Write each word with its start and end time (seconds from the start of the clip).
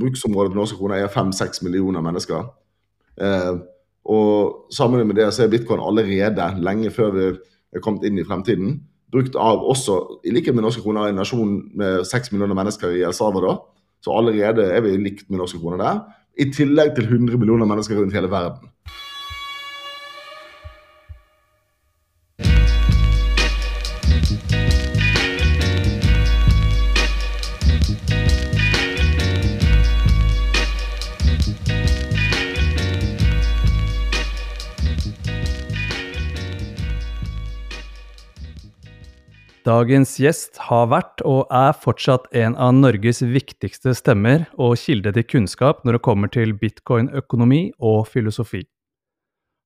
bruksområdet 0.00 0.52
på 0.52 0.58
norske 0.58 0.78
kroner 0.78 1.02
er 1.02 1.12
fem-seks 1.12 1.62
millioner 1.66 2.04
mennesker. 2.04 2.50
Eh, 3.20 3.54
og 4.06 4.66
sammen 4.74 5.06
med 5.06 5.18
det 5.18 5.30
så 5.34 5.44
er 5.44 5.52
bitcoin 5.52 5.82
allerede, 5.82 6.50
lenge 6.62 6.92
før 6.94 7.14
vi 7.16 7.30
er 7.74 7.82
kommet 7.82 8.06
inn 8.06 8.20
i 8.20 8.26
fremtiden, 8.26 8.78
brukt 9.12 9.36
av 9.38 9.64
også, 9.64 9.98
i 10.26 10.34
likhet 10.34 10.54
med 10.54 10.66
norske 10.66 10.82
kroner, 10.84 11.08
en 11.08 11.18
nasjon 11.20 11.56
med 11.78 12.04
seks 12.06 12.32
millioner 12.32 12.58
mennesker 12.58 12.94
i 12.94 13.02
El 13.06 13.14
Salvador. 13.16 13.64
Så 14.04 14.14
allerede 14.14 14.66
er 14.70 14.84
vi 14.84 14.96
likt 15.00 15.30
med 15.30 15.40
norske 15.40 15.58
kroner 15.62 15.82
der. 15.82 16.00
I 16.38 16.50
tillegg 16.52 16.94
til 16.96 17.08
100 17.08 17.38
millioner 17.40 17.66
mennesker 17.66 17.98
rundt 17.98 18.14
hele 18.14 18.30
verden. 18.30 18.68
Dagens 39.66 40.12
gjest 40.22 40.60
har 40.68 40.84
vært 40.92 41.22
og 41.26 41.48
er 41.50 41.72
fortsatt 41.74 42.28
en 42.38 42.54
av 42.54 42.70
Norges 42.76 43.18
viktigste 43.26 43.96
stemmer 43.98 44.44
og 44.62 44.76
kilde 44.78 45.10
til 45.16 45.26
kunnskap 45.26 45.80
når 45.82 45.96
det 45.96 46.02
kommer 46.06 46.30
til 46.30 46.52
bitcoin-økonomi 46.60 47.72
og 47.82 48.04
filosofi. 48.12 48.62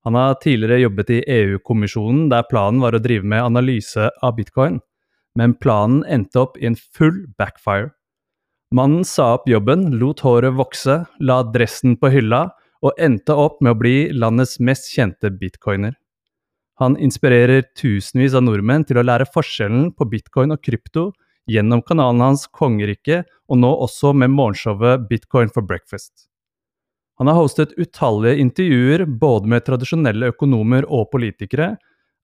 Han 0.08 0.16
har 0.16 0.38
tidligere 0.40 0.86
jobbet 0.86 1.12
i 1.12 1.20
EU-kommisjonen 1.34 2.30
der 2.32 2.48
planen 2.48 2.80
var 2.80 2.96
å 2.96 3.02
drive 3.04 3.28
med 3.28 3.44
analyse 3.44 4.08
av 4.24 4.38
bitcoin, 4.38 4.80
men 5.36 5.52
planen 5.60 6.00
endte 6.08 6.46
opp 6.46 6.56
i 6.56 6.70
en 6.70 6.80
full 6.80 7.26
backfire. 7.36 7.92
Mannen 8.72 9.04
sa 9.04 9.34
opp 9.36 9.50
jobben, 9.52 9.98
lot 10.00 10.24
håret 10.24 10.56
vokse, 10.56 11.02
la 11.20 11.42
dressen 11.44 12.00
på 12.00 12.08
hylla 12.16 12.46
og 12.80 12.96
endte 12.96 13.36
opp 13.36 13.60
med 13.60 13.76
å 13.76 13.82
bli 13.82 13.96
landets 14.16 14.56
mest 14.64 14.88
kjente 14.94 15.28
bitcoiner. 15.28 15.92
Han 16.80 16.96
inspirerer 16.96 17.66
tusenvis 17.76 18.32
av 18.38 18.46
nordmenn 18.46 18.86
til 18.88 18.96
å 18.96 19.04
lære 19.04 19.28
forskjellen 19.28 19.90
på 19.92 20.06
bitcoin 20.08 20.54
og 20.54 20.62
krypto 20.64 21.10
gjennom 21.50 21.82
kanalen 21.84 22.22
hans 22.24 22.46
Kongeriket, 22.56 23.28
og 23.50 23.60
nå 23.60 23.70
også 23.84 24.14
med 24.16 24.32
morgenshowet 24.32 25.06
Bitcoin 25.10 25.50
for 25.52 25.66
breakfast. 25.66 26.30
Han 27.20 27.28
har 27.28 27.36
hostet 27.36 27.74
utallige 27.76 28.40
intervjuer 28.40 29.04
både 29.20 29.50
med 29.52 29.66
tradisjonelle 29.66 30.30
økonomer 30.32 30.86
og 30.88 31.10
politikere, 31.12 31.74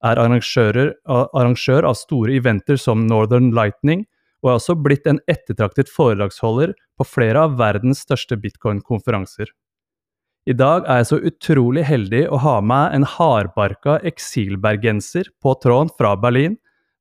er 0.04 0.20
arrangør 0.20 1.88
av 1.88 1.98
store 1.98 2.36
eventer 2.38 2.80
som 2.80 3.04
Northern 3.08 3.50
Lightning, 3.56 4.06
og 4.44 4.50
er 4.50 4.58
også 4.60 4.76
blitt 4.78 5.08
en 5.10 5.20
ettertraktet 5.28 5.90
foredragsholder 5.92 6.72
på 6.96 7.08
flere 7.08 7.44
av 7.44 7.56
verdens 7.60 8.04
største 8.06 8.38
bitcoin-konferanser. 8.40 9.50
I 10.46 10.54
dag 10.54 10.84
er 10.86 11.00
jeg 11.00 11.06
så 11.08 11.16
utrolig 11.26 11.82
heldig 11.82 12.20
å 12.30 12.36
ha 12.38 12.58
med 12.62 12.92
en 12.94 13.04
hardbarka 13.16 13.96
eksilbergenser 14.06 15.32
på 15.42 15.54
tråden 15.58 15.88
fra 15.98 16.12
Berlin. 16.22 16.52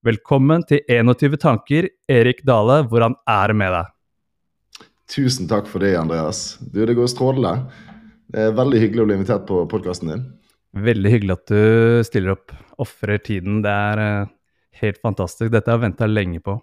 Velkommen 0.02 0.64
til 0.66 0.80
21 0.90 1.38
tanker, 1.44 1.86
Erik 2.10 2.42
Dale. 2.50 2.80
Hvordan 2.90 3.14
er 3.30 3.54
det 3.54 3.58
med 3.60 3.70
deg? 3.76 3.92
Tusen 5.14 5.46
takk 5.52 5.70
for 5.70 5.86
det, 5.86 5.92
Andreas. 6.00 6.56
Du, 6.58 6.80
Det 6.90 6.96
går 6.98 7.12
strålende. 7.14 7.70
Det 8.34 8.48
er 8.48 8.58
veldig 8.58 8.82
hyggelig 8.82 9.04
å 9.04 9.06
bli 9.12 9.20
invitert 9.20 9.46
på 9.46 9.62
podkasten 9.70 10.10
din. 10.10 10.26
Veldig 10.90 11.14
hyggelig 11.14 11.38
at 11.38 11.54
du 11.54 12.02
stiller 12.10 12.34
opp, 12.34 12.58
ofrer 12.82 13.22
tiden. 13.22 13.62
Det 13.62 13.76
er 13.92 14.04
uh, 14.26 14.34
helt 14.82 14.98
fantastisk. 15.06 15.54
Dette 15.54 15.70
har 15.70 15.78
jeg 15.78 15.86
venta 15.86 16.10
lenge 16.10 16.42
på. 16.42 16.58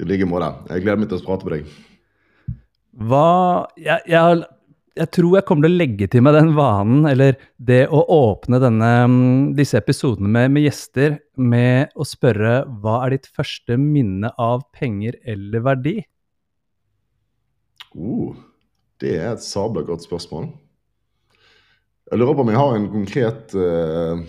I 0.00 0.08
like 0.08 0.32
måte. 0.32 0.48
Jeg 0.72 0.88
gleder 0.88 1.04
meg 1.04 1.12
til 1.12 1.20
å 1.20 1.28
prate 1.28 1.44
med 1.44 1.58
deg. 1.58 1.78
Hva 3.04 3.28
jeg, 3.76 4.00
jeg 4.08 4.16
har 4.16 4.46
jeg 4.98 5.08
tror 5.16 5.36
jeg 5.38 5.46
kommer 5.48 5.66
til 5.66 5.72
å 5.72 5.80
legge 5.80 6.08
til 6.12 6.24
meg 6.24 6.34
den 6.36 6.50
vanen, 6.56 7.06
eller 7.08 7.38
det 7.56 7.86
å 7.88 8.02
åpne 8.12 8.60
denne, 8.62 8.90
mm, 9.08 9.52
disse 9.56 9.78
episodene 9.80 10.28
med, 10.28 10.52
med, 10.52 10.66
gjester 10.66 11.16
med 11.40 11.94
å 11.96 12.06
spørre 12.06 12.62
hva 12.82 12.98
er 13.06 13.16
ditt 13.16 13.30
første 13.32 13.78
minne 13.80 14.32
av 14.40 14.66
penger 14.76 15.16
eller 15.28 15.64
verdi? 15.64 15.96
Uh, 17.96 18.36
det 19.00 19.16
er 19.18 19.32
et 19.32 19.44
sabla 19.44 19.84
godt 19.86 20.04
spørsmål. 20.04 20.50
Jeg 22.12 22.20
lurer 22.20 22.36
på 22.36 22.44
om 22.44 22.52
jeg 22.52 22.60
har 22.60 22.76
en 22.76 22.92
konkret 22.92 23.56
uh, 23.56 24.20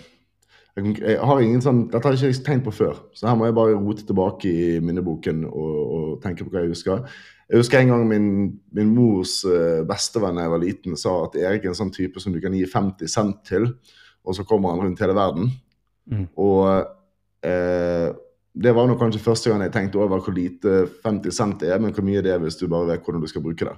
jeg 0.74 1.20
har 1.22 1.42
ingen 1.44 1.62
sånn, 1.62 1.84
Dette 1.92 2.08
har 2.08 2.16
jeg 2.18 2.34
ikke 2.34 2.48
tenkt 2.48 2.66
på 2.66 2.72
før, 2.74 2.98
så 3.14 3.28
her 3.30 3.36
må 3.38 3.46
jeg 3.46 3.58
bare 3.60 3.76
rote 3.78 4.06
tilbake 4.08 4.50
i 4.50 4.80
minneboken 4.82 5.44
og, 5.46 5.76
og 5.84 6.08
tenke 6.24 6.48
på 6.48 6.54
hva 6.54 6.64
jeg 6.64 6.74
husker. 6.74 7.04
Jeg 7.50 7.60
husker 7.60 7.82
en 7.82 7.92
gang 7.92 8.04
min, 8.08 8.28
min 8.74 8.92
mors 8.96 9.42
uh, 9.46 9.84
bestevenn 9.88 10.40
da 10.40 10.46
jeg 10.46 10.54
var 10.54 10.62
liten, 10.64 10.98
sa 11.00 11.16
at 11.26 11.36
Erik 11.40 11.66
er 11.66 11.74
en 11.74 11.80
sånn 11.82 11.94
type 11.94 12.22
som 12.24 12.34
du 12.34 12.40
kan 12.44 12.56
gi 12.56 12.64
50 12.70 13.12
cent 13.12 13.42
til, 13.48 13.68
og 14.24 14.38
så 14.38 14.46
kommer 14.48 14.72
han 14.72 14.86
rundt 14.86 15.02
hele 15.04 15.16
verden. 15.18 15.50
Mm. 16.08 16.28
Og 16.40 16.68
eh, 17.44 18.08
det 18.54 18.72
var 18.76 18.88
nok 18.88 19.02
kanskje 19.02 19.24
første 19.24 19.52
gang 19.52 19.64
jeg 19.66 19.74
tenkte 19.74 20.00
over 20.00 20.22
hvor 20.24 20.36
lite 20.36 20.86
50 21.04 21.36
cent 21.36 21.66
er, 21.68 21.82
men 21.84 21.92
hvor 21.96 22.06
mye 22.08 22.22
det 22.24 22.32
er 22.32 22.40
hvis 22.44 22.60
du 22.60 22.70
bare 22.72 22.94
vet 22.94 23.04
hvordan 23.04 23.24
du 23.24 23.28
skal 23.28 23.44
bruke 23.44 23.68
det. 23.68 23.76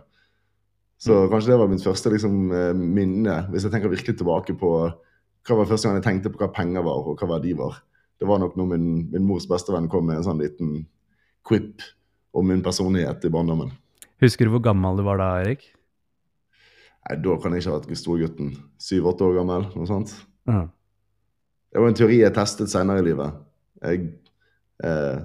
Så 1.01 1.17
mm. 1.17 1.31
kanskje 1.33 1.51
det 1.51 1.59
var 1.63 1.73
mitt 1.73 1.85
første 1.85 2.13
liksom, 2.13 2.37
uh, 2.53 2.71
minne, 2.77 3.39
hvis 3.49 3.65
jeg 3.65 3.73
tenker 3.73 3.93
virkelig 3.93 4.19
tilbake 4.21 4.57
på 4.61 4.71
hva 4.85 5.59
var 5.59 5.69
første 5.69 5.89
gang 5.89 5.99
jeg 5.99 6.05
tenkte 6.05 6.33
på 6.33 6.41
hva 6.41 6.53
penger 6.53 6.85
var, 6.85 7.01
og 7.01 7.17
hva 7.17 7.33
verdi 7.35 7.57
var. 7.57 7.81
Det 8.21 8.29
var 8.29 8.39
nok 8.41 8.55
når 8.57 8.71
min, 8.75 8.87
min 9.11 9.25
mors 9.27 9.49
bestevenn 9.49 9.89
kom 9.91 10.07
med 10.07 10.21
en 10.21 10.29
sånn 10.29 10.41
liten 10.41 10.77
quip 11.45 11.83
om 12.35 12.47
min 12.47 12.63
personlighet 12.65 13.25
i 13.25 13.31
barndommen. 13.31 13.71
Husker 14.23 14.47
du 14.47 14.55
hvor 14.55 14.63
gammel 14.63 14.99
du 14.99 15.05
var 15.07 15.19
da, 15.21 15.31
Erik? 15.43 15.65
Nei, 17.05 17.17
Da 17.21 17.37
kan 17.41 17.53
jeg 17.53 17.63
ikke 17.63 17.73
ha 17.73 17.79
vært 17.79 18.01
storgutten. 18.01 18.53
Syv-åtte 18.81 19.27
år 19.27 19.39
gammel, 19.41 19.69
noe 19.75 19.89
sånt. 19.89 20.15
Uh 20.49 20.67
Det 21.75 21.81
var 21.81 21.91
en 21.91 21.97
teori 21.97 22.21
jeg 22.21 22.31
testet 22.31 22.71
senere 22.71 23.01
i 23.01 23.03
livet. 23.03 23.33
Jeg, 23.83 24.05
eh, 24.79 25.17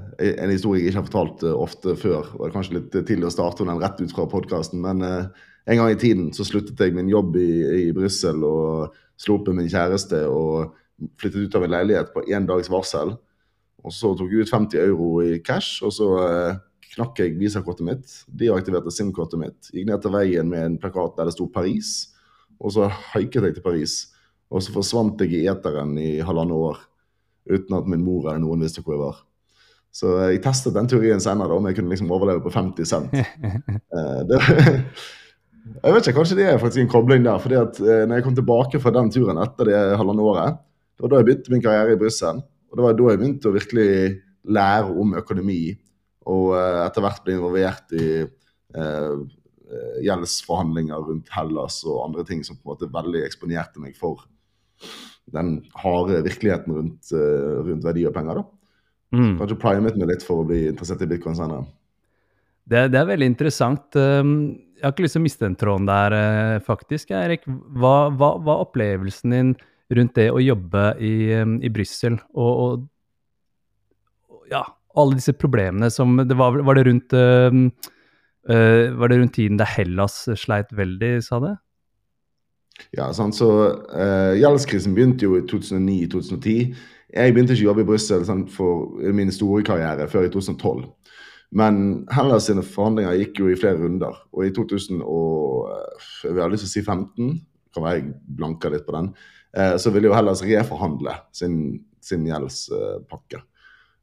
en 0.42 0.50
historie 0.50 0.80
jeg 0.82 0.90
ikke 0.90 0.98
har 0.98 1.06
fortalt 1.06 1.44
uh, 1.46 1.52
ofte 1.54 1.94
før. 1.94 2.32
og 2.34 2.40
Det 2.40 2.48
er 2.48 2.56
kanskje 2.56 2.74
litt 2.74 2.96
tidlig 3.06 3.28
å 3.28 3.30
starte 3.30 3.62
den 3.62 3.78
rett 3.78 4.00
ut 4.00 4.10
fra 4.10 4.26
podkasten, 4.26 4.80
men 4.82 5.04
eh, 5.06 5.28
en 5.70 5.78
gang 5.78 5.92
i 5.92 6.00
tiden 6.00 6.32
så 6.34 6.42
sluttet 6.42 6.80
jeg 6.82 6.96
min 6.96 7.08
jobb 7.12 7.36
i, 7.38 7.52
i 7.84 7.92
Brussel 7.94 8.42
og 8.42 8.96
slo 9.14 9.36
opp 9.38 9.46
med 9.46 9.60
min 9.60 9.70
kjæreste 9.70 10.24
og 10.26 10.74
flyttet 11.20 11.46
ut 11.46 11.54
av 11.60 11.68
en 11.68 11.74
leilighet 11.76 12.10
på 12.16 12.24
én 12.34 12.48
dags 12.48 12.72
varsel. 12.72 13.14
Og 13.84 13.94
så 13.94 14.10
tok 14.18 14.34
jeg 14.34 14.42
ut 14.42 14.52
50 14.52 14.82
euro 14.82 15.12
i 15.22 15.38
cash, 15.46 15.84
og 15.86 15.94
så 15.94 16.10
eh, 16.24 16.58
knakk 16.94 17.20
jeg 17.22 17.36
visakortet 17.38 17.86
mitt. 17.86 18.14
Deaktiverte 18.26 18.92
SIM-kortet 18.94 19.40
mitt. 19.40 19.70
Gikk 19.70 19.88
ned 19.88 20.02
til 20.02 20.14
veien 20.14 20.48
med 20.50 20.66
en 20.66 20.78
plakat 20.80 21.16
der 21.18 21.30
det 21.30 21.36
sto 21.36 21.46
Paris. 21.52 22.10
Og 22.60 22.74
så 22.74 22.90
haiket 23.12 23.46
jeg 23.46 23.58
til 23.58 23.64
Paris. 23.64 24.00
Og 24.50 24.64
så 24.64 24.74
forsvant 24.74 25.20
jeg 25.22 25.38
i 25.38 25.48
eteren 25.50 25.94
i 26.00 26.18
halvannet 26.26 26.56
år 26.56 26.80
uten 27.50 27.76
at 27.78 27.88
min 27.88 28.02
mor 28.04 28.28
eller 28.28 28.42
noen 28.42 28.62
visste 28.64 28.82
hvor 28.84 28.96
jeg 28.96 29.02
var. 29.02 29.22
Så 29.90 30.12
jeg 30.22 30.42
testet 30.44 30.76
den 30.76 30.86
teorien 30.90 31.22
senere, 31.22 31.56
om 31.56 31.66
jeg 31.66 31.78
kunne 31.78 31.90
liksom 31.90 32.12
overleve 32.14 32.42
på 32.44 32.52
50 32.54 32.90
cent. 32.90 33.14
Eh, 33.90 34.20
det, 34.28 34.38
jeg 35.82 35.94
vet 35.94 36.06
ikke, 36.06 36.14
Kanskje 36.20 36.36
det 36.38 36.46
er 36.46 36.60
faktisk 36.62 36.84
en 36.84 36.92
kobling 36.92 37.24
der. 37.26 37.38
fordi 37.42 37.56
at 37.58 37.80
eh, 37.82 38.04
når 38.06 38.20
jeg 38.20 38.26
kom 38.26 38.36
tilbake 38.38 38.80
fra 38.82 38.92
den 38.94 39.10
turen 39.10 39.40
etter 39.42 39.66
det 39.66 39.80
halvannet 39.98 40.26
året, 40.30 40.60
det 40.94 41.04
var 41.04 41.12
da 41.12 41.20
jeg 41.20 41.26
begynte 41.26 41.52
min 41.54 41.64
karriere 41.64 41.96
i 41.96 41.98
Brussel. 41.98 42.42
Og 42.70 42.78
det 42.78 42.84
var 42.84 42.98
da 42.98 43.08
jeg 43.10 43.20
begynte 43.22 43.50
å 43.50 43.56
virkelig 43.56 43.90
lære 44.46 44.94
om 45.02 45.16
økonomi 45.18 45.62
og 46.30 46.54
uh, 46.54 46.84
etter 46.86 47.04
hvert 47.04 47.22
ble 47.26 47.36
involvert 47.36 47.94
i 47.96 48.08
uh, 48.24 49.20
gjeldsforhandlinger 50.02 51.04
rundt 51.06 51.30
Hellas 51.30 51.80
og 51.86 52.04
andre 52.08 52.24
ting 52.26 52.40
som 52.46 52.56
på 52.58 52.64
en 52.64 52.72
måte 52.72 52.90
veldig 52.90 53.20
eksponerte 53.22 53.82
meg 53.82 53.94
for 53.98 54.24
den 55.30 55.60
harde 55.78 56.24
virkeligheten 56.26 56.74
rundt, 56.74 57.12
rundt 57.14 57.84
verdi 57.86 58.02
og 58.08 58.16
penger. 58.16 58.40
da. 58.40 58.42
Mm. 59.14 59.36
Kanskje 59.38 59.58
primet 59.62 59.98
meg 60.00 60.10
litt 60.10 60.24
for 60.26 60.42
å 60.42 60.48
bli 60.48 60.64
interessert 60.72 61.04
i 61.06 61.08
bitcoin 61.12 61.38
senere. 61.38 61.68
Det, 62.66 62.88
det, 62.90 62.98
er 62.98 63.06
veldig 63.12 63.28
interessant. 63.30 63.94
Um, 63.94 64.32
jeg 64.74 64.88
har 64.88 64.96
ikke 64.96 65.06
lyst 65.06 65.14
til 65.14 65.22
å 65.22 65.26
miste 65.28 65.46
den 65.46 65.58
tråden 65.60 65.86
der, 65.86 66.16
faktisk. 66.66 67.14
Erik. 67.14 67.46
Hva 67.46 68.10
var 68.10 68.64
opplevelsen 68.64 69.36
din 69.36 69.54
rundt 69.94 70.18
det 70.18 70.28
å 70.34 70.42
jobbe 70.42 70.84
i, 70.98 71.14
um, 71.38 71.60
i 71.62 71.70
Brussel? 71.70 72.18
Og, 72.34 72.50
og 74.34 74.50
ja, 74.50 74.64
alle 74.98 75.18
disse 75.18 75.34
problemene 75.38 75.90
som 75.92 76.16
det 76.18 76.36
var, 76.38 76.58
var, 76.66 76.78
det 76.78 76.86
rundt 76.88 77.14
uh, 77.14 77.50
uh, 78.50 78.84
Var 79.00 79.12
det 79.12 79.18
rundt 79.20 79.34
tiden 79.36 79.60
da 79.60 79.66
Hellas 79.68 80.22
sleit 80.38 80.72
veldig, 80.74 81.12
sa 81.24 81.40
det? 81.44 81.56
Ja, 82.96 83.10
sant, 83.14 83.36
så 83.36 83.50
uh, 83.92 84.32
Gjeldskrisen 84.38 84.96
begynte 84.96 85.28
jo 85.28 85.36
i 85.38 85.44
2009-2010. 85.50 86.72
Jeg 87.10 87.34
begynte 87.34 87.54
ikke 87.54 87.66
å 87.66 87.70
jobbe 87.72 87.84
i 87.84 87.90
Brussel 87.90 88.24
for 88.54 89.12
min 89.14 89.32
store 89.34 89.64
karriere 89.66 90.06
før 90.10 90.28
i 90.28 90.32
2012. 90.32 90.86
Men 91.58 91.80
Hellas 92.14 92.46
sine 92.46 92.62
forhandlinger 92.62 93.18
gikk 93.18 93.40
jo 93.42 93.50
i 93.50 93.58
flere 93.58 93.80
runder. 93.80 94.14
Og 94.30 94.46
i 94.46 94.52
2000 94.54 95.02
og, 95.02 95.66
jeg 96.22 96.36
vil 96.36 96.44
ha 96.44 96.50
lyst 96.52 96.68
til 96.68 96.70
å 96.70 96.74
si 96.76 96.82
15, 96.86 97.40
kan 97.74 97.84
være 97.84 97.98
jeg 97.98 98.12
blanker 98.38 98.70
litt 98.70 98.86
på 98.86 98.94
den, 98.94 99.10
så 99.82 99.90
ville 99.90 100.06
jo 100.06 100.14
Hellas 100.14 100.44
reforhandle 100.46 101.16
sin, 101.34 101.56
sin 102.06 102.22
gjeldspakke. 102.30 103.42
Uh, 103.42 103.59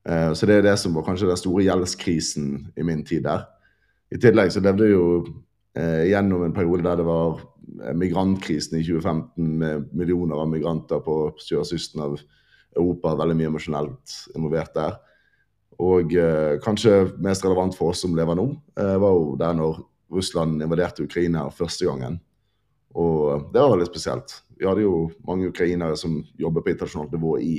så 0.08 0.48
det 0.48 0.62
er 0.62 0.62
det 0.64 0.78
som 0.80 0.94
var 0.96 1.04
kanskje 1.04 1.28
den 1.28 1.40
store 1.40 1.66
gjeldskrisen 1.66 2.52
i 2.80 2.84
min 2.88 3.02
tid 3.04 3.26
der. 3.26 3.42
I 4.14 4.20
tillegg 4.22 4.54
så 4.54 4.62
levde 4.64 4.88
jo 4.88 5.04
eh, 5.76 6.08
gjennom 6.12 6.46
en 6.46 6.56
periode 6.56 6.86
der 6.86 7.02
det 7.02 7.08
var 7.08 7.42
migrantkrisen 7.98 8.80
i 8.80 8.86
2015 8.86 9.50
med 9.60 9.90
millioner 9.92 10.40
av 10.40 10.48
migranter 10.50 11.02
på 11.04 11.18
sørkysten 11.44 12.04
av 12.06 12.16
Europa, 12.78 13.16
veldig 13.18 13.36
mye 13.36 13.52
emosjonelt 13.52 14.16
involvert 14.36 14.74
der. 14.78 14.96
Og 15.84 16.16
eh, 16.16 16.56
kanskje 16.64 17.12
mest 17.24 17.46
relevant 17.46 17.76
for 17.78 17.92
oss 17.92 18.06
som 18.06 18.16
lever 18.18 18.40
nå, 18.40 18.48
eh, 18.80 18.96
var 19.02 19.20
jo 19.20 19.36
der 19.40 19.60
når 19.60 19.84
Russland 20.14 20.64
invaderte 20.64 21.04
Ukraina 21.04 21.50
første 21.52 21.90
gangen. 21.90 22.22
Og 22.98 23.52
det 23.52 23.62
var 23.62 23.76
veldig 23.76 23.92
spesielt. 23.92 24.40
Vi 24.58 24.66
hadde 24.66 24.88
jo 24.88 25.10
mange 25.28 25.52
ukrainere 25.52 26.00
som 26.00 26.22
jobber 26.40 26.64
på 26.64 26.74
internasjonalt 26.74 27.14
nivå 27.14 27.38
i 27.44 27.58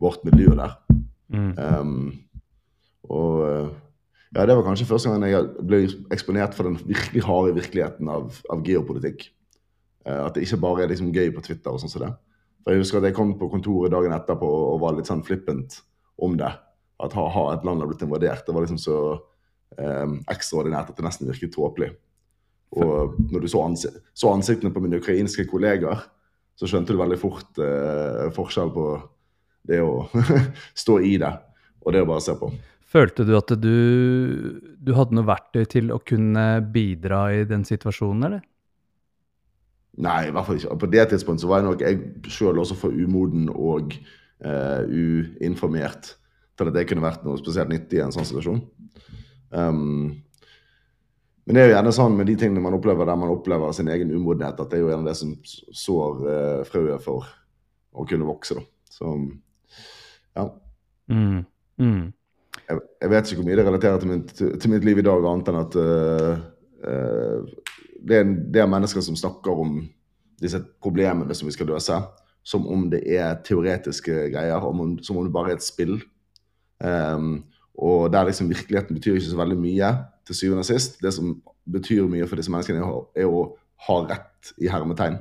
vårt 0.00 0.24
miljø 0.26 0.56
der. 0.56 0.87
Mm. 1.28 1.50
Um, 1.58 1.98
og 3.08 3.42
eh, 3.44 3.68
ja, 4.36 4.44
det 4.44 4.54
var 4.56 4.64
kanskje 4.66 4.86
første 4.88 5.10
gang 5.10 5.24
jeg 5.28 5.66
ble 5.68 5.82
eksponert 6.12 6.56
for 6.56 6.68
den 6.68 6.78
virkelig 6.80 7.24
harde 7.24 7.54
virkeligheten 7.56 8.08
av, 8.12 8.40
av 8.52 8.64
geopolitikk. 8.66 9.28
Uh, 10.06 10.26
at 10.26 10.36
det 10.36 10.46
ikke 10.46 10.60
bare 10.64 10.84
er 10.84 10.92
liksom 10.92 11.12
gøy 11.14 11.30
på 11.36 11.44
Twitter 11.44 11.72
og 11.72 11.82
sånn 11.82 11.92
som 11.92 12.04
det. 12.04 12.12
For 12.62 12.74
Jeg 12.74 12.84
husker 12.84 13.00
at 13.00 13.08
jeg 13.08 13.16
kom 13.16 13.36
på 13.40 13.50
kontoret 13.52 13.92
dagen 13.94 14.14
etterpå 14.16 14.48
og 14.74 14.82
var 14.82 14.96
litt 14.96 15.08
sånn 15.08 15.24
flippent 15.24 15.80
om 16.20 16.36
det. 16.40 16.50
At 17.00 17.14
ha, 17.14 17.28
ha 17.30 17.44
et 17.54 17.64
land 17.64 17.80
har 17.80 17.90
blitt 17.90 18.04
invadert. 18.04 18.44
Det 18.44 18.54
var 18.54 18.66
liksom 18.66 18.80
så 18.82 18.98
um, 19.78 20.18
ekstraordinært 20.28 20.90
at 20.90 20.98
det 20.98 21.06
nesten 21.06 21.30
virket 21.30 21.54
tåpelig. 21.54 21.92
Og 22.76 23.14
når 23.30 23.44
du 23.44 23.48
så, 23.48 23.62
ansik 23.64 23.94
så, 24.12 24.32
ansiktene 24.34 24.72
på 24.74 24.82
mine 24.84 24.98
ukrainske 25.00 25.46
kollegaer, 25.48 26.02
så 26.58 26.68
skjønte 26.68 26.92
du 26.92 27.00
veldig 27.00 27.18
fort 27.20 27.60
uh, 27.62 28.26
forskjell 28.34 28.72
på 28.74 28.88
det 29.68 29.80
å 29.84 30.08
stå 30.82 30.98
i 31.04 31.16
det 31.20 31.32
og 31.84 31.94
det 31.94 32.02
å 32.04 32.08
bare 32.08 32.24
se 32.24 32.34
på. 32.38 32.50
Følte 32.88 33.24
du 33.28 33.34
at 33.36 33.52
du, 33.60 33.74
du 34.80 34.94
hadde 34.96 35.16
noe 35.16 35.28
verktøy 35.28 35.66
til 35.68 35.90
å 35.92 36.00
kunne 36.00 36.46
bidra 36.72 37.26
i 37.36 37.42
den 37.48 37.66
situasjonen, 37.68 38.24
eller? 38.30 38.46
Nei, 39.98 40.28
i 40.28 40.32
hvert 40.32 40.46
fall 40.46 40.60
ikke. 40.60 40.76
På 40.78 40.88
det 40.92 41.04
tidspunktet 41.10 41.44
så 41.44 41.50
var 41.50 41.60
jeg 41.60 41.66
nok 41.68 41.82
jeg 41.84 42.32
sjøl 42.32 42.60
også 42.62 42.76
for 42.78 42.94
umoden 42.94 43.48
og 43.50 43.96
uh, 44.46 44.86
uinformert 44.86 46.14
til 46.58 46.70
at 46.70 46.76
det 46.76 46.86
kunne 46.90 47.04
vært 47.04 47.26
noe 47.26 47.40
spesielt 47.40 47.70
nyttig 47.72 47.98
i 47.98 48.04
en 48.04 48.14
sånn 48.14 48.26
situasjon. 48.28 48.62
Um, 49.50 50.22
men 51.48 51.56
det 51.56 51.62
er 51.62 51.70
jo 51.70 51.74
gjerne 51.74 51.94
sånn 51.96 52.16
med 52.18 52.28
de 52.28 52.36
tingene 52.38 52.62
man 52.62 52.76
opplever 52.76 53.08
der 53.08 53.18
man 53.18 53.32
opplever 53.32 53.74
sin 53.74 53.90
egen 53.90 54.12
umodenhet, 54.12 54.60
at 54.60 54.70
det 54.70 54.78
er 54.78 54.84
jo 54.84 54.90
gjerne 54.92 55.08
det 55.08 55.16
som 55.18 55.34
sår 55.82 56.24
uh, 56.24 56.62
frøet 56.68 57.04
for 57.04 57.28
å 57.98 58.06
kunne 58.08 58.28
vokse. 58.28 58.58
da. 58.58 58.64
Så 58.92 59.16
ja. 60.36 60.46
Mm. 61.08 61.44
Mm. 61.78 62.06
Jeg, 62.68 62.80
jeg, 63.00 63.10
vet 63.10 63.30
ikke 63.30 63.40
hvor 63.40 63.48
mye 63.48 63.58
det 63.58 63.66
relaterer 63.66 64.02
til 64.02 64.12
mitt, 64.12 64.32
til 64.36 64.72
mitt 64.72 64.86
liv 64.86 65.00
i 65.00 65.06
dag, 65.06 65.26
annet 65.30 65.50
enn 65.50 65.60
at 65.60 65.76
uh, 65.78 66.40
uh, 66.84 67.76
det, 68.02 68.20
er, 68.20 68.32
det 68.54 68.62
er 68.62 68.70
mennesker 68.70 69.04
som 69.04 69.16
snakker 69.18 69.62
om 69.64 69.80
disse 70.42 70.60
problemene 70.82 71.34
som 71.34 71.48
vi 71.48 71.54
skal 71.56 71.70
løse, 71.72 71.96
som 72.46 72.66
om 72.70 72.86
det 72.92 73.02
er 73.10 73.40
teoretiske 73.46 74.28
greier, 74.32 74.68
som 75.04 75.18
om 75.18 75.26
det 75.26 75.34
bare 75.34 75.54
er 75.54 75.58
et 75.58 75.66
spill. 75.66 75.98
Um, 76.78 77.40
og 77.78 78.12
der 78.12 78.26
liksom 78.26 78.50
virkeligheten 78.50 78.96
betyr 78.96 79.18
ikke 79.18 79.30
så 79.30 79.38
veldig 79.38 79.58
mye 79.58 79.90
til 80.26 80.36
syvende 80.36 80.64
og 80.64 80.68
sist. 80.68 81.00
Det 81.02 81.12
som 81.14 81.36
betyr 81.72 82.08
mye 82.10 82.26
for 82.26 82.40
disse 82.40 82.52
menneskene, 82.52 82.86
er 83.14 83.30
å 83.30 83.44
ha 83.86 83.98
rett 84.08 84.52
i 84.58 84.70
hermetegn. 84.70 85.18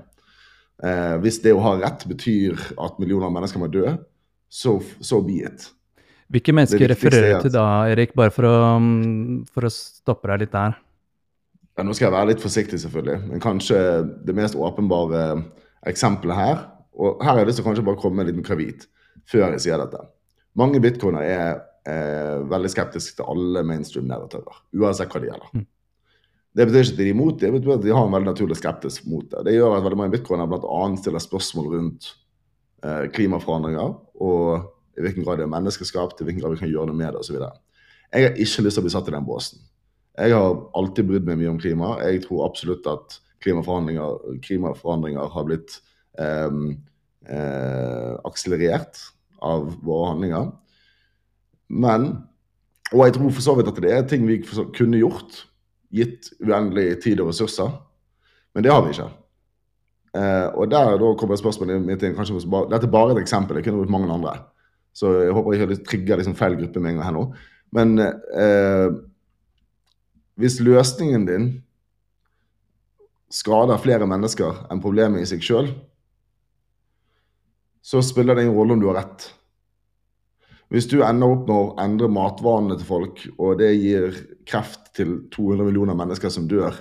Eh, 0.83 1.15
hvis 1.24 1.39
det 1.42 1.54
å 1.54 1.62
ha 1.63 1.75
rett 1.80 2.06
betyr 2.09 2.57
at 2.81 3.00
millioner 3.01 3.30
av 3.30 3.36
mennesker 3.36 3.62
må 3.62 3.69
dø, 3.71 3.95
så 4.49 4.77
so 5.03 5.21
be 5.25 5.41
it. 5.47 5.67
Hvilke 6.31 6.53
mennesker 6.55 6.91
refererer 6.91 7.38
du 7.38 7.47
til 7.47 7.53
da, 7.55 7.67
Erik, 7.88 8.11
bare 8.17 8.33
for 8.35 8.47
å, 8.47 8.55
mm, 8.83 9.45
for 9.53 9.67
å, 9.67 9.71
stoppe 9.71 10.27
deg 10.31 10.44
litt 10.44 10.55
der? 10.55 10.75
Ja, 11.77 11.85
nå 11.85 11.94
skal 11.95 12.09
jeg 12.09 12.15
være 12.17 12.31
litt 12.31 12.44
forsiktig, 12.44 12.79
selvfølgelig, 12.81 13.29
men 13.29 13.44
kanskje 13.44 13.79
det 14.27 14.35
mest 14.35 14.57
åpenbare 14.57 15.23
eksempelet 15.88 16.35
her 16.35 16.61
Og 16.97 17.21
her 17.21 17.35
har 17.35 17.44
jeg 17.44 17.51
lyst 17.51 17.59
til 17.59 17.63
å 17.63 17.67
kanskje 17.67 17.85
bare 17.85 17.99
komme 18.01 18.17
med 18.17 18.25
en 18.25 18.31
liten 18.31 18.45
kravit 18.45 18.88
før 19.29 19.51
jeg 19.53 19.61
sier 19.67 19.77
dette. 19.77 19.99
Mange 20.57 20.79
bitcoiner 20.81 21.21
er 21.21 21.49
eh, 21.85 22.38
veldig 22.49 22.71
skeptiske 22.73 23.19
til 23.19 23.27
alle 23.29 23.61
mainstream-narratører, 23.67 24.63
uansett 24.79 25.11
hva 25.13 25.21
det 25.21 25.29
gjelder. 25.29 25.51
Mm. 25.53 25.65
Det 26.57 26.65
betyr 26.65 26.81
ikke 26.81 26.95
at 26.95 26.97
de 26.97 27.05
er 27.05 27.11
imot 27.13 27.41
det, 27.44 27.51
betyr 27.53 27.73
at 27.75 27.83
de 27.83 27.94
har 27.94 28.07
en 28.07 28.15
veldig 28.15 28.31
naturlig 28.31 28.57
skeptisk 28.57 29.05
mot 29.11 29.27
det. 29.29 29.44
Det 29.45 29.53
gjør 29.53 29.75
at 29.77 29.85
veldig 29.85 29.99
mange 29.99 30.15
bitcoiner 30.15 30.49
bl.a. 30.49 30.79
stiller 30.97 31.21
spørsmål 31.21 31.69
rundt 31.75 32.09
klimaforandringer 33.13 33.95
og 34.21 34.68
i 34.97 35.03
hvilken 35.06 35.25
grad 35.25 35.39
det 35.39 35.45
er 35.45 35.53
menneskeskapt, 35.53 36.21
i 36.21 36.27
hvilken 36.27 36.44
grad 36.44 36.56
vi 36.56 36.62
kan 36.63 36.71
gjøre 36.71 36.89
noe 36.89 36.97
med 36.97 37.13
det 37.13 37.21
osv. 37.21 37.38
Jeg 37.38 38.24
har 38.24 38.38
ikke 38.38 38.63
lyst 38.65 38.77
til 38.77 38.81
å 38.81 38.85
bli 38.85 38.94
satt 38.94 39.09
i 39.09 39.13
den 39.13 39.27
båsen. 39.27 39.62
Jeg 40.18 40.33
har 40.33 40.56
alltid 40.77 41.09
brydd 41.09 41.27
meg 41.27 41.38
mye 41.41 41.51
om 41.51 41.59
klima. 41.62 41.91
Jeg 42.01 42.24
tror 42.24 42.47
absolutt 42.47 42.88
at 42.89 43.19
klimaforandringer, 43.45 44.39
klimaforandringer 44.45 45.29
har 45.33 45.45
blitt 45.45 45.75
eh, 46.18 46.56
eh, 47.29 48.13
akselerert 48.25 49.03
av 49.45 49.69
våre 49.85 50.13
handlinger. 50.13 50.50
Men 51.69 52.09
Og 52.95 53.01
jeg 53.03 53.18
tror 53.18 53.31
for 53.35 53.44
så 53.44 53.53
vidt 53.57 53.68
at 53.68 53.80
det 53.83 53.89
er 53.91 54.03
ting 54.07 54.21
vi 54.23 54.38
kunne 54.71 55.01
gjort, 55.01 55.41
gitt 55.91 56.30
uendelig 56.39 57.01
tid 57.03 57.19
og 57.19 57.33
ressurser. 57.33 57.73
Men 58.56 58.63
det 58.63 58.71
har 58.71 58.80
vi 58.85 58.94
ikke. 58.94 59.09
Eh, 60.15 60.48
og 60.56 60.69
der 60.71 60.95
da 61.00 61.12
kommer 61.19 61.39
spørsmålet 61.39 61.83
mitt 61.83 62.04
inn. 62.04 62.15
kanskje 62.15 62.39
Dette 62.71 62.88
er 62.88 62.94
bare 62.94 63.15
et 63.15 63.21
eksempel. 63.24 63.57
Jeg 63.57 63.68
kunne 63.68 63.83
brukt 63.83 63.94
mange 63.94 64.12
andre. 64.13 64.38
Så 64.94 65.13
jeg 65.25 65.33
håper 65.36 65.54
jeg 65.54 65.68
ikke 65.68 65.83
trigger 65.86 66.18
liksom 66.18 66.36
feil 66.36 66.57
gruppe 66.57 66.80
med 66.80 66.92
en 66.92 67.00
gang 67.00 67.06
her 67.06 67.18
nå. 67.18 67.25
Men 67.75 68.00
eh, 68.00 68.89
hvis 70.38 70.59
løsningen 70.63 71.25
din 71.27 71.48
skader 73.33 73.81
flere 73.83 74.07
mennesker 74.07 74.68
enn 74.71 74.81
problemet 74.81 75.21
i 75.21 75.30
seg 75.30 75.44
sjøl, 75.44 75.71
så 77.83 78.01
spiller 78.04 78.36
det 78.36 78.48
ingen 78.48 78.57
rolle 78.57 78.75
om 78.75 78.81
du 78.81 78.88
har 78.89 79.01
rett. 79.01 79.27
Hvis 80.74 80.89
du 80.92 81.00
ender 81.06 81.31
opp 81.31 81.45
med 81.48 81.56
å 81.56 81.75
endre 81.80 82.09
matvanene 82.12 82.75
til 82.80 82.88
folk, 82.88 83.21
og 83.39 83.59
det 83.62 83.69
gir 83.77 84.18
kreft 84.48 84.92
til 84.98 85.21
200 85.31 85.69
millioner 85.69 85.95
mennesker 85.95 86.31
som 86.33 86.48
dør 86.51 86.75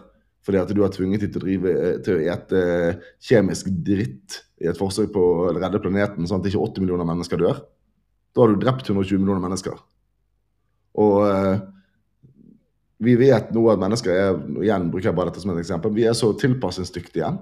fordi 0.46 0.60
at 0.60 0.70
du 0.70 0.82
har 0.84 0.92
tvunget 0.94 1.24
til 1.26 1.40
å, 1.40 1.42
drive, 1.42 1.72
eh, 1.74 1.96
til 2.06 2.18
å 2.18 2.26
ete 2.32 2.60
kjemisk 3.26 3.70
dritt 3.86 4.42
i 4.62 4.68
et 4.70 4.78
forsøk 4.78 5.10
på 5.14 5.22
å 5.22 5.54
redde 5.56 5.82
planeten, 5.82 6.28
sånn 6.28 6.42
at 6.42 6.46
ikke 6.48 6.62
80 6.62 6.84
millioner 6.84 7.08
mennesker 7.08 7.40
dør, 7.40 7.64
da 8.36 8.44
har 8.44 8.52
du 8.52 8.60
drept 8.62 8.86
120 8.86 9.18
millioner 9.18 9.42
mennesker. 9.42 9.80
Og 11.02 11.18
eh, 11.26 11.64
vi 13.04 13.16
vet 13.20 13.50
nå 13.52 13.66
at 13.72 13.80
mennesker 13.80 14.12
er 14.12 14.38
igjen 14.62 14.88
bruker 14.92 15.10
jeg 15.10 15.18
bare 15.18 15.32
dette 15.32 15.42
som 15.42 15.52
et 15.52 15.60
eksempel, 15.60 15.92
vi 15.92 16.06
er 16.08 16.16
så 16.16 16.30
tilpasningsdyktige. 16.38 17.32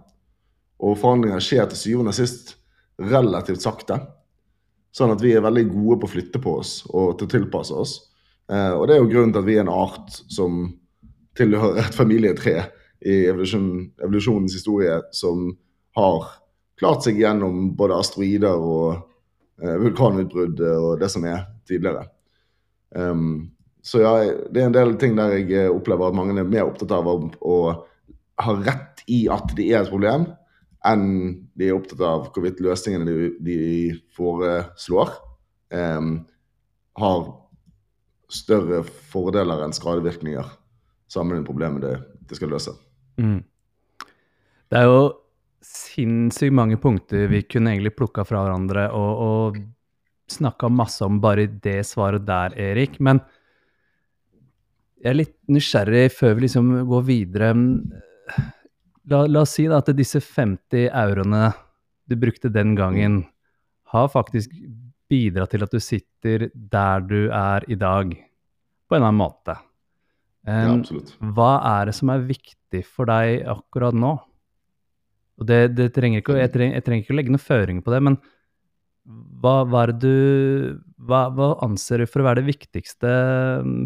Og 0.84 0.96
forandringer 0.98 1.42
skjer 1.44 1.68
til 1.70 1.80
syvende 1.80 2.14
og 2.14 2.18
sist 2.18 2.56
relativt 2.98 3.62
sakte. 3.62 4.00
Sånn 4.94 5.12
at 5.14 5.22
vi 5.22 5.34
er 5.34 5.44
veldig 5.44 5.66
gode 5.70 6.00
på 6.02 6.08
å 6.08 6.14
flytte 6.14 6.40
på 6.42 6.56
oss 6.60 6.76
og 6.90 7.18
til 7.18 7.28
å 7.28 7.34
tilpasse 7.36 7.76
oss. 7.84 7.94
Eh, 8.50 8.72
og 8.74 8.88
det 8.88 8.96
er 8.96 9.02
jo 9.02 9.10
grunnen 9.10 9.34
til 9.34 9.42
at 9.42 9.48
vi 9.48 9.58
er 9.58 9.66
en 9.66 9.74
art 9.74 10.18
som 10.30 10.64
tilhører 11.38 11.84
et 11.84 11.98
familietre 11.98 12.56
i 13.04 13.24
evolusjon, 13.28 13.70
evolusjonens 14.02 14.56
historie, 14.56 14.96
som 15.12 15.50
har 15.96 16.28
klart 16.80 17.04
seg 17.06 17.20
gjennom 17.20 17.74
både 17.78 17.98
asteroider 18.00 18.54
og 18.58 18.94
eh, 19.62 19.76
vulkanutbrudd 19.82 20.62
og 20.68 21.02
det 21.02 21.10
som 21.12 21.26
er 21.28 21.44
tidligere. 21.68 22.06
Um, 22.94 23.50
så 23.84 24.00
ja, 24.00 24.12
det 24.48 24.62
er 24.62 24.70
en 24.70 24.76
del 24.76 24.94
ting 25.00 25.18
der 25.18 25.34
jeg 25.36 25.68
opplever 25.72 26.08
at 26.08 26.16
mange 26.16 26.36
er 26.40 26.48
mer 26.48 26.70
opptatt 26.70 26.94
av 26.94 27.08
å, 27.10 27.18
å 27.44 27.56
ha 28.40 28.56
rett 28.64 29.04
i 29.12 29.26
at 29.32 29.52
det 29.58 29.68
er 29.70 29.82
et 29.82 29.92
problem, 29.92 30.26
enn 30.84 31.06
de 31.56 31.68
er 31.68 31.76
opptatt 31.76 32.02
av 32.04 32.28
hvorvidt 32.32 32.62
løsningene 32.64 33.08
de, 33.08 33.30
de 33.44 33.58
foreslår, 34.16 35.12
um, 35.74 36.16
har 37.00 37.20
større 38.32 38.82
fordeler 39.12 39.62
enn 39.64 39.76
skadevirkninger 39.76 40.48
sammen 41.12 41.38
med 41.38 41.46
problemet 41.48 41.84
det, 41.84 41.94
det 42.28 42.38
skal 42.38 42.52
løse. 42.54 42.74
Mm. 43.20 43.40
Det 44.70 44.80
er 44.80 44.88
jo 44.88 45.04
sinnssykt 45.64 46.54
mange 46.54 46.76
punkter 46.80 47.28
vi 47.30 47.42
kunne 47.46 47.72
egentlig 47.72 47.94
plukka 47.96 48.24
fra 48.26 48.42
hverandre 48.44 48.88
og, 48.92 49.22
og 49.24 49.62
snakka 50.30 50.68
masse 50.72 51.04
om 51.04 51.20
bare 51.22 51.46
det 51.46 51.82
svaret 51.88 52.24
der, 52.26 52.56
Erik. 52.58 52.98
Men 53.00 53.20
jeg 55.04 55.10
er 55.12 55.18
litt 55.18 55.36
nysgjerrig 55.52 56.06
før 56.16 56.36
vi 56.36 56.46
liksom 56.46 56.70
går 56.88 57.04
videre. 57.08 57.52
La, 59.12 59.24
la, 59.28 59.42
oss 59.42 59.52
si 59.58 59.66
da 59.68 59.82
at 59.82 59.92
disse 59.96 60.22
50 60.24 60.88
euroene 60.88 61.50
du 62.08 62.16
brukte 62.20 62.50
den 62.52 62.74
gangen, 62.76 63.22
har 63.92 64.08
faktisk 64.12 64.52
bidratt 65.08 65.52
til 65.54 65.64
at 65.64 65.72
du 65.72 65.80
sitter 65.80 66.48
der 66.54 67.04
du 67.04 67.20
er 67.28 67.64
i 67.68 67.76
dag, 67.80 68.10
på 68.12 68.96
en 68.96 68.98
eller 68.98 69.12
annen 69.12 69.20
måte. 69.20 69.56
Um, 70.44 70.52
ja, 70.52 70.72
absolutt. 70.76 71.14
Hva 71.36 71.52
er 71.78 71.88
det 71.88 71.96
som 71.96 72.12
er 72.12 72.24
viktig 72.28 72.82
for 72.84 73.08
deg 73.08 73.46
akkurat 73.48 73.96
nå? 73.96 74.12
Og 75.40 75.48
det, 75.48 75.74
det 75.74 75.88
trenger 75.96 76.20
ikke, 76.20 76.36
jeg, 76.38 76.52
trenger, 76.52 76.76
jeg, 76.76 76.86
trenger, 76.86 77.04
ikke 77.04 77.14
å 77.14 77.18
legge 77.18 77.34
noen 77.34 77.42
føringer 77.42 77.84
på 77.84 77.94
det, 77.94 78.00
men 78.06 78.18
hva, 79.04 79.56
hva, 79.68 79.86
du, 79.90 80.78
hva, 80.96 81.26
hva 81.34 81.48
anser 81.64 82.04
du 82.04 82.08
for 82.08 82.22
å 82.22 82.28
være 82.28 82.40
det 82.42 82.52
viktigste 82.52 83.10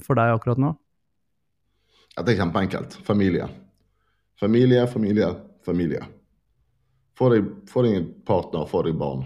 for 0.05 0.19
deg 0.19 0.35
akkurat 0.35 0.61
nå? 0.63 0.75
Det 2.19 2.35
er 2.35 2.41
kjempeenkelt. 2.41 2.99
Familie. 3.07 3.47
Familie, 4.39 4.85
familie, 4.91 5.31
familie. 5.67 6.03
Få 7.19 7.31
deg, 7.33 7.47
får 7.71 7.87
deg 7.87 7.99
en 7.99 8.09
partner, 8.27 8.67
få 8.71 8.83
deg 8.87 8.99
barn. 8.99 9.25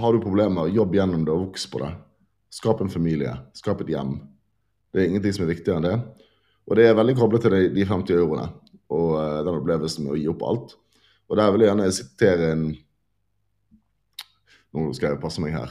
Har 0.00 0.14
du 0.14 0.22
problemer, 0.22 0.70
jobb 0.72 0.96
gjennom 0.96 1.24
det 1.26 1.32
og 1.32 1.48
voks 1.48 1.66
på 1.70 1.80
det. 1.82 1.90
Skap 2.54 2.80
en 2.84 2.92
familie, 2.92 3.34
skap 3.56 3.82
et 3.84 3.92
hjem. 3.92 4.16
Det 4.94 5.02
er 5.02 5.10
ingenting 5.10 5.34
som 5.34 5.44
er 5.44 5.50
viktigere 5.50 5.80
enn 5.80 5.88
det. 5.88 5.96
Og 6.70 6.78
det 6.78 6.86
er 6.86 6.96
veldig 6.96 7.16
koblet 7.18 7.42
til 7.44 7.54
de, 7.56 7.62
de 7.74 7.86
50 7.88 8.14
euroene 8.14 8.46
og 8.94 9.14
uh, 9.18 9.40
den 9.42 9.56
opplevelsen 9.58 10.06
med 10.06 10.14
å 10.14 10.18
gi 10.20 10.28
opp 10.30 10.44
alt. 10.46 10.74
Og 11.28 11.38
der 11.40 11.50
vil 11.52 11.64
jeg 11.64 11.72
gjerne 11.72 11.94
sitere 11.98 12.50
en 12.54 12.66
Nå 14.74 14.88
skal 14.90 15.12
jeg 15.12 15.20
passe 15.22 15.38
meg 15.38 15.52
her. 15.54 15.70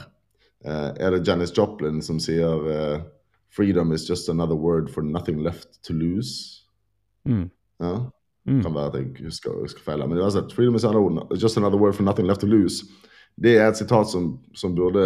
Uh, 0.64 0.96
er 0.96 1.12
det 1.12 1.26
Janice 1.28 1.52
Joplin 1.52 2.00
som 2.04 2.16
sier 2.22 2.68
uh, 2.68 3.02
'Freedom 3.52 3.92
is 3.92 4.08
just 4.08 4.28
another 4.28 4.56
word 4.56 4.88
for 4.90 5.04
nothing 5.04 5.42
left 5.44 5.76
to 5.84 5.92
lose'? 5.92 6.64
Mm. 7.28 7.50
Ja. 7.80 8.10
Mm. 8.48 8.62
Kan 8.62 8.74
være 8.74 8.86
at 8.86 8.96
jeg 8.96 9.26
husker, 9.26 9.60
husker 9.60 9.84
feil. 9.84 10.08
Men 10.08 10.18
uansett, 10.18 10.52
'Freedom 10.52 10.74
is 10.74 10.84
just 11.42 11.56
another 11.56 11.78
word 11.78 11.94
for 11.94 12.02
nothing 12.02 12.26
left 12.26 12.40
to 12.40 12.46
lose'. 12.46 12.82
Det 13.36 13.58
er 13.58 13.68
et 13.68 13.76
sitat 13.76 14.08
som, 14.08 14.38
som 14.54 14.74
burde 14.74 15.04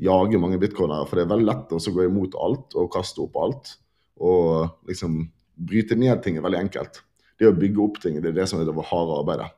jage 0.00 0.40
mange 0.40 0.58
bitcoinere. 0.60 1.06
For 1.08 1.18
det 1.18 1.26
er 1.26 1.32
veldig 1.34 1.48
lett 1.48 1.74
å 1.76 1.94
gå 1.94 2.06
imot 2.06 2.36
alt 2.40 2.76
og 2.78 2.90
kaste 2.94 3.22
opp 3.24 3.38
alt. 3.40 3.72
Og 4.20 4.88
liksom 4.88 5.22
bryte 5.60 5.98
ned 5.98 6.22
ting 6.24 6.38
er 6.38 6.44
veldig 6.44 6.64
enkelt. 6.64 7.02
Det 7.40 7.48
å 7.48 7.56
bygge 7.56 7.82
opp 7.84 8.00
ting 8.02 8.18
det 8.20 8.32
er 8.32 8.40
det 8.42 8.48
som 8.50 8.60
er 8.60 8.68
det 8.68 8.88
harde 8.90 9.18
arbeidet. 9.22 9.50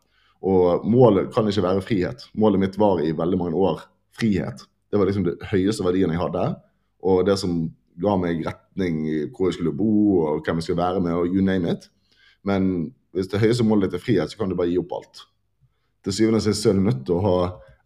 Og 0.42 0.87
målet 0.90 1.30
kan 1.34 1.46
ikke 1.46 1.64
være 1.64 1.84
frihet. 1.87 2.26
Målet 2.34 2.62
mitt 2.62 2.78
var 2.78 3.02
i 3.02 3.14
veldig 3.14 3.38
mange 3.38 3.58
år 3.58 3.84
frihet. 4.18 4.64
Det 4.90 4.99
var 4.99 5.08
liksom 5.08 5.26
det 5.28 5.38
høyeste 5.52 5.87
verdien 5.87 6.11
jeg 6.12 6.20
hadde. 6.20 6.49
Og 7.06 7.22
det 7.26 7.38
som 7.40 7.64
ga 8.02 8.16
meg 8.18 8.42
retning 8.46 9.02
i 9.06 9.18
hvor 9.28 9.50
jeg 9.50 9.58
skulle 9.58 9.75
bo 9.76 9.92
og 10.22 10.46
hvem 10.46 10.58
jeg 10.58 10.68
skulle 10.68 10.82
være 10.82 11.02
med, 11.04 11.14
og 11.14 11.34
you 11.34 11.44
name 11.44 11.70
it. 11.70 11.87
Men 12.46 12.90
hvis 13.14 13.30
det 13.30 13.42
høyeste 13.42 13.66
målet 13.66 13.90
ditt 13.90 14.00
er 14.00 14.04
frihet, 14.04 14.32
så 14.32 14.40
kan 14.40 14.50
du 14.50 14.56
bare 14.58 14.72
gi 14.72 14.80
opp 14.80 14.94
alt. 14.99 15.22
Til 16.02 16.16
syvende 16.16 16.40
og 16.40 16.46
sist 16.46 16.66
er 16.66 16.78
du 16.78 16.82
nødt 16.82 17.04
til 17.06 17.18
å 17.18 17.25
ha 17.26 17.37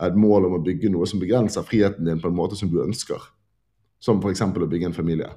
et 0.02 0.16
mål 0.18 0.48
om 0.48 0.58
å 0.58 0.62
bygge 0.64 0.90
noe 0.92 1.06
som 1.08 1.20
begrenser 1.22 1.64
friheten 1.64 2.08
din 2.08 2.20
på 2.20 2.28
en 2.28 2.36
måte 2.36 2.58
som 2.58 2.68
du 2.70 2.80
ønsker. 2.82 3.20
Som 4.02 4.20
f.eks. 4.20 4.42
å 4.44 4.68
bygge 4.68 4.90
en 4.90 4.96
familie. 4.96 5.30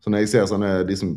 Så 0.00 0.12
når 0.12 0.24
jeg 0.24 0.32
ser 0.34 0.50
sånne 0.50 0.74
de 0.88 0.98
som 0.98 1.16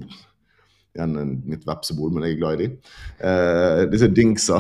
Igjen 0.94 1.40
mitt 1.50 1.64
vepsebol, 1.66 2.12
men 2.14 2.28
jeg 2.28 2.36
er 2.36 2.38
glad 2.38 2.60
i 2.60 2.66
de. 2.68 2.90
Eh, 3.26 3.80
disse 3.90 4.06
dingsa. 4.14 4.60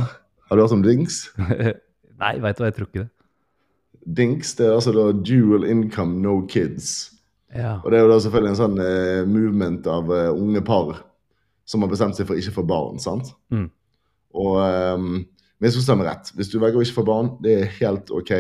Har 0.50 0.58
du 0.58 0.63
hørt 0.63 0.74
om 0.74 0.82
dings? 0.82 1.27
Nei, 2.24 2.32
veit 2.41 2.58
du 2.58 2.63
hva, 2.63 2.72
jeg 2.72 2.77
tror 2.79 2.88
ikke 2.88 3.03
det. 3.03 3.10
Dings 4.17 4.55
det 4.58 4.65
er 4.65 4.74
altså 4.74 4.96
da 4.96 5.03
dual 5.13 5.67
income, 5.70 6.17
no 6.24 6.39
kids. 6.50 7.13
Ja. 7.53 7.75
Og 7.84 7.93
det 7.93 8.00
er 8.00 8.08
jo 8.08 8.10
da 8.10 8.17
selvfølgelig 8.25 8.50
en 8.50 8.60
sånn 8.63 8.82
eh, 8.82 9.22
movement 9.29 9.86
av 9.93 10.10
eh, 10.10 10.32
unge 10.34 10.63
par 10.65 10.96
som 11.70 11.86
har 11.86 11.93
bestemt 11.93 12.17
seg 12.17 12.27
for 12.27 12.39
ikke 12.39 12.55
å 12.55 12.58
få 12.58 12.65
barn. 12.74 12.98
sant? 13.03 13.29
Mm. 13.53 13.70
Og 14.41 14.58
um, 14.58 15.22
Misforstå 15.63 15.96
meg 15.96 16.10
rett. 16.10 16.32
Hvis 16.36 16.51
du 16.51 16.58
velger 16.60 16.82
å 16.82 16.84
ikke 16.84 17.00
få 17.00 17.05
barn, 17.08 17.34
det 17.43 17.53
er 17.55 17.75
helt 17.79 18.12
OK. 18.12 18.34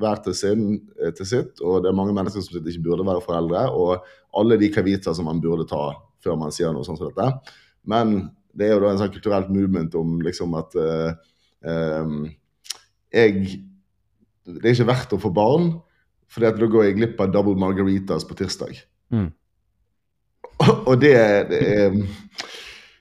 Hver 0.00 0.20
til, 0.24 0.36
sin, 0.38 0.66
eh, 1.00 1.10
til 1.16 1.26
sitt. 1.26 1.58
Og 1.66 1.82
det 1.82 1.90
er 1.90 1.96
mange 1.98 2.14
mennesker 2.16 2.44
som 2.44 2.60
ikke 2.60 2.84
burde 2.84 3.06
være 3.06 3.24
foreldre. 3.24 3.64
Og 3.74 4.06
alle 4.38 4.58
de 4.60 4.70
kavita 4.72 5.14
som 5.16 5.26
man 5.28 5.42
burde 5.42 5.66
ta 5.70 5.90
før 6.22 6.38
man 6.38 6.54
sier 6.54 6.72
noe 6.72 6.86
sånt 6.86 7.00
som 7.00 7.10
dette. 7.10 7.56
Men 7.90 8.30
det 8.54 8.68
er 8.68 8.74
jo 8.76 8.84
da 8.84 8.92
en 8.92 9.00
sånn 9.00 9.12
kulturelt 9.12 9.50
movement 9.52 9.94
om 9.98 10.18
liksom 10.24 10.54
at 10.58 10.74
uh, 10.78 11.10
um, 11.64 12.24
jeg 13.14 13.60
Det 14.50 14.64
er 14.66 14.74
ikke 14.74 14.88
verdt 14.88 15.12
å 15.14 15.20
få 15.20 15.30
barn, 15.34 15.68
for 16.30 16.42
da 16.42 16.50
går 16.54 16.88
jeg 16.88 16.96
glipp 16.96 17.20
av 17.22 17.30
double 17.34 17.58
margaritas 17.58 18.24
på 18.26 18.34
tirsdag. 18.38 18.80
Mm. 19.14 19.28
Og, 20.60 20.72
og 20.88 21.00
det, 21.02 21.14
det 21.50 21.60
er 21.60 21.96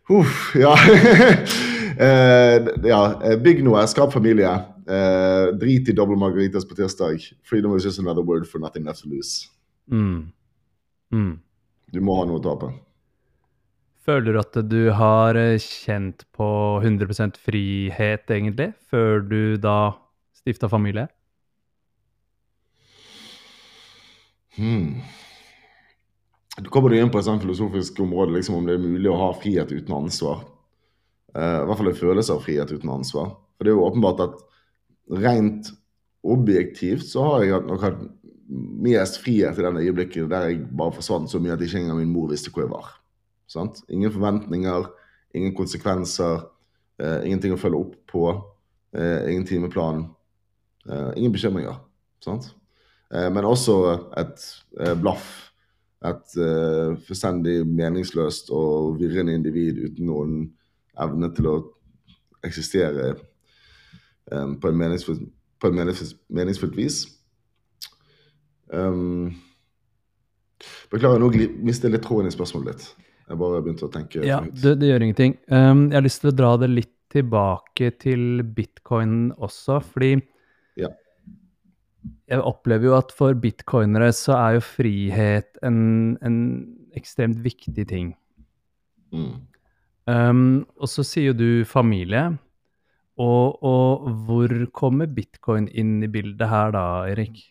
Uff, 0.10 0.56
ja. 0.58 0.74
Uh, 2.00 2.64
ja, 2.88 3.00
eh, 3.28 3.36
bygg 3.44 3.60
noe, 3.66 3.82
skap 3.92 4.14
familie. 4.16 4.52
Uh, 4.90 5.52
drit 5.60 5.90
i 5.92 5.96
doble 5.96 6.16
margaritas 6.18 6.64
på 6.66 6.78
tirsdag. 6.78 7.26
Freedom 7.44 7.76
is 7.76 7.84
just 7.84 8.00
another 8.00 8.24
word 8.24 8.48
for 8.48 8.60
nothing 8.60 8.86
left 8.88 9.04
to 9.04 9.10
lose. 9.10 9.50
Mm. 9.92 10.32
Mm. 11.12 11.34
Du 11.92 12.00
må 12.00 12.16
ha 12.16 12.28
noe 12.30 12.40
å 12.40 12.46
tape. 12.46 12.72
Føler 14.08 14.34
du 14.34 14.40
at 14.40 14.56
du 14.72 14.82
har 14.96 15.38
kjent 15.62 16.24
på 16.34 16.50
100% 16.80 17.36
frihet, 17.38 18.32
egentlig, 18.32 18.72
før 18.90 19.20
du 19.20 19.58
da 19.62 19.92
stifta 20.40 20.70
familie? 20.72 21.10
Hmm. 24.56 25.02
Du 26.60 26.72
kommer 26.72 26.96
inn 26.96 27.12
på 27.12 27.20
et 27.20 27.28
sånt 27.28 27.44
filosofisk 27.44 28.00
område 28.04 28.38
liksom, 28.38 28.58
om 28.58 28.66
det 28.68 28.80
er 28.80 28.88
mulig 28.88 29.12
å 29.12 29.20
ha 29.20 29.30
frihet 29.36 29.70
uten 29.72 30.00
ansvar. 30.00 30.42
Uh, 31.36 31.62
I 31.62 31.66
hvert 31.68 31.78
fall 31.78 31.92
en 31.92 32.00
følelse 32.00 32.34
av 32.34 32.46
frihet 32.46 32.72
uten 32.74 32.92
ansvar. 32.94 33.34
For 33.58 33.66
det 33.66 33.72
er 33.72 33.78
jo 33.78 33.86
åpenbart 33.86 34.24
at 34.26 34.38
rent 35.20 35.70
objektivt 36.26 37.06
så 37.08 37.26
har 37.28 37.44
jeg 37.46 37.66
nok 37.68 37.84
hatt 37.86 38.00
mest 38.50 39.20
frihet 39.22 39.60
i 39.60 39.66
den 39.66 39.78
øyeblikket 39.78 40.30
der 40.32 40.48
jeg 40.50 40.64
bare 40.78 40.96
forsvant 40.96 41.30
så 41.30 41.40
mye 41.42 41.54
at 41.54 41.62
ikke 41.62 41.84
engang 41.84 42.00
min 42.02 42.14
mor 42.14 42.32
visste 42.32 42.52
hvor 42.54 42.66
jeg 42.66 42.72
var. 42.72 42.88
Sant? 43.50 43.84
Ingen 43.90 44.14
forventninger, 44.14 44.88
ingen 45.38 45.54
konsekvenser, 45.58 46.48
uh, 47.02 47.20
ingenting 47.26 47.54
å 47.54 47.62
følge 47.62 47.84
opp 47.84 47.94
på, 48.10 48.24
uh, 48.98 49.22
ingen 49.30 49.46
timeplan, 49.46 50.08
ingen 50.90 51.34
bekymringer. 51.36 51.76
Sant? 52.24 52.56
men 53.12 53.46
også 53.46 53.74
et 54.18 54.42
blaff. 55.02 55.52
Et 56.06 56.36
fullstendig 57.06 57.60
meningsløst 57.68 58.50
og 58.56 58.96
virrende 58.98 59.36
individ 59.36 59.82
uten 59.84 60.08
noen 60.08 60.36
evne 61.04 61.30
til 61.36 61.50
å 61.50 61.58
eksistere 62.46 63.14
um, 64.32 64.56
på, 64.60 64.70
en 64.70 64.80
meningsfull, 64.80 65.22
på 65.60 65.70
en 65.70 65.78
meningsfullt, 65.80 66.18
meningsfullt 66.34 66.78
vis. 66.78 67.02
Um, 68.70 69.34
beklager, 70.92 71.22
nå 71.22 71.32
mistet 71.66 71.90
jeg 71.90 71.98
litt 71.98 72.06
tråden 72.06 72.30
i 72.30 72.36
spørsmålet 72.36 72.72
ditt. 72.74 73.10
Jeg 73.30 73.38
bare 73.38 73.62
begynte 73.62 73.86
å 73.86 73.92
tenke 73.94 74.24
Ja, 74.26 74.40
det, 74.42 74.80
det, 74.82 74.90
gjør 74.90 75.06
ingenting. 75.06 75.36
Um, 75.52 75.88
jeg 75.90 76.00
har 76.00 76.06
lyst 76.08 76.24
til 76.24 76.32
å 76.32 76.38
dra 76.38 76.56
det 76.62 76.72
litt 76.72 76.96
tilbake 77.10 77.92
til 78.02 78.44
bitcoin 78.56 79.32
også, 79.42 79.80
fordi 79.82 80.12
ja. 80.78 80.92
jeg 82.30 82.42
opplever 82.46 82.92
jo 82.92 82.98
at 82.98 83.14
for 83.18 83.38
bitcoinere 83.38 84.12
så 84.14 84.36
er 84.38 84.58
jo 84.58 84.66
frihet 84.66 85.58
en, 85.66 85.80
en 86.26 86.40
ekstremt 86.98 87.42
viktig 87.46 87.86
ting. 87.90 88.14
Mm. 89.14 89.42
Um, 90.08 90.66
og 90.80 90.90
så 90.90 91.04
sier 91.06 91.36
du 91.38 91.66
familie. 91.68 92.30
Og, 93.20 93.60
og, 93.68 94.08
hvor 94.26 94.54
kommer 94.72 95.10
bitcoin 95.12 95.68
inn 95.76 95.98
i 96.06 96.12
bildet 96.12 96.48
her 96.48 96.72
da, 96.72 96.86
Erik? 97.12 97.42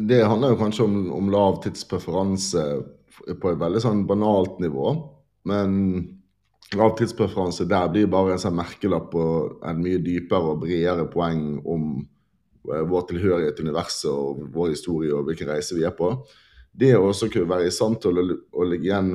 Det 0.00 0.22
handler 0.24 0.54
jo 0.54 0.60
kanskje 0.62 0.86
om, 0.86 0.96
om 1.12 1.28
lav 1.32 1.58
tidspreferanse 1.64 2.62
på 3.12 3.50
et 3.50 3.60
veldig 3.60 3.82
sånn 3.84 4.06
banalt 4.08 4.56
nivå. 4.62 4.94
Men 5.48 5.74
lav 6.78 6.94
tidspreferanse 6.96 7.66
der 7.68 7.90
blir 7.92 8.08
bare 8.08 8.38
en 8.38 8.40
sånn 8.40 8.56
merkelapp 8.56 9.12
og 9.20 9.66
en 9.68 9.82
mye 9.84 10.00
dypere 10.00 10.54
og 10.54 10.62
bredere 10.64 11.04
poeng 11.12 11.60
om 11.68 11.90
eh, 12.00 12.86
vår 12.88 13.04
tilhørighet 13.10 13.58
til 13.58 13.68
universet 13.68 14.08
og 14.14 14.46
vår 14.54 14.72
historie 14.72 15.12
og 15.12 15.28
hvilken 15.28 15.52
reise 15.52 15.76
vi 15.76 15.84
er 15.84 15.92
på. 15.98 16.14
Det 16.72 16.94
å 16.96 17.10
også 17.10 17.28
kunne 17.28 17.52
være 17.52 17.68
i 17.68 17.74
stand 17.74 18.00
til 18.00 18.16
å, 18.16 18.24
å 18.32 18.64
ligge 18.64 18.88
igjen 18.88 19.12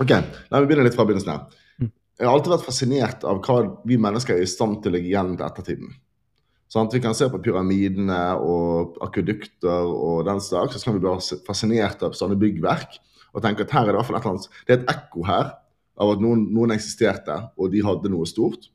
Ok, 0.00 0.10
La 0.10 0.60
meg 0.60 0.70
begynne 0.70 0.86
litt 0.86 0.96
fra 0.96 1.04
begynnelsen. 1.04 1.32
her. 1.32 1.60
Mm. 1.80 1.92
Jeg 2.18 2.26
har 2.28 2.36
alltid 2.36 2.54
vært 2.54 2.68
fascinert 2.68 3.24
av 3.28 3.42
hva 3.44 3.58
vi 3.84 3.98
mennesker 4.00 4.36
er 4.36 4.42
i 4.42 4.48
stand 4.48 4.82
til 4.82 4.92
å 4.92 4.94
legge 4.96 5.10
igjen 5.10 5.36
til 5.36 5.46
ettertiden. 5.46 5.94
Sånn 6.72 6.86
at 6.86 6.94
Vi 6.94 7.00
kan 7.04 7.14
se 7.14 7.28
på 7.28 7.42
pyramidene 7.42 8.40
og 8.40 8.96
akvedukter 9.04 9.84
og 9.92 10.24
den 10.24 10.40
slags, 10.40 10.78
så 10.78 10.84
kan 10.84 10.94
vi 10.94 11.04
bli 11.04 11.40
fascinert 11.46 12.02
av 12.02 12.12
sånne 12.16 12.38
byggverk 12.40 12.96
og 13.34 13.42
tenke 13.42 13.64
at 13.66 13.72
her 13.72 13.88
er 13.88 13.92
det 13.92 14.00
et 14.00 14.08
eller 14.08 14.28
annet, 14.30 14.48
det 14.66 14.72
er 14.72 14.80
et 14.80 14.92
ekko 14.92 15.24
her 15.24 15.52
av 16.00 16.14
at 16.14 16.20
noen, 16.20 16.46
noen 16.52 16.72
eksisterte, 16.72 17.36
og 17.58 17.72
de 17.72 17.82
hadde 17.84 18.08
noe 18.12 18.28
stort. 18.28 18.70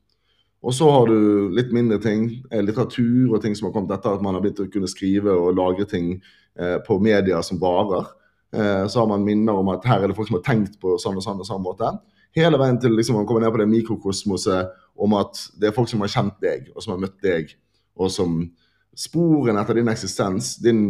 Og 0.62 0.74
så 0.74 0.88
har 0.90 1.06
du 1.06 1.50
litt 1.54 1.70
mindre 1.74 2.00
ting, 2.02 2.42
eh, 2.50 2.62
litteratur 2.62 3.34
og 3.34 3.42
ting 3.42 3.54
som 3.54 3.68
har 3.68 3.74
kommet 3.74 3.94
etter 3.94 4.14
at 4.14 4.22
man 4.22 4.34
har 4.34 4.42
begynt 4.42 4.62
å 4.64 4.70
kunne 4.70 4.90
skrive 4.90 5.30
og 5.30 5.54
lagre 5.54 5.86
ting 5.86 6.20
eh, 6.58 6.78
på 6.86 6.98
medier 7.02 7.42
som 7.46 7.60
varer. 7.62 8.10
Eh, 8.54 8.84
så 8.88 9.00
har 9.00 9.08
man 9.10 9.24
minner 9.26 9.58
om 9.58 9.68
at 9.74 9.84
her 9.88 10.02
er 10.02 10.10
det 10.10 10.16
folk 10.16 10.30
som 10.30 10.38
har 10.38 10.46
tenkt 10.46 10.78
på 10.80 10.96
sånn 11.00 11.18
og 11.18 11.24
sånn 11.24 11.42
og 11.42 11.48
sånn 11.48 11.64
måte. 11.64 11.90
Hele 12.36 12.60
veien 12.60 12.78
til 12.80 12.94
liksom, 12.96 13.18
man 13.18 13.26
kommer 13.28 13.44
ned 13.44 13.52
på 13.54 13.60
det 13.62 13.68
mikrokosmoset 13.70 14.72
om 14.98 15.14
at 15.18 15.40
det 15.58 15.70
er 15.70 15.76
folk 15.76 15.90
som 15.90 16.02
har 16.04 16.12
kjent 16.12 16.40
deg, 16.44 16.70
og 16.74 16.84
som 16.84 16.94
har 16.94 17.02
møtt 17.02 17.20
deg, 17.24 17.54
og 17.98 18.12
som 18.14 18.40
Sporene 18.98 19.60
etter 19.62 19.78
din 19.78 19.88
eksistens, 19.92 20.56
din 20.58 20.80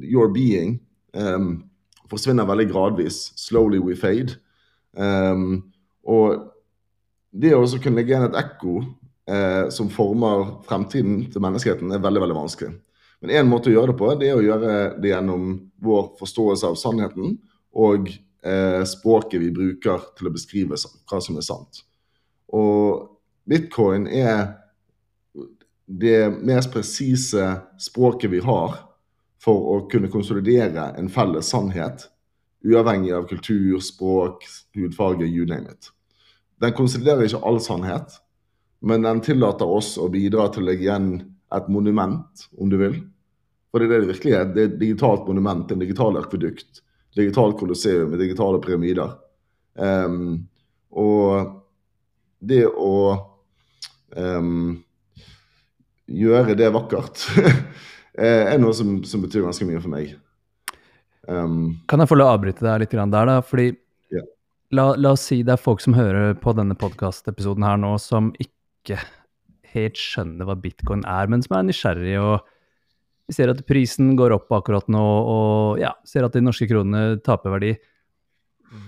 your 0.00 0.30
being, 0.32 0.78
um, 1.12 1.66
forsvinner 2.08 2.48
veldig 2.48 2.64
gradvis. 2.70 3.26
Slowly 3.36 3.76
we 3.82 3.92
fade. 3.92 4.38
Um, 4.96 5.58
og 6.00 6.46
det 7.32 7.52
å 7.52 7.60
også 7.60 7.82
kunne 7.82 8.00
legge 8.00 8.14
igjen 8.14 8.24
et 8.30 8.38
ekko 8.40 8.78
eh, 9.28 9.68
som 9.72 9.90
former 9.92 10.58
fremtiden 10.66 11.26
til 11.32 11.44
menneskeheten, 11.44 11.92
er 11.92 12.02
veldig, 12.02 12.24
veldig 12.24 12.36
vanskelig. 12.36 12.74
Men 13.22 13.30
én 13.38 13.46
måte 13.46 13.70
å 13.70 13.76
gjøre 13.76 13.92
det 13.92 13.98
på, 14.00 14.10
det 14.18 14.28
er 14.32 14.38
å 14.40 14.42
gjøre 14.42 14.76
det 14.98 15.12
gjennom 15.12 15.52
vår 15.82 16.08
forståelse 16.18 16.72
av 16.72 16.78
sannheten 16.80 17.36
og 17.78 18.08
eh, 18.10 18.82
språket 18.88 19.38
vi 19.38 19.52
bruker 19.54 20.08
til 20.18 20.28
å 20.28 20.34
beskrive 20.34 20.78
hva 21.06 21.20
som 21.22 21.38
er 21.38 21.46
sant. 21.46 21.84
Og 22.50 23.06
bitcoin 23.46 24.08
er 24.10 24.58
det 25.86 26.32
mest 26.42 26.72
presise 26.74 27.46
språket 27.78 28.32
vi 28.32 28.42
har 28.42 28.80
for 29.42 29.70
å 29.70 29.76
kunne 29.90 30.10
konsolidere 30.10 30.90
en 30.98 31.10
felles 31.10 31.50
sannhet, 31.54 32.08
uavhengig 32.66 33.14
av 33.14 33.26
kultur, 33.30 33.78
språk, 33.82 34.46
hudfarge, 34.74 35.26
you 35.26 35.46
name 35.46 35.70
it. 35.70 35.90
Den 36.62 36.74
konsoliderer 36.74 37.26
ikke 37.26 37.42
all 37.46 37.62
sannhet, 37.62 38.18
men 38.82 39.06
den 39.06 39.22
tillater 39.22 39.70
oss 39.70 39.96
å 39.98 40.08
bidra 40.10 40.48
til 40.50 40.62
å 40.62 40.70
legge 40.70 40.86
igjen 40.86 41.10
et 41.52 41.70
monument, 41.70 42.46
om 42.58 42.70
du 42.70 42.78
vil. 42.80 43.00
For 43.72 43.80
det 43.80 43.88
er 43.88 43.92
det 43.92 44.00
det 44.04 44.12
virkelig 44.12 44.32
er. 44.36 44.48
Det 44.52 44.62
er 44.62 44.70
et 44.70 44.80
digitalt 44.80 45.26
monument, 45.26 45.70
en 45.72 45.80
digital 45.80 46.18
akvedukt. 46.20 46.82
Digitalt 47.16 47.56
kolosseum 47.60 48.12
med 48.12 48.20
digitale 48.20 48.60
pyramider. 48.60 49.14
Um, 49.80 50.44
og 50.92 51.62
det 52.44 52.66
å 52.68 52.92
um, 54.16 54.74
gjøre 56.12 56.56
det 56.58 56.68
vakkert 56.74 57.24
er 58.20 58.60
noe 58.60 58.76
som, 58.76 58.98
som, 59.08 59.24
betyr 59.24 59.46
ganske 59.46 59.64
mye 59.68 59.80
for 59.80 59.94
meg. 59.94 60.12
Um, 61.24 61.78
kan 61.88 62.02
jeg 62.02 62.10
få 62.10 62.18
lov 62.18 62.28
å 62.28 62.36
avbryte 62.36 62.66
deg 62.66 62.84
litt 62.84 62.92
der, 62.92 63.28
da? 63.30 63.40
Fordi 63.46 63.70
yeah. 64.12 64.28
la, 64.74 64.90
la, 64.98 65.14
oss 65.14 65.24
si 65.30 65.40
det 65.46 65.56
er 65.56 65.64
folk 65.64 65.80
som 65.80 65.96
hører 65.96 66.36
på 66.36 66.52
denne 66.58 66.76
podkastepisoden 66.76 67.64
her 67.64 67.80
nå, 67.80 67.94
som 68.02 68.34
ikke 68.42 69.00
helt 69.72 69.96
skjønner 69.96 70.44
hva 70.44 70.58
bitcoin 70.60 71.06
er, 71.08 71.30
men 71.32 71.44
som 71.44 71.56
er 71.56 71.70
nysgjerrig 71.70 72.18
og 72.20 72.42
vi 73.32 73.38
ser 73.38 73.48
at 73.48 73.64
prisen 73.64 74.12
går 74.18 74.36
opp 74.36 74.52
akkurat 74.52 74.90
nå, 74.92 75.00
og 75.32 75.80
ja, 75.80 75.94
ser 76.04 76.26
at 76.26 76.36
de 76.36 76.44
norske 76.44 76.68
kronene 76.68 77.16
taper 77.24 77.54
verdi. 77.54 77.72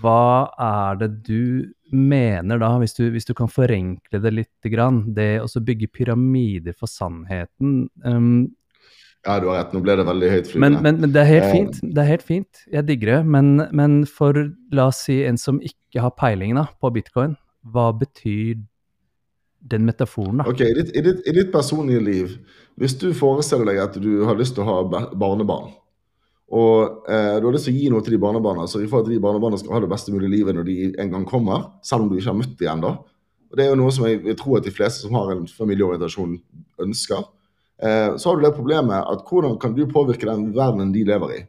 Hva 0.01 0.49
er 0.61 0.99
det 1.01 1.09
du 1.25 1.71
mener 1.93 2.61
da, 2.61 2.71
hvis 2.81 2.93
du, 2.97 3.07
hvis 3.13 3.25
du 3.25 3.33
kan 3.37 3.49
forenkle 3.49 4.21
det 4.21 4.33
litt, 4.33 4.69
grann, 4.69 5.03
det 5.17 5.39
å 5.41 5.49
bygge 5.65 5.89
pyramider 5.93 6.77
for 6.77 6.89
sannheten? 6.89 7.87
Um, 8.05 8.53
ja, 9.25 9.39
du 9.41 9.49
har 9.49 9.63
rett. 9.63 9.73
Nå 9.73 9.81
ble 9.81 9.97
det 9.97 10.05
veldig 10.05 10.29
høyt 10.29 10.53
Men, 10.61 10.77
men, 10.85 11.01
men, 11.01 11.13
det 11.13 11.23
er 11.23 11.31
helt 11.31 11.49
fint. 11.49 11.81
Det 11.81 12.03
er 12.03 12.11
helt 12.11 12.25
fint. 12.25 12.61
Jeg 12.73 12.85
digger 12.89 13.15
det. 13.15 13.19
Men, 13.33 13.51
men, 13.73 13.97
for 14.05 14.37
la 14.73 14.89
oss 14.91 15.01
si 15.07 15.23
en 15.25 15.41
som 15.41 15.57
ikke 15.65 16.05
har 16.05 16.13
peiling 16.17 16.53
da, 16.57 16.67
på 16.81 16.93
bitcoin, 16.93 17.33
hva 17.73 17.89
betyr 17.97 18.61
den 19.65 19.85
metaforen, 19.87 20.43
da? 20.43 20.49
Ok, 20.49 20.61
i 20.61 20.75
ditt, 20.77 20.93
i, 20.93 21.01
ditt, 21.01 21.25
I 21.25 21.33
ditt, 21.39 21.49
personlige 21.53 22.03
liv, 22.05 22.35
hvis 22.79 22.97
du 22.99 23.09
forestiller 23.15 23.69
deg 23.71 23.81
at 23.83 23.97
du 24.01 24.25
har 24.27 24.37
lyst 24.39 24.57
til 24.57 24.65
å 24.65 24.69
ha 24.69 25.05
barnebarn, 25.15 25.71
og 26.55 27.07
eh, 27.09 27.37
du 27.41 27.47
har 27.47 27.55
lyst 27.55 27.65
til 27.69 27.73
å 27.73 27.79
gi 27.79 27.91
noe 27.91 28.05
til 28.05 28.15
de 28.15 28.21
barnebarna, 28.21 28.67
så 28.69 28.81
vi 28.81 28.89
får 28.89 29.05
at 29.05 29.09
de 29.09 29.21
barnebarna 29.21 29.57
skal 29.57 29.77
ha 29.77 29.81
det 29.81 29.89
beste 29.91 30.13
mulige 30.13 30.33
livet 30.35 30.57
når 30.57 30.67
de 30.67 30.75
en 31.01 31.13
gang 31.15 31.25
kommer, 31.27 31.69
selv 31.85 32.05
om 32.05 32.11
du 32.11 32.19
ikke 32.19 32.29
har 32.29 32.37
møtt 32.37 32.57
dem 32.59 32.73
ennå. 32.75 32.91
Det 33.55 33.63
er 33.63 33.71
jo 33.71 33.79
noe 33.79 33.93
som 33.95 34.05
jeg, 34.05 34.19
jeg, 34.27 34.37
tror 34.37 34.59
at 34.59 34.67
de 34.67 34.73
fleste 34.75 35.05
som 35.05 35.15
har 35.17 35.31
en 35.33 35.47
familieorientasjon, 35.47 36.35
ønsker. 36.85 37.23
Eh, 37.81 38.11
så 38.19 38.29
har 38.29 38.37
du 38.37 38.45
det 38.45 38.53
problemet 38.57 38.99
at 38.99 39.23
hvordan 39.25 39.57
kan 39.61 39.73
du 39.77 39.85
påvirke 39.89 40.27
den 40.27 40.51
verdenen 40.55 40.93
de 40.93 41.05
lever 41.07 41.33
i? 41.37 41.41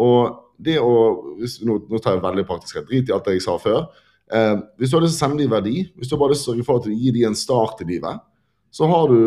Og 0.00 0.38
det 0.62 0.78
å, 0.80 0.94
hvis, 1.40 1.58
nå, 1.66 1.80
nå 1.90 2.00
tar 2.00 2.16
jeg 2.16 2.24
veldig 2.24 2.46
praktisk 2.48 2.78
rett, 2.78 2.88
drit 2.88 3.10
i 3.10 3.14
alt 3.14 3.26
det 3.26 3.36
jeg 3.36 3.44
sa 3.44 3.58
før. 3.60 3.84
Eh, 4.32 4.54
hvis 4.78 4.92
du 4.92 4.96
har 4.96 5.04
lyst 5.04 5.18
til 5.18 5.26
å 5.26 5.26
sende 5.26 5.42
dem 5.42 5.52
verdi, 5.52 5.76
hvis 5.98 6.08
du 6.08 6.16
har 6.16 6.22
bare 6.22 6.36
lyst 6.36 6.48
til 6.48 6.62
å 6.62 6.94
gir 6.94 7.16
dem 7.18 7.32
en 7.32 7.38
start 7.38 7.82
i 7.84 7.88
livet, 7.90 8.22
så 8.72 8.88
har 8.88 9.08
du 9.12 9.18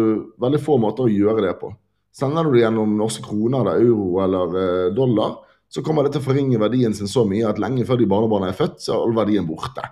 veldig 0.41 0.61
få 0.61 0.77
måter 0.81 1.05
å 1.05 1.11
gjøre 1.11 1.43
det 1.45 1.55
på. 1.59 1.69
Sender 2.15 2.47
du 2.47 2.55
det 2.55 2.63
gjennom 2.63 2.95
norske 2.97 3.23
kroner 3.25 3.61
eller 3.61 3.83
euro 3.83 4.21
eller 4.23 4.57
eh, 4.61 4.93
dollar, 4.95 5.37
så 5.69 5.83
kommer 5.83 6.05
det 6.05 6.15
til 6.15 6.23
å 6.23 6.27
forringe 6.29 6.59
verdien 6.61 6.93
sin 6.95 7.09
så 7.11 7.25
mye 7.27 7.47
at 7.49 7.59
lenge 7.61 7.85
før 7.85 7.99
de 7.99 8.07
barnebarna 8.09 8.49
er 8.51 8.57
født, 8.57 8.79
så 8.81 8.95
er 8.95 9.03
all 9.03 9.15
verdien 9.17 9.47
borte. 9.47 9.83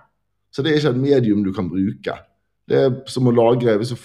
Så 0.54 0.62
det 0.62 0.72
er 0.72 0.80
ikke 0.80 0.94
et 0.94 1.02
medium 1.02 1.42
du 1.44 1.52
kan 1.54 1.68
bruke. 1.68 2.16
Det 2.64 2.80
er 2.80 2.94
som 3.10 3.28
å 3.28 3.34
lagre 3.34 3.74
Hvis 3.76 3.92
du 3.92 3.98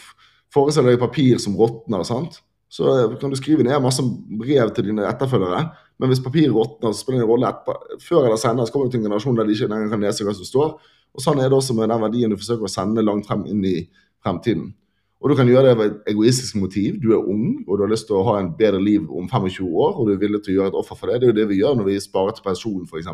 forestiller 0.52 0.96
deg 0.96 1.02
papir 1.02 1.40
som 1.40 1.56
råtner, 1.56 2.04
så 2.04 2.96
kan 3.22 3.32
du 3.32 3.38
skrive 3.38 3.64
ned 3.64 3.82
masse 3.82 4.04
brev 4.04 4.74
til 4.76 4.90
dine 4.90 5.06
etterfølgere. 5.08 5.62
Men 6.02 6.12
hvis 6.12 6.24
papir 6.26 6.50
råtner, 6.52 6.92
så 6.92 7.04
spiller 7.04 7.22
det 7.22 7.28
en 7.28 7.32
rolle 7.32 7.50
etterpå. 7.50 8.02
Før 8.04 8.26
eller 8.26 8.42
senere 8.42 8.66
så 8.68 8.74
kommer 8.74 8.90
du 8.90 8.96
til 8.96 9.02
en 9.02 9.08
generasjon 9.10 9.40
der 9.40 9.48
de 9.48 9.56
ikke 9.56 9.70
lenger 9.72 9.94
kan 9.94 10.04
lese 10.04 10.26
hva 10.28 10.36
som 10.36 10.48
står. 10.48 10.76
Og 11.16 11.24
Sånn 11.24 11.42
er 11.42 11.50
det 11.50 11.58
også 11.58 11.78
med 11.78 11.90
den 11.92 12.04
verdien 12.04 12.34
du 12.34 12.38
forsøker 12.40 12.68
å 12.68 12.72
sende 12.72 13.06
langt 13.06 13.30
frem 13.30 13.46
inn 13.50 13.64
i 13.66 13.78
fremtiden. 14.26 14.74
Og 15.20 15.30
Du 15.30 15.36
kan 15.36 15.48
gjøre 15.48 15.68
det 15.68 15.72
av 15.76 15.82
et 15.84 16.12
egoistisk 16.14 16.56
motiv. 16.56 17.00
Du 17.04 17.12
er 17.12 17.20
ung 17.20 17.66
og 17.68 17.78
du 17.78 17.84
har 17.84 17.92
lyst 17.92 18.08
til 18.08 18.16
å 18.16 18.26
ha 18.30 18.38
en 18.40 18.54
bedre 18.56 18.80
liv 18.80 19.04
om 19.04 19.28
25 19.28 19.66
år, 19.68 19.98
og 19.98 20.08
du 20.08 20.14
er 20.14 20.22
villig 20.22 20.40
til 20.46 20.54
å 20.54 20.58
gjøre 20.60 20.72
et 20.72 20.78
offer 20.80 20.96
for 20.96 21.12
det. 21.12 21.20
Det 21.20 21.28
er 21.28 21.34
jo 21.34 21.40
det 21.42 21.50
vi 21.50 21.60
gjør 21.60 21.76
når 21.76 21.90
vi 21.90 21.98
sparer 22.00 22.38
til 22.38 22.46
pensjon, 22.46 22.86
f.eks. 22.88 23.10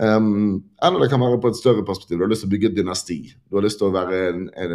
Um, 0.00 0.64
eller 0.82 1.04
det 1.04 1.10
kan 1.12 1.22
være 1.22 1.38
på 1.42 1.52
et 1.52 1.58
større 1.60 1.84
perspektiv. 1.86 2.18
Du 2.18 2.24
har 2.24 2.32
lyst 2.32 2.42
til 2.42 2.48
å 2.48 2.54
bygge 2.54 2.70
et 2.72 2.78
dynasti. 2.78 3.18
Du 3.50 3.58
har 3.58 3.66
lyst 3.66 3.78
til 3.82 3.92
å, 3.92 4.04
en, 4.16 4.48
en, 4.64 4.72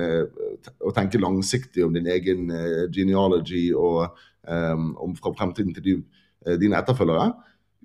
å 0.85 0.93
tenke 0.95 1.19
langsiktig 1.19 1.83
om 1.83 1.97
din 1.97 2.07
egen 2.13 2.53
uh, 2.53 2.85
genealogy 2.93 3.65
og 3.73 4.13
um, 4.45 4.93
om 5.01 5.17
fra 5.17 5.33
fremtiden 5.33 5.73
til 5.75 5.87
de, 5.87 5.97
uh, 6.45 6.55
dine 6.61 6.77
etterfølgere. 6.77 7.33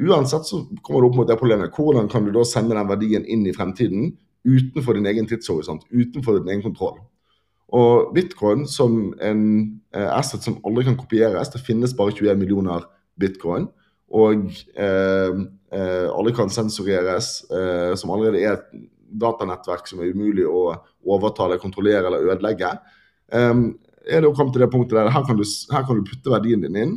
Uansett 0.04 0.46
så 0.46 0.60
kommer 0.84 1.00
du 1.00 1.08
opp 1.08 1.18
mot 1.22 1.32
det 1.32 1.40
problemet. 1.40 1.72
Hvordan 1.72 2.12
kan 2.12 2.28
du 2.28 2.34
da 2.34 2.44
sende 2.46 2.76
den 2.76 2.92
verdien 2.92 3.24
inn 3.24 3.48
i 3.48 3.56
fremtiden 3.56 4.12
utenfor 4.44 4.92
din 4.92 5.06
egen 5.06 5.26
tidshorisont, 5.26 5.86
utenfor 5.90 6.38
din 6.38 6.48
egen 6.48 6.62
kontroll. 6.62 7.00
Og 7.74 8.12
bitcoin 8.14 8.68
som 8.70 9.14
en 9.24 9.44
eh, 9.94 10.10
asset 10.14 10.44
som 10.46 10.60
aldri 10.66 10.86
kan 10.86 10.98
kopieres, 10.98 11.50
det 11.50 11.62
finnes 11.64 11.94
bare 11.96 12.14
21 12.14 12.38
millioner 12.38 12.84
bitcoin. 13.20 13.66
Og 14.14 14.50
eh, 14.78 15.38
eh, 15.74 16.06
alle 16.06 16.34
kan 16.36 16.52
sensureres, 16.52 17.40
eh, 17.50 17.94
som 17.98 18.12
allerede 18.14 18.42
er 18.42 18.58
et 18.58 18.84
datanettverk 19.24 19.88
som 19.90 20.02
er 20.02 20.12
umulig 20.14 20.46
å 20.46 20.68
overtale, 21.16 21.58
kontrollere 21.62 22.06
eller 22.10 22.30
ødelegge. 22.30 22.70
Eh, 23.34 23.64
er 24.04 24.20
det 24.20 24.28
kommet 24.28 24.38
komme 24.38 24.54
til 24.54 24.64
det 24.64 24.70
punktet 24.70 24.98
der 25.00 25.10
her 25.10 25.26
kan, 25.26 25.38
du, 25.40 25.44
her 25.72 25.84
kan 25.88 25.98
du 25.98 26.06
putte 26.06 26.32
verdien 26.32 26.60
din 26.60 26.76
inn 26.76 26.96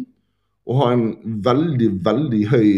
og 0.68 0.82
ha 0.82 0.88
en 0.92 1.06
veldig, 1.46 1.92
veldig 2.04 2.42
høy 2.52 2.72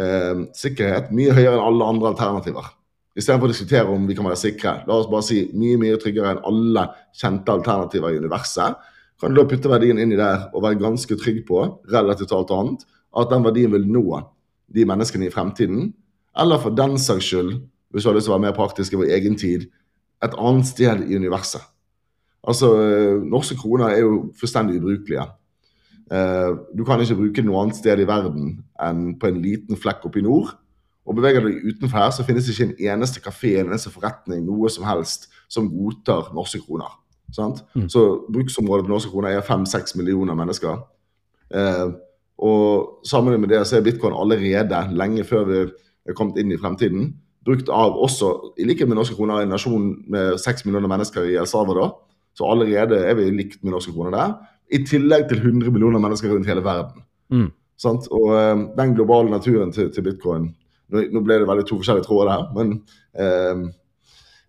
eh, 0.00 0.44
sikkerhet. 0.56 1.10
Mye 1.12 1.34
høyere 1.36 1.58
enn 1.58 1.66
alle 1.66 1.88
andre 1.94 2.14
alternativer. 2.14 2.70
Istedenfor 3.12 3.50
å 3.50 3.52
diskutere 3.52 3.92
om 3.92 4.06
vi 4.08 4.14
kan 4.16 4.24
være 4.24 4.40
sikre. 4.40 4.78
La 4.88 4.96
oss 4.96 5.08
bare 5.10 5.26
si 5.26 5.42
mye 5.52 5.76
mye 5.80 5.98
tryggere 6.00 6.32
enn 6.32 6.44
alle 6.48 6.86
kjente 7.18 7.52
alternativer 7.52 8.14
i 8.14 8.20
universet. 8.22 8.78
Kan 9.20 9.34
du 9.34 9.42
da 9.42 9.48
putte 9.48 9.70
verdien 9.70 10.00
inni 10.00 10.16
der 10.18 10.48
og 10.50 10.64
være 10.64 10.80
ganske 10.80 11.18
trygg 11.20 11.42
på, 11.48 11.60
relativt 11.92 12.32
alt 12.34 12.54
annet, 12.56 12.86
at 13.12 13.28
den 13.30 13.44
verdien 13.44 13.74
vil 13.74 13.84
nå 13.84 14.22
de 14.72 14.86
menneskene 14.88 15.28
i 15.28 15.34
fremtiden? 15.34 15.92
Eller 16.40 16.62
for 16.62 16.72
den 16.72 16.96
saks 16.98 17.28
skyld, 17.28 17.52
hvis 17.92 18.06
du 18.06 18.08
har 18.08 18.16
lyst 18.16 18.30
til 18.30 18.32
å 18.32 18.38
være 18.38 18.46
mer 18.46 18.56
praktisk 18.56 18.96
i 18.96 19.02
vår 19.02 19.12
egen 19.18 19.36
tid, 19.36 19.68
et 20.24 20.38
annet 20.40 20.70
sted 20.70 21.04
i 21.04 21.20
universet? 21.20 21.60
Altså, 22.48 22.72
eh, 22.80 23.20
Norske 23.22 23.58
kroner 23.60 23.92
er 23.92 24.00
jo 24.02 24.32
fullstendig 24.40 24.80
ubrukelige. 24.80 25.28
Eh, 26.10 26.50
du 26.72 26.82
kan 26.88 27.00
ikke 27.00 27.20
bruke 27.20 27.44
noe 27.44 27.60
annet 27.60 27.78
sted 27.78 28.00
i 28.00 28.08
verden 28.08 28.56
enn 28.80 29.12
på 29.20 29.28
en 29.28 29.38
liten 29.44 29.78
flekk 29.78 30.08
oppe 30.08 30.18
i 30.18 30.24
nord 30.24 30.56
og 31.06 31.18
beveger 31.18 31.42
deg 31.42 31.64
utenfor 31.66 31.98
her, 31.98 32.10
så 32.14 32.24
finnes 32.26 32.46
det 32.46 32.54
ikke 32.54 32.68
en 32.70 32.92
eneste 32.94 33.22
kafé, 33.22 33.56
en 33.58 33.72
eneste 33.72 33.90
forretning, 33.90 34.44
noe 34.46 34.70
som 34.70 34.86
helst, 34.86 35.28
som 35.50 35.70
godtar 35.70 36.30
norske 36.36 36.60
kroner. 36.62 36.92
Mm. 37.32 37.88
Så 37.88 38.02
bruksområdet 38.30 38.86
på 38.86 38.92
norske 38.92 39.10
kroner 39.10 39.34
er 39.34 39.46
fem-seks 39.46 39.96
millioner 39.98 40.36
mennesker. 40.38 40.84
Eh, 41.54 41.88
og 42.42 43.02
sammen 43.08 43.40
med 43.40 43.50
det 43.52 43.64
så 43.66 43.78
er 43.78 43.86
bitcoin 43.86 44.14
allerede, 44.14 44.84
lenge 44.94 45.24
før 45.24 45.44
vi 45.48 45.58
er 45.62 46.16
kommet 46.18 46.38
inn 46.38 46.52
i 46.52 46.60
fremtiden, 46.60 47.12
brukt 47.46 47.70
av 47.72 47.98
også, 47.98 48.54
i 48.58 48.66
likhet 48.68 48.88
med 48.88 49.00
norske 49.00 49.16
kroner, 49.18 49.42
en 49.42 49.54
nasjon 49.54 49.90
med 50.10 50.38
seks 50.38 50.66
millioner 50.66 50.90
mennesker 50.90 51.26
i 51.26 51.36
El 51.40 51.50
Salvador. 51.50 51.96
Så 52.38 52.46
allerede 52.48 52.96
er 53.02 53.18
vi 53.18 53.30
likt 53.34 53.62
med 53.64 53.74
norske 53.74 53.92
kroner 53.92 54.14
der. 54.14 54.34
I 54.72 54.84
tillegg 54.88 55.26
til 55.28 55.42
100 55.42 55.74
millioner 55.74 56.00
mennesker 56.00 56.30
rundt 56.32 56.48
hele 56.48 56.64
verden. 56.64 57.02
Mm. 57.30 57.50
Og 57.90 58.28
eh, 58.38 58.58
den 58.78 58.94
globale 58.94 59.30
naturen 59.30 59.72
til, 59.74 59.90
til 59.90 60.04
bitcoin 60.06 60.52
nå, 60.92 61.22
ble 61.24 61.40
det 61.40 61.48
veldig 61.48 61.64
to 61.68 61.78
forskjellige 61.80 62.06
tråder 62.08 62.32
her, 62.34 62.44
men 62.56 62.74
eh, 63.16 63.64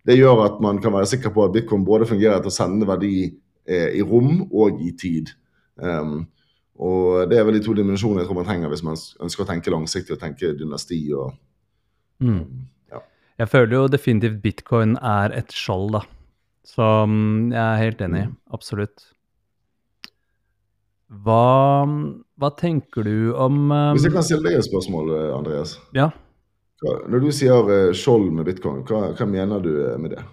det 0.04 0.18
gjør 0.18 0.44
at 0.44 0.60
man 0.64 0.80
kan 0.84 0.92
være 0.92 1.08
sikker 1.14 1.32
på 1.32 1.46
at 1.46 1.54
bitcoin 1.54 1.86
både 1.86 2.08
fungerer 2.08 2.42
til 2.42 2.52
å 2.52 2.54
sende 2.54 2.88
verdi 2.88 3.16
eh, 3.24 3.94
i 3.96 4.02
rom 4.04 4.44
og 4.50 4.82
i 4.84 4.92
tid. 5.00 5.32
Um, 5.80 6.26
og 6.74 7.30
det 7.30 7.38
er 7.38 7.46
vel 7.46 7.56
de 7.56 7.64
to 7.64 7.74
dimensjonene 7.76 8.22
jeg 8.22 8.28
tror 8.28 8.40
man 8.40 8.46
trenger 8.48 8.70
hvis 8.72 8.84
man 8.86 8.98
ønsker 9.24 9.44
å 9.44 9.48
tenke 9.48 9.72
langsiktig 9.72 10.16
og 10.16 10.20
tenke 10.20 10.52
dynasti. 10.58 11.00
og 11.14 11.32
mm. 12.20 12.42
ja. 12.92 13.00
Jeg 13.40 13.50
føler 13.52 13.76
jo 13.78 13.88
definitivt 13.94 14.42
bitcoin 14.42 14.98
er 14.98 15.34
et 15.38 15.54
skjold, 15.54 15.94
da. 15.96 16.04
Så 16.64 16.84
jeg 17.06 17.60
er 17.60 17.82
helt 17.82 18.04
enig. 18.04 18.26
Mm. 18.28 18.36
Absolutt. 18.56 19.08
Hva, 21.24 21.86
hva, 22.40 22.50
tenker 22.58 23.06
du 23.06 23.32
om 23.38 23.68
um... 23.70 23.94
Hvis 23.94 24.08
jeg 24.08 24.16
kan 24.16 24.26
stille 24.26 24.48
deg 24.48 24.58
et 24.58 24.66
spørsmål, 24.66 25.12
Andreas? 25.36 25.76
Ja. 25.94 26.10
Når 26.84 27.22
du 27.22 27.30
sier 27.32 27.70
eh, 27.72 27.92
skjold 27.96 28.30
med 28.34 28.48
bitcoin, 28.48 28.82
hva, 28.88 29.10
hva, 29.16 29.28
mener 29.28 29.62
du 29.64 29.72
eh, 29.72 29.96
med 30.00 30.16
det? 30.16 30.24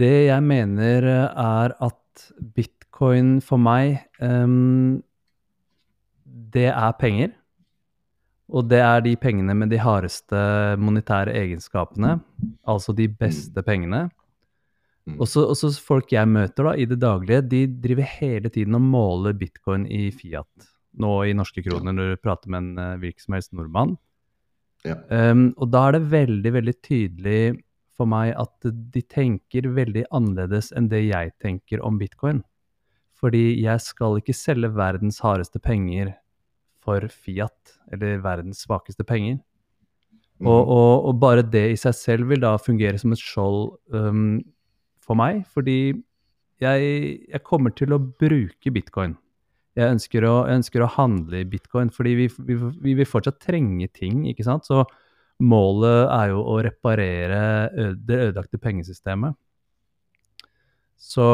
Det 0.00 0.16
jeg 0.28 0.44
mener 0.44 1.08
eh, 1.08 1.42
er 1.44 1.74
at 1.84 2.28
bitcoin 2.56 3.38
for 3.44 3.60
meg 3.62 4.00
um, 4.18 4.98
Det 6.24 6.68
er 6.72 6.94
penger. 6.98 7.34
Og 8.48 8.64
det 8.64 8.80
er 8.80 9.02
de 9.04 9.12
pengene 9.20 9.52
med 9.54 9.68
de 9.68 9.80
hardeste 9.80 10.38
monetære 10.80 11.34
egenskapene, 11.36 12.14
altså 12.64 12.94
de 12.96 13.04
beste 13.12 13.60
pengene. 13.62 14.06
Også, 15.20 15.44
Og 15.44 15.56
så 15.56 15.68
folk 15.84 16.12
jeg 16.12 16.28
møter 16.28 16.64
da, 16.64 16.72
i 16.72 16.86
det 16.88 16.96
daglige, 17.00 17.42
de 17.44 17.60
driver 17.68 18.08
hele 18.08 18.48
tiden 18.52 18.76
og 18.76 18.86
måler 18.88 19.36
bitcoin 19.36 19.84
i 19.84 20.08
Fiat. 20.12 20.68
Nå 20.96 21.12
i 21.28 21.36
norske 21.36 21.62
kroner, 21.64 21.92
når 21.92 22.16
du 22.16 22.22
prater 22.24 22.48
med 22.52 22.64
en 22.64 23.00
hvilken 23.04 23.26
som 23.26 23.36
helst 23.36 23.52
nordmann. 23.52 23.98
Ja. 24.88 24.98
Um, 25.12 25.50
og 25.56 25.72
da 25.72 25.88
er 25.88 25.98
det 25.98 26.10
veldig, 26.12 26.52
veldig 26.58 26.76
tydelig 26.84 27.40
for 27.98 28.08
meg 28.10 28.32
at 28.38 28.68
de 28.94 29.02
tenker 29.10 29.66
veldig 29.74 30.06
annerledes 30.14 30.70
enn 30.76 30.90
det 30.90 31.02
jeg 31.08 31.34
tenker 31.42 31.82
om 31.84 31.98
bitcoin. 32.00 32.44
Fordi 33.18 33.58
jeg 33.58 33.82
skal 33.82 34.20
ikke 34.20 34.36
selge 34.36 34.70
verdens 34.76 35.18
hardeste 35.24 35.58
penger 35.62 36.14
for 36.84 37.04
Fiat, 37.10 37.78
eller 37.92 38.22
verdens 38.22 38.62
svakeste 38.64 39.04
penger. 39.06 39.40
Mm. 40.38 40.46
Og, 40.46 40.60
og, 40.70 40.92
og, 41.08 41.14
bare 41.18 41.42
det 41.42 41.64
i 41.72 41.78
seg 41.80 41.96
selv 41.98 42.28
vil 42.30 42.44
da 42.44 42.54
fungere 42.62 42.98
som 43.00 43.12
et 43.14 43.22
skjold 43.22 43.72
um, 43.90 44.38
for 45.02 45.18
meg, 45.18 45.42
fordi 45.50 45.96
jeg, 46.62 46.84
jeg, 47.26 47.42
kommer 47.46 47.74
til 47.74 47.94
å 47.94 47.98
bruke 47.98 48.72
bitcoin. 48.74 49.16
Jeg 49.78 49.94
ønsker 49.94 50.24
å, 50.26 50.34
jeg 50.48 50.58
ønsker 50.58 50.82
å 50.82 50.90
handle 50.96 51.42
i 51.42 51.48
bitcoin, 51.48 51.90
fordi 51.94 52.14
vi, 52.18 52.26
vi, 52.48 52.56
vi, 52.82 52.94
vil 52.98 53.06
fortsatt 53.06 53.38
trenge 53.44 53.86
ting, 53.94 54.24
ikke 54.26 54.46
sant. 54.46 54.66
Så 54.66 54.82
målet 55.44 56.08
er 56.10 56.32
jo 56.32 56.42
å 56.42 56.56
reparere 56.66 57.42
det 57.94 58.22
ødelagte 58.28 58.58
pengesystemet. 58.62 59.38
Så, 60.98 61.26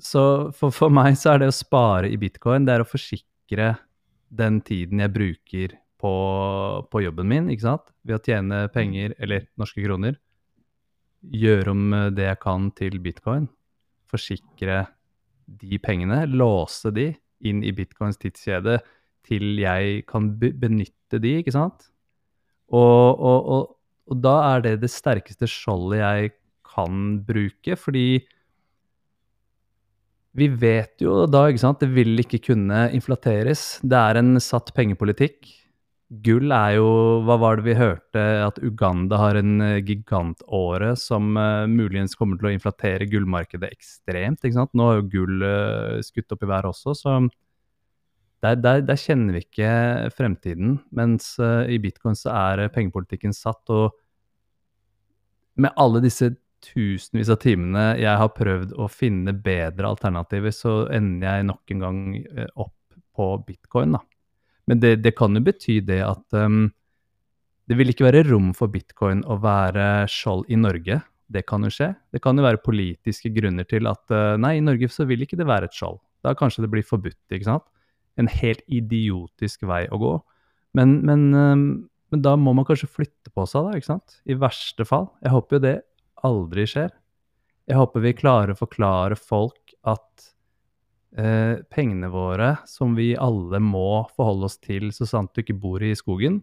så 0.00 0.22
for, 0.56 0.72
for, 0.72 0.92
meg 0.92 1.18
så 1.20 1.34
er 1.34 1.42
det 1.42 1.50
å 1.52 1.56
spare 1.56 2.08
i 2.08 2.16
bitcoin, 2.20 2.64
det 2.64 2.78
er 2.78 2.84
å 2.84 2.88
forsikre 2.88 3.74
den 4.36 4.62
tiden 4.64 5.04
jeg 5.04 5.12
bruker 5.12 5.76
på, 6.00 6.14
på 6.88 7.04
jobben 7.04 7.28
min, 7.28 7.52
ikke 7.52 7.66
sant? 7.66 7.92
Ved 8.08 8.16
å 8.16 8.24
tjene 8.24 8.64
penger, 8.72 9.12
eller 9.20 9.50
norske 9.60 9.84
kroner. 9.84 10.16
Gjøre 11.26 11.76
om 11.76 11.94
det 12.16 12.30
jeg 12.30 12.40
kan 12.40 12.72
til 12.76 12.98
bitcoin. 13.04 13.50
Forsikre 14.08 14.86
de 15.46 15.78
pengene. 15.82 16.24
Låse 16.30 16.92
de 16.94 17.10
inn 17.44 17.62
i 17.66 17.74
bitcoins 17.76 18.20
tidskjede 18.20 18.78
til 19.26 19.58
jeg 19.60 20.04
kan 20.08 20.30
benytte 20.38 21.20
de, 21.22 21.38
ikke 21.40 21.54
sant? 21.54 21.88
Og, 22.70 23.18
og, 23.18 23.50
og, 23.56 23.68
og, 24.10 24.16
da 24.22 24.36
er 24.54 24.64
det 24.64 24.74
det 24.84 24.90
sterkeste 24.92 25.48
skjoldet 25.50 26.02
jeg 26.02 26.32
kan 26.66 27.20
bruke, 27.26 27.76
fordi 27.78 28.08
vi 30.36 30.48
vet 30.52 31.00
jo 31.00 31.24
da, 31.30 31.46
ikke 31.48 31.62
sant, 31.62 31.80
det 31.80 31.94
vil 31.96 32.18
ikke 32.20 32.42
kunne 32.50 32.86
inflateres. 32.94 33.78
Det 33.80 33.96
er 33.96 34.20
en 34.20 34.36
satt 34.42 34.74
pengepolitikk. 34.76 35.48
Gull 36.06 36.52
er 36.54 36.76
jo 36.76 36.90
Hva 37.26 37.34
var 37.42 37.58
det 37.58 37.66
vi 37.66 37.74
hørte? 37.74 38.22
At 38.46 38.60
Uganda 38.62 39.18
har 39.18 39.38
en 39.40 39.58
eh, 39.64 39.80
gigantåre 39.82 40.92
som 41.00 41.34
uh, 41.34 41.66
muligens 41.66 42.14
kommer 42.14 42.38
til 42.38 42.52
å 42.52 42.52
inflatere 42.54 43.08
gullmarkedet 43.10 43.72
ekstremt. 43.74 44.44
ikke 44.44 44.54
sant? 44.54 44.70
Nå 44.78 44.86
har 44.86 45.00
jo 45.00 45.08
gull 45.16 45.42
uh, 45.42 45.98
skutt 46.06 46.30
opp 46.30 46.46
i 46.46 46.50
været 46.52 46.70
også, 46.70 46.94
så 46.94 47.16
der, 48.44 48.54
der, 48.62 48.84
der, 48.86 49.00
kjenner 49.00 49.34
vi 49.34 49.42
ikke 49.42 49.70
fremtiden. 50.14 50.78
Mens 50.94 51.32
uh, 51.42 51.66
i 51.66 51.80
bitcoin 51.82 52.14
så 52.14 52.30
er 52.36 52.68
pengepolitikken 52.70 53.34
satt, 53.34 53.66
og 53.74 53.98
med 55.58 55.74
alle 55.74 56.04
disse 56.04 56.36
tusenvis 56.62 57.32
av 57.32 57.40
timene 57.42 57.88
jeg 57.98 58.14
har 58.20 58.36
prøvd 58.36 58.76
å 58.78 58.86
finne 58.92 59.34
bedre 59.34 59.90
alternativer, 59.90 60.54
så 60.54 60.84
ender 60.94 61.40
jeg 61.40 61.50
nok 61.50 61.74
en 61.74 61.82
gang 61.82 62.04
opp 62.54 62.76
på 63.16 63.32
bitcoin, 63.48 63.98
da. 63.98 64.06
Men 64.66 64.80
det, 64.82 64.96
det 65.04 65.14
kan 65.18 65.36
jo 65.36 65.44
bety 65.46 65.78
det 65.86 66.00
at 66.04 66.36
um, 66.36 66.66
det 67.70 67.76
vil 67.78 67.92
ikke 67.92 68.06
være 68.08 68.24
rom 68.30 68.52
for 68.56 68.70
bitcoin 68.70 69.22
å 69.26 69.38
være 69.42 70.06
skjold 70.10 70.48
i 70.50 70.58
Norge. 70.58 71.00
Det 71.26 71.42
kan 71.46 71.66
jo 71.66 71.70
skje. 71.72 71.92
Det 72.14 72.22
kan 72.22 72.38
jo 72.38 72.44
være 72.46 72.62
politiske 72.62 73.30
grunner 73.34 73.66
til 73.68 73.86
at 73.90 74.14
uh, 74.14 74.34
nei, 74.40 74.56
i 74.58 74.64
Norge 74.64 74.90
så 74.92 75.06
vil 75.06 75.22
ikke 75.26 75.38
det 75.38 75.48
være 75.48 75.70
et 75.70 75.78
skjold. 75.78 76.00
Da 76.26 76.34
kanskje 76.38 76.64
det 76.64 76.72
blir 76.72 76.86
forbudt, 76.86 77.20
ikke 77.30 77.50
sant 77.50 77.66
en 78.20 78.28
helt 78.32 78.62
idiotisk 78.72 79.66
vei 79.68 79.84
å 79.92 80.00
gå. 80.00 80.14
Men, 80.76 80.98
men, 81.06 81.26
um, 81.34 81.66
men, 82.12 82.22
da 82.24 82.34
må 82.40 82.54
man 82.56 82.66
kanskje 82.68 82.90
flytte 82.90 83.32
på 83.32 83.46
seg, 83.48 83.68
da, 83.68 83.76
ikke 83.76 83.90
sant? 83.92 84.18
I 84.28 84.38
verste 84.40 84.86
fall. 84.88 85.10
Jeg 85.24 85.34
håper 85.34 85.58
jo 85.58 85.64
det 85.66 85.76
aldri 86.26 86.66
skjer. 86.68 86.94
Jeg 87.66 87.80
håper 87.80 88.04
vi 88.04 88.16
klarer 88.16 88.54
å 88.54 88.60
forklare 88.60 89.18
folk 89.18 89.76
at 89.86 90.30
eh, 91.18 91.62
pengene 91.72 92.10
våre, 92.12 92.56
som 92.68 92.94
vi 92.96 93.14
alle 93.18 93.60
må 93.62 94.04
forholde 94.16 94.50
oss 94.50 94.58
til 94.62 94.92
så 94.94 95.08
sant 95.08 95.32
du 95.34 95.42
ikke 95.42 95.58
bor 95.60 95.82
i 95.82 95.94
skogen, 95.98 96.42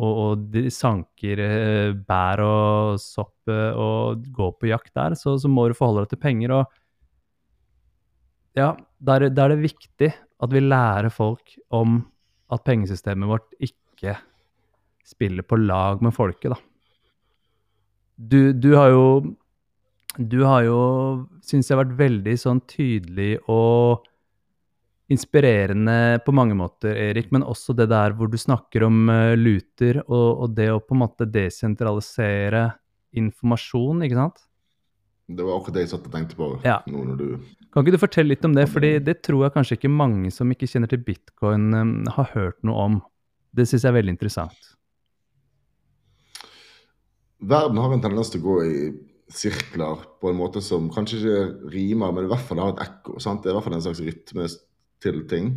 og, 0.00 0.12
og 0.24 0.44
de 0.54 0.68
sanker 0.72 1.42
eh, 1.44 1.90
bær 1.92 2.40
og 2.44 3.00
sopp 3.02 3.50
eh, 3.52 3.72
og 3.76 4.24
går 4.32 4.54
på 4.58 4.70
jakt 4.70 4.94
der, 4.96 5.16
så, 5.18 5.36
så 5.40 5.50
må 5.50 5.68
du 5.68 5.76
forholde 5.76 6.06
deg 6.06 6.14
til 6.14 6.22
penger. 6.22 6.56
og 6.60 6.78
ja, 8.56 8.72
da 9.00 9.16
er, 9.16 9.30
det 9.32 9.62
viktig 9.62 10.10
at 10.12 10.52
vi 10.52 10.60
lærer 10.60 11.12
folk 11.12 11.54
om 11.72 12.02
at 12.52 12.64
pengesystemet 12.66 13.30
vårt 13.30 13.54
ikke 13.62 14.18
spiller 15.08 15.44
på 15.44 15.58
lag 15.60 16.02
med 16.04 16.12
folket, 16.14 16.52
da. 16.52 16.58
Du, 18.22 18.52
du 18.52 18.74
har 18.76 18.92
jo 18.92 19.06
Du 20.18 20.42
har 20.44 20.64
jo, 20.66 20.78
syns 21.40 21.70
jeg, 21.70 21.78
vært 21.78 21.94
veldig 21.96 22.34
sånn 22.36 22.60
tydelig 22.68 23.38
og 23.48 24.04
inspirerende 25.12 26.20
på 26.24 26.34
mange 26.36 26.56
måter, 26.56 26.96
Erik, 26.96 27.30
men 27.32 27.44
også 27.44 27.74
det 27.76 27.88
der 27.92 28.14
hvor 28.16 28.28
du 28.32 28.38
snakker 28.40 28.84
om 28.86 29.08
uh, 29.08 29.32
luter, 29.36 30.02
og, 30.06 30.44
og 30.44 30.56
det 30.56 30.68
å 30.72 30.80
på 30.84 30.96
en 30.96 31.02
måte 31.04 31.28
desentralisere 31.28 32.68
informasjon, 33.16 34.04
ikke 34.06 34.18
sant? 34.18 34.44
Det 35.32 35.44
var 35.46 35.58
akkurat 35.58 35.78
det 35.78 35.84
jeg 35.86 35.92
satt 35.94 36.08
og 36.08 36.12
tenkte 36.12 36.36
på 36.36 36.48
ja. 36.66 36.80
nå 36.90 37.04
når 37.06 37.20
du 37.20 37.26
Kan 37.72 37.84
ikke 37.84 37.94
du 37.94 38.02
fortelle 38.02 38.34
litt 38.34 38.44
om 38.44 38.56
det? 38.56 38.66
Fordi 38.68 38.90
det 39.04 39.20
tror 39.24 39.46
jeg 39.46 39.54
kanskje 39.54 39.78
ikke 39.78 39.92
mange 39.92 40.32
som 40.34 40.50
ikke 40.52 40.68
kjenner 40.68 40.90
til 40.92 41.00
bitcoin, 41.06 41.70
um, 41.72 41.94
har 42.18 42.28
hørt 42.34 42.60
noe 42.68 42.88
om. 42.88 43.00
Det 43.52 43.64
syns 43.68 43.86
jeg 43.86 43.92
er 43.92 43.98
veldig 44.00 44.16
interessant. 44.16 44.68
Verden 47.42 47.80
har 47.80 47.96
en 47.96 48.04
tendens 48.04 48.30
til 48.32 48.42
å 48.42 48.46
gå 48.50 48.58
i 48.68 48.76
sirkler 49.36 50.04
på 50.20 50.30
en 50.30 50.38
måte 50.38 50.62
som 50.64 50.90
kanskje 50.92 51.20
ikke 51.20 51.70
rimer, 51.72 52.12
men 52.14 52.26
i 52.26 52.30
hvert 52.32 52.44
fall 52.46 52.60
har 52.62 52.74
et 52.74 52.84
ekko. 52.86 53.18
Sant? 53.22 53.42
Det 53.42 53.50
er 53.50 53.54
i 53.54 53.58
hvert 53.58 53.68
fall 53.68 53.78
en 53.78 53.84
slags 53.84 54.02
rytme 54.04 54.48
til 55.02 55.24
ting. 55.30 55.52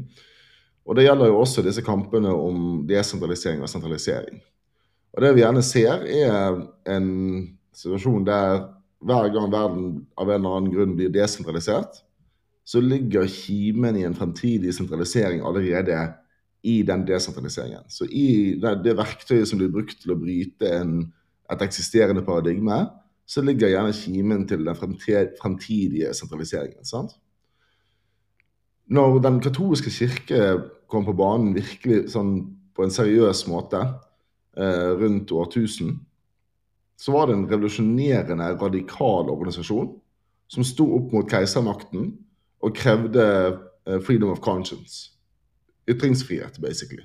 Og 0.85 0.97
det 0.97 1.07
gjelder 1.07 1.31
jo 1.31 1.39
også 1.41 1.63
disse 1.65 1.83
kampene 1.85 2.31
om 2.33 2.83
desentralisering 2.89 3.63
og 3.65 3.71
sentralisering. 3.71 4.41
Og 5.15 5.23
det 5.23 5.31
vi 5.35 5.43
gjerne 5.45 5.63
ser, 5.65 6.03
er 6.05 6.59
en 6.91 7.09
situasjon 7.75 8.25
der 8.27 8.65
hver 9.05 9.29
gang 9.33 9.47
verden 9.53 9.87
av 10.17 10.29
en 10.29 10.39
eller 10.39 10.57
annen 10.57 10.73
grunn 10.73 10.95
blir 10.97 11.13
desentralisert, 11.13 12.01
så 12.65 12.81
ligger 12.81 13.27
kimen 13.29 13.97
i 13.99 14.05
en 14.07 14.17
fremtidig 14.17 14.73
sentralisering 14.73 15.43
allerede 15.45 15.99
i 16.65 16.79
den 16.85 17.03
desentraliseringen. 17.05 17.85
Så 17.89 18.07
i 18.09 18.55
det, 18.61 18.79
det 18.85 18.95
verktøyet 18.97 19.49
som 19.49 19.61
blir 19.61 19.73
brukt 19.73 19.99
til 20.01 20.15
å 20.15 20.19
bryte 20.19 20.71
en, 20.79 20.95
et 21.53 21.61
eksisterende 21.61 22.25
paradigme, 22.25 22.79
så 23.25 23.41
ligger 23.41 23.71
gjerne 23.71 23.93
kimen 23.95 24.47
til 24.47 24.65
den 24.65 24.77
fremtidige 24.77 26.13
sentraliseringen. 26.13 26.85
sant? 26.85 27.11
Når 28.85 29.19
den 29.19 29.39
katolske 29.41 29.89
kirke 29.89 30.41
kom 30.87 31.05
på 31.07 31.15
banen 31.17 31.55
virkelig 31.55 32.11
sånn 32.13 32.35
på 32.75 32.85
en 32.85 32.93
seriøs 32.93 33.47
måte 33.49 33.81
eh, 33.81 34.91
rundt 34.99 35.31
årtusen, 35.31 35.95
så 36.95 37.11
var 37.11 37.27
det 37.27 37.35
en 37.35 37.47
revolusjonerende, 37.49 38.51
radikal 38.61 39.31
organisasjon 39.33 39.95
som 40.47 40.63
sto 40.63 40.85
opp 40.99 41.11
mot 41.15 41.27
keisermakten 41.29 42.11
og 42.63 42.77
krevde 42.77 43.25
uh, 43.25 43.99
freedom 44.05 44.31
of 44.31 44.39
conscience. 44.39 45.11
Ytringsfrihet, 45.89 46.59
basically. 46.61 47.03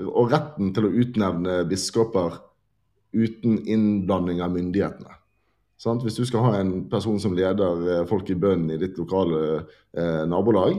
Og 0.00 0.30
retten 0.32 0.72
til 0.74 0.86
å 0.86 0.92
utnevne 1.02 1.60
biskoper 1.68 2.40
uten 3.12 3.58
innblanding 3.68 4.40
av 4.42 4.54
myndighetene. 4.54 5.19
Sant? 5.80 6.04
Hvis 6.04 6.18
du 6.18 6.26
skal 6.28 6.44
ha 6.44 6.56
en 6.60 6.74
person 6.92 7.16
som 7.22 7.32
leder 7.36 7.84
uh, 7.86 8.06
folk 8.08 8.28
i 8.28 8.36
bønn 8.36 8.68
i 8.74 8.78
ditt 8.80 8.98
lokale 9.00 9.62
eh, 9.96 10.24
nabolag, 10.28 10.76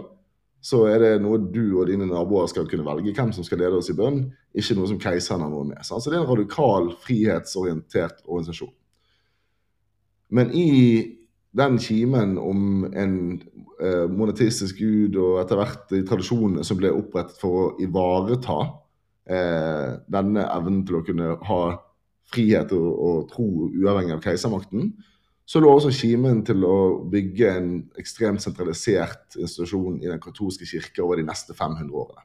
så 0.62 0.84
er 0.92 1.02
det 1.02 1.16
noe 1.24 1.40
du 1.42 1.80
og 1.82 1.88
dine 1.90 2.06
naboer 2.06 2.46
skal 2.52 2.68
kunne 2.70 2.86
velge 2.86 3.16
hvem 3.18 3.32
som 3.34 3.46
skal 3.46 3.64
lede 3.64 3.80
oss 3.80 3.90
i 3.90 3.98
bønn, 3.98 4.28
ikke 4.54 4.78
noe 4.78 4.92
som 4.92 5.00
keiseren 5.02 5.42
har 5.42 5.50
noe 5.50 5.66
med. 5.72 5.82
Så 5.82 5.98
det 6.06 6.20
er 6.20 6.22
en 6.22 6.30
radikal, 6.30 6.92
frihetsorientert 7.02 8.22
organisasjon. 8.28 8.70
Men 10.30 10.54
i 10.54 10.70
den 11.58 11.80
kimen 11.82 12.38
om 12.38 12.86
en 12.86 13.16
eh, 13.82 14.06
monetistisk 14.06 14.78
gud 14.80 15.18
og 15.20 15.42
etter 15.42 15.60
hvert 15.60 15.90
de 15.90 16.04
tradisjonene 16.08 16.64
som 16.64 16.78
ble 16.80 16.94
opprettet 16.94 17.42
for 17.42 17.58
å 17.58 17.72
ivareta 17.84 18.60
eh, 19.28 19.98
denne 20.14 20.46
evnen 20.46 20.86
til 20.88 21.02
å 21.02 21.04
kunne 21.10 21.34
ha 21.50 21.64
frihet 22.32 22.74
og, 22.76 22.90
og 22.92 23.24
tro 23.32 23.48
uavhengig 23.72 24.16
av 24.18 24.24
keisermakten, 24.24 24.92
så 25.52 25.60
lå 25.60 25.72
også 25.74 25.92
kimen 25.92 26.44
til 26.48 26.64
å 26.64 26.76
bygge 27.12 27.48
en 27.52 27.72
ekstremt 28.00 28.44
sentralisert 28.44 29.36
institusjon 29.36 29.98
i 30.00 30.08
den 30.08 30.22
katolske 30.22 30.68
kirke 30.70 31.02
over 31.04 31.20
de 31.20 31.26
neste 31.28 31.56
500 31.58 31.90
årene. 31.92 32.24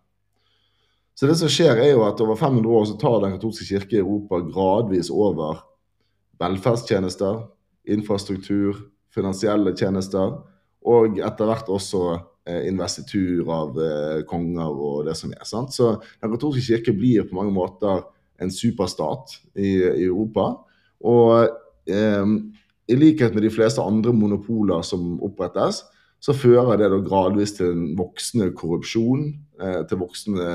Så 1.17 1.27
det 1.27 1.39
som 1.41 1.51
skjer 1.51 1.81
er 1.81 1.95
jo 1.95 2.05
at 2.05 2.21
over 2.21 2.37
500 2.37 2.77
år 2.77 2.85
så 2.91 2.99
tar 3.01 3.23
Den 3.25 3.35
katolske 3.39 3.65
kirke 3.65 3.97
i 3.97 4.03
Europa 4.03 4.43
gradvis 4.45 5.09
over 5.11 5.63
velferdstjenester, 6.39 7.47
infrastruktur, 7.89 8.83
finansielle 9.09 9.73
tjenester, 9.77 10.37
og 10.87 11.19
etter 11.19 11.49
hvert 11.49 11.71
også 11.73 12.03
eh, 12.47 12.67
investitur 12.69 13.49
av 13.51 13.81
eh, 13.81 14.21
konger 14.29 14.69
og 14.71 15.07
det 15.09 15.17
som 15.19 15.33
er. 15.33 15.43
sant? 15.49 15.73
Så 15.73 15.97
Den 16.21 16.35
katolske 16.35 16.63
kirke 16.63 16.95
blir 16.95 17.25
på 17.27 17.39
mange 17.41 17.55
måter 17.55 18.05
en 18.43 18.53
superstat 18.53 19.37
i, 19.57 19.77
i 19.81 20.07
Europa. 20.07 20.53
Og 21.05 21.49
eh, 21.89 22.33
i 22.87 22.97
likhet 22.97 23.35
med 23.35 23.43
de 23.47 23.53
fleste 23.53 23.83
andre 23.83 24.15
monopoler 24.15 24.83
som 24.87 25.17
opprettes, 25.25 25.83
så 26.23 26.35
fører 26.35 26.79
det 26.81 26.91
da 26.91 27.01
gradvis 27.05 27.57
til 27.59 27.73
en 27.75 27.87
voksende 27.99 28.51
korrupsjon, 28.57 29.29
eh, 29.63 29.83
til 29.89 30.01
voksende 30.01 30.51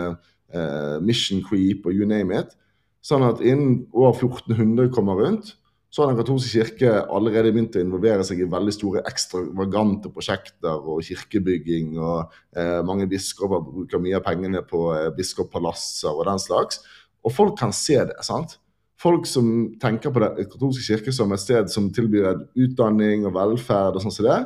eh, 0.53 0.97
mission 1.03 1.43
creep 1.45 1.85
og 1.85 1.95
you 1.95 2.07
name 2.07 2.39
it. 2.39 2.55
Sånn 3.01 3.25
at 3.25 3.41
innen 3.41 3.85
år 3.97 4.13
1400 4.13 4.91
kommer 4.93 5.17
rundt, 5.21 5.55
så 5.91 6.05
har 6.05 6.13
Den 6.13 6.21
katolske 6.21 6.61
kirke 6.61 6.91
allerede 7.11 7.51
begynt 7.51 7.75
å 7.75 7.81
involvere 7.83 8.23
seg 8.23 8.39
i 8.39 8.47
veldig 8.47 8.71
store 8.71 9.01
ekstravagante 9.09 10.07
prosjekter 10.13 10.85
og 10.87 11.01
kirkebygging. 11.03 11.97
og 11.99 12.31
eh, 12.55 12.79
Mange 12.87 13.09
biskoper 13.11 13.59
bruker 13.65 13.99
mye 13.99 14.15
av 14.15 14.23
pengene 14.23 14.63
på 14.63 14.85
eh, 14.95 15.09
biskoppalasser 15.17 16.15
og 16.15 16.29
den 16.29 16.39
slags. 16.39 16.79
Og 17.25 17.33
folk 17.33 17.57
kan 17.59 17.73
se 17.75 17.97
det. 17.99 18.17
sant? 18.25 18.57
Folk 19.01 19.25
som 19.25 19.73
tenker 19.81 20.13
på 20.13 20.21
Den 20.21 20.49
katolske 20.49 20.83
kirke 20.85 21.13
som 21.13 21.31
et 21.33 21.41
sted 21.41 21.69
som 21.73 21.89
tilbyr 21.93 22.45
utdanning 22.55 23.25
og 23.25 23.33
velferd 23.33 23.97
og 23.97 24.03
sånn 24.03 24.13
som 24.13 24.27
det. 24.27 24.39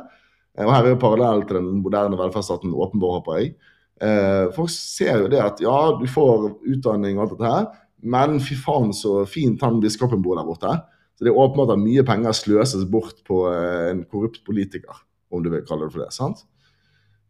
Eh, 0.56 0.64
og 0.64 0.72
her 0.72 0.84
er 0.84 0.94
jo 0.94 1.00
parallell 1.00 1.44
til 1.46 1.60
den 1.60 1.82
moderne 1.84 2.18
velferdsstaten 2.18 2.72
åpenbar, 2.72 3.18
håper 3.20 3.40
jeg. 3.40 3.54
Eh, 4.00 4.52
folk 4.56 4.72
ser 4.72 5.22
jo 5.22 5.30
det 5.32 5.40
at 5.40 5.60
ja, 5.64 5.76
du 5.96 6.06
får 6.08 6.50
utdanning 6.68 7.16
og 7.16 7.26
alt 7.26 7.36
dette 7.36 7.52
her, 7.52 7.68
men 8.16 8.40
fy 8.44 8.56
faen 8.60 8.92
så 8.96 9.22
fint 9.28 9.62
han 9.64 9.80
biskopen 9.80 10.24
bor 10.24 10.36
der 10.36 10.48
borte. 10.48 10.74
Så 11.16 11.24
det 11.24 11.32
er 11.32 11.38
åpenbart 11.40 11.72
at 11.72 11.80
mye 11.80 12.04
penger 12.04 12.36
sløses 12.36 12.84
bort 12.92 13.22
på 13.28 13.46
eh, 13.52 13.92
en 13.92 14.04
korrupt 14.08 14.42
politiker, 14.44 15.04
om 15.32 15.44
du 15.44 15.48
vil 15.52 15.64
kalle 15.68 15.88
det 15.88 15.96
for 15.96 16.04
det. 16.04 16.12
sant? 16.16 16.44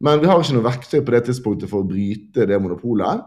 Men 0.03 0.21
vi 0.21 0.29
har 0.29 0.43
ikke 0.43 0.59
noe 0.59 0.67
verktøy 0.67 0.99
på 1.01 1.15
det 1.15 1.23
tidspunktet 1.29 1.71
for 1.71 1.83
å 1.83 1.89
bryte 1.89 2.45
det 2.51 2.59
monopolet. 2.61 3.23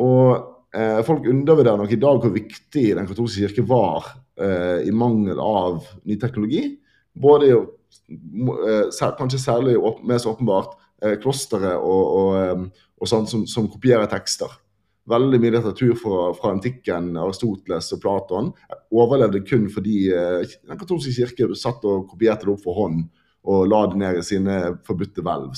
Og 0.00 0.57
folk 1.06 1.24
undervurderer 1.24 1.80
nok 1.80 1.92
i 1.94 2.00
dag 2.00 2.18
hvor 2.20 2.32
viktig 2.34 2.82
Den 2.98 3.06
katolske 3.08 3.46
kirke 3.46 3.62
var 3.64 4.10
eh, 4.36 4.84
i 4.88 4.92
mangel 4.92 5.40
av 5.40 5.80
ny 6.04 6.18
teknologi. 6.20 6.76
Både 7.16 7.48
eh, 7.54 9.08
kanskje 9.18 9.40
særlig 9.40 9.78
mest 10.04 10.28
åpenbart 10.28 10.76
eh, 11.02 11.16
klosteret 11.22 11.80
og, 11.80 12.04
og, 12.20 12.30
eh, 12.38 12.88
og 13.00 13.10
sånt 13.10 13.32
som, 13.32 13.46
som 13.48 13.70
kopierer 13.72 14.10
tekster 14.12 14.52
veldig 15.08 15.40
mye 15.40 15.54
litteratur 15.54 15.94
fra, 15.98 16.24
fra, 16.36 16.52
antikken, 16.54 17.12
Aristoteles 17.20 17.92
og 17.96 18.02
Platon, 18.02 18.50
overlevde 18.92 19.42
kun 19.46 19.68
fordi 19.72 20.08
eh, 20.12 20.56
Den 20.68 20.80
katolske 20.80 21.14
kirke 21.16 21.48
satt 21.58 21.84
og 21.88 22.08
kopierte 22.12 22.48
det 22.48 22.54
opp 22.54 22.64
for 22.66 22.78
hånd 22.82 23.06
og 23.48 23.68
la 23.70 23.84
det 23.88 24.00
ned 24.00 24.18
i 24.20 24.26
sine 24.26 24.56
forbudte 24.84 25.24
hvelv. 25.24 25.54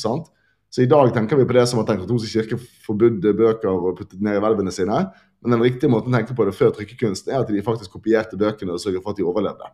Så 0.70 0.84
i 0.84 0.90
dag 0.90 1.10
tenker 1.14 1.36
vi 1.36 1.46
på 1.48 1.56
det 1.56 1.64
som 1.66 1.80
at 1.82 1.88
Den 1.90 1.98
katolske 2.04 2.30
kirke 2.30 2.58
forbudde 2.86 3.32
bøker 3.34 3.72
og 3.72 3.98
puttet 3.98 4.20
ned 4.22 4.38
i 4.38 4.42
hvelvene 4.42 4.72
sine. 4.74 5.00
Men 5.42 5.56
den 5.56 5.64
riktige 5.64 5.90
måten 5.90 6.12
å 6.12 6.18
tenke 6.18 6.36
på 6.36 6.46
det 6.46 6.54
før 6.54 6.70
trykkekunst 6.76 7.30
er 7.30 7.40
at 7.40 7.50
de 7.50 7.64
faktisk 7.64 7.96
kopierte 7.96 8.38
bøkene 8.38 8.76
og 8.76 8.82
sørget 8.82 9.02
for 9.02 9.14
at 9.14 9.18
de 9.18 9.26
overlevde. 9.26 9.70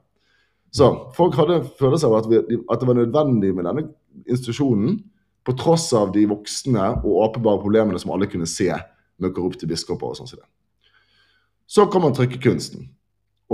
Så 0.73 0.89
folk 1.17 1.37
hadde 1.37 1.61
følelse 1.79 2.09
av 2.09 2.17
at, 2.21 2.31
vi, 2.31 2.41
at 2.41 2.81
det 2.81 2.89
var 2.89 2.99
nødvendig 2.99 3.53
med 3.55 3.69
denne 3.69 3.87
institusjonen, 4.25 4.99
på 5.47 5.55
tross 5.55 5.93
av 5.95 6.11
de 6.15 6.25
voksne 6.27 6.89
og 7.05 7.21
åpenbare 7.23 7.63
problemene 7.63 8.01
som 8.03 8.11
alle 8.11 8.27
kunne 8.27 8.49
se 8.51 8.67
med 9.23 9.35
korrupte 9.37 9.69
biskoper 9.71 10.11
og 10.11 10.19
sånn 10.19 10.31
som 10.33 10.41
det. 10.41 10.49
Så 11.71 11.87
kommer 11.91 12.15
trykkekunsten. 12.15 12.89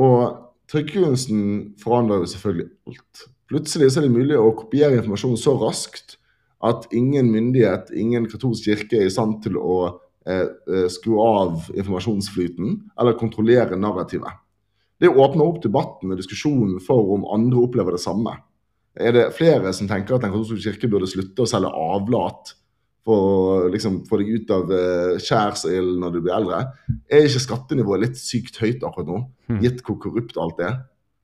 Og 0.00 0.38
trykkekunsten 0.72 1.74
forandrer 1.82 2.22
jo 2.22 2.30
selvfølgelig 2.32 2.70
alt. 2.88 3.26
Plutselig 3.52 3.90
er 3.90 4.06
det 4.06 4.14
mulig 4.14 4.38
å 4.40 4.54
kopiere 4.56 4.96
informasjon 4.96 5.36
så 5.40 5.56
raskt 5.60 6.16
at 6.62 6.86
ingen 6.94 7.30
myndighet, 7.32 7.90
ingen 7.94 8.28
katolsk 8.30 8.68
kirke 8.68 9.00
er 9.00 9.08
i 9.08 9.12
stand 9.12 9.40
til 9.44 9.58
å 9.58 9.76
eh, 10.26 10.46
eh 10.46 10.86
skru 10.92 11.18
av 11.24 11.68
informasjonsflyten 11.74 12.78
eller 13.00 13.18
kontrollere 13.18 13.78
narrativet. 13.78 14.38
Det 15.02 15.10
åpner 15.10 15.44
opp 15.44 15.62
debatten 15.64 16.14
og 16.14 16.20
diskusjonen 16.20 16.78
for 16.84 17.16
om 17.16 17.26
andre 17.34 17.64
opplever 17.64 17.96
det 17.96 18.04
samme. 18.04 18.36
Er 18.94 19.14
det 19.16 19.32
flere 19.34 19.72
som 19.74 19.88
tenker 19.88 20.14
at 20.14 20.22
Den 20.22 20.30
katolske 20.30 20.60
kirke 20.62 20.90
burde 20.92 21.08
slutte 21.10 21.42
å 21.42 21.48
selge 21.48 21.72
avlat 21.72 22.54
for 23.02 23.18
å 23.18 23.68
liksom, 23.72 24.02
få 24.06 24.20
deg 24.20 24.30
ut 24.36 24.52
av 24.54 24.70
uh, 24.70 25.18
skjærsilden 25.18 25.98
når 26.02 26.14
du 26.14 26.20
blir 26.22 26.36
eldre. 26.36 26.60
Er 27.10 27.26
ikke 27.26 27.42
skattenivået 27.42 28.04
litt 28.04 28.20
sykt 28.20 28.60
høyt 28.62 28.84
akkurat 28.86 29.08
nå, 29.08 29.20
hmm. 29.50 29.60
gitt 29.64 29.82
hvor 29.86 29.98
korrupt 30.02 30.38
alt 30.38 30.62
er? 30.62 30.76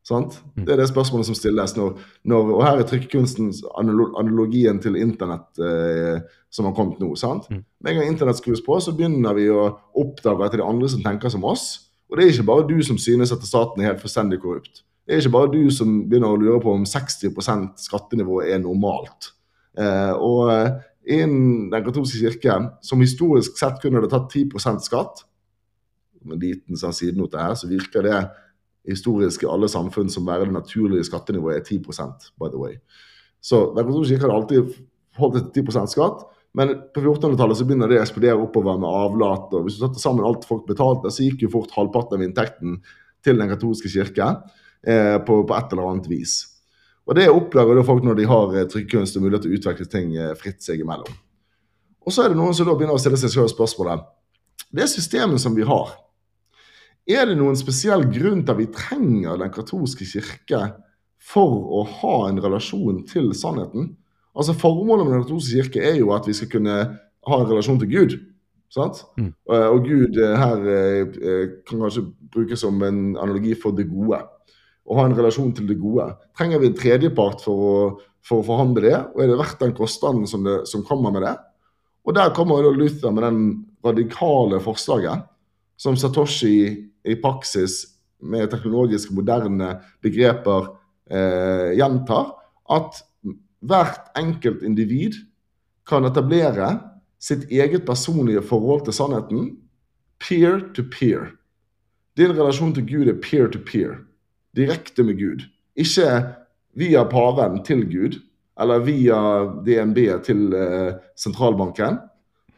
Sant? 0.08 0.38
Hmm. 0.54 0.64
Det 0.64 0.72
er 0.72 0.80
det 0.80 0.88
spørsmålet 0.88 1.28
som 1.28 1.36
stilles. 1.36 1.74
Når, 1.76 1.98
når, 2.30 2.52
og 2.54 2.62
her 2.64 2.80
er 2.80 2.86
trykkekunstens 2.88 3.60
analogien 3.76 4.80
til 4.80 4.96
internett 4.96 5.60
eh, 5.60 6.22
som 6.54 6.68
har 6.68 6.76
kommet 6.76 7.02
nå. 7.02 7.10
sant? 7.20 7.50
Mm. 7.52 7.60
Med 7.84 7.92
en 7.92 8.00
gang 8.00 8.12
internett 8.14 8.40
skrus 8.40 8.62
på, 8.64 8.78
så 8.80 8.94
begynner 8.96 9.36
vi 9.36 9.50
å 9.52 9.66
oppdage 10.00 10.46
at 10.46 10.56
det 10.56 10.62
er 10.62 10.68
andre 10.68 10.88
som 10.88 11.04
tenker 11.04 11.32
som 11.34 11.44
oss. 11.44 11.66
Og 12.08 12.16
det 12.16 12.24
er 12.24 12.32
ikke 12.32 12.48
bare 12.48 12.68
du 12.70 12.78
som 12.86 12.96
synes 13.00 13.34
at 13.34 13.44
staten 13.44 13.82
er 13.82 13.90
helt 13.90 14.00
fullstendig 14.00 14.40
korrupt. 14.40 14.82
Det 15.04 15.16
er 15.16 15.22
ikke 15.22 15.36
bare 15.36 15.52
du 15.52 15.68
som 15.72 15.92
begynner 16.08 16.32
å 16.32 16.40
lure 16.40 16.60
på 16.64 16.72
om 16.72 16.88
60% 16.88 17.84
skattenivå 17.84 18.42
er 18.48 18.62
normalt. 18.64 19.34
Eh, 19.76 20.14
og 20.16 20.48
innen 21.08 21.68
Den 21.72 21.84
katolske 21.84 22.20
kirke, 22.20 22.56
som 22.84 23.00
historisk 23.04 23.60
sett 23.60 23.76
kunne 23.82 24.00
det 24.04 24.10
tatt 24.12 24.32
10% 24.32 24.82
skatt 24.84 25.22
Med 26.24 26.34
en 26.34 26.42
liten 26.42 26.76
sånn 26.76 26.96
sidenote 26.96 27.38
her, 27.38 27.54
så 27.54 27.68
virker 27.70 28.02
det 28.02 28.16
historisk 28.86 29.44
i 29.44 29.50
alle 29.50 29.68
samfunn 29.70 30.10
som 30.12 30.26
være 30.26 30.46
det 30.48 30.54
naturlige 30.54 31.06
skattenivået 31.08 31.58
er 31.58 31.66
10% 31.66 32.30
by 32.38 32.50
the 32.52 32.60
way. 32.60 32.78
Så 33.40 33.72
Den 33.74 33.86
katolske 33.86 34.14
kirke 34.14 34.26
hadde 34.26 34.38
alltid 34.38 34.74
holdt 35.18 35.54
til 35.54 35.64
10% 35.64 35.94
skatt. 35.94 36.26
Men 36.56 36.72
på 36.94 37.02
1400-tallet 37.02 37.58
så 37.58 37.66
begynner 37.68 37.90
det 37.90 37.98
å 38.00 38.04
eksplodere 38.04 38.40
oppover 38.40 38.78
med 38.80 38.88
avlat. 38.88 39.52
og 39.54 39.66
Hvis 39.66 39.76
du 39.76 39.84
satte 39.84 40.00
sammen 40.00 40.26
alt 40.26 40.46
folk 40.48 40.64
betalte, 40.66 41.12
så 41.12 41.26
gikk 41.26 41.44
jo 41.44 41.52
fort 41.52 41.74
halvparten 41.76 42.18
av 42.18 42.24
inntekten 42.24 42.78
til 43.24 43.38
Den 43.38 43.50
katolske 43.50 43.90
kirke 43.92 44.30
eh, 44.86 45.18
på, 45.22 45.42
på 45.44 45.56
et 45.56 45.74
eller 45.74 45.90
annet 45.92 46.08
vis. 46.10 46.40
Og 47.08 47.16
Det 47.16 47.28
oppdager 47.30 47.84
folk 47.86 48.04
når 48.04 48.18
de 48.18 48.28
har 48.28 48.56
trykkekunst 48.72 49.16
og 49.16 49.24
mulighet 49.24 49.46
til 49.46 49.54
å 49.54 49.58
utvikle 49.60 49.88
ting 49.92 50.16
eh, 50.16 50.34
fritt 50.40 50.64
seg 50.64 50.82
imellom. 50.82 51.14
Og 52.04 52.14
så 52.14 52.24
er 52.24 52.32
det 52.32 52.40
noen 52.40 52.56
som 52.56 52.68
da 52.68 52.74
begynner 52.76 52.96
å 52.96 53.02
stille 53.02 53.20
seg 53.20 53.32
selv 53.34 53.50
spørsmålet 53.52 54.06
Det 54.72 54.86
systemet 54.88 55.40
som 55.42 55.54
vi 55.56 55.66
har, 55.68 55.92
er 57.08 57.28
det 57.28 57.38
noen 57.38 57.56
spesiell 57.56 58.04
grunn 58.12 58.42
til 58.44 58.52
at 58.52 58.60
vi 58.60 58.68
trenger 58.74 59.40
Den 59.40 59.52
katolske 59.52 60.06
kirke 60.08 60.62
for 61.28 61.54
å 61.78 61.84
ha 62.00 62.16
en 62.28 62.40
relasjon 62.44 63.02
til 63.08 63.30
sannheten? 63.36 63.94
Altså 64.36 64.56
Formålet 64.56 65.06
med 65.06 65.16
Den 65.16 65.26
katolske 65.26 65.62
kirke 65.62 65.84
er 65.88 66.00
jo 66.00 66.12
at 66.16 66.28
vi 66.28 66.36
skal 66.36 66.50
kunne 66.52 66.78
ha 67.28 67.38
en 67.38 67.48
relasjon 67.48 67.80
til 67.80 67.90
Gud. 67.92 68.16
Sant? 68.72 69.00
Mm. 69.16 69.32
Og 69.48 69.86
Gud 69.86 70.18
eh, 70.20 70.34
her 70.36 70.66
kan 71.64 71.80
kanskje 71.80 72.04
brukes 72.34 72.60
som 72.60 72.82
en 72.84 73.16
analogi 73.16 73.54
for 73.56 73.72
det 73.72 73.86
gode 73.88 74.20
Å 74.88 74.98
ha 74.98 75.06
en 75.08 75.16
relasjon 75.16 75.54
til 75.56 75.68
det 75.68 75.78
gode. 75.80 76.10
Trenger 76.36 76.60
vi 76.60 76.68
en 76.68 76.76
tredjepart 76.76 77.42
for 77.44 77.64
å, 77.64 77.78
for 78.24 78.42
å 78.42 78.46
forhandle 78.46 78.84
det, 78.84 78.98
og 79.12 79.24
er 79.24 79.32
det 79.32 79.40
verdt 79.40 79.64
den 79.64 79.74
kostnaden 79.76 80.28
som, 80.28 80.44
det, 80.44 80.62
som 80.68 80.84
kommer 80.84 81.12
med 81.12 81.24
det? 81.24 81.34
Og 82.08 82.14
der 82.16 82.32
kommer 82.36 82.64
Luther 82.72 83.12
med 83.12 83.24
den 83.26 83.40
radikale 83.84 84.60
forslaget 84.64 85.26
som 85.76 85.96
Satoshi 85.96 86.88
i 87.08 87.18
praksis 87.20 87.84
med 88.18 88.50
teknologiske, 88.50 89.14
moderne 89.14 89.76
begreper 90.04 90.72
eh, 91.10 91.74
gjentar, 91.78 92.34
at 92.70 93.00
hvert 93.64 94.12
enkelt 94.18 94.62
individ 94.66 95.16
kan 95.88 96.06
etablere 96.06 96.74
sitt 97.22 97.48
eget 97.50 97.86
personlige 97.86 98.42
forhold 98.46 98.84
til 98.86 98.94
sannheten 98.94 99.48
peer 100.22 100.60
to 100.74 100.84
peer. 100.90 101.32
Din 102.18 102.34
relasjon 102.34 102.74
til 102.74 102.86
Gud 102.86 103.10
er 103.10 103.18
peer 103.22 103.50
to 103.50 103.62
peer 103.62 103.98
direkte 104.58 105.04
med 105.06 105.18
Gud. 105.18 105.44
Ikke 105.78 106.08
via 106.78 107.04
paven 107.08 107.62
til 107.64 107.84
Gud, 107.90 108.18
eller 108.58 108.82
via 108.82 109.18
DNB 109.66 109.98
til 110.26 110.54
eh, 110.54 110.96
sentralbanken. 111.18 112.00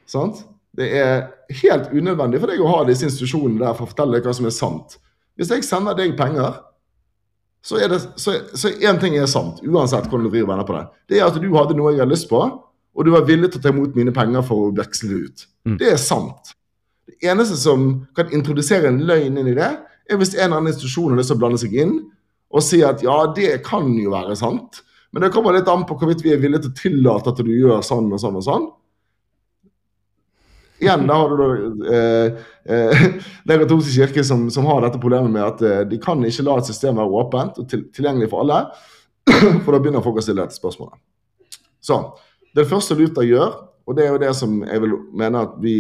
Sant? 0.09 0.45
Det 0.81 0.89
er 0.97 1.15
helt 1.61 1.93
unødvendig 1.93 2.41
for 2.41 2.53
deg 2.53 2.63
å 2.65 2.73
ha 2.73 2.81
disse 2.89 3.07
institusjonene 3.09 3.61
der 3.61 3.77
for 3.77 3.85
å 3.87 3.93
fortelle 3.93 4.17
deg 4.17 4.29
hva 4.29 4.35
som 4.37 4.49
er 4.49 4.55
sant. 4.57 4.97
Hvis 5.37 5.53
jeg 5.53 5.67
sender 5.67 5.97
deg 5.99 6.17
penger, 6.19 6.59
så 7.65 7.77
er 7.77 7.93
det 7.93 8.01
så, 8.21 8.35
så 8.57 8.73
én 8.81 8.99
ting 9.01 9.19
er 9.21 9.29
sant, 9.29 9.61
uansett 9.67 10.09
hvordan 10.09 10.27
du 10.27 10.33
vrir 10.33 10.47
og 10.47 10.53
vender 10.55 10.69
på 10.69 10.77
det. 10.79 10.85
Det 11.13 11.21
er 11.21 11.27
at 11.29 11.37
du 11.41 11.49
hadde 11.57 11.77
noe 11.77 11.93
jeg 11.93 12.01
hadde 12.01 12.15
lyst 12.15 12.31
på, 12.31 12.41
og 12.41 13.07
du 13.07 13.13
var 13.13 13.27
villig 13.29 13.53
til 13.53 13.61
å 13.61 13.65
ta 13.65 13.73
imot 13.75 13.99
mine 13.99 14.15
penger 14.17 14.45
for 14.47 14.69
å 14.69 14.73
veksle 14.77 15.11
det 15.11 15.21
ut. 15.21 15.45
Mm. 15.69 15.77
Det 15.83 15.91
er 15.93 16.01
sant. 16.01 16.55
Det 17.11 17.19
eneste 17.29 17.59
som 17.61 17.91
kan 18.17 18.33
introdusere 18.35 18.89
en 18.89 19.03
løgn 19.07 19.39
inn 19.43 19.53
i 19.53 19.57
det, 19.59 19.71
er 20.11 20.19
hvis 20.19 20.35
en 20.35 20.47
eller 20.47 20.63
annen 20.63 20.73
institusjon 20.73 21.13
har 21.13 21.21
lyst 21.21 21.31
til 21.31 21.39
å 21.39 21.43
blande 21.43 21.61
seg 21.63 21.77
inn 21.79 21.99
og 22.51 22.65
si 22.67 22.81
at 22.83 23.05
ja, 23.05 23.19
det 23.37 23.61
kan 23.67 23.87
jo 23.95 24.11
være 24.11 24.35
sant, 24.39 24.81
men 25.15 25.23
det 25.23 25.33
kommer 25.35 25.55
litt 25.55 25.69
an 25.71 25.85
på 25.87 25.97
hvorvidt 25.99 26.23
vi 26.25 26.33
er 26.35 26.41
villige 26.43 26.65
til 26.65 26.73
å 26.73 26.79
tillate 26.81 27.33
at 27.33 27.43
du 27.45 27.51
gjør 27.53 27.83
sånn 27.87 28.11
og 28.11 28.23
sånn 28.23 28.39
og 28.39 28.47
sånn. 28.47 28.67
Igjen 30.81 31.07
da 31.09 31.19
har 31.21 31.31
du 31.31 31.41
da 31.41 31.49
eh, 31.95 32.41
eh, 32.65 33.05
Den 33.49 33.63
katolske 33.65 33.93
kirke 33.95 34.25
som, 34.25 34.49
som, 34.51 34.67
har 34.71 34.83
dette 34.85 35.01
problemet 35.03 35.33
med 35.33 35.45
at 35.45 35.63
eh, 35.63 35.81
de 35.89 36.01
kan 36.03 36.23
ikke 36.27 36.47
la 36.47 36.59
et 36.61 36.71
system 36.71 37.01
være 37.01 37.21
åpent 37.23 37.61
og 37.63 37.69
til, 37.71 37.87
tilgjengelig 37.95 38.31
for 38.33 38.45
alle. 38.45 38.63
For 39.65 39.73
da 39.73 39.81
begynner 39.81 40.05
folk 40.05 40.21
å 40.21 40.25
stille 40.25 40.43
dette 40.43 40.59
spørsmålet. 40.59 40.97
Så 41.85 42.01
det 42.57 42.67
første 42.69 42.97
Luther 42.99 43.27
gjør, 43.29 43.59
og 43.87 43.97
det 43.97 44.07
er 44.07 44.15
jo 44.15 44.23
det 44.23 44.31
som 44.37 44.61
jeg 44.65 44.83
vil 44.83 44.97
mene 45.17 45.45
at 45.47 45.59
vi 45.63 45.75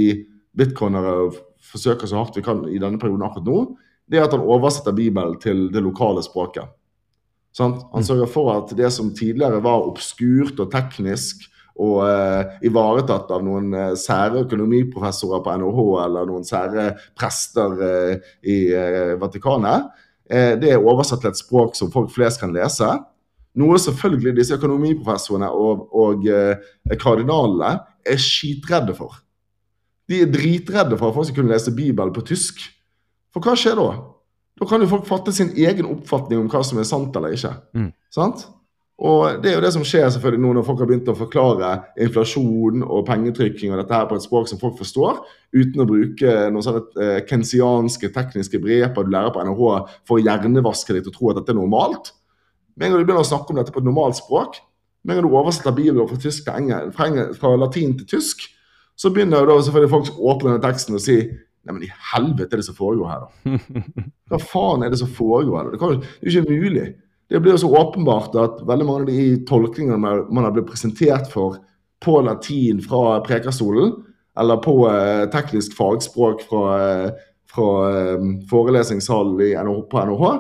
bitcoinere 0.56 1.30
forsøker 1.70 2.08
så 2.08 2.20
hardt 2.20 2.36
vi 2.38 2.44
kan 2.44 2.62
i 2.68 2.80
denne 2.80 3.00
perioden 3.00 3.24
akkurat 3.26 3.48
nå, 3.48 3.64
det 4.10 4.18
er 4.18 4.26
at 4.26 4.34
han 4.34 4.42
oversetter 4.42 4.94
Bibelen 4.96 5.36
til 5.42 5.68
det 5.72 5.82
lokale 5.84 6.22
språket. 6.26 6.70
Sant? 7.54 7.82
Han 7.92 8.02
mm. 8.02 8.06
sørger 8.06 8.30
for 8.30 8.50
at 8.54 8.72
det 8.78 8.90
som 8.94 9.12
tidligere 9.14 9.62
var 9.62 9.86
obskurt 9.86 10.60
og 10.62 10.70
teknisk 10.72 11.46
og 11.80 12.00
eh, 12.04 12.58
ivaretatt 12.68 13.30
av 13.32 13.44
noen 13.44 13.72
eh, 13.74 13.92
sære 13.98 14.44
økonomiprofessorer 14.44 15.42
på 15.44 15.54
NHH 15.62 15.80
eller 16.04 16.28
noen 16.28 16.44
sære 16.46 16.90
prester 17.18 17.78
eh, 17.86 18.28
i 18.44 18.58
eh, 18.76 19.14
Vatikanet, 19.20 19.88
eh, 20.30 20.52
det 20.60 20.74
er 20.74 20.84
oversatt 20.84 21.24
til 21.24 21.32
et 21.32 21.40
språk 21.40 21.78
som 21.78 21.92
folk 21.94 22.12
flest 22.14 22.42
kan 22.42 22.52
lese. 22.54 22.90
Noe 23.60 23.80
selvfølgelig 23.82 24.36
disse 24.36 24.58
økonomiprofessorene 24.60 25.48
og, 25.50 25.88
og 25.96 26.28
eh, 26.30 26.70
kardinalene 27.00 27.78
er 28.06 28.20
skitredde 28.22 28.94
for. 28.98 29.16
De 30.10 30.22
er 30.24 30.30
dritredde 30.30 30.98
for 30.98 31.10
at 31.10 31.16
folk 31.16 31.28
skal 31.28 31.40
kunne 31.40 31.54
lese 31.54 31.74
Bibelen 31.74 32.14
på 32.14 32.24
tysk. 32.26 32.62
For 33.34 33.42
hva 33.44 33.56
skjer 33.58 33.78
da? 33.78 33.90
Da 34.60 34.66
kan 34.68 34.82
jo 34.82 34.90
folk 34.90 35.06
fatte 35.08 35.32
sin 35.32 35.54
egen 35.56 35.88
oppfatning 35.88 36.42
om 36.42 36.48
hva 36.50 36.60
som 36.66 36.80
er 36.82 36.88
sant 36.88 37.14
eller 37.16 37.32
ikke. 37.36 37.52
Mm. 37.78 37.92
Sant? 38.12 38.44
Og 39.00 39.40
det 39.40 39.48
er 39.48 39.54
jo 39.56 39.62
det 39.64 39.72
som 39.72 39.84
skjer 39.86 40.10
selvfølgelig 40.12 40.42
nå 40.42 40.50
når 40.58 40.64
folk 40.66 40.82
har 40.82 40.88
begynt 40.90 41.08
å 41.08 41.16
forklare 41.16 41.70
inflasjon 42.04 42.82
og 42.84 43.06
pengetrykking 43.08 43.72
og 43.72 43.80
dette 43.80 43.96
her 43.96 44.08
på 44.10 44.18
et 44.18 44.26
språk 44.26 44.50
som 44.50 44.60
folk 44.60 44.76
forstår, 44.76 45.22
uten 45.56 45.80
å 45.80 45.86
bruke 45.88 46.34
noen 46.52 46.66
sånne 46.66 46.82
eh, 47.00 47.20
kensianske 47.28 48.10
tekniske 48.12 48.60
breper 48.60 49.06
du 49.06 49.14
lærer 49.14 49.32
på 49.32 49.44
NHH 49.46 49.70
for 50.04 50.18
å 50.18 50.20
hjernevaske 50.20 50.96
deg 50.96 51.06
til 51.06 51.14
å 51.14 51.16
tro 51.16 51.32
at 51.32 51.40
dette 51.40 51.54
er 51.54 51.60
normalt. 51.62 52.12
Med 52.76 52.86
en 52.86 52.92
gang 52.92 53.00
du 53.00 53.08
begynner 53.08 53.24
å 53.24 53.30
snakke 53.30 53.54
om 53.54 53.62
dette 53.62 53.72
på 53.72 53.80
et 53.80 53.88
normalt 53.88 54.20
språk, 54.20 54.60
med 55.00 55.16
en 55.16 55.22
gang 55.22 55.30
du 55.30 55.36
oversetter 55.40 55.76
Bibelen 55.76 56.08
fra, 56.10 56.20
tysk 56.20 56.44
til 56.44 56.60
engel, 56.60 56.92
fra, 56.92 57.08
engel, 57.08 57.32
fra 57.40 57.56
latin 57.56 57.96
til 57.96 58.08
tysk, 58.18 58.50
så 59.00 59.08
begynner 59.14 59.40
jo 59.40 59.48
da 59.48 59.62
selvfølgelig 59.64 59.94
folk 59.96 60.12
å 60.12 60.34
åpne 60.34 60.52
denne 60.52 60.66
teksten 60.66 61.00
og 61.00 61.04
si 61.06 61.22
Nei, 61.60 61.74
men 61.76 61.82
i 61.84 61.90
helvete 62.14 62.56
er 62.56 62.62
det 62.62 62.64
som 62.64 62.76
foregår 62.76 63.08
her, 63.10 63.24
da? 63.26 63.58
Hva 64.32 64.38
faen 64.40 64.84
er 64.86 64.92
det 64.94 64.96
som 64.96 65.10
foregår 65.12 65.58
her? 65.58 65.66
Det, 65.74 65.80
kan, 65.82 65.98
det 66.00 66.24
er 66.24 66.30
jo 66.32 66.40
ikke 66.40 66.54
mulig. 66.56 66.84
Det 67.30 67.40
blir 67.40 67.54
jo 67.54 67.62
så 67.62 67.70
åpenbart 67.78 68.34
at 68.42 68.62
veldig 68.66 68.86
mange 68.86 69.04
av 69.04 69.10
de 69.10 69.24
tolkningene 69.46 69.98
man 70.02 70.46
har 70.46 70.54
blitt 70.54 70.66
presentert 70.70 71.30
for 71.30 71.60
på 72.02 72.20
latin 72.24 72.80
fra 72.82 73.20
prekerstolen, 73.22 73.92
eller 74.40 74.56
på 74.64 74.74
eh, 74.88 75.26
teknisk 75.30 75.76
fagspråk 75.76 76.42
fra, 76.48 76.62
eh, 76.80 77.10
fra 77.50 77.68
eh, 77.90 78.24
forelesningssalen 78.50 79.68
på 79.90 80.06
NHH, 80.06 80.32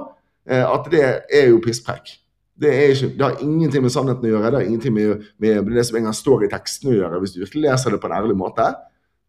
at 0.50 0.86
det 0.90 1.02
er 1.36 1.50
jo 1.50 1.60
pisspreik. 1.62 2.16
Det, 2.60 2.70
ikke, 2.90 3.10
det, 3.14 3.22
har 3.22 3.42
ingenting 3.44 3.84
med 3.84 3.92
sannheten 3.92 4.24
å 4.26 4.30
gjøre, 4.32 4.50
det 4.50 4.58
har 4.58 4.66
ingenting 4.66 4.94
med, 4.96 5.28
med 5.38 5.68
det 5.76 5.84
som 5.86 5.98
engang 6.00 6.16
står 6.16 6.44
i 6.44 6.50
teksten 6.50 6.90
å 6.90 6.96
gjøre, 6.96 7.20
hvis 7.22 7.36
du 7.36 7.42
virkelig 7.44 7.68
leser 7.68 7.94
det 7.94 8.00
på 8.02 8.08
en 8.08 8.16
ærlig 8.16 8.34
måte. 8.40 8.66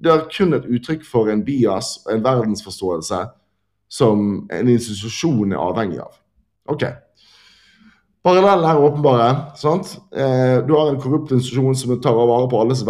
Det 0.01 0.09
er 0.09 0.25
kun 0.33 0.57
et 0.57 0.65
uttrykk 0.65 1.05
for 1.05 1.29
en 1.29 1.43
bias 1.45 1.93
en 2.09 2.23
verdensforståelse 2.25 3.21
som 3.91 4.25
en 4.49 4.71
institusjon 4.71 5.53
er 5.53 5.61
avhengig 5.61 6.01
av. 6.01 6.15
Ok. 6.71 6.87
Parallellen 8.21 8.67
er 8.69 8.77
åpenbare. 8.77 9.29
sant? 9.57 9.95
Eh, 10.13 10.61
du 10.67 10.75
har 10.75 10.91
en 10.91 10.99
korrupt 11.01 11.31
institusjon 11.31 11.75
som 11.75 12.01
tar 12.01 12.13
vare 12.13 12.47
på 12.49 12.59
alles, 12.61 12.83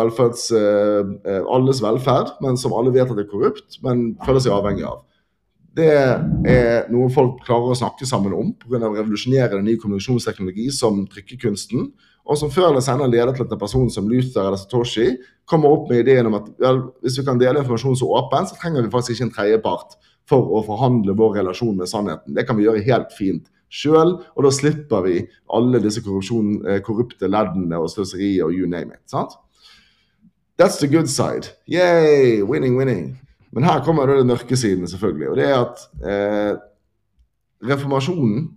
eh, 0.52 1.06
eh, 1.26 1.44
alles, 1.48 1.80
velferd, 1.82 2.36
men 2.42 2.58
som 2.58 2.74
alle 2.74 2.92
vet 2.92 3.10
at 3.10 3.18
er 3.18 3.30
korrupt, 3.32 3.80
men 3.82 4.18
føler 4.26 4.40
seg 4.40 4.52
avhengig 4.52 4.84
av. 4.84 5.06
Det 5.74 5.88
er 5.88 6.92
noe 6.92 7.10
folk 7.10 7.46
klarer 7.46 7.72
å 7.72 7.80
snakke 7.80 8.06
sammen 8.06 8.34
om 8.34 8.54
pga. 8.54 8.92
revolusjonerende 8.92 9.64
ny 9.64 9.78
kommunikasjonsteknologi 9.78 10.70
som 10.70 11.08
trykkekunsten 11.08 11.94
og 12.26 12.38
som 12.38 12.52
før 12.52 12.72
eller 12.72 12.82
senere 12.82 13.10
leder 13.10 13.34
til 13.34 13.46
at 13.46 13.54
en 13.54 13.60
person 13.60 13.90
som 13.90 14.10
Luther 14.10 14.42
eller 14.42 14.58
Satoshi 14.58 15.18
kommer 15.46 15.70
opp 15.70 15.90
med 15.90 16.00
ideen 16.04 16.28
om 16.28 16.36
at 16.36 16.50
vel, 16.60 16.92
hvis 17.02 17.18
vi 17.18 17.24
kan 17.24 17.40
dele 17.40 17.64
informasjon 17.64 17.96
så 17.96 18.06
åpent, 18.20 18.50
så 18.50 18.60
trenger 18.60 18.84
vi 18.84 18.92
faktisk 18.92 19.16
ikke 19.16 19.30
en 19.30 19.34
tredjepart 19.38 19.96
for 20.28 20.44
å 20.44 20.62
forhandle 20.66 21.16
vår 21.18 21.40
relasjon 21.40 21.78
med 21.78 21.88
sannheten. 21.88 22.36
Det 22.36 22.46
kan 22.46 22.58
vi 22.58 22.68
gjøre 22.68 22.84
helt 22.84 23.16
fint 23.16 23.48
sjøl, 23.72 24.18
og 24.36 24.46
da 24.46 24.52
slipper 24.54 25.06
vi 25.06 25.22
alle 25.56 25.82
disse 25.84 26.04
eh, 26.04 26.82
korrupte 26.84 27.30
leddene 27.32 27.80
og 27.80 27.90
sløseriet 27.90 28.44
og 28.44 28.54
you 28.54 28.68
name 28.68 28.94
it. 28.94 29.04
sant? 29.08 29.38
That's 30.60 30.78
the 30.78 30.88
good 30.88 31.08
side. 31.08 31.56
Yay! 31.68 32.42
Winning, 32.44 32.78
winning. 32.78 33.22
Men 33.52 33.64
her 33.64 33.84
kommer 33.84 34.06
det 34.06 34.26
mørke 34.26 34.56
siden, 34.56 34.88
selvfølgelig. 34.88 35.30
Og 35.30 35.38
det 35.38 35.48
er 35.50 35.60
at 35.60 35.80
eh, 36.06 36.58
reformasjonen 37.72 38.52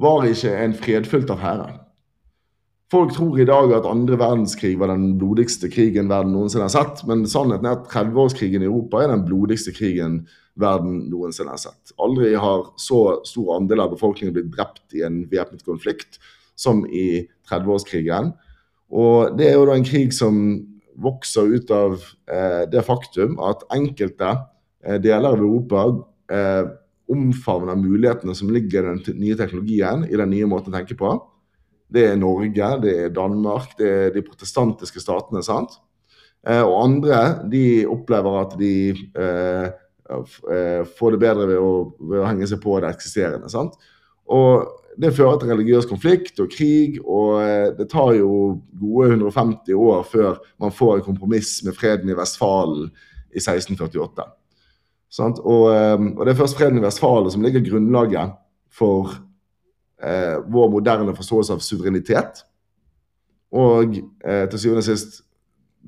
var 0.00 0.28
ikke 0.28 0.52
en 0.64 0.74
fredfylt 0.74 1.30
affære. 1.30 1.72
Folk 2.90 3.12
tror 3.12 3.38
i 3.38 3.44
dag 3.48 3.72
at 3.74 3.86
andre 3.90 4.18
verdenskrig 4.18 4.78
var 4.78 4.92
den 4.92 5.18
blodigste 5.18 5.70
krigen 5.70 6.08
verden 6.08 6.32
noensinne 6.32 6.68
har 6.68 6.74
sett, 6.74 7.02
men 7.08 7.24
sannheten 7.26 7.66
er 7.66 7.78
at 7.78 7.88
30-årskrigen 7.90 8.62
i 8.62 8.68
Europa 8.68 9.02
er 9.02 9.10
den 9.10 9.24
blodigste 9.26 9.72
krigen 9.74 10.26
verden 10.60 11.08
noensinne 11.10 11.54
har 11.54 11.60
sett. 11.62 11.94
Aldri 12.00 12.34
har 12.38 12.68
så 12.80 13.20
stor 13.26 13.56
andel 13.56 13.82
av 13.84 13.94
befolkningen 13.94 14.34
blitt 14.36 14.52
drept 14.54 14.94
i 14.94 15.02
en 15.06 15.24
væpnet 15.30 15.64
konflikt 15.66 16.20
som 16.58 16.84
i 16.86 17.26
30-årskrigen. 17.50 18.32
Og 18.94 19.34
det 19.38 19.50
er 19.50 19.58
jo 19.58 19.66
da 19.66 19.76
en 19.78 19.86
krig 19.86 20.14
som 20.14 20.38
vokser 21.02 21.56
ut 21.56 21.70
av 21.74 21.98
eh, 22.30 22.62
det 22.70 22.84
faktum 22.86 23.40
at 23.42 23.66
enkelte 23.74 24.30
eh, 24.86 25.00
deler 25.02 25.34
av 25.34 25.40
Europa 25.40 25.86
eh, 26.30 26.62
omfavner 27.10 27.76
mulighetene 27.76 28.36
som 28.38 28.52
ligger 28.54 28.86
i 28.86 28.92
den 28.94 29.18
nye 29.18 29.38
teknologien, 29.38 30.06
i 30.06 30.16
den 30.16 30.30
nye 30.30 30.46
måten 30.48 30.70
å 30.70 30.76
tenke 30.78 30.94
på 30.98 31.16
det 31.94 32.04
er 32.10 32.18
Norge, 32.18 32.70
det 32.82 32.94
er 33.04 33.14
Danmark, 33.14 33.74
det 33.78 33.88
er 33.88 34.12
de 34.14 34.22
protestantiske 34.26 35.02
statene. 35.02 35.42
sant? 35.44 35.78
Eh, 36.46 36.62
og 36.62 36.82
andre 36.82 37.20
de 37.50 37.86
opplever 37.88 38.40
at 38.40 38.56
de 38.60 38.74
eh, 38.92 39.68
eh, 40.10 40.84
får 40.98 41.14
det 41.14 41.20
bedre 41.22 41.48
ved 41.50 41.60
å, 41.60 41.74
ved 41.98 42.22
å, 42.22 42.28
henge 42.28 42.48
seg 42.50 42.60
på 42.62 42.78
det 42.82 42.92
eksisterende. 42.92 43.50
sant? 43.52 43.76
Og 44.32 44.80
Det 44.94 45.10
fører 45.10 45.40
til 45.40 45.50
religiøs 45.50 45.88
konflikt 45.90 46.38
og 46.38 46.52
krig, 46.54 47.00
og 47.02 47.40
eh, 47.42 47.72
det 47.74 47.88
tar 47.90 48.12
jo 48.14 48.60
gode 48.78 49.08
150 49.16 49.74
år 49.74 50.04
før 50.06 50.38
man 50.62 50.70
får 50.70 51.00
en 51.00 51.06
kompromiss 51.08 51.56
med 51.66 51.74
freden 51.74 52.12
i 52.12 52.14
Vestfalen 52.14 52.92
i 53.34 53.42
1648. 53.42 54.28
Sant? 55.10 55.40
Og, 55.42 55.66
eh, 55.74 55.98
og 55.98 56.22
det 56.22 56.34
er 56.34 56.38
først 56.38 56.58
freden 56.58 56.78
i 56.78 56.84
Vestfalen 56.84 57.30
som 57.34 57.42
ligger 57.42 57.66
grunnlaget 57.66 58.38
for 58.70 59.16
eh, 60.02 60.38
vår 60.46 60.70
moderne 60.70 61.14
forståelse 61.16 61.56
av 61.56 61.62
suverenitet. 61.62 62.44
Og 63.54 63.98
eh, 63.98 64.46
til 64.50 64.60
syvende 64.60 64.82
og 64.82 64.88
sist 64.88 65.22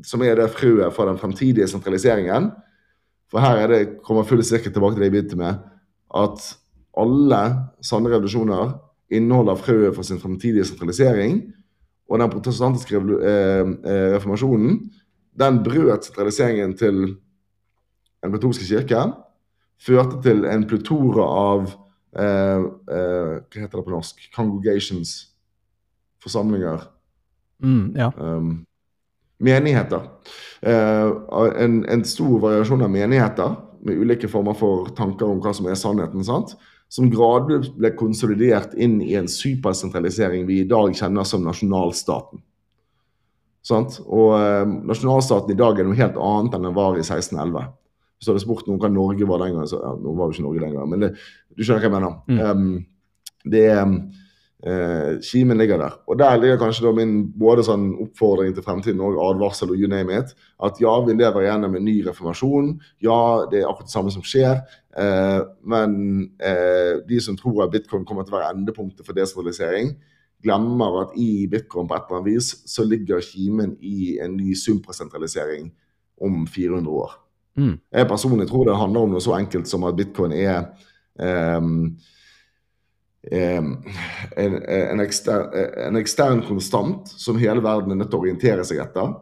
som 0.05 0.23
er 0.23 0.37
det 0.39 0.53
frøet 0.53 0.95
for 0.95 1.09
den 1.09 1.19
fremtidige 1.19 1.69
sentraliseringen. 1.71 2.51
For 3.31 3.43
her 3.43 3.63
er 3.63 3.73
det, 3.73 3.81
kommer 4.07 4.27
full 4.27 4.43
sirkel 4.47 4.73
tilbake 4.73 4.97
til 4.97 5.03
det 5.05 5.11
jeg 5.11 5.17
begynte 5.17 5.39
med, 5.41 5.63
at 6.15 6.45
alle 6.97 7.41
sanne 7.85 8.13
revolusjoner 8.13 8.77
inneholder 9.13 9.59
frøet 9.59 9.95
for 9.95 10.07
sin 10.07 10.21
fremtidige 10.23 10.65
sentralisering. 10.65 11.41
Og 12.07 12.21
den 12.23 12.31
protestantiske 12.31 12.97
eh, 12.97 13.67
eh, 13.67 14.09
reformasjonen 14.15 14.79
den 15.37 15.59
brøt 15.67 16.07
sentraliseringen 16.07 16.77
til 16.79 17.01
den 18.23 18.33
katolske 18.33 18.65
kirke. 18.65 19.03
Førte 19.83 20.23
til 20.25 20.47
en 20.49 20.65
plutora 20.71 21.27
av 21.27 21.67
Eh, 22.17 22.61
eh, 22.97 23.33
hva 23.45 23.61
heter 23.61 23.77
det 23.77 23.85
på 23.85 23.93
norsk? 23.93 24.29
Congregations. 24.35 25.17
Forsamlinger. 26.23 26.87
Mm, 27.63 27.93
ja. 27.97 28.11
Um, 28.17 28.65
menigheter. 29.43 30.09
Uh, 30.67 31.53
en, 31.61 31.83
en, 31.93 32.05
stor 32.09 32.41
variasjon 32.41 32.83
av 32.83 32.91
menigheter 32.91 33.57
med 33.87 34.01
ulike 34.01 34.29
former 34.31 34.57
for 34.57 34.91
tanker 34.97 35.29
om 35.29 35.43
hva 35.45 35.53
som 35.55 35.69
er 35.69 35.79
sannheten. 35.79 36.25
sant? 36.27 36.57
Som 36.89 37.11
gradvis 37.11 37.71
ble 37.75 37.93
konsolidert 37.99 38.75
inn 38.75 39.01
i 39.03 39.15
en 39.19 39.29
supersentralisering 39.31 40.47
vi 40.49 40.63
i 40.63 40.69
dag 40.69 40.95
kjenner 40.97 41.27
som 41.27 41.45
nasjonalstaten. 41.45 42.43
Sant? 43.67 43.99
Og 44.07 44.37
eh, 44.39 44.63
Nasjonalstaten 44.87 45.51
i 45.51 45.59
dag 45.59 45.81
er 45.81 45.89
noe 45.89 45.99
helt 45.99 46.19
annet 46.23 46.55
enn 46.55 46.69
den 46.69 46.77
var 46.77 46.95
i 46.95 47.03
1611. 47.03 47.73
Hvis 48.17 48.29
du 48.29 48.33
hadde 48.33 48.45
spurt 48.45 48.69
noen 48.69 48.79
hva 48.81 48.91
Norge 48.93 49.27
var 49.29 49.43
den 49.43 49.57
gangen, 49.57 49.71
så 49.71 49.81
ja, 49.83 49.91
nå 49.99 50.13
var 50.17 50.31
jo 50.31 50.37
ikke 50.37 50.45
Norge 50.47 50.63
den 50.63 50.77
gangen, 50.77 50.93
men 50.93 51.03
det, 51.03 51.11
du 51.53 51.65
skjønner 51.65 51.83
hva 51.83 51.89
jeg 51.91 51.97
mener. 51.97 52.15
Mm. 52.31 52.39
Um, 52.47 53.51
det 53.57 53.67
uh, 54.65 55.19
Kimen 55.21 55.59
ligger 55.61 55.81
der. 55.83 55.99
Og 56.07 56.19
der 56.19 56.41
ligger 56.41 56.61
kanskje 56.61 56.93
min 56.97 57.19
både 57.37 57.65
sånn 57.67 57.91
oppfordring 58.07 58.55
til 58.57 58.65
fremtiden 58.65 59.03
og 59.05 59.19
advarsel 59.29 59.75
og 59.75 59.81
you 59.81 59.91
name 59.91 60.17
it. 60.17 60.33
At 60.63 60.81
ja, 60.81 60.95
vi 61.05 61.17
lever 61.19 61.49
gjennom 61.49 61.77
en 61.77 61.87
ny 61.87 61.99
reformasjon. 62.07 62.75
Ja, 63.05 63.21
det 63.51 63.63
er 63.63 63.71
akkurat 63.71 63.91
det 63.91 63.97
samme 63.97 64.15
som 64.15 64.25
skjer. 64.27 64.63
Eh, 64.97 65.41
men 65.69 65.97
eh, 66.41 67.03
de 67.09 67.21
som 67.21 67.37
tror 67.37 67.67
at 67.67 67.75
bitcoin 67.75 68.07
kommer 68.09 68.25
til 68.25 68.37
å 68.37 68.39
være 68.39 68.55
endepunktet 68.55 69.05
for 69.05 69.17
desentralisering, 69.17 69.93
glemmer 70.45 71.03
at 71.03 71.15
i 71.21 71.47
bitcoin 71.51 71.89
på 71.89 71.97
et 71.97 72.07
eller 72.07 72.21
annet 72.21 72.31
vis 72.31 72.51
så 72.69 72.85
ligger 72.87 73.25
kimen 73.25 73.77
i 73.85 74.17
en 74.23 74.37
ny 74.39 74.55
sumpresentralisering 74.57 75.71
om 76.23 76.45
400 76.49 76.93
år. 76.93 77.17
Mm. 77.57 77.77
Jeg 77.93 78.09
personlig 78.09 78.49
tror 78.49 78.69
det 78.69 78.77
handler 78.77 79.07
om 79.07 79.17
noe 79.17 79.25
så 79.25 79.37
enkelt 79.37 79.69
som 79.69 79.85
at 79.89 79.97
bitcoin 79.97 80.35
er 80.37 80.69
um, 81.17 81.97
en, 83.33 83.71
en, 84.37 85.01
ekstern, 85.03 85.49
en, 85.87 85.99
ekstern, 85.99 86.43
konstant 86.47 87.09
som 87.11 87.39
hele 87.41 87.63
verden 87.65 87.95
er 87.95 88.01
nødt 88.01 88.13
til 88.13 88.21
å 88.21 88.27
orientere 88.27 88.67
seg 88.67 88.83
etter. 88.85 89.15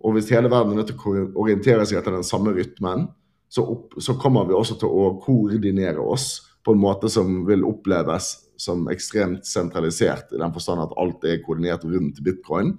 Og 0.00 0.16
hvis 0.16 0.30
hele 0.32 0.48
verden 0.52 0.72
er 0.72 0.80
nødt 0.80 0.92
til 0.94 1.00
å 1.00 1.42
orientere 1.42 1.84
seg 1.84 2.00
etter 2.00 2.16
den 2.16 2.26
samme 2.26 2.54
rytmen, 2.56 3.08
så, 3.50 3.64
opp, 3.66 3.98
så 4.00 4.14
kommer 4.20 4.46
vi 4.48 4.56
også 4.56 4.78
til 4.80 4.88
å 4.88 5.10
koordinere 5.20 6.00
oss 6.00 6.32
på 6.64 6.74
en 6.74 6.80
måte 6.80 7.10
som 7.12 7.42
vil 7.48 7.64
oppleves 7.66 8.32
som 8.60 8.84
ekstremt 8.92 9.48
sentralisert, 9.48 10.34
i 10.34 10.40
den 10.40 10.52
forstand 10.52 10.84
at 10.84 10.96
alt 11.00 11.24
er 11.28 11.40
koordinert 11.44 11.84
rundt 11.88 12.20
bitcoin. 12.24 12.74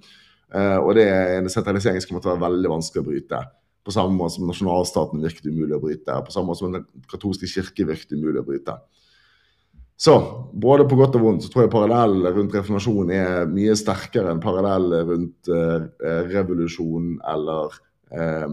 Uh, 0.52 0.78
og 0.78 0.94
det 0.98 1.08
er 1.10 1.38
en 1.38 1.50
sentralisering 1.50 2.02
som 2.02 2.12
kommer 2.12 2.24
til 2.24 2.32
å 2.32 2.36
være 2.36 2.46
veldig 2.46 2.70
vanskelig 2.70 3.02
å 3.02 3.08
bryte. 3.08 3.40
På 3.82 3.94
samme 3.94 4.14
måte 4.14 4.36
som 4.36 4.46
nasjonalstaten 4.46 5.22
virket 5.24 5.48
umulig 5.50 5.74
å 5.74 5.82
bryte. 5.82 6.18
På 6.22 6.34
samme 6.34 6.52
måte 6.52 6.62
som 6.62 6.76
den 6.76 6.86
katolske 7.10 7.50
kirke 7.50 7.86
virket 7.88 8.14
umulig 8.14 8.42
å 8.42 8.46
bryte. 8.46 8.76
Så 10.02 10.14
både 10.52 10.82
på 10.90 10.96
godt 10.98 11.14
og 11.14 11.22
vondt 11.22 11.44
så 11.44 11.48
tror 11.52 11.62
jeg 11.62 11.70
parallellen 11.70 12.34
rundt 12.34 12.54
reformasjon 12.56 13.10
er 13.14 13.44
mye 13.46 13.74
sterkere 13.78 14.32
enn 14.32 14.40
parallellen 14.42 15.06
rundt 15.06 15.50
eh, 15.54 15.84
revolusjon 16.32 17.20
eller 17.30 17.76
eh, 18.10 18.48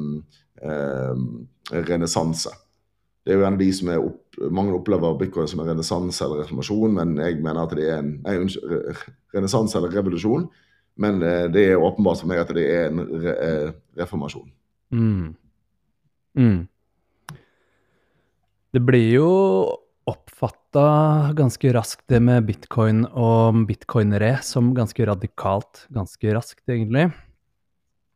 eh, 0.62 1.24
renessanse. 1.90 2.54
Det 3.26 3.34
er 3.34 3.42
jo 3.42 3.48
en 3.48 3.58
av 3.58 3.64
de 3.64 3.72
som 3.74 3.90
er 3.90 4.04
opp, 4.04 4.22
Mange 4.56 4.72
opplever 4.78 5.18
bitcoin 5.20 5.50
som 5.52 5.60
en 5.60 5.68
renessanse 5.68 6.22
eller 6.24 6.46
reformasjon, 6.46 6.94
men 6.96 7.18
jeg 7.20 7.42
mener 7.44 7.66
at 7.66 7.74
det 7.76 7.90
er 7.92 7.98
en 8.00 8.14
nei, 8.24 8.38
renessanse 9.34 9.76
eller 9.76 9.92
revolusjon. 9.92 10.46
Men 11.02 11.20
uh, 11.20 11.50
det 11.52 11.66
er 11.66 11.82
åpenbart 11.82 12.22
for 12.22 12.32
meg 12.32 12.40
at 12.40 12.54
det 12.56 12.64
er 12.72 12.88
en 12.88 13.02
re, 13.20 13.34
reformasjon. 14.00 14.48
Mm. 14.96 15.34
Mm. 16.40 16.62
Det 18.72 18.84
blir 18.86 19.10
jo 19.18 19.30
oppfatta 20.70 21.34
ganske 21.34 21.74
raskt 21.74 22.08
det 22.08 22.20
med 22.22 22.46
bitcoin 22.46 23.06
og 23.06 23.66
bitcoinere 23.68 24.42
som 24.44 24.74
ganske 24.74 25.06
radikalt. 25.06 25.88
Ganske 25.90 26.34
raskt, 26.34 26.70
egentlig. 26.70 27.12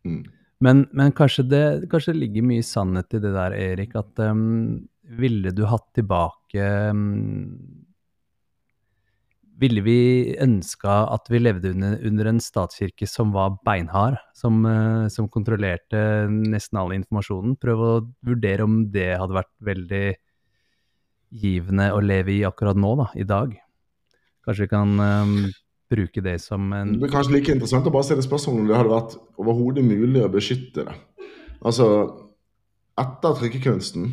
Mm. 0.05 0.23
Men, 0.59 0.87
men 0.93 1.11
kanskje, 1.11 1.43
det, 1.43 1.89
kanskje, 1.89 2.13
det, 2.13 2.19
ligger 2.19 2.43
mye 2.43 2.63
sannhet 2.63 3.13
i 3.13 3.19
det 3.19 3.33
der, 3.33 3.53
Erik, 3.53 3.95
at 3.95 4.19
um, 4.19 4.87
ville 5.03 5.51
du 5.51 5.65
hatt 5.65 5.89
tilbake 5.93 6.63
um, 6.91 7.57
ville 9.59 9.81
vi 9.83 10.35
ønska 10.41 11.07
at 11.13 11.27
vi 11.29 11.39
levde 11.39 11.73
under, 11.73 11.97
under, 12.05 12.25
en 12.25 12.39
statskirke 12.39 13.07
som 13.07 13.33
var 13.33 13.57
beinhard, 13.65 14.17
som, 14.35 14.63
uh, 14.65 15.09
som, 15.09 15.27
kontrollerte 15.27 16.29
nesten 16.29 16.79
all 16.79 16.93
informasjonen? 16.95 17.57
Prøv 17.59 17.83
å 17.83 17.93
vurdere 18.23 18.63
om 18.63 18.85
det 18.91 19.17
hadde 19.19 19.41
vært 19.41 19.53
veldig 19.59 20.05
givende 21.33 21.89
å 21.93 22.01
leve 22.03 22.35
i 22.35 22.43
akkurat 22.47 22.77
nå, 22.77 22.93
da, 22.99 23.09
i 23.17 23.25
dag. 23.27 23.55
Kanskje 24.45 24.65
vi 24.65 24.71
kan 24.73 24.99
um, 24.99 25.37
bruke 25.91 26.21
det 26.25 26.37
som 26.43 26.67
en 26.75 26.93
Det 26.95 27.05
blir 27.05 27.13
kanskje 27.13 27.37
like 27.37 27.55
interessant 27.55 27.87
å 27.87 27.93
bare 27.93 28.07
stille 28.07 28.25
spørsmål 28.25 28.61
om 28.61 28.69
det 28.69 28.77
hadde 28.77 28.93
vært 28.93 29.17
overhodet 29.41 29.85
mulig 29.87 30.23
å 30.23 30.31
beskytte 30.31 30.85
det. 30.89 30.95
Altså, 31.63 31.87
etter 32.99 33.37
trykkekunsten 33.39 34.11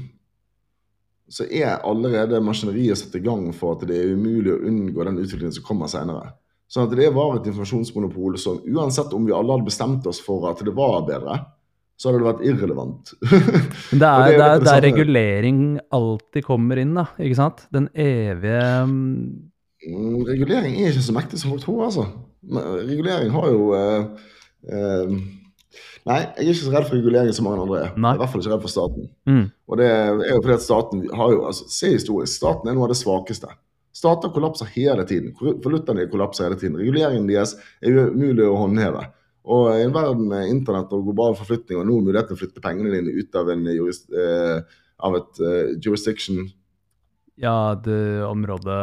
så 1.31 1.47
er 1.47 1.79
allerede 1.87 2.41
maskineriet 2.43 2.99
satt 2.99 3.15
i 3.19 3.23
gang 3.23 3.51
for 3.55 3.77
at 3.77 3.87
det 3.87 3.99
er 3.99 4.15
umulig 4.17 4.55
å 4.55 4.63
unngå 4.67 5.07
den 5.07 5.21
utviklingen 5.23 5.55
som 5.55 5.67
kommer 5.67 5.91
senere. 5.91 6.33
Sånn 6.71 6.87
at 6.87 6.95
det 6.99 7.11
var 7.15 7.37
et 7.37 7.47
informasjonsmonopol 7.51 8.39
som 8.39 8.61
uansett 8.67 9.15
om 9.15 9.27
vi 9.27 9.35
alle 9.35 9.55
hadde 9.55 9.67
bestemt 9.67 10.07
oss 10.11 10.21
for 10.23 10.47
at 10.51 10.63
det 10.67 10.75
var 10.75 11.03
bedre, 11.07 11.39
så 12.01 12.09
hadde 12.09 12.23
det 12.23 12.29
vært 12.31 12.45
irrelevant. 12.49 13.13
Men 13.91 14.01
det 14.01 14.09
er, 14.09 14.33
det 14.33 14.47
er, 14.47 14.63
det 14.65 14.73
er 14.73 14.85
regulering 14.87 15.61
alltid 15.93 16.47
kommer 16.47 16.81
inn, 16.81 16.95
da, 16.97 17.11
ikke 17.21 17.37
sant? 17.37 17.67
Den 17.77 17.91
evige 17.93 18.63
mm, 18.89 19.51
Regulering 20.29 20.79
er 20.81 20.95
ikke 20.95 21.05
så 21.05 21.17
mektig 21.17 21.41
som 21.41 21.53
folk 21.53 21.65
tror, 21.65 21.85
altså. 21.91 22.07
Regulering 22.89 23.31
har 23.35 23.47
jo 23.53 23.69
eh, 23.77 24.27
eh, 24.73 25.15
Nei, 26.09 26.17
jeg 26.17 26.47
er 26.47 26.49
ikke 26.49 26.63
så 26.63 26.73
redd 26.73 26.87
for 26.89 26.97
regulering 26.97 27.35
som 27.37 27.47
mange 27.47 27.65
andre 27.67 27.81
er. 27.85 27.91
Nei. 28.01 28.15
Jeg 28.15 28.17
er 28.17 28.19
I 28.19 28.23
hvert 28.23 28.33
fall 28.33 28.43
ikke 28.43 28.53
redd 28.55 28.65
for 28.65 28.73
staten. 28.73 29.11
Mm. 29.29 29.43
Og 29.69 29.81
det 29.81 29.89
er 29.93 30.33
jo 30.33 30.41
fordi 30.41 30.55
at 30.57 30.65
staten 30.65 31.03
har 31.21 31.35
jo, 31.35 31.43
altså 31.51 31.69
Se 31.77 31.91
historisk, 31.93 32.33
staten 32.33 32.71
er 32.71 32.77
noe 32.79 32.89
av 32.89 32.95
det 32.95 32.99
svakeste. 32.99 33.53
Stater 34.01 34.33
kollapser 34.33 34.71
hele 34.73 35.05
tiden. 35.05 35.35
Valutaene 35.37 36.09
kollapser 36.11 36.49
hele 36.49 36.59
tiden. 36.61 36.81
Reguleringen 36.81 37.29
deres 37.29 37.57
er 37.85 38.01
umulig 38.09 38.49
å 38.49 38.57
håndheve. 38.63 39.05
Og 39.49 39.71
i 39.73 39.85
en 39.87 39.95
verden 39.95 40.27
med 40.29 40.51
internett 40.53 40.93
og 40.93 41.07
global 41.07 41.37
forflytning 41.39 41.81
og 41.81 41.87
nå 41.89 42.01
mulighet 42.05 42.29
til 42.29 42.37
å 42.37 42.41
flytte 42.43 42.65
pengene 42.65 42.93
dine 42.93 43.15
ut 43.17 43.39
av, 43.41 43.49
en 43.53 43.69
jurist, 43.73 44.11
eh, 44.13 44.81
av 45.01 45.17
et 45.17 45.41
uh, 45.41 45.71
jurisdiction 45.81 46.43
Ja, 47.41 47.73
det 47.81 48.21
området 48.29 48.81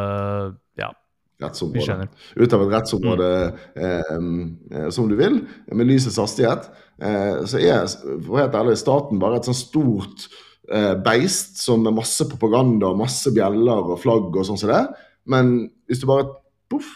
Ja 0.81 0.89
Vi 1.37 1.83
skjønner. 1.85 2.09
Ut 2.33 2.53
av 2.55 2.63
et 2.65 2.71
rettsområde 2.73 3.29
mm. 3.77 4.41
eh, 4.73 4.87
som 4.89 5.05
du 5.05 5.13
vil, 5.19 5.43
med 5.69 5.85
lysets 5.85 6.17
hastighet. 6.17 6.65
Eh, 6.97 7.43
så 7.45 7.61
er 7.61 7.85
for 8.25 8.39
helt 8.41 8.57
ærlig, 8.57 8.73
staten 8.81 9.21
bare 9.21 9.37
et 9.37 9.45
sånn 9.45 9.59
stort 9.59 10.25
eh, 10.73 10.95
beist 11.05 11.61
som 11.61 11.85
med 11.85 11.93
masse 11.99 12.25
propaganda, 12.31 12.89
og 12.89 13.03
masse 13.03 13.29
bjeller 13.35 13.93
og 13.93 14.01
flagg 14.01 14.33
og 14.33 14.49
sånn 14.49 14.57
som 14.57 14.73
det. 14.73 14.81
Men 15.29 15.53
hvis 15.85 16.01
du 16.01 16.07
bare 16.09 16.25
poff, 16.73 16.89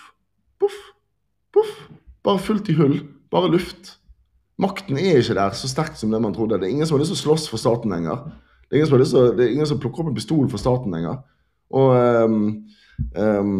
poff, 0.58 0.80
poff, 1.54 1.76
bare 2.26 2.42
fullt 2.42 2.74
i 2.74 2.80
hull, 2.82 2.98
bare 3.32 3.52
luft 3.52 3.98
Makten 4.62 5.00
er 5.00 5.18
ikke 5.18 5.34
der 5.38 5.56
så 5.58 5.70
sterkt 5.70 5.98
som 5.98 6.12
det 6.14 6.20
man 6.22 6.36
trodde. 6.36 6.60
Det 6.62 6.68
er 6.68 6.74
ingen 6.76 6.86
som 6.86 6.94
har 6.94 7.02
lyst 7.02 7.16
til 7.16 7.18
å 7.18 7.22
slåss 7.24 7.48
for 7.50 7.58
staten 7.58 7.90
lenger. 7.90 8.28
Det 8.68 8.76
er 8.76 8.82
ingen 8.82 8.90
som, 8.90 8.94
har 8.94 9.02
lyst 9.02 9.16
til, 9.16 9.32
det 9.38 9.46
er 9.46 9.54
ingen 9.56 9.70
som 9.70 9.80
plukker 9.82 10.04
opp 10.04 10.12
en 10.12 10.18
pistol 10.20 10.44
for 10.52 10.62
staten 10.62 10.94
lenger. 10.94 11.16
Og 11.74 11.96
um, 11.98 12.44
um, 13.16 13.56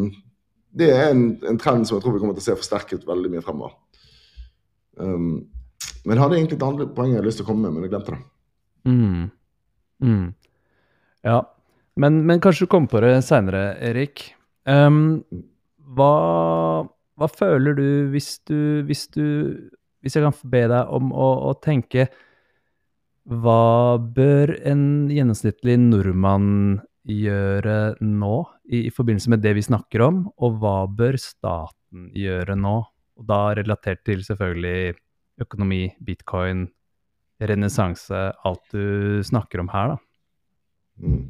det 0.78 0.92
er 0.94 1.10
en, 1.10 1.24
en, 1.48 1.58
trend 1.60 1.88
som 1.88 1.98
jeg 1.98 2.04
tror 2.04 2.16
vi 2.16 2.22
kommer 2.22 2.38
til 2.38 2.44
å 2.44 2.48
se 2.52 2.58
forsterket 2.60 3.08
veldig 3.08 3.32
mye 3.34 3.44
fremover. 3.46 3.74
Um, 5.00 5.48
men 6.06 6.16
jeg 6.16 6.22
hadde 6.22 6.38
egentlig 6.38 6.60
et 6.60 6.68
annet 6.68 6.94
poeng 6.94 7.12
jeg 7.12 7.20
hadde 7.20 7.32
lyst 7.32 7.42
til 7.42 7.48
å 7.48 7.50
komme 7.50 7.66
med, 7.66 7.76
men 7.76 7.88
jeg 7.88 7.94
glemte 7.96 8.14
det. 8.14 8.22
Mm. 8.92 9.26
Mm. 10.06 10.28
Ja, 11.26 11.40
men, 12.02 12.22
men, 12.30 12.44
kanskje 12.44 12.68
du 12.68 12.72
kommer 12.72 12.94
på 12.94 13.02
det 13.04 13.16
seinere, 13.26 13.66
Erik. 13.90 14.28
Um, 14.70 15.24
hva, 15.98 16.14
hva, 17.20 17.28
føler 17.28 17.76
du 17.78 17.88
hvis 18.14 18.40
du 18.48 18.84
Hvis 18.88 19.08
du 19.14 19.26
Hvis 20.02 20.16
jeg 20.18 20.26
kan 20.26 20.36
be 20.52 20.64
deg 20.72 20.94
om 20.94 21.12
å, 21.14 21.28
å 21.50 21.54
tenke 21.62 22.08
Hva 23.30 23.98
bør 24.02 24.56
en 24.68 24.86
gjennomsnittlig 25.12 25.78
nordmann 25.82 26.82
gjøre 27.12 27.96
nå, 28.06 28.36
i, 28.70 28.86
i, 28.86 28.92
forbindelse 28.94 29.32
med 29.34 29.42
det 29.42 29.56
vi 29.58 29.64
snakker 29.66 30.04
om, 30.06 30.20
og 30.38 30.60
hva 30.62 30.84
bør 30.86 31.18
staten 31.18 32.12
gjøre 32.14 32.54
nå? 32.60 32.76
Og 33.18 33.26
da 33.26 33.40
relatert 33.58 34.04
til 34.06 34.22
selvfølgelig 34.26 34.94
økonomi, 35.42 35.88
bitcoin, 36.06 36.68
renessanse, 37.42 38.22
alt 38.46 38.74
du 38.74 39.22
snakker 39.26 39.64
om 39.64 39.72
her, 39.74 39.96
da. 39.96 39.98
Mm. 41.02 41.24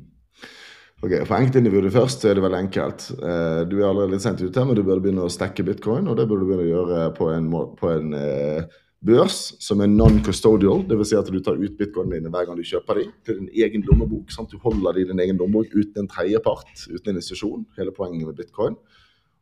Ok, 1.02 1.16
For 1.26 1.34
enkeltindividet 1.40 1.94
først 1.96 2.22
så 2.22 2.30
er 2.30 2.38
det 2.38 2.44
veldig 2.46 2.60
enkelt. 2.68 3.08
Eh, 3.18 3.62
du 3.66 3.80
er 3.80 3.88
allerede 3.90 4.14
litt 4.14 4.24
sent 4.26 4.42
ute, 4.44 4.66
men 4.66 4.78
du 4.78 4.84
burde 4.84 5.02
begynne 5.02 5.26
å 5.26 5.34
stekke 5.34 5.66
bitcoin, 5.66 6.06
og 6.08 6.20
det 6.20 6.28
burde 6.30 6.46
du 6.46 6.52
begynne 6.52 6.68
å 6.68 6.72
gjøre 6.76 7.08
på 7.18 7.30
en, 7.34 7.50
på 7.80 7.90
en 7.90 8.14
eh, 8.18 8.68
børs 9.02 9.40
som 9.64 9.82
er 9.82 9.90
non-custodial. 9.90 10.86
Dvs. 10.90 11.10
Si 11.10 11.18
at 11.18 11.32
du 11.34 11.40
tar 11.42 11.58
ut 11.58 11.78
bitcoinene 11.80 12.20
dine 12.20 12.32
hver 12.34 12.46
gang 12.48 12.60
du 12.60 12.66
kjøper 12.68 13.02
dem 13.02 13.14
til 13.26 13.40
din 13.40 13.50
egen 13.66 13.86
lommebok. 13.90 14.30
Sant? 14.34 14.54
Du 14.54 14.62
holder 14.62 15.00
dem 15.00 15.08
i 15.08 15.10
din 15.12 15.24
egen 15.26 15.42
lommebok 15.42 15.74
uten 15.74 16.04
en 16.04 16.12
tredjepart, 16.12 16.70
uten 16.92 17.16
en 17.16 17.22
institusjon. 17.22 17.66
Hele 17.80 17.96
poenget 17.96 18.30
med 18.30 18.38
bitcoin. 18.38 18.78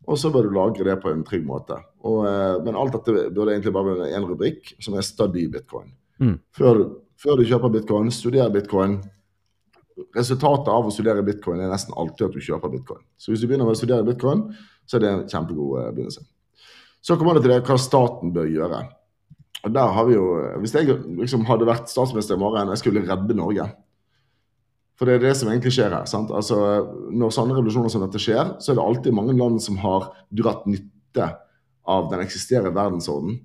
Og 0.08 0.18
så 0.18 0.32
bør 0.32 0.48
du 0.48 0.56
lagre 0.56 0.88
det 0.88 0.98
på 1.04 1.12
en 1.12 1.26
trygg 1.28 1.44
måte. 1.46 1.76
Og, 2.08 2.24
eh, 2.26 2.56
men 2.64 2.80
alt 2.80 2.96
dette 2.96 3.28
burde 3.36 3.52
egentlig 3.52 3.76
bare 3.76 3.98
være 3.98 4.12
en 4.16 4.28
rubrikk, 4.32 4.76
som 4.80 4.96
er 4.96 5.04
'study 5.04 5.50
bitcoin'. 5.52 5.92
Mm. 6.20 6.40
Før, 6.56 6.96
før, 7.20 7.36
du 7.36 7.44
kjøper 7.44 7.72
bitcoin, 7.72 8.12
studer 8.12 8.50
bitcoin. 8.50 9.02
Resultatet 10.16 10.72
av 10.74 10.88
å 10.88 10.94
studere 10.94 11.24
bitcoin 11.26 11.62
er 11.64 11.72
nesten 11.72 11.96
alltid 11.98 12.28
at 12.28 12.36
du 12.36 12.44
kjøper 12.44 12.72
bitcoin. 12.74 13.02
Så 13.20 13.32
hvis 13.32 13.44
du 13.44 13.48
begynner 13.50 13.68
med 13.68 13.78
å 13.78 13.80
studere 13.80 14.08
bitcoin, 14.08 14.46
så 14.88 14.98
er 14.98 15.04
det 15.04 15.12
en 15.12 15.26
kjempegod 15.30 15.82
eh, 15.82 15.92
begynnelse. 15.96 16.24
Så 17.02 17.18
kommer 17.20 17.38
det 17.38 17.46
til 17.46 17.54
det 17.54 17.64
hva 17.68 17.78
staten 17.80 18.34
bør 18.36 18.50
gjøre. 18.50 18.82
Og 19.66 19.76
der 19.76 19.94
har 19.96 20.08
vi 20.08 20.16
jo, 20.16 20.26
Hvis 20.64 20.76
jeg 20.76 20.88
liksom 21.20 21.46
hadde 21.48 21.68
vært 21.68 21.92
statsminister 21.92 22.38
i 22.38 22.40
morgen 22.40 22.72
jeg 22.72 22.80
skulle 22.80 23.04
redde 23.04 23.36
Norge 23.36 23.66
For 24.96 25.08
det 25.08 25.18
er 25.18 25.26
det 25.26 25.34
som 25.36 25.50
egentlig 25.52 25.74
skjer 25.76 25.96
her. 25.96 26.08
sant? 26.08 26.32
Altså, 26.32 26.56
Når 27.12 27.36
sånne 27.36 27.58
revolusjoner 27.58 27.92
som 27.92 28.04
dette 28.06 28.22
skjer, 28.24 28.56
så 28.60 28.72
er 28.72 28.80
det 28.80 28.86
alltid 28.86 29.16
mange 29.16 29.36
land 29.36 29.60
som 29.64 29.80
har 29.84 30.12
dratt 30.32 30.66
nytte 30.68 31.28
av 31.90 32.10
den 32.12 32.24
eksisterende 32.24 32.76
verdensorden. 32.76 33.40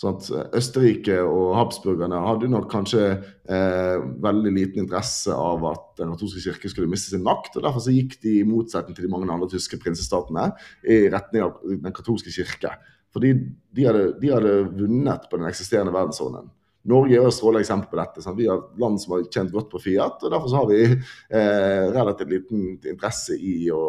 Sånn 0.00 0.16
at 0.16 0.54
Østerrike 0.56 1.18
og 1.22 1.52
habsburgerne 1.58 2.18
hadde 2.24 2.48
nok 2.50 2.64
kanskje 2.72 3.02
eh, 3.12 3.98
veldig 4.24 4.52
liten 4.56 4.86
interesse 4.86 5.34
av 5.36 5.66
at 5.68 5.84
den 6.00 6.14
katolske 6.14 6.40
kirke 6.46 6.70
skulle 6.72 6.90
miste 6.90 7.12
sin 7.12 7.22
makt. 7.26 7.58
og 7.58 7.66
Derfor 7.66 7.84
så 7.84 7.92
gikk 7.94 8.16
de, 8.24 8.38
i 8.40 8.48
motsetning 8.48 8.96
til 8.96 9.06
de 9.06 9.12
mange 9.12 9.28
andre 9.30 9.50
tyske 9.52 9.78
prinsestatene, 9.82 10.48
i 10.82 11.04
retning 11.12 11.44
av 11.44 11.60
den 11.68 11.94
katolske 11.94 12.32
kirke. 12.34 12.72
Fordi 13.12 13.34
de 13.76 13.86
hadde, 13.86 14.06
de 14.22 14.32
hadde, 14.32 14.56
vunnet 14.72 15.28
på 15.28 15.38
den 15.38 15.50
eksisterende 15.50 15.92
verdensordenen. 15.94 16.48
Norge 16.88 17.14
er 17.14 17.28
et 17.28 17.36
strålende 17.36 17.62
eksempel 17.62 17.92
på 17.92 17.98
dette. 18.00 18.24
Sant? 18.24 18.38
Vi 18.40 18.48
har 18.48 18.64
land 18.80 18.98
som 18.98 19.14
har 19.14 19.28
tjent 19.28 19.52
godt 19.54 19.68
på 19.70 19.82
Fiat, 19.84 20.24
og 20.24 20.32
derfor 20.32 20.50
så 20.50 20.62
har 20.62 20.70
vi 20.72 20.80
eh, 20.88 21.84
relativt 21.94 22.32
liten 22.32 22.64
interesse 22.80 23.36
i 23.38 23.68
å, 23.70 23.82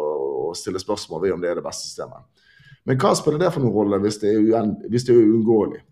å, 0.44 0.52
stille 0.54 0.78
spørsmål 0.78 1.24
ved 1.24 1.34
om 1.34 1.42
det 1.42 1.50
er 1.50 1.58
det 1.58 1.66
beste 1.66 1.88
systemet. 1.88 2.22
Men 2.86 3.00
hva 3.00 3.14
spiller 3.18 3.40
det 3.40 3.50
for 3.50 3.64
noen 3.64 3.74
rolle 3.74 3.98
hvis 4.04 4.20
det 4.22 4.36
er 4.36 5.18
uunngåelig? 5.24 5.82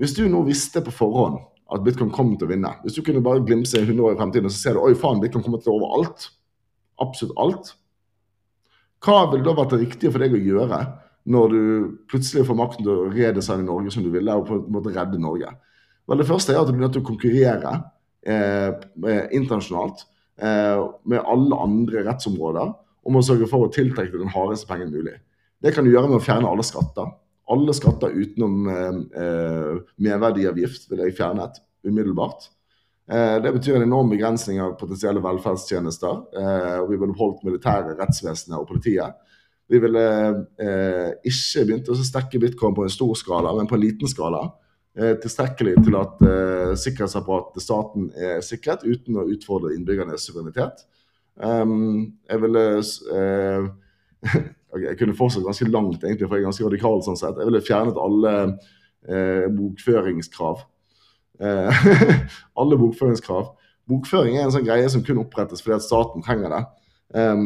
Hvis 0.00 0.14
du 0.16 0.24
nå 0.28 0.42
visste 0.46 0.82
på 0.84 0.94
forhånd 0.94 1.38
at 1.74 1.84
bitcoin 1.84 2.12
kom 2.14 2.34
til 2.36 2.48
å 2.48 2.50
vinne, 2.50 2.72
hvis 2.82 2.96
du 2.98 3.02
kunne 3.06 3.22
bare 3.24 3.42
glimse 3.46 3.78
100 3.80 4.02
år 4.04 4.14
i 4.14 4.18
fremtiden 4.18 4.48
og 4.48 4.52
så 4.54 4.60
ser 4.60 4.76
du 4.76 4.82
oi 4.84 4.94
faen, 4.98 5.22
bitcoin 5.22 5.44
kommer 5.46 5.62
til 5.62 5.72
å 5.72 5.78
overalt, 5.78 6.28
absolutt 7.02 7.38
alt, 7.40 7.72
hva 9.04 9.24
ville 9.30 9.44
da 9.44 9.54
vært 9.56 9.74
det 9.74 9.82
riktige 9.82 10.12
for 10.12 10.24
deg 10.24 10.36
å 10.36 10.40
gjøre 10.40 10.80
når 11.34 11.52
du 11.52 11.64
plutselig 12.08 12.44
får 12.48 12.58
makten 12.58 12.86
til 12.86 12.92
å 12.92 13.10
redesigne 13.12 13.66
Norge 13.66 13.92
som 13.92 14.04
du 14.04 14.10
ville, 14.12 14.32
og 14.32 14.46
på 14.48 14.58
en 14.58 14.72
måte 14.72 14.92
redde 14.94 15.20
Norge? 15.20 15.50
Vel, 16.08 16.20
Det 16.20 16.28
første 16.28 16.52
er 16.52 16.60
at 16.60 16.68
du 16.68 16.74
blir 16.74 16.86
nødt 16.86 16.96
til 16.96 17.04
å 17.04 17.08
konkurrere 17.08 17.74
eh, 18.28 19.28
internasjonalt 19.36 20.04
eh, 20.40 20.80
med 21.04 21.20
alle 21.20 21.60
andre 21.64 22.04
rettsområder 22.08 22.72
om 23.04 23.20
å 23.20 23.24
sørge 23.24 23.48
for 23.48 23.66
å 23.66 23.72
tiltrekke 23.72 24.20
den 24.20 24.32
hardeste 24.32 24.68
pengen 24.68 24.92
mulig. 24.92 25.16
Det 25.60 25.72
kan 25.74 25.84
du 25.84 25.92
gjøre 25.92 26.10
med 26.10 26.20
å 26.20 26.24
fjerne 26.24 26.48
alle 26.48 26.64
skatter. 26.64 27.12
Alle 27.52 27.74
skatter 27.76 28.14
utenom 28.14 28.68
eh, 28.72 28.98
eh 29.20 29.80
merverdiavgift 30.00 30.88
vil 30.90 31.04
jeg 31.04 31.16
fjernet 31.18 31.60
umiddelbart. 31.84 32.48
Eh, 33.10 33.36
det 33.44 33.52
betyr 33.52 33.76
en 33.76 33.86
enorm 33.88 34.08
begrensning 34.14 34.62
av 34.64 34.78
potensielle 34.80 35.20
velferdstjenester. 35.24 36.22
Eh, 36.40 36.78
og 36.80 36.90
vi 36.90 37.00
ville 37.02 37.18
holdt 37.18 37.44
militære, 37.44 37.98
rettsvesenet 38.00 38.58
og 38.58 38.68
politiet. 38.70 39.20
Vi 39.68 39.80
ville 39.80 40.04
eh, 40.60 41.10
ikke 41.24 41.64
begynt 41.68 41.88
å 41.88 41.96
stekke 41.96 42.40
bitcoin 42.40 42.76
på 42.76 42.84
en 42.84 42.92
stor 42.92 43.14
skala, 43.16 43.52
men 43.56 43.68
på 43.68 43.76
en 43.78 43.84
liten 43.84 44.08
skala. 44.10 44.42
Eh, 44.94 45.16
tilstrekkelig 45.20 45.78
til 45.82 45.96
at 45.98 46.20
eh, 46.22 46.72
sikkerhetsapparatet 46.80 47.56
til 47.56 47.64
staten 47.64 48.10
er 48.14 48.44
sikret, 48.46 48.84
uten 48.84 49.20
å 49.20 49.28
utfordre 49.32 49.72
innbyggernes 49.74 50.28
suverenitet. 50.28 50.84
Um, 51.34 52.12
jeg 52.30 52.38
ville 52.44 52.60
uh, 52.78 53.64
Jeg 54.82 54.98
kunne 54.98 55.16
fortsatt 55.16 55.46
ganske 55.46 55.70
langt, 55.70 56.02
egentlig, 56.02 56.26
for 56.26 56.36
jeg 56.36 56.44
er 56.44 56.48
ganske 56.50 56.66
radikal 56.66 57.02
sånn 57.06 57.18
sett. 57.20 57.38
Jeg 57.38 57.50
ville 57.50 57.62
fjernet 57.64 57.98
alle 58.00 58.32
eh, 58.44 59.46
bokføringskrav 59.54 60.64
Eh, 61.40 61.86
alle 62.60 62.78
bokføringskrav. 62.78 63.50
Bokføring 63.90 64.38
er 64.38 64.46
en 64.46 64.54
sånn 64.54 64.66
greie 64.66 64.86
som 64.90 65.02
kun 65.04 65.20
opprettes 65.24 65.64
fordi 65.64 65.78
at 65.78 65.86
staten 65.86 66.24
trenger 66.24 66.54
det. 66.54 66.62
Eh, 67.18 67.44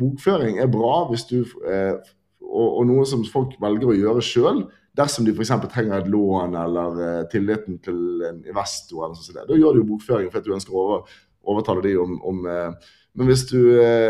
bokføring 0.00 0.60
er 0.62 0.70
bra 0.72 1.04
hvis 1.10 1.26
du, 1.30 1.40
uh, 1.66 1.98
og, 2.44 2.68
og, 2.68 2.82
noe 2.88 3.04
som 3.08 3.24
folk 3.26 3.56
velger 3.62 3.90
å 3.90 3.98
gjøre 3.98 4.24
sjøl 4.24 4.64
dersom 4.94 5.26
de 5.26 5.34
f.eks. 5.34 5.50
trenger 5.72 5.98
et 5.98 6.10
lån 6.10 6.54
eller 6.58 6.98
uh, 7.00 7.22
tilliten 7.30 7.80
til 7.82 8.26
en 8.28 8.42
investor. 8.46 9.06
eller 9.06 9.18
sånt. 9.18 9.40
Da 9.48 9.58
gjør 9.58 9.74
du 9.74 9.82
jo 9.82 9.88
bokføring 9.94 10.30
fordi 10.32 10.50
du 10.50 10.58
ønsker 10.58 10.76
å 10.76 10.84
over, 10.84 11.16
overtale 11.54 11.82
de 11.84 11.96
om, 12.00 12.20
om 12.22 12.46
uh, 12.46 12.92
men 13.14 13.28
hvis 13.30 13.44
du, 13.46 13.58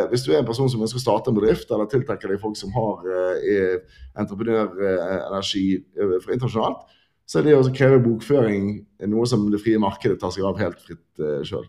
hvis 0.08 0.22
du, 0.24 0.30
er 0.32 0.38
en 0.40 0.48
person 0.48 0.68
som 0.72 0.80
ønsker 0.80 0.96
å 0.96 1.02
starte 1.02 1.28
en 1.28 1.36
bedrift, 1.36 1.68
eller 1.68 1.88
tiltrekker 1.92 2.30
deg 2.32 2.40
folk 2.40 2.56
som 2.56 2.72
har 2.72 3.02
entreprenørenergi 4.16 5.64
internasjonalt, 6.32 6.86
så 7.24 7.40
er 7.40 7.46
det 7.46 7.56
å 7.56 7.72
kreve 7.72 8.02
bokføring 8.04 8.68
noe 9.10 9.28
som 9.28 9.46
det 9.52 9.62
frie 9.62 9.80
markedet 9.80 10.18
tar 10.20 10.32
seg 10.34 10.44
av 10.48 10.60
helt 10.60 10.80
fritt 10.84 11.24
uh, 11.24 11.40
sjøl. 11.46 11.64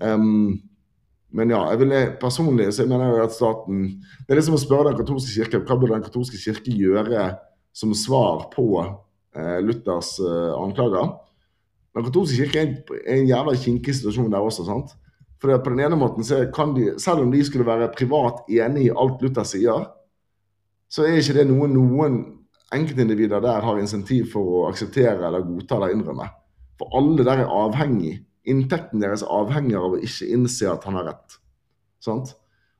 Um, 0.00 0.56
men 1.36 1.52
ja, 1.52 1.62
jeg 1.72 1.82
vil 1.82 1.94
personlig 2.20 2.70
så 2.72 2.86
mener 2.88 3.10
jeg 3.10 3.24
at 3.26 3.34
staten 3.34 3.78
Det 3.96 4.34
er 4.34 4.38
liksom 4.38 4.58
å 4.58 4.60
spørre 4.60 4.90
Den 4.92 4.98
katolske 4.98 5.32
kirke 5.32 5.62
hva 5.64 5.76
burde 5.80 5.96
Den 5.96 6.04
katolske 6.04 6.38
kirke 6.38 6.74
gjøre 6.76 7.24
som 7.76 7.94
svar 7.96 8.46
på 8.52 8.66
eh, 8.80 9.56
Luthers 9.60 10.14
anklager. 10.22 11.10
Den 11.96 12.06
katolske 12.06 12.38
kirke 12.38 12.60
er 12.62 12.68
en, 12.68 12.76
en 13.12 13.26
jævla 13.28 13.56
kinkig 13.60 13.96
situasjon 13.98 14.30
der 14.32 14.46
også. 14.46 14.64
sant? 14.64 14.94
For 15.42 15.52
på 15.60 15.72
den 15.72 15.82
ene 15.84 15.98
måten 16.00 16.24
så 16.24 16.46
kan 16.54 16.72
de, 16.76 16.94
Selv 17.02 17.26
om 17.26 17.32
de 17.32 17.42
skulle 17.44 17.66
være 17.66 17.90
privat 17.92 18.46
enig 18.48 18.86
i 18.86 18.94
alt 18.94 19.22
Luther 19.22 19.44
sier, 19.44 19.84
så 20.88 21.04
er 21.04 21.18
ikke 21.20 21.36
det 21.36 21.48
noe 21.50 21.68
noen 21.68 22.20
enkeltindivider 22.74 23.42
der 23.42 23.62
har 23.62 23.78
insentiv 23.78 24.30
for 24.32 24.60
å 24.60 24.64
akseptere 24.70 25.26
eller 25.26 25.44
godta 25.46 25.78
eller 25.78 25.94
innrømme. 25.94 26.28
For 26.80 26.94
alle 26.98 27.26
der 27.26 27.44
er 27.44 27.52
avhengig. 27.52 28.16
Inntekten 28.46 29.02
deres 29.02 29.24
er 29.26 29.34
avhengig 29.34 29.76
av 29.78 29.96
å 29.96 30.00
ikke 30.02 30.28
innse 30.34 30.68
at 30.70 30.84
han 30.86 30.98
har 30.98 31.08
rett. 31.10 31.38
Sant? 32.02 32.34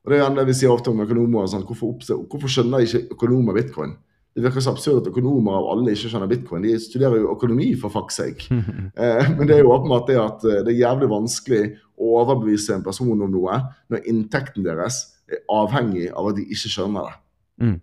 Og 0.06 0.12
Det 0.12 0.18
er 0.22 0.34
det 0.36 0.46
vi 0.46 0.54
sier 0.54 0.70
ofte 0.70 0.92
om 0.92 1.02
økonomer. 1.02 1.48
Sånn, 1.50 1.64
hvorfor, 1.66 1.96
hvorfor, 2.30 2.50
skjønner 2.50 2.84
ikke 2.84 3.16
økonomer 3.16 3.56
bitcoin? 3.56 3.96
Det 4.36 4.44
virker 4.44 4.62
så 4.62 4.74
absurd 4.76 5.00
at 5.00 5.08
økonomer 5.10 5.56
av 5.56 5.66
alle 5.72 5.94
ikke 5.96 6.12
skjønner 6.12 6.30
bitcoin. 6.30 6.62
De 6.62 6.76
studerer 6.78 7.22
jo 7.22 7.32
økonomi, 7.32 7.72
for 7.80 7.94
fuck's 7.94 8.20
sake. 8.20 8.46
Eh, 8.96 9.26
men 9.36 9.48
det 9.48 9.56
er 9.56 9.64
jo 9.64 9.72
åpenbart 9.74 10.06
det 10.08 10.16
at 10.20 10.44
eh, 10.46 10.62
det 10.64 10.72
er 10.72 10.84
jævlig 10.84 11.08
vanskelig 11.10 11.64
overbevise 11.96 12.74
en 12.76 12.84
person 12.84 13.22
om 13.24 13.32
noe 13.32 13.58
når 13.92 14.08
inntekten 14.10 14.66
deres 14.66 15.02
er 15.30 15.42
avhengig 15.50 16.08
av 16.12 16.30
at 16.30 16.38
de 16.38 16.46
ikke 16.46 16.70
skjønner 16.70 17.08
det. 17.08 17.16
Mm. 17.62 17.76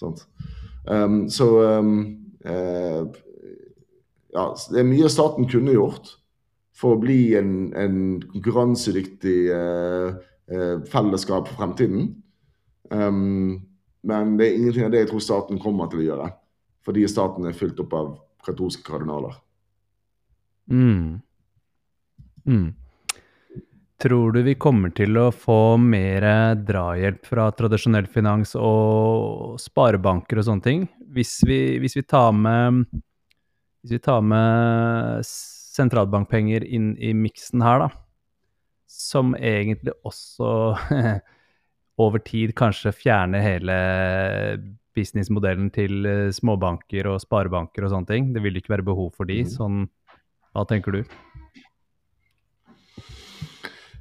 Sant? 0.00 0.24
Um, 0.86 1.22
så 1.32 1.48
um, 1.80 1.94
uh, 2.46 3.04
ja, 4.30 4.44
det 4.70 4.80
er 4.80 4.88
mye 4.88 5.10
staten 5.12 5.48
kunne 5.50 5.74
gjort 5.74 6.14
for 6.80 6.96
å 6.96 7.00
bli 7.02 7.34
en, 7.36 7.72
en 7.76 7.98
konkurransedyktig 8.30 9.38
uh, 9.52 10.16
uh, 10.52 10.76
fellesskap 10.88 11.50
for 11.50 11.60
fremtiden. 11.60 12.14
Um, 12.90 13.66
men 14.06 14.36
det 14.38 14.46
er 14.46 14.56
ingenting 14.56 14.86
av 14.86 14.94
det 14.94 15.04
jeg 15.04 15.10
tror 15.12 15.24
staten 15.24 15.60
kommer 15.60 15.90
til 15.90 16.00
å 16.02 16.06
gjøre, 16.06 16.28
fordi 16.86 17.04
staten 17.10 17.48
er 17.48 17.56
fylt 17.56 17.80
opp 17.82 17.96
av 17.96 18.12
katolske 18.46 18.84
kardinaler. 18.86 19.34
Mm. 20.70 21.20
Mm. 22.46 22.70
Tror 24.00 24.32
du 24.32 24.40
vi 24.40 24.54
kommer 24.56 24.88
til 24.96 25.18
å 25.20 25.26
få 25.28 25.76
mer 25.76 26.24
drahjelp 26.64 27.26
fra 27.28 27.50
tradisjonell 27.52 28.06
finans 28.08 28.54
og 28.56 29.58
sparebanker 29.60 30.40
og 30.40 30.46
sånne 30.46 30.64
ting? 30.64 30.86
Hvis 31.12 31.34
vi, 31.44 31.58
hvis 31.82 31.98
vi, 31.98 32.04
tar, 32.08 32.30
med, 32.32 32.86
hvis 33.82 33.92
vi 33.98 34.00
tar 34.00 34.24
med 34.24 35.20
sentralbankpenger 35.28 36.64
inn 36.64 36.94
i 36.96 37.12
miksen 37.12 37.60
her, 37.66 37.84
da. 37.84 37.90
Som 38.88 39.34
egentlig 39.36 39.92
også 40.08 40.48
over 42.06 42.24
tid 42.24 42.56
kanskje 42.56 42.96
fjerner 42.96 43.44
hele 43.44 43.76
businessmodellen 44.96 45.68
til 45.76 46.08
småbanker 46.32 47.12
og 47.12 47.20
sparebanker 47.20 47.84
og 47.84 47.92
sånne 47.92 48.14
ting. 48.14 48.32
Det 48.32 48.40
vil 48.48 48.56
ikke 48.56 48.78
være 48.78 48.88
behov 48.88 49.12
for 49.12 49.28
de. 49.28 49.42
Mm. 49.44 49.52
Sånn, 49.58 49.84
hva 50.56 50.64
tenker 50.72 50.96
du? 50.96 51.04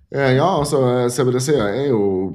Eh, 0.09 0.31
ja, 0.33 0.47
altså 0.57 0.79
CBDC 1.13 1.51
er 1.53 1.91
jo 1.91 2.31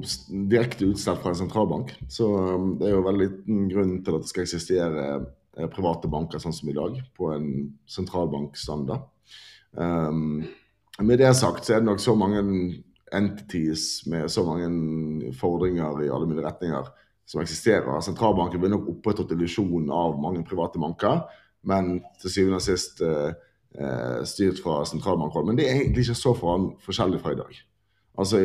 direkte 0.47 0.87
utstedt 0.87 1.19
fra 1.19 1.33
en 1.33 1.39
sentralbank. 1.41 1.91
Så 2.07 2.29
um, 2.31 2.69
det 2.79 2.87
er 2.87 2.95
jo 2.95 3.03
veldig 3.03 3.25
liten 3.25 3.65
grunn 3.71 3.97
til 4.05 4.15
at 4.15 4.23
det 4.23 4.31
skal 4.31 4.45
eksistere 4.45 5.07
eh, 5.17 5.67
private 5.73 6.07
banker 6.11 6.39
sånn 6.39 6.55
som 6.55 6.71
i 6.71 6.75
dag, 6.77 7.01
på 7.17 7.33
en 7.35 7.49
sentralbankstandard. 7.91 9.09
Um, 9.75 10.45
med 11.03 11.19
det 11.19 11.33
sagt 11.35 11.67
så 11.67 11.75
er 11.75 11.83
det 11.83 11.89
nok 11.89 11.99
så 11.99 12.15
mange 12.15 12.45
entities 13.15 14.05
med 14.07 14.31
så 14.31 14.45
mange 14.47 15.33
fordringer 15.35 15.99
i 16.05 16.07
alle 16.07 16.29
mulige 16.29 16.47
retninger 16.47 16.87
som 17.27 17.41
eksisterer. 17.43 17.99
Sentralbanken 18.05 18.63
vil 18.63 18.71
nok 18.71 18.87
opprettholdt 18.93 19.35
illusjonen 19.35 19.91
av 19.91 20.15
mange 20.21 20.45
private 20.47 20.79
banker, 20.79 21.25
men 21.67 21.97
til 22.21 22.31
syvende 22.31 22.61
og 22.61 22.63
sist 22.63 23.03
eh, 23.03 23.35
styrt 24.29 24.61
fra 24.63 24.79
sentralbankhold. 24.87 25.49
Men 25.49 25.57
det 25.59 25.65
er 25.67 25.81
egentlig 25.81 26.05
ikke 26.05 26.17
så 26.17 26.31
forskjellig 26.35 27.19
fra 27.23 27.33
i 27.35 27.39
dag. 27.39 27.57
Altså, 28.15 28.39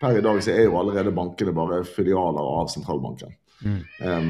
Per 0.00 0.18
i 0.18 0.22
dag 0.22 0.42
så 0.42 0.52
er 0.54 0.68
jo 0.68 0.78
allerede 0.78 1.14
bankene 1.14 1.52
bare 1.54 1.82
filialer 1.84 2.50
av 2.60 2.68
sentralbanken. 2.70 3.34
Mm. 3.66 3.80
Um, 4.06 4.28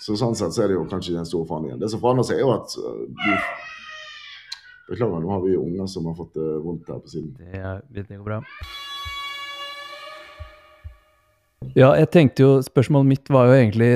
så 0.00 0.16
sånn 0.16 0.36
sett 0.38 0.54
så 0.56 0.64
er 0.64 0.72
det 0.72 0.78
jo 0.78 0.86
kanskje 0.88 1.18
den 1.18 1.28
store 1.28 1.46
forandringen. 1.50 1.80
Det 1.82 1.90
som 1.92 2.00
forandrer 2.00 2.30
seg, 2.30 2.40
er 2.40 2.46
jo 2.46 2.54
at 2.56 2.76
uh, 2.80 3.04
de 3.20 3.36
Beklager, 4.88 5.20
nå 5.22 5.28
har 5.30 5.44
vi 5.44 5.52
unger 5.56 5.86
som 5.88 6.08
har 6.08 6.16
fått 6.18 6.32
det 6.36 6.46
uh, 6.56 6.62
vondt 6.64 6.88
her 6.90 6.98
på 7.00 7.12
siden. 7.12 7.28
Det, 7.38 7.60
er, 7.60 7.84
det 7.92 8.06
går 8.08 8.24
bra. 8.24 8.40
Ja, 11.78 11.92
jeg 11.94 12.08
tenkte 12.10 12.42
jo 12.42 12.56
Spørsmålet 12.64 13.12
mitt 13.12 13.30
var 13.30 13.46
jo 13.46 13.54
egentlig 13.54 13.92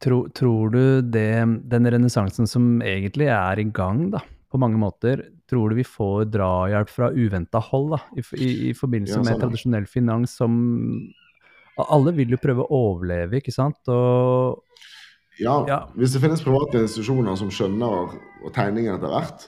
Tro, 0.00 0.22
tror 0.32 0.70
du 0.72 0.82
det, 1.04 1.44
den 1.68 1.88
renessansen 1.92 2.48
som 2.48 2.78
egentlig 2.80 3.28
er 3.28 3.60
i 3.60 3.66
gang, 3.68 4.06
da, 4.14 4.22
på 4.50 4.58
mange 4.60 4.80
måter, 4.80 5.26
tror 5.50 5.70
du 5.70 5.76
vi 5.76 5.84
får 5.84 6.30
drahjelp 6.32 6.90
fra 6.90 7.10
uventa 7.12 7.60
hold 7.70 7.92
da, 7.96 8.00
i, 8.16 8.24
i, 8.38 8.48
i 8.70 8.74
forbindelse 8.76 9.18
ja, 9.18 9.20
sånn, 9.20 9.28
med 9.28 9.44
tradisjonell 9.44 9.90
finans 9.90 10.38
som 10.40 10.56
Alle 11.80 12.12
vil 12.16 12.34
jo 12.34 12.40
prøve 12.40 12.64
å 12.64 12.80
overleve, 12.90 13.38
ikke 13.40 13.54
sant? 13.54 13.78
Og, 13.92 14.64
ja, 15.40 15.54
ja, 15.68 15.78
hvis 15.96 16.16
det 16.16 16.20
finnes 16.24 16.42
private 16.44 16.82
institusjoner 16.84 17.38
som 17.40 17.52
skjønner 17.52 18.16
tegningen 18.52 18.96
etter 18.96 19.12
hvert, 19.12 19.46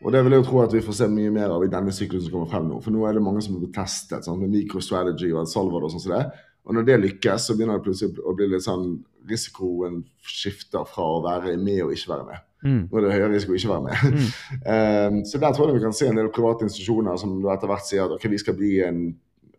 og 0.00 0.14
det 0.14 0.20
vil 0.24 0.32
jeg 0.32 0.42
jo 0.42 0.48
tro 0.48 0.60
at 0.62 0.74
vi 0.74 0.82
får 0.84 0.96
se 0.96 1.08
mye 1.12 1.32
mer 1.32 1.52
av 1.52 1.64
i 1.64 1.72
denne 1.72 1.92
syklusen 1.92 2.26
som 2.26 2.34
kommer 2.38 2.48
frem 2.48 2.68
nå. 2.70 2.78
For 2.80 2.94
nå 2.94 3.02
er 3.04 3.16
det 3.16 3.24
mange 3.24 3.42
som 3.44 3.58
blir 3.58 3.72
testet 3.74 4.24
sant? 4.24 4.40
med 4.40 4.52
microstrategy 4.54 5.28
og 5.34 5.48
Salvador 5.48 5.88
og 5.88 5.92
sånn 5.92 6.04
som 6.06 6.14
det. 6.14 6.22
Og 6.68 6.76
når 6.76 6.86
det 6.86 6.98
lykkes, 7.00 7.48
så 7.48 7.56
begynner 7.56 7.78
det 7.78 7.86
plutselig 7.86 8.20
å 8.24 8.34
bli 8.36 8.50
litt 8.50 8.66
sånn 8.66 8.92
risikoen 9.30 10.02
skifter 10.24 10.86
fra 10.88 11.06
å 11.16 11.22
være 11.24 11.56
med 11.60 11.84
og 11.86 11.94
ikke 11.94 12.12
være 12.12 12.26
med. 12.28 12.44
Mm. 12.60 12.82
Nå 12.90 12.98
er 12.98 13.06
det 13.06 13.14
høyere 13.14 13.30
risiko 13.32 13.54
å 13.54 13.60
ikke 13.60 13.72
være 13.72 13.86
med. 13.86 14.18
Mm. 14.18 15.14
um, 15.16 15.22
så 15.30 15.40
der 15.40 15.56
tror 15.56 15.70
jeg 15.70 15.78
vi 15.78 15.84
kan 15.86 15.96
se 15.96 16.10
en 16.10 16.20
del 16.20 16.28
private 16.34 16.68
institusjoner 16.68 17.20
som 17.20 17.38
etter 17.54 17.72
hvert 17.72 17.88
sier 17.88 18.04
at 18.04 18.16
ok, 18.16 18.28
vi 18.32 18.42
skal 18.42 18.58
bli 18.58 18.74
en, 18.84 19.00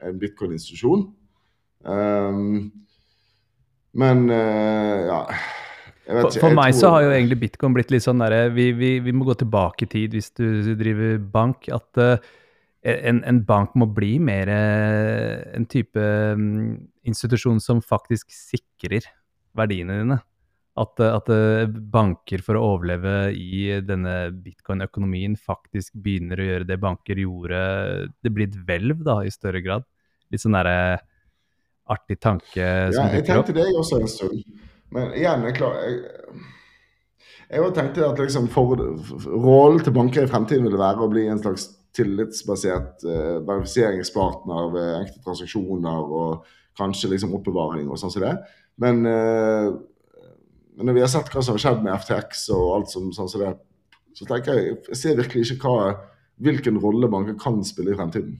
en 0.06 0.22
bitcoin-institusjon. 0.22 1.10
Um, 1.82 2.70
men 3.98 4.30
uh, 4.30 5.00
ja 5.10 5.24
for, 6.12 6.34
for 6.42 6.56
meg 6.56 6.76
så 6.76 6.92
har 6.94 7.06
jo 7.06 7.14
egentlig 7.14 7.38
bitcoin 7.46 7.76
blitt 7.76 7.92
litt 7.94 8.04
sånn 8.04 8.22
derre 8.22 8.46
vi, 8.54 8.70
vi, 8.76 8.96
vi, 9.04 9.14
må 9.16 9.26
gå 9.28 9.36
tilbake 9.42 9.86
i 9.86 9.92
tid 9.92 10.16
hvis 10.18 10.32
du 10.38 10.74
driver 10.80 11.20
bank. 11.34 11.70
At 11.72 12.02
uh, 12.02 12.32
en, 12.82 13.22
en, 13.24 13.44
bank 13.46 13.76
må 13.78 13.86
bli 13.94 14.16
mer 14.24 14.50
uh, 14.50 15.56
en 15.56 15.68
type 15.70 16.02
um, 16.02 16.74
institusjon 17.06 17.62
som 17.62 17.82
faktisk 17.86 18.32
sikrer 18.34 19.06
verdiene 19.58 20.00
dine. 20.02 20.18
At, 20.82 21.02
at 21.04 21.28
uh, 21.30 21.68
banker 21.68 22.42
for 22.46 22.58
å 22.58 22.64
overleve 22.74 23.36
i 23.36 23.68
denne 23.86 24.32
bitcoin-økonomien 24.34 25.36
faktisk 25.38 25.94
begynner 26.02 26.42
å 26.42 26.48
gjøre 26.48 26.70
det 26.70 26.80
banker 26.82 27.22
gjorde. 27.22 27.62
Det 28.24 28.34
blir 28.34 28.50
et 28.50 28.58
hvelv 28.66 29.04
da, 29.06 29.20
i 29.28 29.34
større 29.34 29.62
grad. 29.62 29.86
Litt 30.32 30.44
sånn 30.44 30.58
derre 30.58 31.02
artig 31.92 32.22
tanke 32.24 32.66
som 32.96 33.04
ja, 33.04 33.20
dukker 33.20 33.42
opp. 33.42 33.52
Jeg 33.52 33.58
tenkte 33.58 33.58
det 33.60 33.78
også 33.78 34.00
en 34.00 34.10
stund. 34.10 34.42
Men 34.96 35.14
igjen, 35.16 35.46
jeg 35.48 35.58
klarer 35.60 35.86
jeg, 35.86 36.00
jeg 37.52 37.76
tenkte 37.76 38.08
at 38.08 38.20
liksom 38.20 38.48
for, 38.52 38.80
rollen 39.28 39.84
til 39.84 39.96
banker 39.96 40.26
i 40.26 40.32
fremtiden 40.32 40.66
ville 40.68 40.80
være 40.80 41.04
å 41.04 41.12
bli 41.12 41.28
en 41.28 41.40
slags 41.44 41.68
tillitsbasert 41.98 43.06
uh, 43.08 43.38
verifiseringspartner 43.48 44.70
ved 44.76 44.90
enkelte 45.00 45.26
transaksjoner 45.26 46.14
og 46.22 46.30
kanskje 46.80 47.12
liksom 47.12 47.36
oppbevaring 47.36 47.90
og 47.92 48.00
sånn 48.00 48.14
som 48.14 48.24
det. 48.24 48.36
Men, 48.82 49.04
men, 49.04 50.84
når 50.88 50.96
vi 50.96 51.02
har 51.04 51.10
sett 51.12 51.28
hva 51.30 51.42
som 51.44 51.58
har 51.58 51.62
skjedd 51.62 51.82
med 51.84 52.00
FTX 52.00 52.46
og 52.56 52.64
alt 52.78 52.94
som 52.94 53.10
sånn 53.14 53.30
som 53.30 53.44
det, 53.44 53.52
så 54.18 54.24
tenker 54.30 54.56
jeg 54.56 54.78
jeg 54.88 54.98
ser 54.98 55.20
virkelig 55.20 55.52
ikke 55.52 55.68
hva, 55.68 55.92
hvilken 56.42 56.80
rolle 56.82 57.08
banker 57.12 57.36
kan 57.40 57.60
spille 57.68 57.92
i 57.92 57.98
fremtiden. 58.00 58.40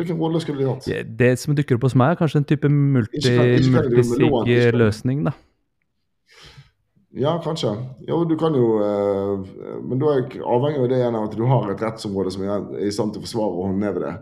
Hvilken 0.00 0.16
rolle 0.16 0.40
skulle 0.40 0.64
de 0.64 0.70
hatt? 0.70 0.88
Det 1.20 1.32
som 1.38 1.52
dukker 1.56 1.76
opp 1.76 1.84
hos 1.84 1.96
meg, 2.00 2.14
er 2.14 2.20
kanskje 2.22 2.40
en 2.40 2.48
type 2.48 2.68
multisig 2.72 3.36
løsning, 4.80 5.18
da. 5.28 5.36
Ja, 7.12 7.34
kanskje. 7.44 7.74
Jo, 8.08 8.22
du 8.24 8.36
kan 8.40 8.54
jo 8.56 8.78
eh, 8.80 9.50
Men 9.84 10.00
da 10.00 10.14
avhenger 10.16 10.78
jo 10.80 10.86
det 10.88 11.00
igjen 11.02 11.16
av 11.18 11.26
at 11.28 11.34
du 11.36 11.42
har 11.44 11.68
et 11.68 11.82
rettsområde 11.84 12.32
som 12.32 12.44
er 12.46 12.86
i 12.86 12.92
stand 12.94 13.12
til 13.12 13.20
å 13.20 13.26
forsvare 13.26 13.58
og 13.58 13.66
håndheve 13.68 14.04
det. 14.04 14.12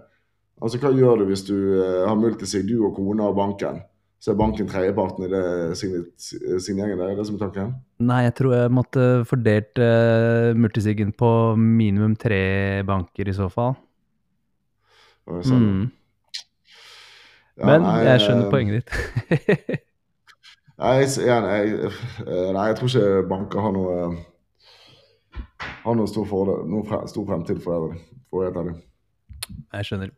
Altså, 0.61 0.80
Hva 0.82 0.91
gjør 0.93 1.22
du 1.22 1.28
hvis 1.30 1.45
du 1.47 1.57
eh, 1.78 2.03
har 2.09 2.18
multisig, 2.18 2.64
du 2.68 2.80
og 2.82 2.97
kona 2.99 3.30
og 3.30 3.38
banken? 3.38 3.78
Så 4.20 4.34
er 4.34 4.36
banken 4.36 4.66
tredjeparten 4.68 5.24
i 5.24 5.30
det 5.32 5.45
signeringen 5.80 6.99
der? 6.99 7.12
Er 7.14 7.16
det 7.16 7.24
som 7.24 7.38
er 7.38 7.45
tanken? 7.47 7.70
Nei, 8.05 8.18
jeg 8.26 8.34
tror 8.36 8.53
jeg 8.53 8.72
måtte 8.76 9.07
fordelt 9.28 9.80
eh, 9.80 10.51
multisiggen 10.59 11.14
på 11.16 11.30
minimum 11.57 12.18
tre 12.20 12.43
banker 12.84 13.30
i 13.30 13.36
så 13.36 13.49
fall. 13.53 13.78
Mm. 15.30 15.86
Ja, 17.57 17.64
Men 17.64 17.86
nei, 17.86 17.97
jeg 18.11 18.26
skjønner 18.26 18.45
eh, 18.45 18.53
poenget 18.53 18.82
ditt. 18.82 19.80
nei, 20.81 20.95
jeg, 21.05 21.41
nei, 21.45 21.61
eh, 22.26 22.51
nei, 22.57 22.66
jeg 22.70 22.78
tror 22.78 22.93
ikke 22.93 23.28
banker 23.31 23.64
har 23.64 23.74
noe 23.76 23.99
har 25.85 25.97
noen 25.97 26.09
stor, 26.09 26.26
fordel, 26.28 26.64
noe 26.68 26.87
fre, 26.89 27.03
stor 27.11 27.26
fremtid 27.28 27.61
for 27.64 27.91
det. 27.91 28.74
Jeg 29.74 29.87
skjønner. 29.89 30.12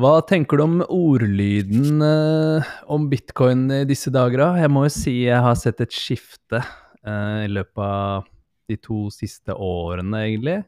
Hva 0.00 0.12
tenker 0.24 0.56
du 0.56 0.64
om 0.64 0.78
ordlyden 0.86 2.00
eh, 2.06 2.70
om 2.90 3.10
bitcoin 3.10 3.66
i 3.82 3.82
disse 3.88 4.12
dager? 4.14 4.46
Jeg 4.56 4.72
må 4.72 4.86
jo 4.86 4.94
si 4.94 5.18
jeg 5.26 5.42
har 5.44 5.58
sett 5.60 5.82
et 5.84 5.92
skifte 5.92 6.62
eh, 6.62 7.42
i 7.44 7.50
løpet 7.52 7.82
av 7.84 8.24
de 8.70 8.78
to 8.80 9.04
siste 9.12 9.52
årene, 9.52 10.22
egentlig. 10.24 10.62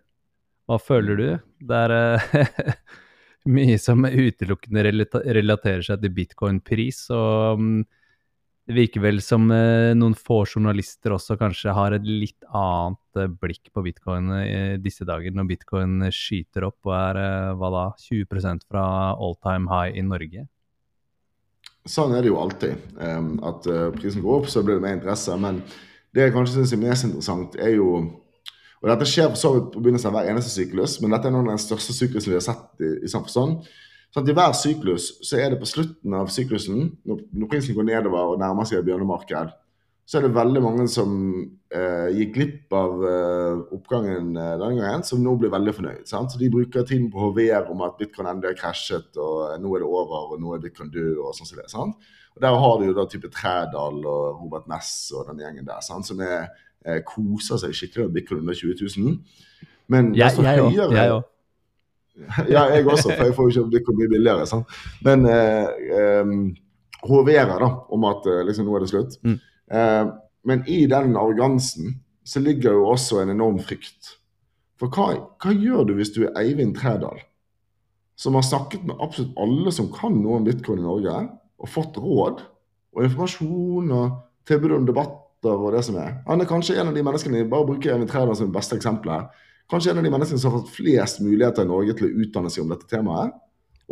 Hva 0.69 0.77
føler 0.81 1.17
du? 1.21 1.27
Det 1.65 1.81
er 1.87 1.95
uh, 2.21 2.77
mye 3.51 3.77
som 3.81 4.05
utelukkende 4.05 4.85
relaterer 4.87 5.85
seg 5.85 6.01
til 6.03 6.15
bitcoin-pris. 6.17 7.05
Og 7.15 7.61
um, 7.61 7.69
det 8.65 8.77
virker 8.79 9.05
vel 9.05 9.21
som 9.25 9.51
uh, 9.53 9.93
noen 9.97 10.17
få 10.17 10.43
journalister 10.47 11.13
også 11.17 11.37
kanskje 11.41 11.75
har 11.77 11.97
et 11.97 12.07
litt 12.09 12.49
annet 12.49 13.21
uh, 13.21 13.29
blikk 13.43 13.69
på 13.75 13.85
bitcoin 13.85 14.33
i 14.41 14.57
disse 14.81 15.07
dager, 15.09 15.35
når 15.37 15.51
bitcoin 15.53 16.09
skyter 16.15 16.69
opp 16.71 16.89
og 16.89 16.97
er 16.97 17.23
hva 17.61 17.73
da, 17.75 17.87
20 18.07 18.65
fra 18.65 18.89
all 19.13 19.37
time 19.45 19.69
high 19.73 19.97
i 19.99 20.05
Norge. 20.07 20.49
Sånn 21.85 22.15
er 22.17 22.25
det 22.25 22.31
jo 22.31 22.41
alltid. 22.41 22.81
At 23.45 23.67
prisen 23.99 24.23
går 24.25 24.39
opp, 24.39 24.47
så 24.49 24.63
blir 24.65 24.79
det 24.79 24.87
mer 24.87 24.95
interesse. 24.97 25.35
Men 25.37 25.59
det 26.17 26.23
jeg 26.23 26.33
kanskje 26.33 26.63
syns 26.63 26.73
er 26.73 26.81
mest 26.81 27.05
interessant, 27.05 27.59
er 27.61 27.75
jo 27.77 27.91
og 28.85 28.91
Dette 28.91 29.09
skjer 29.09 29.31
for 29.33 29.41
så 29.41 29.51
vidt 29.55 29.71
på 29.73 29.81
begynnelsen 29.81 30.11
av 30.11 30.19
hver 30.19 30.27
eneste 30.29 30.53
syklus, 30.53 30.99
men 31.01 31.15
dette 31.15 31.31
er 31.31 31.33
noen 31.33 31.47
av 31.49 31.55
den 31.57 31.63
største 31.63 31.95
syklusen 31.97 32.35
vi 32.35 32.37
har 32.37 32.45
sett 32.45 32.85
i, 32.85 32.91
i 33.07 33.09
samfunnet. 33.09 33.71
sånn. 34.13 34.29
I 34.29 34.37
hver 34.37 34.53
syklus 34.61 35.07
så 35.25 35.39
er 35.41 35.55
det 35.55 35.61
på 35.63 35.69
slutten 35.71 36.17
av 36.19 36.29
syklusen, 36.33 36.91
når, 37.09 37.23
når 37.33 37.49
prinsen 37.55 37.79
går 37.79 37.89
nedover 37.89 38.35
og 38.35 38.43
nærmer 38.43 38.69
seg 38.69 38.85
bjørnemarked, 38.85 39.55
så 40.05 40.19
er 40.19 40.27
det 40.27 40.35
veldig 40.37 40.61
mange 40.61 40.85
som 40.93 41.15
eh, 41.73 42.11
gikk 42.13 42.35
glipp 42.35 42.75
av 42.77 43.07
eh, 43.09 43.63
oppgangen 43.73 44.35
eh, 44.37 44.51
denne 44.61 44.83
gangen, 44.83 45.07
som 45.09 45.23
nå 45.25 45.33
blir 45.41 45.53
veldig 45.55 45.75
fornøyd. 45.79 46.03
Sant? 46.11 46.35
Så 46.35 46.43
De 46.43 46.51
bruker 46.53 46.85
tiden 46.85 47.09
på 47.09 47.23
å 47.23 47.31
hovere 47.31 47.65
om 47.73 47.87
at 47.87 47.97
bitcoin 47.97 48.29
endelig 48.29 48.53
har 48.53 48.61
krasjet, 48.67 49.17
og 49.17 49.47
eh, 49.47 49.57
nå 49.65 49.73
er 49.73 49.81
det 49.81 49.89
over, 49.89 50.35
og 50.37 50.45
nå 50.45 50.53
er 50.53 50.61
bitcoin 50.67 50.93
død, 50.93 51.23
og 51.25 51.33
sånn 51.39 51.49
som 51.49 51.63
det. 51.63 51.71
sant? 51.73 52.13
Og 52.37 52.45
Der 52.45 52.59
har 52.67 52.77
du 52.77 52.85
jo 52.91 52.99
da 52.99 53.07
type 53.09 53.33
Trædal 53.33 54.05
og 54.05 54.43
Robert 54.43 54.69
Ness 54.69 54.93
og 55.17 55.31
den 55.31 55.41
gjengen 55.41 55.73
der, 55.73 55.81
sant? 55.87 56.05
som 56.05 56.21
er 56.21 56.51
eh, 56.87 57.01
koser 57.07 57.61
seg 57.61 57.77
skikkelig 57.77 58.09
og 58.09 58.17
bitcoin 58.17 58.43
under 58.45 58.57
20 58.59 58.77
000. 58.97 59.17
Men 59.93 60.13
jeg, 60.17 60.37
høyere, 60.41 60.91
jeg 60.95 61.15
òg. 61.19 61.31
ja, 62.55 62.69
jeg 62.71 62.87
også, 62.87 63.11
for 63.11 63.27
jeg 63.27 63.35
får 63.35 63.49
jo 63.49 63.65
ikke 63.65 63.71
bikke 63.79 63.97
mye 63.99 64.13
billigere. 64.13 64.47
Sant? 64.47 64.77
Men 65.05 65.27
eh, 65.27 65.67
eh, 65.99 66.35
hoverer 67.09 67.57
da, 67.61 67.71
om 67.93 68.09
at 68.09 68.29
eh, 68.31 68.43
liksom, 68.49 68.69
nå 68.69 68.77
er 68.77 68.85
det 68.85 68.91
slutt. 68.93 69.19
Mm. 69.27 69.39
Eh, 69.79 70.03
men 70.45 70.65
i 70.71 70.85
den 70.91 71.17
arrogansen 71.19 71.99
så 72.25 72.41
ligger 72.41 72.77
jo 72.79 72.89
også 72.93 73.21
en 73.23 73.35
enorm 73.35 73.59
frykt. 73.65 74.15
For 74.81 74.91
hva, 74.93 75.15
hva 75.41 75.55
gjør 75.55 75.89
du 75.89 75.95
hvis 75.99 76.13
du 76.15 76.25
er 76.27 76.37
Eivind 76.41 76.77
Trædal, 76.79 77.21
som 78.17 78.37
har 78.39 78.47
snakket 78.47 78.85
med 78.87 79.01
absolutt 79.03 79.35
alle 79.43 79.73
som 79.75 79.91
kan 79.93 80.15
noe 80.21 80.39
om 80.39 80.47
bitcoin 80.47 80.83
i 80.83 80.87
Norge, 80.87 81.15
og 81.59 81.71
fått 81.71 81.99
råd 81.99 82.43
og 82.95 83.07
informasjon 83.07 83.93
og 83.95 84.17
tilbud 84.47 84.77
om 84.77 84.89
debatt 84.89 85.24
og 85.53 85.73
det 85.75 85.83
som 85.87 85.97
er. 86.01 86.19
Han 86.27 86.41
er 86.41 86.49
kanskje 86.49 86.77
en 86.81 86.91
av 86.91 86.97
de 86.97 87.03
menneskene 87.05 87.45
bare 87.51 87.69
bruker 87.69 88.07
Træder 88.09 88.37
som 88.39 88.53
beste 88.53 88.79
eksempel 88.79 89.13
her. 89.13 89.27
Kanskje 89.71 89.93
en 89.93 90.01
av 90.01 90.07
de 90.07 90.13
menneskene 90.13 90.41
som 90.41 90.53
har 90.53 90.63
fått 90.63 90.75
flest 90.77 91.21
muligheter 91.25 91.65
i 91.65 91.71
Norge 91.71 91.97
til 91.97 92.09
å 92.09 92.25
utdanne 92.25 92.53
seg 92.53 92.65
om 92.65 92.73
dette 92.73 92.89
temaet. 92.91 93.33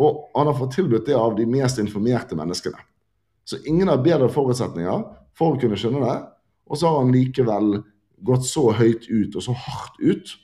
Og 0.01 0.29
han 0.37 0.49
har 0.49 0.57
fått 0.57 0.77
tilbudt 0.77 1.07
det 1.09 1.17
av 1.17 1.37
de 1.37 1.47
mest 1.49 1.81
informerte 1.81 2.37
menneskene. 2.39 2.81
Så 3.45 3.59
ingen 3.69 3.91
har 3.91 4.03
bedre 4.05 4.31
forutsetninger 4.33 5.05
for 5.37 5.55
å 5.55 5.61
kunne 5.61 5.79
skjønne 5.81 6.05
det. 6.05 6.19
Og 6.71 6.79
så 6.79 6.89
har 6.89 7.03
han 7.03 7.13
likevel 7.13 7.83
gått 8.23 8.47
så 8.47 8.69
høyt 8.77 9.09
ut 9.11 9.37
og 9.37 9.45
så 9.45 9.55
hardt 9.57 9.99
ut 10.01 10.37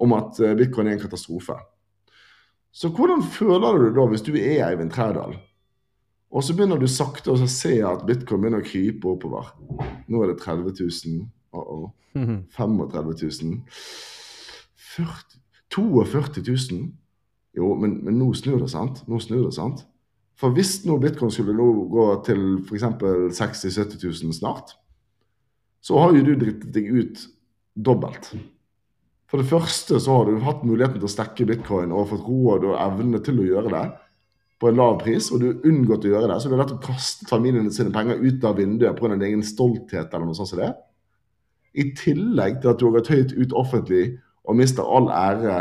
om 0.00 0.14
at 0.16 0.38
eh, 0.40 0.54
bitcoin 0.58 0.88
er 0.88 0.96
en 0.96 1.02
katastrofe. 1.02 1.56
Så 2.74 2.90
hvordan 2.94 3.22
føler 3.22 3.78
du 3.78 3.84
det 3.88 3.96
da 3.98 4.06
hvis 4.10 4.24
du 4.26 4.32
er 4.34 4.64
Eivind 4.68 4.92
Trædal? 4.94 5.36
Og 6.34 6.42
så 6.42 6.54
begynner 6.56 6.80
du 6.82 6.88
sakte 6.90 7.30
å 7.30 7.46
se 7.46 7.76
at 7.86 8.02
bitcoin 8.08 8.42
begynner 8.42 8.64
å 8.64 8.66
krype 8.66 9.12
oppover. 9.12 9.52
Nå 10.10 10.22
er 10.24 10.32
det 10.32 10.40
30 10.42 10.74
000. 10.82 11.28
Uh 11.54 11.60
-oh. 11.62 11.90
35 12.14 12.82
000. 13.42 13.62
40, 14.96 15.38
42 15.70 16.42
000. 16.70 16.92
Jo, 17.54 17.74
men, 17.78 18.04
men, 18.04 18.18
nå 18.18 18.32
snur 18.34 18.58
det, 18.58 18.70
sant? 18.70 19.04
Nå 19.06 19.18
snur 19.18 19.44
det, 19.44 19.54
sant? 19.54 19.84
For 20.34 20.50
hvis 20.50 20.84
nå 20.84 20.98
bitcoin 20.98 21.30
skulle 21.30 21.54
nå 21.54 21.66
gå 21.90 22.22
til 22.26 22.58
f.eks. 22.66 22.82
60 23.38 23.68
000-70 23.68 24.24
000 24.24 24.32
snart, 24.34 24.74
så 25.80 25.98
har 25.98 26.14
jo 26.16 26.24
du 26.24 26.34
drittet 26.34 26.72
deg 26.74 26.90
ut 26.90 27.28
dobbelt. 27.74 28.34
For 29.30 29.38
det 29.38 29.50
første 29.50 30.00
så 30.00 30.16
har 30.16 30.26
du 30.26 30.42
hatt 30.42 30.64
muligheten 30.66 30.98
til 30.98 31.06
å 31.06 31.14
stekke 31.14 31.46
bitcoin 31.46 31.92
og 31.92 32.08
fått 32.10 32.26
råd 32.26 32.66
og 32.70 32.78
evne 32.78 33.22
til 33.22 33.38
å 33.38 33.46
gjøre 33.46 33.70
det 33.70 33.84
på 34.64 34.70
en 34.70 34.80
lav 34.80 34.96
pris, 35.02 35.28
og 35.28 35.42
du 35.42 35.50
har 35.50 35.66
unngått 35.68 36.06
å 36.08 36.10
gjøre 36.14 36.28
det, 36.30 36.40
så 36.40 36.48
du 36.48 36.54
har 36.56 36.62
rett 36.64 36.72
å 36.72 36.80
kastet 36.86 37.28
familien 37.28 37.66
sine 37.74 37.92
penger 37.92 38.22
ut 38.22 38.44
av 38.48 38.56
vinduet 38.56 38.96
pga. 38.96 39.10
din 39.12 39.26
egen 39.28 39.42
stolthet 39.44 40.08
eller 40.08 40.24
noe 40.24 40.36
sånt 40.38 40.48
som 40.54 40.62
det. 40.62 40.70
I 41.76 41.90
tillegg 41.98 42.62
til 42.62 42.70
at 42.72 42.80
du 42.80 42.86
har 42.86 42.94
gått 42.96 43.10
høyt 43.12 43.34
ut 43.36 43.52
offentlig 43.52 44.04
og 44.48 44.56
mister 44.56 44.88
all 44.88 45.10
ære 45.12 45.58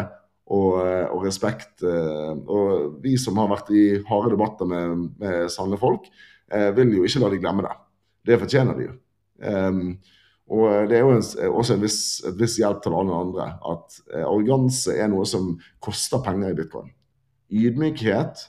og, 0.53 0.79
og, 0.79 1.19
respekt. 1.25 1.83
Eh, 1.83 2.31
og 2.47 2.99
vi 3.03 3.17
som 3.19 3.39
har 3.41 3.51
vært 3.51 3.73
i 3.75 3.85
harde 4.07 4.31
debatter 4.35 4.69
med, 4.69 5.05
med 5.19 5.51
sanne 5.51 5.79
folk, 5.81 6.07
eh, 6.53 6.69
vil 6.77 6.95
jo 6.95 7.03
ikke 7.07 7.25
la 7.25 7.31
de 7.33 7.41
glemme 7.43 7.67
det. 7.67 7.75
Det 8.31 8.39
fortjener 8.39 8.79
de 8.79 8.87
jo. 8.87 8.97
Um, 9.43 9.97
og 10.53 10.87
det 10.87 10.95
er 10.95 11.03
jo 11.03 11.15
en, 11.17 11.23
også 11.49 11.75
en 11.75 11.83
viss, 11.83 12.01
et 12.29 12.39
viss 12.39 12.55
hjelp 12.61 12.83
til 12.83 12.95
alle 12.95 13.19
andre 13.25 13.49
at 13.73 13.99
eh, 14.13 14.23
arroganse 14.23 14.95
er 14.95 15.09
noe 15.11 15.27
som 15.27 15.57
koster 15.83 16.23
penger 16.23 16.53
i 16.53 16.57
bitcoin. 16.61 16.91
Ydmykhet 17.51 18.47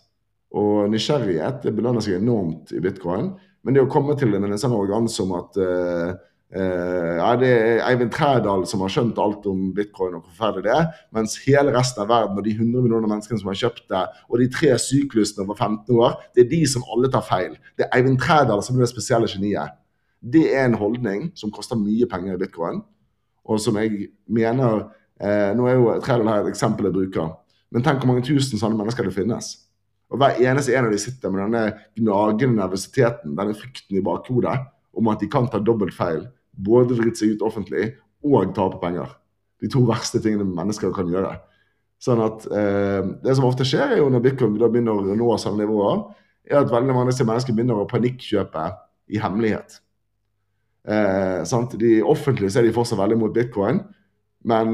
og 0.55 0.93
nysgjerrighet 0.93 1.65
det 1.65 1.75
belønner 1.75 2.05
seg 2.05 2.21
enormt 2.21 2.71
i 2.75 2.83
bitcoin. 2.83 3.33
Men 3.65 3.75
det 3.75 3.83
å 3.83 3.91
komme 3.91 4.15
til 4.19 4.37
en 4.37 4.55
sånn 4.61 4.77
arroganse 4.77 5.23
om 5.25 5.35
at 5.39 5.59
uh, 5.59 6.15
Uh, 6.55 7.17
ja, 7.19 7.31
det 7.35 7.49
er 7.51 7.81
Eivind 7.89 8.13
Trædal 8.15 8.61
som 8.71 8.85
har 8.85 8.93
skjønt 8.93 9.17
alt 9.19 9.47
om 9.51 9.73
bitcoin 9.75 10.13
og 10.15 10.21
hvor 10.21 10.35
forferdelig 10.37 10.69
det 10.69 10.75
er. 10.77 11.01
Mens 11.17 11.35
hele 11.43 11.73
resten 11.75 12.05
av 12.05 12.13
verden 12.13 12.39
og 12.39 12.47
de 12.47 12.53
100 12.55 12.85
millioner 12.85 13.11
menneskene 13.11 13.41
som 13.41 13.51
har 13.51 13.59
kjøpt 13.59 13.89
det, 13.91 14.03
og 14.31 14.39
de 14.39 14.47
tre 14.55 14.71
syklusene 14.79 15.43
over 15.43 15.59
15 15.59 15.99
år, 15.99 16.15
det 16.37 16.45
er 16.45 16.53
de 16.53 16.61
som 16.71 16.85
alle 16.95 17.11
tar 17.11 17.25
feil. 17.27 17.57
Det 17.75 17.89
er 17.89 17.99
Eivind 17.99 18.21
Trædal 18.23 18.63
som 18.63 18.79
er 18.79 18.85
det 18.85 18.91
spesielle 18.93 19.31
geniet. 19.33 19.75
Det 20.23 20.45
er 20.55 20.69
en 20.69 20.79
holdning 20.79 21.27
som 21.35 21.51
koster 21.53 21.81
mye 21.81 22.07
penger 22.13 22.37
i 22.37 22.43
bitcoin, 22.45 22.85
og 23.45 23.59
som 23.61 23.77
jeg 23.83 24.13
mener 24.31 24.87
eh, 25.21 25.51
Nå 25.59 25.67
er 25.67 25.75
jo 25.75 25.99
Trædal 26.05 26.31
her 26.31 26.45
et 26.45 26.55
eksempel 26.55 26.87
jeg 26.87 26.95
bruker, 27.01 27.35
men 27.75 27.83
tenk 27.83 27.99
hvor 27.99 28.13
mange 28.13 28.25
tusen 28.31 28.63
sånne 28.63 28.79
mennesker 28.79 29.11
det 29.11 29.17
finnes. 29.17 29.57
Og 30.13 30.21
Hver 30.21 30.41
eneste 30.45 30.75
en 30.77 30.89
av 30.89 30.93
de 30.93 31.01
sitter 31.01 31.33
med 31.33 31.47
denne 31.47 31.65
gnagende 31.97 32.61
nervøsiteten, 32.61 33.35
denne 33.39 33.57
frykten 33.57 33.99
i 33.99 34.05
bakhodet 34.05 34.59
om 34.95 35.09
at 35.11 35.23
de 35.23 35.31
kan 35.31 35.49
ta 35.51 35.59
dobbelt 35.59 35.95
feil 35.97 36.27
både 36.55 36.95
drite 36.99 37.19
seg 37.19 37.35
ut 37.35 37.47
offentlig 37.47 37.89
og 38.25 38.53
tape 38.57 38.79
penger. 38.83 39.09
De 39.63 39.71
to 39.71 39.83
verste 39.89 40.21
tingene 40.23 40.47
mennesker 40.47 40.93
kan 40.95 41.09
gjøre. 41.11 41.33
Sånn 42.03 42.21
at 42.25 42.45
eh, 42.53 43.01
Det 43.25 43.35
som 43.37 43.49
ofte 43.49 43.67
skjer, 43.67 43.95
er 43.95 44.03
jo 44.03 44.11
når 44.13 44.25
bitcoin 44.27 44.59
begynner 44.59 44.95
å 44.95 45.17
nå 45.17 45.39
sånne 45.41 45.65
nivåer, 45.65 46.05
er 46.51 46.61
at 46.61 46.73
veldig 46.73 46.93
mange 46.93 47.15
mennesker 47.17 47.57
begynner 47.57 47.81
å 47.81 47.89
panikkjøpe 47.89 48.65
i 49.15 49.21
hemmelighet. 49.23 49.79
Eh? 50.85 51.55
De 51.81 51.95
Offentlig 52.05 52.53
så 52.53 52.61
er 52.61 52.69
de 52.69 52.75
fortsatt 52.77 53.01
veldig 53.01 53.19
mot 53.23 53.35
bitcoin, 53.35 53.81
men 54.45 54.73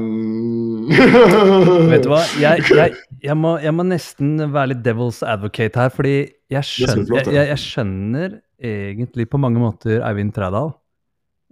Vet 1.91 2.03
du 2.03 2.11
hva, 2.11 2.21
jeg, 2.41 2.65
jeg, 2.79 2.95
jeg, 3.23 3.37
må, 3.39 3.55
jeg, 3.63 3.73
må, 3.75 3.85
nesten 3.87 4.35
være 4.51 4.73
litt 4.73 4.83
devil's 4.85 5.21
advocate 5.23 5.79
her, 5.79 5.93
fordi 5.93 6.15
jeg 6.51 6.67
skjønner, 6.67 7.31
jeg, 7.31 7.59
skjønner 7.61 8.35
egentlig 8.59 9.29
på 9.31 9.39
mange 9.41 9.61
måter 9.63 10.03
Eivind 10.03 10.35
Trædal. 10.35 10.73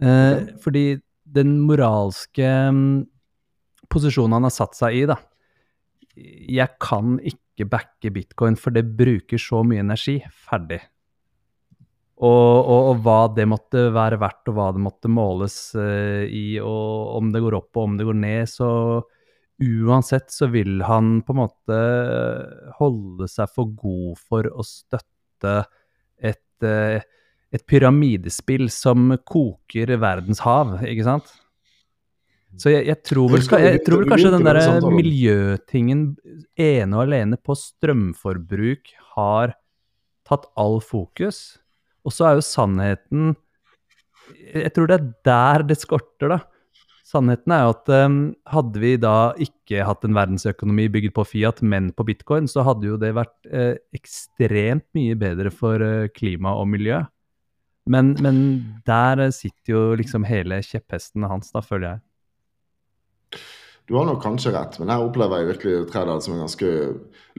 Eh, 0.03 0.51
fordi 0.63 0.99
den 1.30 1.57
moralske 1.67 2.47
um, 2.72 2.84
posisjonen 3.91 4.38
han 4.38 4.47
har 4.47 4.53
satt 4.55 4.78
seg 4.78 4.95
i, 4.95 5.01
da 5.09 5.17
Jeg 6.15 6.76
kan 6.82 7.17
ikke 7.20 7.67
backe 7.70 8.11
bitcoin, 8.15 8.57
for 8.59 8.76
det 8.76 8.88
bruker 8.97 9.39
så 9.39 9.63
mye 9.67 9.84
energi. 9.84 10.17
Ferdig. 10.49 10.82
Og, 12.20 12.55
og, 12.59 12.82
og, 12.89 12.97
hva 13.05 13.20
det 13.32 13.45
måtte 13.47 13.86
være 13.95 14.17
verdt, 14.20 14.49
og 14.51 14.57
hva 14.57 14.72
det 14.76 14.82
måtte 14.84 15.11
måles 15.11 15.55
uh, 15.80 16.26
i, 16.28 16.59
og 16.59 17.13
om 17.15 17.30
det 17.32 17.41
går 17.45 17.55
opp 17.61 17.80
og 17.80 17.86
om 17.86 17.95
det 17.99 18.07
går 18.09 18.20
ned, 18.20 18.49
så 18.51 18.72
uansett 19.59 20.32
så 20.32 20.49
vil 20.51 20.84
han 20.88 21.20
på 21.24 21.36
en 21.36 21.39
måte 21.39 21.78
holde 22.80 23.28
seg 23.32 23.51
for 23.55 23.72
god 23.72 24.20
for 24.20 24.51
å 24.51 24.65
støtte 24.67 25.55
et 26.20 26.67
uh, 26.67 26.99
et 27.49 27.65
pyramidespill 27.65 28.67
som 28.70 29.13
koker 29.26 29.95
verdens 30.01 30.41
hav, 30.45 30.80
ikke 30.86 31.05
sant? 31.07 31.32
Så 32.59 32.74
jeg, 32.74 32.88
jeg 32.89 33.01
tror 33.05 33.30
vel, 33.34 33.43
jeg, 33.45 33.74
jeg 33.76 33.82
tror 33.86 34.03
vel 34.03 34.11
kanskje 34.13 34.32
den 34.34 34.47
der 34.47 34.86
miljøtingen 34.89 36.03
ene 36.57 36.97
og 36.97 37.03
alene 37.03 37.38
på 37.41 37.55
strømforbruk 37.57 38.93
har 39.15 39.53
tatt 40.26 40.47
all 40.57 40.80
fokus. 40.82 41.59
Og 42.08 42.16
så 42.16 42.30
er 42.30 42.38
jo 42.38 42.45
sannheten 42.45 43.34
Jeg 44.54 44.72
tror 44.76 44.89
det 44.89 44.97
er 45.00 45.12
der 45.28 45.66
det 45.72 45.80
skorter, 45.82 46.36
da. 46.36 46.39
Sannheten 47.10 47.54
er 47.54 47.64
jo 47.66 47.72
at 47.74 47.89
um, 48.06 48.18
hadde 48.54 48.82
vi 48.82 48.91
da 49.02 49.32
ikke 49.41 49.82
hatt 49.88 50.04
en 50.06 50.14
verdensøkonomi 50.14 50.86
bygget 50.93 51.16
på 51.16 51.26
Fiat, 51.26 51.64
men 51.66 51.89
på 51.97 52.06
bitcoin, 52.06 52.45
så 52.50 52.62
hadde 52.68 52.86
jo 52.86 53.00
det 53.02 53.16
vært 53.18 53.50
eh, 53.50 53.80
ekstremt 53.97 54.86
mye 54.97 55.16
bedre 55.18 55.50
for 55.54 55.82
eh, 55.82 56.12
klima 56.14 56.54
og 56.60 56.70
miljø. 56.70 57.00
Men, 57.89 58.14
men, 58.22 58.38
der 58.86 59.24
sitter 59.34 59.74
jo 59.74 59.82
liksom 59.97 60.28
hele 60.30 60.62
kjepphesten 60.62 61.26
hans, 61.26 61.50
da, 61.56 61.64
føler 61.66 61.88
jeg. 61.88 62.04
Du 63.90 63.96
har 63.98 64.06
nok 64.06 64.22
kanskje 64.22 64.54
rett, 64.54 64.76
men 64.78 64.92
her 64.94 65.02
opplever 65.02 65.42
jeg 65.42 65.50
virkelig 65.50 65.88
Trædal 65.90 66.22
som 66.22 66.36
en 66.36 66.44
ganske 66.46 66.74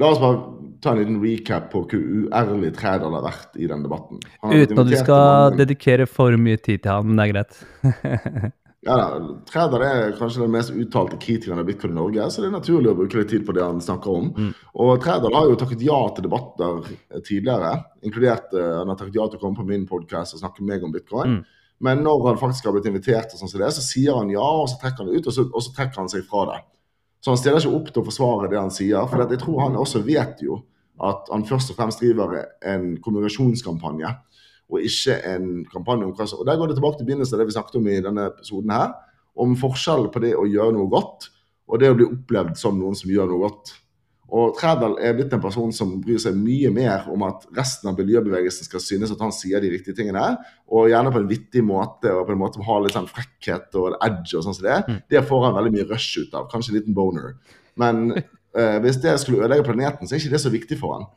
La 0.01 0.09
oss 0.11 0.19
bare 0.19 0.41
ta 0.83 0.95
en 0.95 0.99
liten 0.99 1.19
recap 1.23 1.69
på 1.71 1.85
hvor 1.85 2.01
uærlig 2.01 2.73
Trædal 2.75 3.15
har 3.15 3.23
vært 3.23 3.59
i 3.61 3.69
den 3.71 3.85
debatten. 3.85 4.23
Uten 4.43 4.81
at 4.83 4.89
du 4.89 4.97
skal 4.99 5.59
dedikere 5.59 6.09
for 6.11 6.35
mye 6.41 6.59
tid 6.59 6.83
til 6.83 6.91
ham, 6.91 7.11
men 7.11 7.21
det 7.21 7.29
er 7.29 7.37
greit. 7.37 8.57
Ja, 8.81 8.95
da, 8.97 9.35
Trædal 9.45 9.83
er 9.85 10.15
kanskje 10.17 10.41
den 10.41 10.55
mest 10.55 10.73
uttalte 10.73 11.19
kritikeren 11.21 11.61
av 11.61 11.67
bitcoin 11.69 11.93
i 11.93 11.99
Norge, 11.99 12.29
så 12.33 12.41
det 12.41 12.49
er 12.49 12.55
naturlig 12.55 12.89
å 12.89 12.97
bruke 12.97 13.19
litt 13.19 13.29
tid 13.29 13.43
på 13.45 13.53
det 13.53 13.61
han 13.61 13.83
snakker 13.85 14.15
om. 14.23 14.31
Mm. 14.33 14.55
Og 14.81 14.93
Trædal 15.05 15.37
har 15.37 15.51
jo 15.51 15.59
takket 15.61 15.85
ja 15.85 15.99
til 16.17 16.25
debatter 16.25 16.89
tidligere, 17.19 17.75
inkludert 18.09 18.55
uh, 18.57 18.79
han 18.79 18.89
har 18.89 18.97
takket 18.97 19.19
ja 19.21 19.27
til 19.29 19.37
å 19.37 19.43
komme 19.43 19.61
på 19.61 19.69
min 19.69 19.85
podkast 19.91 20.39
og 20.39 20.41
snakke 20.41 20.65
med 20.65 20.73
meg 20.73 20.87
om 20.89 20.95
bitcoin. 20.97 21.37
Mm. 21.37 21.60
Men 21.81 22.03
når 22.05 22.27
han 22.27 22.41
faktisk 22.41 22.67
har 22.69 22.75
blitt 22.77 22.89
invitert, 22.91 23.33
og 23.33 23.41
sånn 23.41 23.51
som 23.51 23.63
det, 23.63 23.71
så 23.73 23.85
sier 23.85 24.19
han 24.19 24.33
ja, 24.33 24.45
og 24.45 24.69
så 24.69 24.77
trekker 24.83 25.03
han 25.03 25.11
det 25.11 25.21
ut, 25.21 25.31
og 25.31 25.37
så, 25.37 25.47
og 25.49 25.65
så, 25.65 25.73
trekker 25.77 26.03
han 26.03 26.11
seg 26.13 26.27
fra 26.29 26.45
det. 26.51 26.59
Så 27.25 27.33
han 27.33 27.41
stiller 27.41 27.61
ikke 27.61 27.79
opp 27.79 27.89
til 27.93 28.03
å 28.03 28.09
forsvare 28.09 28.51
det 28.53 28.61
han 28.61 28.73
sier, 28.75 29.07
for 29.09 29.25
jeg 29.25 29.41
tror 29.41 29.63
han 29.65 29.79
også 29.81 30.03
vet 30.05 30.45
jo 30.45 30.61
at 31.01 31.31
han 31.33 31.47
først 31.49 31.73
og 31.73 31.79
fremst 31.79 32.03
driver 32.03 32.37
en 32.69 32.93
kommunikasjonskampanje 33.01 34.11
og 34.71 34.87
ikke 34.87 35.17
en 35.27 35.47
kampanje 35.71 36.07
om 36.07 36.13
hva 36.15 36.27
som 36.29 36.43
Og 36.43 36.47
Der 36.47 36.59
går 36.61 36.71
det 36.71 36.77
tilbake 36.77 36.99
til 36.99 37.07
begynnelsen 37.09 37.35
av 37.35 37.41
det 37.41 37.47
vi 37.49 37.57
snakket 37.57 37.79
om 37.81 37.89
i 37.89 38.01
denne 38.05 38.27
episoden 38.29 38.75
her, 38.75 38.93
om 39.35 39.57
forskjellen 39.59 40.11
på 40.13 40.23
det 40.23 40.35
å 40.37 40.47
gjøre 40.47 40.77
noe 40.77 40.91
godt 40.93 41.31
og 41.71 41.81
det 41.81 41.91
å 41.91 41.97
bli 41.97 42.07
opplevd 42.07 42.59
som 42.59 42.79
noen 42.79 42.97
som 42.99 43.11
gjør 43.11 43.31
noe 43.31 43.47
godt. 43.47 43.73
Og 44.31 44.55
Trædal 44.55 44.95
er 45.03 45.15
blitt 45.17 45.33
en 45.35 45.43
person 45.43 45.73
som 45.75 45.97
bryr 46.03 46.21
seg 46.23 46.37
mye 46.39 46.71
mer 46.75 47.09
om 47.11 47.25
at 47.27 47.49
resten 47.57 47.91
av 47.91 47.99
miljøbevegelsen 47.99 48.69
skal 48.69 48.83
synes 48.85 49.11
at 49.11 49.23
han 49.25 49.33
sier 49.35 49.63
de 49.63 49.73
riktige 49.73 49.97
tingene, 49.99 50.23
og 50.71 50.91
gjerne 50.93 51.11
på 51.11 51.23
en 51.23 51.31
vittig 51.31 51.65
måte 51.67 52.13
og 52.15 52.29
på 52.29 52.37
en 52.37 52.43
måte 52.43 52.61
som 52.61 52.69
har 52.69 52.85
litt 52.85 52.95
sånn 52.95 53.11
frekkhet 53.11 53.75
og 53.81 53.97
edge 53.99 54.39
og 54.39 54.47
sånn 54.47 54.57
som 54.57 54.69
det. 54.69 54.79
Mm. 54.87 55.01
Det 55.11 55.25
får 55.27 55.47
han 55.47 55.57
veldig 55.59 55.75
mye 55.75 55.89
rush 55.91 56.23
ut 56.23 56.37
av. 56.39 56.47
Kanskje 56.53 56.75
en 56.75 56.79
liten 56.79 56.97
boner. 56.97 57.33
Men 57.81 58.05
eh, 58.59 58.79
hvis 58.85 59.01
det 59.03 59.17
skulle 59.23 59.43
ødelegge 59.43 59.67
planeten, 59.67 60.07
så 60.07 60.15
er 60.15 60.23
ikke 60.23 60.37
det 60.37 60.45
så 60.45 60.55
viktig 60.55 60.79
for 60.79 60.99
han. 60.99 61.09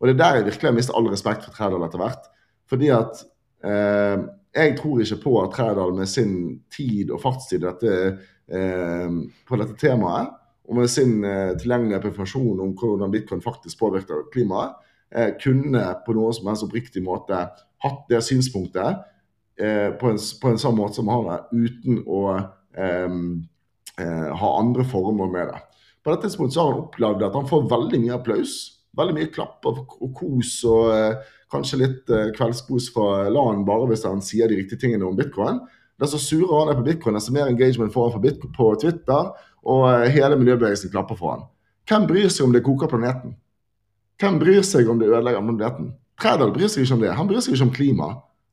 Og 0.00 0.08
det 0.08 0.14
er 0.14 0.22
der 0.22 0.38
jeg 0.38 0.50
virkelig 0.52 0.70
har 0.70 0.76
mistet 0.78 0.96
all 0.96 1.10
respekt 1.12 1.46
for 1.48 1.56
Trædal 1.56 1.86
etter 1.88 2.00
hvert. 2.00 2.28
Fordi 2.70 2.92
at 2.94 3.24
eh, 3.66 4.28
jeg 4.56 4.76
tror 4.78 5.02
ikke 5.02 5.22
på 5.24 5.36
at 5.42 5.56
Trædal 5.58 5.96
med 5.98 6.10
sin 6.10 6.34
tid 6.70 7.10
og 7.10 7.20
fartstid 7.22 7.66
dette, 7.66 7.96
eh, 8.46 9.18
på 9.46 9.58
dette 9.58 9.76
temaet, 9.80 10.36
og 10.70 10.78
med 10.78 10.90
sin 10.90 11.24
eh, 11.26 11.56
tilgjengelige 11.58 11.98
informasjon 12.12 12.62
om 12.62 12.74
hvordan 12.78 13.10
bitcoin 13.10 13.42
faktisk 13.42 13.80
påvirker 13.80 14.28
klimaet, 14.32 14.76
eh, 15.10 15.32
kunne 15.42 15.82
på 16.06 16.14
noen 16.14 16.36
som 16.36 16.50
helst 16.50 16.66
oppriktig 16.66 17.02
måte 17.02 17.40
hatt 17.84 18.04
det 18.12 18.22
synspunktet 18.22 19.02
eh, 19.58 19.90
på 19.98 20.12
en, 20.12 20.20
på, 20.20 20.52
en, 20.52 20.60
sånn 20.62 20.78
måte 20.78 21.00
som 21.00 21.10
han 21.10 21.26
har 21.26 21.42
det, 21.50 21.64
uten 21.66 22.04
å 22.06 22.22
eh, 22.38 23.18
ha 24.40 24.52
andre 24.60 24.86
former 24.88 25.28
med 25.32 25.50
det. 25.50 25.58
På 26.00 26.14
dette 26.14 26.30
tidspunktet 26.30 26.62
har 26.62 26.70
han 26.70 26.86
opplevd 26.86 27.26
at 27.26 27.36
han 27.36 27.50
får 27.50 27.66
veldig 27.68 28.00
mye 28.06 28.16
applaus, 28.16 28.54
veldig 28.96 29.18
mye 29.18 29.34
klapp 29.34 29.66
og, 29.68 29.82
og 30.00 30.14
kos. 30.16 30.54
og 30.70 30.94
Kanskje 31.50 31.80
litt 31.80 32.10
eh, 32.14 32.30
kveldskos 32.36 32.92
fra 32.94 33.26
LAN 33.32 33.64
bare 33.66 33.88
hvis 33.90 34.06
han 34.06 34.22
sier 34.22 34.50
de 34.50 34.60
riktige 34.60 34.84
tingene 34.84 35.08
om 35.08 35.18
bitcoin. 35.18 35.58
Desto 36.00 36.20
surere 36.22 36.62
han 36.62 36.70
er 36.72 36.78
på 36.78 36.86
bitcoin, 36.86 37.18
desto 37.18 37.34
mer 37.34 37.50
engagement 37.50 37.92
får 37.92 38.14
han 38.14 38.38
på 38.54 38.68
Twitter, 38.80 39.32
og 39.66 39.86
eh, 39.90 40.10
hele 40.14 40.38
miljøbevegelsen 40.40 40.92
klapper 40.92 41.18
for 41.18 41.34
han. 41.34 41.46
Hvem 41.88 42.06
bryr 42.10 42.28
seg 42.30 42.46
om 42.46 42.54
det 42.54 42.64
koker 42.66 42.90
planeten? 42.90 43.34
Hvem 44.20 44.38
bryr 44.40 44.62
seg 44.66 44.88
om 44.88 45.00
det 45.00 45.08
ødelegger 45.10 45.44
planeten? 45.44 45.92
Trædal 46.20 46.52
bryr 46.54 46.68
seg 46.68 46.84
ikke 46.84 46.98
om 46.98 47.04
det. 47.04 47.12
Han 47.16 47.28
bryr 47.28 47.44
seg 47.44 47.56
ikke 47.56 47.66
om 47.68 47.74
klima. 47.74 48.08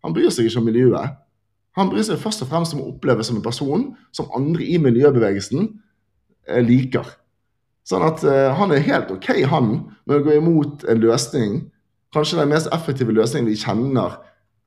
Han 0.05 0.15
bryr 0.15 0.31
seg 0.33 0.47
ikke 0.47 0.61
om 0.61 0.67
miljøet. 0.69 1.15
Han 1.77 1.91
bryr 1.91 2.05
seg 2.07 2.19
først 2.21 2.41
og 2.45 2.49
fremst 2.49 2.73
om 2.73 2.81
å 2.81 2.89
oppleve 2.93 3.25
som 3.27 3.37
en 3.37 3.45
person 3.45 3.89
som 4.15 4.31
andre 4.35 4.65
i 4.65 4.79
miljøbevegelsen 4.81 5.67
eh, 6.49 6.61
liker. 6.65 7.09
Sånn 7.87 8.03
at 8.03 8.23
uh, 8.27 8.51
han 8.57 8.73
er 8.75 8.83
helt 8.83 9.11
OK, 9.13 9.29
han, 9.47 9.69
med 10.03 10.17
å 10.17 10.23
gå 10.25 10.33
imot 10.41 10.83
en 10.91 10.99
løsning 10.99 11.61
kanskje 12.15 12.41
den 12.41 12.51
mest 12.51 12.67
effektive 12.75 13.13
løsningen 13.15 13.47
vi 13.47 13.59
kjenner 13.59 14.17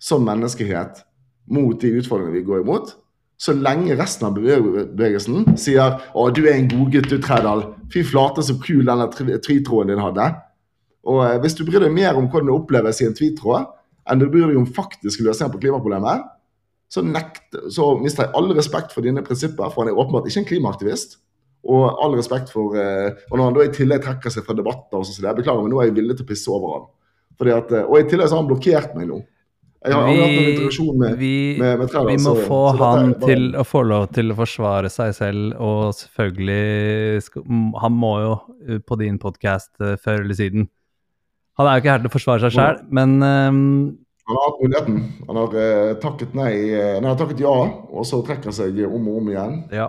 som 0.01 0.25
menneskehet 0.25 1.03
mot 1.51 1.77
de 1.83 1.93
utfordringene 1.99 2.39
vi 2.39 2.47
går 2.47 2.63
imot. 2.65 2.95
Så 3.41 3.55
lenge 3.57 3.97
resten 3.97 4.27
av 4.29 4.37
bevegelsen 4.37 5.57
sier 5.57 5.97
'Å, 6.13 6.29
du 6.35 6.43
er 6.45 6.59
en 6.59 6.69
god 6.69 6.93
gutt, 6.93 7.09
du, 7.09 7.17
Trædal'. 7.19 7.65
Fy 7.93 8.03
flate, 8.05 8.43
så 8.45 8.59
kul 8.61 8.85
den 8.85 9.41
tweetråden 9.41 9.95
din 9.95 10.05
hadde. 10.05 10.27
Og 11.09 11.25
eh, 11.25 11.39
hvis 11.41 11.57
du 11.57 11.65
bryr 11.65 11.81
deg 11.81 11.95
mer 11.95 12.19
om 12.19 12.29
hvordan 12.29 12.51
det 12.51 12.57
oppleves 12.59 13.01
i 13.01 13.07
en 13.09 13.17
tweettråd, 13.17 13.71
enn 14.11 14.21
du 14.21 14.29
bryr 14.29 14.51
deg 14.51 14.61
om 14.61 14.69
faktiske 14.69 15.25
løsninger 15.25 15.55
på 15.55 15.63
klimaproblemet, 15.63 16.29
så, 16.91 17.03
nekt, 17.07 17.55
så 17.71 17.95
mister 18.03 18.27
jeg 18.27 18.35
all 18.37 18.53
respekt 18.57 18.93
for 18.93 19.07
dine 19.07 19.23
prinsipper, 19.23 19.71
for 19.71 19.85
han 19.85 19.93
er 19.93 19.99
åpenbart 19.99 20.27
ikke 20.29 20.43
en 20.43 20.49
klimaaktivist. 20.51 21.21
Og 21.71 22.01
all 22.03 22.17
respekt 22.17 22.49
for 22.53 22.77
eh, 22.77 23.13
Og 23.31 23.37
når 23.37 23.45
han 23.45 23.57
da 23.57 23.65
i 23.67 23.75
tillegg 23.75 24.05
trekker 24.05 24.33
seg 24.33 24.47
fra 24.47 24.57
debatter 24.57 24.97
og 25.01 25.05
sånn, 25.05 25.27
jeg 25.29 25.41
beklager, 25.41 25.65
men 25.65 25.73
nå 25.73 25.81
er 25.81 25.91
jeg 25.91 25.99
villig 25.99 26.17
til 26.19 26.27
å 26.27 26.31
pisse 26.31 26.53
over 26.53 26.73
han. 26.77 26.89
At, 27.41 27.73
eh, 27.73 27.85
og 27.85 27.97
i 27.97 28.09
tillegg 28.09 28.29
så 28.29 28.37
har 28.37 28.43
han 28.43 28.51
blokkert 28.53 28.97
meg 28.97 29.09
nå. 29.09 29.21
Jeg 29.81 29.97
har 29.97 30.11
vi, 30.11 30.17
hatt 30.21 30.29
en 30.29 30.49
interaksjon 30.51 30.99
med, 31.01 31.15
vi, 31.17 31.35
med, 31.57 31.79
med 31.81 31.89
Trella, 31.89 32.13
Vi 32.13 32.21
må 32.21 32.35
så, 32.37 32.43
få 32.51 32.59
han 32.77 33.15
bare... 33.15 33.31
til 33.31 33.47
å 33.57 33.63
få 33.65 33.81
lov 33.89 34.11
til 34.13 34.35
å 34.35 34.37
forsvare 34.37 34.91
seg 34.93 35.15
selv, 35.17 35.55
og 35.57 35.95
selvfølgelig 35.97 37.23
Han 37.81 37.97
må 37.97 38.11
jo 38.21 38.35
eh, 38.67 38.83
på 38.85 38.99
din 39.01 39.17
podkast 39.23 39.73
uh, 39.81 39.95
før 39.97 40.27
eller 40.27 40.37
siden. 40.37 40.69
Han 41.57 41.71
er 41.71 41.79
jo 41.79 41.85
ikke 41.85 41.95
her 41.95 42.05
til 42.05 42.13
å 42.13 42.15
forsvare 42.19 42.45
seg 42.45 42.59
sjøl, 42.59 42.85
men 42.93 43.17
um, 43.25 43.65
Han 44.29 44.37
har 44.37 44.47
hatt 44.51 44.61
muligheten. 44.61 45.01
Han 45.31 45.41
har 45.41 45.57
uh, 45.57 45.97
takket 46.05 46.37
nei, 46.37 46.53
nei, 46.53 46.85
han 46.99 47.09
har 47.09 47.19
takket 47.25 47.43
ja, 47.47 47.57
og 47.89 48.13
så 48.13 48.21
trekker 48.29 48.53
han 48.53 48.61
seg 48.61 48.85
om 48.85 49.01
og 49.01 49.19
om 49.25 49.33
igjen. 49.33 49.59
Ja. 49.81 49.89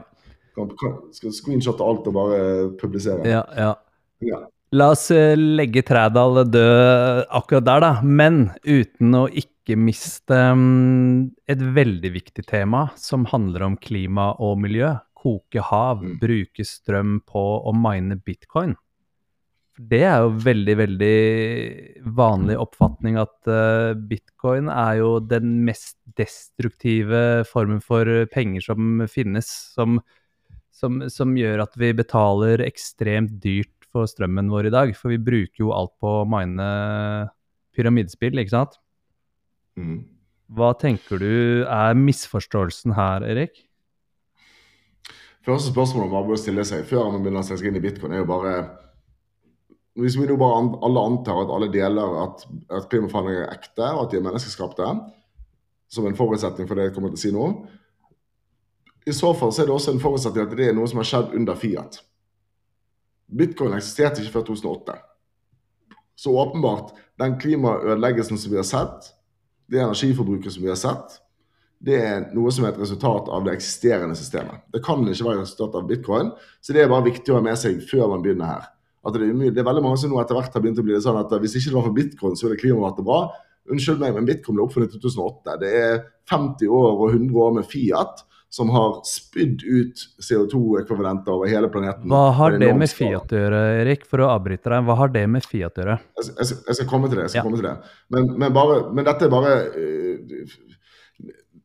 Kan, 0.56 0.72
kan, 0.80 0.98
skal 1.20 1.36
screenshotte 1.36 1.84
alt 1.84 2.08
og 2.08 2.16
bare 2.16 2.42
publisere. 2.80 3.28
Ja, 3.28 3.44
ja. 3.60 3.76
ja. 4.24 4.46
La 4.72 4.94
oss 4.96 5.10
legge 5.12 5.84
Trædal 5.84 6.46
død 6.48 7.26
akkurat 7.28 7.66
der, 7.68 7.84
da. 7.84 7.96
Men 8.04 8.46
uten 8.64 9.20
å 9.20 9.28
ikke 9.28 9.51
miste 9.78 10.36
um, 10.52 11.32
et 11.50 11.62
veldig 11.62 12.12
viktig 12.16 12.46
tema 12.50 12.88
som 13.00 13.28
handler 13.30 13.68
om 13.68 13.78
klima 13.78 14.32
og 14.42 14.60
miljø. 14.64 14.94
Koke 15.22 15.62
hav, 15.62 16.02
mm. 16.02 16.16
bruke 16.22 16.66
strøm 16.66 17.20
på 17.30 17.44
å 17.62 17.74
mine 17.78 18.18
bitcoin. 18.18 18.74
Det 19.82 20.02
er 20.04 20.26
jo 20.26 20.34
veldig, 20.44 20.74
veldig 20.78 21.20
vanlig 22.18 22.58
oppfatning 22.60 23.18
at 23.22 23.50
uh, 23.50 23.94
bitcoin 23.96 24.70
er 24.70 25.00
jo 25.00 25.14
den 25.24 25.62
mest 25.66 25.98
destruktive 26.18 27.46
formen 27.50 27.80
for 27.86 28.10
penger 28.34 28.66
som 28.66 29.06
finnes. 29.10 29.48
Som, 29.78 30.02
som, 30.76 31.04
som, 31.10 31.38
gjør 31.38 31.64
at 31.66 31.78
vi 31.80 31.94
betaler 31.98 32.66
ekstremt 32.66 33.38
dyrt 33.42 33.74
for 33.92 34.10
strømmen 34.10 34.52
vår 34.52 34.70
i 34.70 34.76
dag. 34.76 34.94
For 34.98 35.14
vi 35.14 35.22
bruker 35.22 35.66
jo 35.66 35.74
alt 35.78 35.94
på 36.02 36.22
å 36.22 36.30
mine 36.30 36.68
pyramidespill, 37.78 38.42
ikke 38.42 38.58
sant? 38.58 38.82
Mm. 39.82 40.00
Hva 40.52 40.74
tenker 40.76 41.22
du 41.22 41.64
er 41.64 41.98
misforståelsen 41.98 42.94
her, 42.98 43.24
Erik? 43.24 43.64
Første 45.48 45.72
spørsmål 45.72 46.12
man 46.12 46.28
bør 46.28 46.38
stille 46.38 46.66
seg 46.68 46.86
før 46.90 47.10
man 47.10 47.24
begynner 47.24 47.42
å 47.42 47.48
sette 47.48 47.64
seg 47.64 47.72
inn 47.72 47.80
i 47.80 47.84
bitcoin, 47.84 48.14
er 48.14 48.22
jo 48.22 48.30
bare 48.30 48.56
hvis 50.00 50.16
vi 50.16 50.28
nå 50.28 50.38
bare 50.40 50.62
alle 50.86 51.04
antar 51.04 51.42
at 51.42 51.52
alle 51.52 51.68
deler 51.72 52.14
at, 52.22 52.46
at 52.72 52.88
klimaforandringer 52.92 53.44
er 53.44 53.58
ekte, 53.58 53.84
og 53.84 54.06
at 54.06 54.14
de 54.14 54.20
er 54.22 54.24
menneskeskapte, 54.24 54.88
som 55.92 56.08
en 56.08 56.16
forutsetning 56.16 56.70
for 56.70 56.80
det 56.80 56.88
jeg 56.88 56.96
kommer 56.96 57.12
til 57.12 57.20
å 57.20 57.24
si 57.26 57.32
nå, 57.36 57.48
i 59.10 59.14
så 59.18 59.34
fall 59.34 59.52
så 59.52 59.64
er 59.64 59.68
det 59.68 59.76
også 59.76 59.96
en 59.96 60.04
forutsetning 60.04 60.46
at 60.46 60.56
det 60.58 60.70
er 60.70 60.78
noe 60.78 60.88
som 60.88 61.02
har 61.02 61.10
skjedd 61.10 61.34
under 61.38 61.58
Fiat. 61.58 62.00
Bitcoin 63.32 63.74
eksisterte 63.76 64.22
ikke 64.22 64.36
før 64.38 64.46
2008. 64.52 64.98
Så 66.22 66.34
åpenbart, 66.38 66.94
den 67.20 67.38
klimaødeleggelsen 67.42 68.38
som 68.38 68.54
vi 68.54 68.60
har 68.60 68.68
sett, 68.68 69.10
det 69.72 69.80
energiforbruket 69.82 70.54
som 70.54 70.66
vi 70.66 70.72
har 70.72 70.80
sett, 70.80 71.18
det 71.82 71.98
er 71.98 72.28
noe 72.36 72.52
som 72.54 72.68
er 72.68 72.76
et 72.76 72.84
resultat 72.84 73.32
av 73.34 73.48
det 73.48 73.56
eksisterende 73.56 74.18
systemet. 74.20 74.68
Det 74.70 74.84
kan 74.86 75.02
ikke 75.02 75.26
være 75.26 75.40
et 75.40 75.48
resultat 75.48 75.80
av 75.80 75.88
bitcoin, 75.90 76.30
så 76.62 76.76
det 76.76 76.84
er 76.84 76.92
bare 76.92 77.08
viktig 77.08 77.34
å 77.34 77.40
ha 77.40 77.46
med 77.46 77.58
seg 77.58 77.82
før 77.90 78.12
man 78.12 78.26
begynner 78.26 78.52
her 78.52 78.70
at 79.02 79.16
det 79.18 79.26
er, 79.26 79.38
det 79.50 79.62
er 79.62 79.66
veldig 79.66 79.82
mange 79.82 79.98
som 79.98 80.12
nå 80.14 80.20
etter 80.22 80.38
hvert 80.38 80.54
har 80.54 80.62
begynt 80.62 80.82
å 80.82 80.86
bli 80.86 80.94
det 80.94 81.02
sånn 81.02 81.18
at 81.18 81.32
hvis 81.42 81.56
ikke 81.58 81.72
det 81.72 81.78
var 81.78 81.88
for 81.88 81.98
bitcoin, 81.98 82.36
så 82.38 82.46
ville 82.46 82.60
klimaet 82.62 83.00
vært 83.00 83.08
bra. 83.08 83.22
Unnskyld 83.72 84.02
meg, 84.02 84.14
men 84.14 84.28
bitcoin 84.28 84.58
ble 84.58 84.66
oppfunnet 84.68 84.94
i 84.94 85.02
2008. 85.02 85.56
Det 85.62 85.72
er 85.80 85.96
50 86.30 86.70
år 86.70 86.92
og 86.92 87.16
100 87.16 87.40
år 87.42 87.56
med 87.58 87.70
Fiat 87.70 88.22
som 88.52 88.70
har 88.76 88.98
spydd 89.08 89.62
ut 89.64 90.02
CO2-ekvivalenter 90.20 91.32
over 91.32 91.48
hele 91.48 91.70
planeten. 91.72 92.10
Hva 92.12 92.34
har 92.36 92.58
det 92.60 92.72
med 92.76 92.92
Fiat 92.92 93.32
å 93.32 93.44
gjøre, 93.44 93.62
Erik? 93.80 94.04
For 94.10 94.24
å 94.26 94.32
avbryte 94.34 94.74
deg, 94.74 94.88
hva 94.90 94.98
har 95.00 95.14
det 95.14 95.24
med 95.32 95.46
Fiat 95.48 95.80
å 95.80 95.86
gjøre? 95.86 96.00
Jeg, 96.20 96.34
jeg, 96.34 96.58
jeg 96.68 96.80
skal 96.80 96.90
komme 96.90 97.12
til 97.12 97.22
det. 97.22 97.30
jeg 97.30 97.34
skal 97.36 97.40
ja. 97.40 97.46
komme 97.48 97.62
til 97.62 97.70
det. 97.70 97.94
Men, 98.12 98.28
men, 98.36 98.50
bare, 98.58 98.82
men 98.92 99.08
dette 99.08 99.28
er 99.28 99.32
bare 99.32 99.54
uh, 99.72 100.58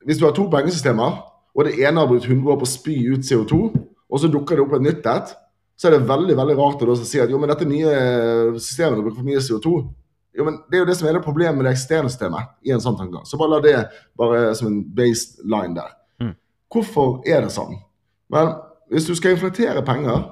Hvis 0.07 0.21
du 0.21 0.29
har 0.29 0.37
to 0.37 0.47
pengesystemer, 0.53 1.19
og 1.57 1.67
det 1.67 1.75
ene 1.81 2.05
har 2.05 2.11
brukt 2.13 2.29
100 2.29 2.55
år 2.55 2.63
på 2.63 2.69
å 2.69 2.75
spy 2.77 2.97
ut 3.17 3.27
CO2, 3.27 3.61
og 4.07 4.23
så 4.23 4.31
dukker 4.31 4.55
det 4.55 4.67
opp 4.69 4.79
et 4.79 4.87
nytt 4.87 5.11
et 5.11 5.35
så 5.77 5.91
er 5.91 5.97
det 5.97 6.09
veldig 6.09 6.37
veldig 6.39 6.57
rart 6.57 6.83
å 6.87 6.97
si 6.97 7.21
at 7.21 7.33
jo, 7.33 7.39
men 7.41 7.51
dette 7.53 7.69
nye 7.69 7.93
systemet 8.57 9.03
bruker 9.03 9.19
for 9.19 9.29
mye 9.29 9.43
CO2. 9.45 9.73
Jo, 10.37 10.45
men 10.45 10.59
Det 10.69 10.79
er 10.79 10.83
jo 10.85 10.89
det 10.89 10.97
som 10.97 11.09
er 11.09 11.17
det 11.17 11.25
problemet 11.25 11.57
med 11.57 11.67
det 11.67 11.75
eksisterende 11.77 12.13
systemet. 12.13 12.55
i 12.65 12.73
en 12.73 12.81
sånn 12.81 12.97
tanke. 12.97 13.25
Så 13.25 13.37
bare 13.37 13.57
la 13.57 13.61
det 13.61 13.77
bare 14.17 14.55
som 14.55 14.69
en 14.69 14.83
baseline 14.85 15.75
der. 15.77 15.93
Hvorfor 16.73 17.21
er 17.29 17.45
det 17.45 17.53
sånn? 17.55 17.77
Men 18.33 18.55
hvis 18.91 19.07
du 19.09 19.15
skal 19.19 19.37
inflatere 19.37 19.85
penger, 19.87 20.25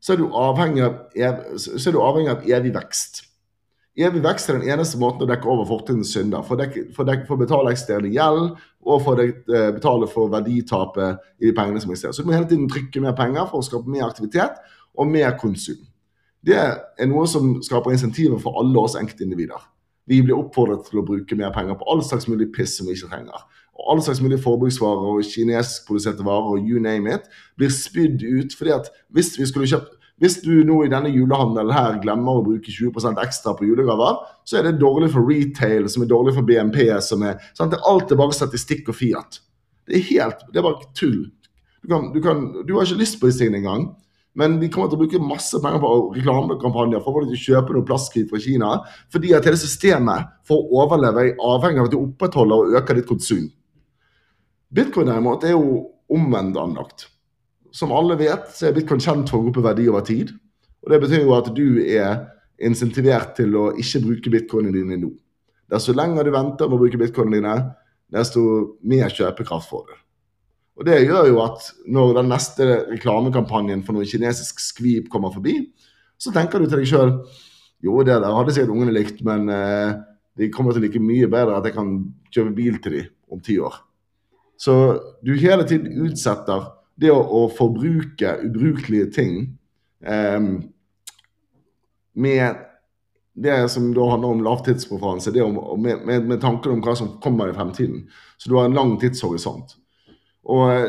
så 0.00 0.14
er 0.14 0.20
du 0.20 0.28
avhengig 0.36 0.84
av, 0.84 1.00
ev 1.16 1.40
du 1.56 2.00
avhengig 2.02 2.32
av 2.32 2.44
evig 2.58 2.74
vekst. 2.76 3.24
Evig 3.98 4.22
vekst 4.22 4.50
er 4.50 4.60
den 4.60 4.70
eneste 4.70 4.98
måten 5.00 5.24
å 5.24 5.28
dekke 5.28 5.48
over 5.50 5.66
fortidens 5.66 6.12
synder. 6.14 6.44
For, 6.46 6.60
å 6.60 7.38
betale 7.40 7.72
eksisterende 7.72 8.12
gjeld, 8.14 8.52
og 8.86 9.00
for 9.02 9.18
å 9.18 9.26
eh, 9.26 9.70
betale 9.74 10.06
for 10.10 10.30
verditapet 10.30 11.24
i 11.42 11.48
de 11.48 11.54
pengene 11.56 11.82
som 11.82 11.90
eksisterer. 11.90 12.14
Så 12.14 12.22
du 12.22 12.30
må 12.30 12.36
hele 12.36 12.46
tiden 12.48 12.68
trykke 12.70 13.02
mer 13.02 13.16
penger 13.18 13.48
for 13.50 13.58
å 13.58 13.66
skape 13.66 13.90
mer 13.90 14.06
aktivitet 14.06 14.60
og 14.94 15.10
mer 15.10 15.34
konsum. 15.40 15.80
Det 16.46 16.58
er 16.58 17.10
noe 17.10 17.26
som 17.26 17.56
skaper 17.66 17.96
insentiver 17.96 18.38
for 18.40 18.60
alle 18.62 18.86
oss 18.86 18.94
enkeltindivider. 19.00 19.66
Vi 20.08 20.22
blir 20.24 20.38
oppfordret 20.38 20.86
til 20.86 21.02
å 21.02 21.06
bruke 21.08 21.36
mer 21.36 21.50
penger 21.52 21.76
på 21.76 21.88
all 21.90 22.00
slags 22.06 22.28
mulig 22.30 22.52
piss 22.54 22.78
som 22.78 22.86
vi 22.86 22.94
ikke 22.94 23.10
trenger. 23.10 23.42
Og 23.78 23.92
all 23.92 24.02
slags 24.02 24.20
mulige 24.24 24.42
forbruksvarer 24.42 25.06
og 25.12 25.22
kinesiskproduserte 25.22 26.26
varer 26.26 26.56
og 26.56 26.66
you 26.66 26.82
name 26.82 27.14
it 27.14 27.30
blir 27.56 27.70
spydd 27.70 28.24
ut. 28.26 28.56
fordi 28.58 28.74
at 28.74 28.90
hvis 29.14 29.38
vi 29.38 29.46
skulle 29.46 29.70
kjøpt 29.70 29.94
hvis 30.18 30.40
du 30.42 30.50
nå 30.66 30.80
i 30.82 30.90
denne 30.90 31.12
julehandelen 31.14 31.70
her 31.70 32.00
glemmer 32.02 32.40
å 32.40 32.42
bruke 32.42 32.72
20 32.74 33.20
ekstra 33.22 33.52
på 33.54 33.68
julegaver, 33.68 34.16
så 34.42 34.58
er 34.58 34.66
det 34.66 34.80
dårlig 34.80 35.12
for 35.12 35.22
retail, 35.22 35.86
som 35.86 36.02
er 36.02 36.10
dårlig 36.10 36.34
for 36.34 36.42
BNP. 36.42 36.90
som 37.00 37.22
er, 37.22 37.38
sant? 37.54 37.76
Alt 37.86 38.10
er 38.10 38.18
bare 38.18 38.34
statistikk 38.34 38.90
og 38.90 38.98
Fiat. 38.98 39.38
Det 39.86 39.94
er 39.94 40.08
helt, 40.10 40.42
det 40.52 40.58
er 40.58 40.66
bare 40.66 40.90
tull. 40.98 41.30
Du, 41.82 41.88
kan, 41.88 42.10
du, 42.12 42.20
kan, 42.20 42.42
du 42.66 42.74
har 42.74 42.84
ikke 42.84 42.98
lyst 42.98 43.20
på 43.20 43.30
disse 43.30 43.44
tingene 43.44 43.62
engang. 43.62 43.86
Men 44.38 44.58
de 44.60 44.68
kommer 44.70 44.90
til 44.90 44.98
å 44.98 45.02
bruke 45.04 45.22
masse 45.22 45.58
penger 45.62 45.80
på 45.82 45.92
reklamekampanjer 46.16 47.02
for 47.02 47.22
å 47.22 47.38
kjøpe 47.38 47.74
noe 47.74 47.86
plastskritt 47.86 48.28
fra 48.30 48.42
Kina. 48.42 48.72
Fordi 49.14 49.32
at 49.38 49.46
hele 49.46 49.58
systemet 49.58 50.34
for 50.46 50.58
å 50.58 50.82
overleve 50.82 51.28
er 51.28 51.40
avhengig 51.46 51.82
av 51.82 51.88
at 51.88 51.94
du 51.94 52.00
opprettholder 52.00 52.66
og 52.66 52.76
øker 52.82 52.98
ditt 52.98 53.08
konsum. 53.08 53.46
Bitcoin 54.74 55.08
derimot 55.08 55.46
er 55.48 55.54
jo 55.54 55.86
omvendt 56.12 56.58
anlagt. 56.60 57.06
Som 57.72 57.92
alle 57.92 58.16
vet, 58.20 58.48
så 58.52 58.68
er 58.68 58.76
bitcoin 58.76 59.00
kjent 59.00 59.30
for 59.30 59.40
å 59.40 59.48
gå 59.48 59.54
på 59.56 59.64
verdi 59.64 59.88
over 59.88 60.04
tid. 60.04 60.32
Og 60.84 60.92
Det 60.92 61.00
betyr 61.02 61.24
jo 61.24 61.36
at 61.36 61.50
du 61.56 61.80
er 61.84 62.26
insentivert 62.64 63.36
til 63.38 63.56
å 63.56 63.70
ikke 63.78 64.02
bruke 64.04 64.32
bitcoinene 64.32 64.74
dine 64.74 64.98
nå. 65.00 65.10
Desto 65.68 65.92
lenger 65.92 66.24
du 66.24 66.32
venter 66.32 66.68
med 66.68 66.78
å 66.78 66.80
bruke 66.80 67.00
bitcoinene 67.00 67.38
dine, 67.38 67.56
desto 68.12 68.42
mer 68.88 69.12
kjøpekraft 69.12 69.68
får 69.68 69.84
du. 69.88 69.96
Og 70.78 70.86
Det 70.86 71.00
gjør 71.02 71.26
jo 71.28 71.40
at 71.42 71.72
når 71.90 72.14
den 72.20 72.30
neste 72.32 72.68
reklamekampanjen 72.88 73.82
for 73.84 73.96
noe 73.96 74.08
kinesisk 74.08 74.62
skvip 74.62 75.08
kommer 75.12 75.34
forbi, 75.34 75.58
så 76.18 76.32
tenker 76.34 76.60
du 76.60 76.68
til 76.68 76.80
deg 76.80 76.88
sjøl 76.88 77.12
jo, 77.84 78.00
det 78.02 78.16
der 78.18 78.34
hadde 78.34 78.54
sikkert 78.54 78.74
ungene 78.74 78.94
likt, 78.94 79.20
men 79.26 79.46
eh, 79.54 79.98
de 80.38 80.48
kommer 80.54 80.74
til 80.74 80.82
å 80.82 80.86
like 80.88 81.02
mye 81.02 81.28
bedre 81.30 81.58
at 81.58 81.66
jeg 81.68 81.76
kan 81.76 81.92
kjøpe 82.34 82.54
bil 82.56 82.80
til 82.82 82.96
dem 82.96 83.12
om 83.30 83.42
ti 83.44 83.58
år. 83.62 83.76
Så 84.58 84.74
du 85.22 85.36
hele 85.38 85.64
tiden 85.68 86.06
utsetter 86.06 86.72
det 86.98 87.12
å, 87.14 87.20
å 87.22 87.44
forbruke 87.54 88.34
ubrukelige 88.42 89.12
ting 89.14 89.36
eh, 90.02 90.48
med 92.18 92.64
det 93.38 93.58
som 93.70 93.92
da 93.94 94.08
handler 94.10 94.34
om 94.34 94.42
lavtidspreferanse, 94.42 95.30
det 95.30 95.44
om, 95.44 95.60
med, 95.82 96.02
med, 96.06 96.26
med 96.26 96.40
tanken 96.42 96.74
om 96.74 96.82
hva 96.82 96.96
som 96.98 97.14
kommer 97.22 97.52
i 97.52 97.54
fremtiden. 97.54 98.02
Så 98.38 98.50
du 98.50 98.56
har 98.58 98.66
en 98.66 98.74
lang 98.74 98.96
tidshorisont. 98.98 99.76
Og 100.50 100.64
eh, 100.72 100.88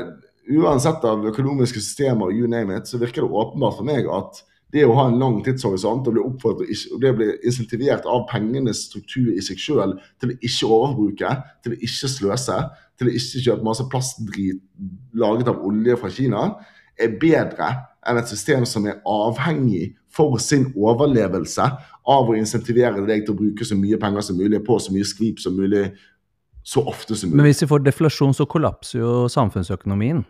uansett 0.58 1.06
av 1.06 1.28
økonomiske 1.30 1.82
systemer, 1.82 2.34
you 2.34 2.50
name 2.50 2.74
it, 2.74 2.90
så 2.90 2.98
virker 2.98 3.22
det 3.22 3.30
åpenbart 3.30 3.78
for 3.78 3.90
meg 3.90 4.10
at 4.10 4.42
det 4.74 4.86
å 4.86 4.96
ha 4.98 5.08
en 5.10 5.18
lang 5.22 5.40
tidshorisont 5.46 6.08
og 6.08 6.16
bli 6.16 6.24
oppfordret 6.24 6.84
og 6.94 7.02
det 7.02 7.12
å 7.14 7.18
bli 7.18 7.30
insentivert 7.50 8.06
av 8.10 8.28
pengenes 8.30 8.84
struktur 8.90 9.32
i 9.34 9.42
seg 9.42 9.62
sjøl 9.62 9.96
til 10.22 10.34
å 10.34 10.38
ikke 10.38 10.70
overbruke, 10.70 11.32
til 11.66 11.74
å 11.74 11.80
ikke 11.80 12.12
sløse, 12.14 12.58
til 13.00 13.10
å 13.10 13.16
ikke 13.16 13.44
kjøpe 13.48 13.66
masse 13.66 13.88
plastdrit 13.90 14.62
laget 15.18 15.50
av 15.50 15.64
olje 15.66 15.98
fra 16.00 16.12
Kina, 16.14 16.44
er 17.00 17.16
bedre 17.22 17.72
enn 18.08 18.20
et 18.20 18.30
system 18.30 18.66
som 18.68 18.86
er 18.88 19.02
avhengig 19.08 19.96
for 20.14 20.38
sin 20.42 20.70
overlevelse 20.78 21.66
av 22.10 22.30
å 22.30 22.38
insentivere 22.38 23.06
deg 23.08 23.26
til 23.26 23.36
å 23.36 23.40
bruke 23.42 23.66
så 23.66 23.78
mye 23.78 24.00
penger 24.02 24.26
som 24.26 24.40
mulig 24.40 24.62
på 24.66 24.78
så 24.82 24.94
mye 24.94 25.08
skvip 25.08 25.42
som 25.42 25.58
mulig 25.58 25.90
så 26.66 26.84
ofte 26.86 27.16
som 27.16 27.30
mulig. 27.30 27.42
Men 27.42 27.50
hvis 27.50 27.64
vi 27.64 27.70
får 27.70 27.86
deflasjon, 27.86 28.36
så 28.38 28.46
kollapser 28.50 29.02
jo 29.02 29.14
samfunnsøkonomien. 29.32 30.24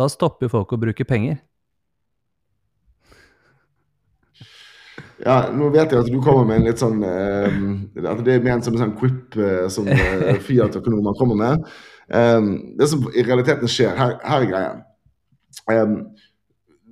Da 0.00 0.08
stopper 0.08 0.48
folk 0.52 0.72
å 0.72 0.80
bruke 0.80 1.04
penger. 1.08 1.40
Ja, 5.22 5.36
nå 5.54 5.68
vet 5.70 5.92
jeg 5.92 6.02
at 6.02 6.10
du 6.10 6.18
kommer 6.22 6.46
med 6.48 6.60
en 6.60 6.66
litt 6.66 6.80
sånn 6.82 7.02
eh, 7.06 7.58
At 8.10 8.24
det 8.26 8.34
er 8.34 8.42
ment 8.42 8.66
som 8.66 8.74
en 8.74 8.82
sånn 8.82 8.96
quip 8.98 9.36
uh, 9.38 9.68
som 9.70 9.86
uh, 9.86 10.32
Fiat-økonomer 10.48 11.14
kommer 11.18 11.38
med. 11.38 11.68
Um, 12.10 12.48
det 12.78 12.88
som 12.90 13.04
i 13.14 13.22
realiteten 13.22 13.70
skjer, 13.70 13.94
her, 13.96 14.16
her 14.26 14.42
er 14.42 14.50
greia. 14.50 14.72
Um, 15.70 15.94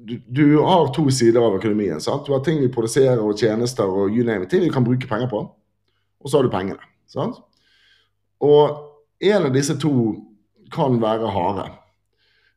du, 0.07 0.15
du, 0.31 0.45
har 0.63 0.93
to 0.95 1.09
sider 1.13 1.43
av 1.43 1.59
økonomien. 1.59 1.99
sant? 2.01 2.23
Du 2.27 2.33
har 2.37 2.45
ting 2.47 2.61
vi 2.63 2.71
produserer 2.73 3.19
og 3.19 3.39
tjenester 3.39 3.91
og 3.91 4.15
you 4.15 4.23
name 4.27 4.47
it, 4.47 4.53
ting 4.55 4.63
vi 4.63 4.71
kan 4.73 4.87
bruke 4.87 5.11
penger 5.11 5.29
på. 5.33 5.43
Og 6.23 6.31
så 6.31 6.39
har 6.39 6.47
du 6.47 6.55
pengene. 6.55 6.81
sant? 7.11 7.43
Og 8.41 8.79
en 9.21 9.51
av 9.51 9.53
disse 9.53 9.75
to 9.83 10.15
kan 10.73 11.03
være 11.03 11.35
harde. 11.35 11.67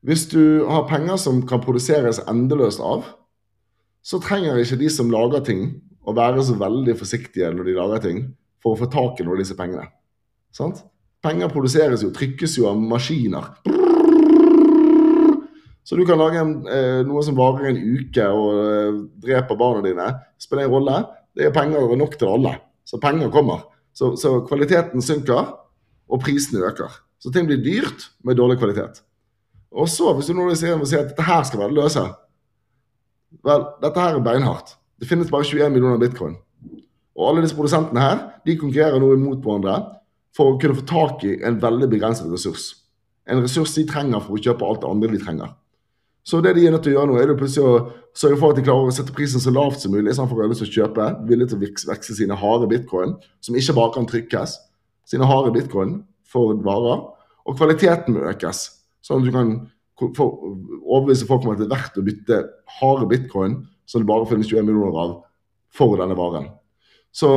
Hvis 0.06 0.28
du 0.32 0.68
har 0.70 0.88
penger 0.88 1.18
som 1.18 1.42
kan 1.48 1.64
produseres 1.64 2.22
endeløst 2.30 2.84
av, 2.84 3.10
så 4.04 4.20
trenger 4.20 4.60
ikke 4.60 4.80
de 4.82 4.90
som 4.92 5.12
lager 5.12 5.44
ting, 5.48 5.68
å 6.04 6.12
være 6.16 6.44
så 6.44 6.58
veldig 6.60 6.98
forsiktige 7.00 7.52
når 7.56 7.70
de 7.70 7.76
lager 7.78 8.02
ting, 8.04 8.24
for 8.64 8.76
å 8.76 8.80
få 8.82 8.90
tak 8.92 9.20
i 9.20 9.26
noen 9.26 9.38
av 9.38 9.44
disse 9.44 9.56
pengene. 9.56 9.86
Sant? 10.56 10.84
Penger 11.24 11.52
produseres 11.52 12.04
jo, 12.04 12.12
trykkes 12.12 12.58
jo 12.60 12.68
av 12.68 12.80
maskiner. 12.80 13.48
Så 15.88 15.96
du 16.00 16.04
kan 16.08 16.20
lage 16.20 16.40
en, 16.40 16.52
eh, 16.68 17.00
noe 17.08 17.24
som 17.24 17.36
varer 17.36 17.72
en 17.72 17.80
uke 17.80 18.28
og 18.28 18.60
eh, 18.60 19.00
dreper 19.24 19.60
barna 19.60 19.84
dine. 19.84 20.08
Spiller 20.40 20.68
en 20.68 20.76
rolle. 20.76 21.00
Det 21.36 21.48
er 21.48 21.56
penger 21.56 21.96
nok 22.00 22.18
til 22.20 22.32
alle. 22.32 22.54
Så 22.88 23.00
penger 23.04 23.32
kommer. 23.32 23.66
Så, 23.96 24.14
så 24.20 24.42
kvaliteten 24.48 25.04
synker, 25.04 25.56
og 26.10 26.22
prisene 26.24 26.64
øker. 26.68 26.92
Så 27.20 27.32
ting 27.32 27.48
blir 27.48 27.64
dyrt 27.64 28.10
med 28.24 28.40
dårlig 28.40 28.60
kvalitet. 28.60 29.00
Og 29.72 29.88
så, 29.90 30.12
hvis 30.16 30.28
du 30.28 30.36
nå 30.38 30.50
sier, 30.56 30.76
at 30.76 31.12
dette 31.12 31.28
her 31.28 31.44
skal 31.48 31.64
være 31.64 31.74
det 31.74 31.80
løse 31.80 32.04
Vel, 33.44 33.66
dette 33.82 34.00
her 34.00 34.20
er 34.20 34.24
beinhardt. 34.24 34.76
Det 35.00 35.10
finnes 35.10 35.32
bare 35.32 35.48
21 35.48 35.74
millioner 35.74 36.00
bitcoin. 36.02 36.38
Og 37.18 37.30
alle 37.30 37.44
disse 37.44 37.58
produsentene 37.58 38.02
her 38.02 38.22
de 38.46 38.58
konkurrerer 38.60 39.02
nå 39.02 39.14
imot 39.16 39.42
hverandre 39.44 39.80
for 40.34 40.54
å 40.54 40.60
kunne 40.62 40.78
få 40.80 40.86
tak 40.90 41.26
i 41.28 41.36
en 41.46 41.60
veldig 41.62 41.90
begrenset 41.92 42.30
ressurs. 42.32 42.72
En 43.30 43.42
ressurs 43.44 43.76
de 43.78 43.86
trenger 43.90 44.24
for 44.24 44.38
å 44.38 44.42
kjøpe 44.42 44.66
alt 44.68 44.82
det 44.84 44.90
andre 44.90 45.12
de 45.14 45.22
trenger. 45.22 45.52
Så 46.24 46.40
det 46.40 46.54
de 46.56 46.66
er 46.66 46.72
nødt 46.72 46.86
til 46.86 46.94
å 46.94 47.02
gjøre 47.02 47.12
nå, 47.12 47.18
er 47.20 47.34
plutselig 47.36 47.68
å 47.68 47.80
sørge 48.16 48.38
for 48.40 48.54
at 48.54 48.60
de 48.60 48.64
klarer 48.64 48.88
å 48.88 48.96
sette 48.96 49.16
prisen 49.16 49.44
så 49.44 49.52
lavt 49.52 49.84
som 49.84 49.92
mulig, 49.92 50.14
sånn 50.16 50.30
for 50.32 50.40
lyst 50.48 50.64
å 50.64 50.70
kjøpe, 50.72 51.10
villig 51.28 51.50
til 51.52 51.60
å 51.60 51.90
vekse 51.90 52.16
sine 52.16 52.38
harde 52.40 52.70
bitcoin, 52.72 53.18
som 53.44 53.58
ikke 53.60 53.76
bare 53.76 53.94
kan 53.98 54.08
trykkes, 54.08 54.56
sine 55.10 55.28
harde 55.28 55.52
bitcoin 55.56 55.98
for 56.24 56.56
varer, 56.64 57.04
og 57.44 57.58
kvaliteten 57.60 58.16
må 58.16 58.24
økes. 58.32 58.70
Sånn 59.04 59.20
at 59.20 59.28
du 59.28 59.36
kan 59.36 59.52
overbevise 60.02 61.28
folk 61.30 61.46
om 61.46 61.54
at 61.54 61.62
det 61.62 61.68
er 61.68 61.76
verdt 61.76 62.00
å 62.00 62.06
bytte 62.06 62.42
harde 62.80 63.08
bitcoin, 63.12 63.60
som 63.86 64.02
det 64.02 64.10
bare 64.10 64.28
finnes 64.30 64.50
21 64.50 64.66
millioner 64.68 65.00
av, 65.00 65.16
for 65.74 65.98
denne 66.00 66.18
varen. 66.18 66.50
Så 67.14 67.30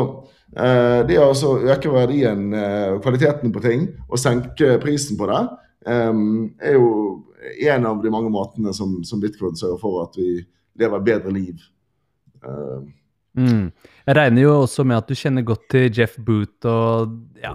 eh, 0.57 1.02
det 1.09 1.18
å 1.20 1.30
altså 1.30 1.57
øke 1.68 1.92
verdien, 1.92 2.48
eh, 2.57 2.96
kvaliteten 3.04 3.52
på 3.52 3.62
ting, 3.64 3.88
og 4.09 4.20
senke 4.20 4.76
prisen 4.82 5.18
på 5.20 5.28
det, 5.30 5.42
eh, 5.88 6.12
er 6.64 6.78
jo 6.78 6.90
en 7.68 7.88
av 7.92 8.02
de 8.02 8.12
mange 8.12 8.32
måtene 8.32 8.72
som, 8.76 8.98
som 9.04 9.20
bitcoin 9.22 9.57
sørger 9.59 9.80
for 9.82 10.07
at 10.07 10.16
vi 10.18 10.40
lever 10.80 11.04
bedre 11.04 11.32
liv. 11.32 11.61
Uh, 12.44 12.82
mm. 13.38 13.68
Jeg 14.07 14.16
regner 14.18 14.42
jo 14.42 14.57
også 14.62 14.84
med 14.86 14.98
at 14.98 15.09
du 15.09 15.16
kjenner 15.18 15.46
godt 15.46 15.64
til 15.72 15.86
Jeff 15.88 16.18
Boot 16.20 16.66
og 16.68 17.14
ja, 17.40 17.54